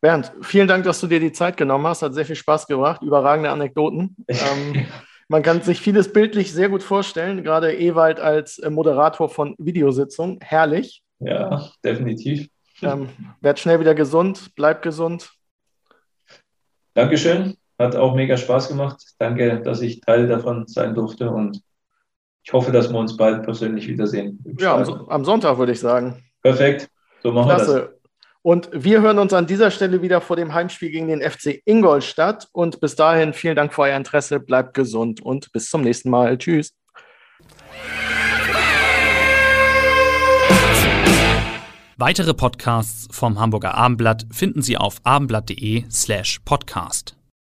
Bernd, 0.00 0.32
vielen 0.42 0.68
Dank, 0.68 0.84
dass 0.84 1.00
du 1.00 1.08
dir 1.08 1.18
die 1.18 1.32
Zeit 1.32 1.56
genommen 1.56 1.86
hast. 1.86 2.02
Hat 2.02 2.14
sehr 2.14 2.24
viel 2.24 2.36
Spaß 2.36 2.66
gebracht. 2.66 3.02
Überragende 3.02 3.50
Anekdoten. 3.50 4.14
ähm, 4.28 4.86
man 5.28 5.42
kann 5.42 5.62
sich 5.62 5.80
vieles 5.80 6.12
bildlich 6.12 6.52
sehr 6.52 6.68
gut 6.68 6.82
vorstellen. 6.82 7.44
Gerade 7.44 7.76
Ewald 7.76 8.18
als 8.18 8.58
äh, 8.58 8.70
Moderator 8.70 9.28
von 9.28 9.54
Videositzungen. 9.58 10.38
Herrlich. 10.40 11.02
Ja, 11.20 11.70
definitiv. 11.84 12.48
Ähm, 12.82 13.08
werd 13.40 13.58
schnell 13.58 13.80
wieder 13.80 13.94
gesund. 13.94 14.52
Bleib 14.56 14.82
gesund. 14.82 15.30
Dankeschön. 16.94 17.56
Hat 17.78 17.94
auch 17.94 18.14
mega 18.14 18.36
Spaß 18.36 18.68
gemacht. 18.68 19.02
Danke, 19.18 19.60
dass 19.60 19.82
ich 19.82 20.00
Teil 20.00 20.26
davon 20.26 20.66
sein 20.66 20.94
durfte 20.94 21.30
und 21.30 21.62
ich 22.42 22.52
hoffe, 22.52 22.72
dass 22.72 22.90
wir 22.90 22.98
uns 22.98 23.16
bald 23.16 23.42
persönlich 23.42 23.86
wiedersehen. 23.88 24.42
Ja, 24.58 24.76
am, 24.76 25.08
am, 25.08 25.24
Sonntag 25.24 25.58
würde 25.58 25.72
ich 25.72 25.80
sagen. 25.80 26.24
Perfekt. 26.42 26.88
So 27.22 27.30
machen 27.30 27.48
Klasse. 27.48 27.74
wir 27.74 27.80
das. 27.82 27.97
Und 28.42 28.70
wir 28.72 29.00
hören 29.02 29.18
uns 29.18 29.32
an 29.32 29.46
dieser 29.46 29.70
Stelle 29.70 30.00
wieder 30.00 30.20
vor 30.20 30.36
dem 30.36 30.54
Heimspiel 30.54 30.90
gegen 30.90 31.08
den 31.08 31.20
FC 31.20 31.60
Ingolstadt. 31.64 32.48
Und 32.52 32.80
bis 32.80 32.94
dahin 32.96 33.32
vielen 33.32 33.56
Dank 33.56 33.74
für 33.74 33.82
euer 33.82 33.96
Interesse. 33.96 34.40
Bleibt 34.40 34.74
gesund 34.74 35.20
und 35.20 35.52
bis 35.52 35.68
zum 35.68 35.82
nächsten 35.82 36.10
Mal. 36.10 36.38
Tschüss. 36.38 36.72
Weitere 42.00 42.32
Podcasts 42.32 43.08
vom 43.10 43.40
Hamburger 43.40 43.74
Abendblatt 43.74 44.26
finden 44.30 44.62
Sie 44.62 44.76
auf 44.76 44.98
abendblatt.de 45.02 45.84
slash 45.90 46.38
podcast. 46.44 47.17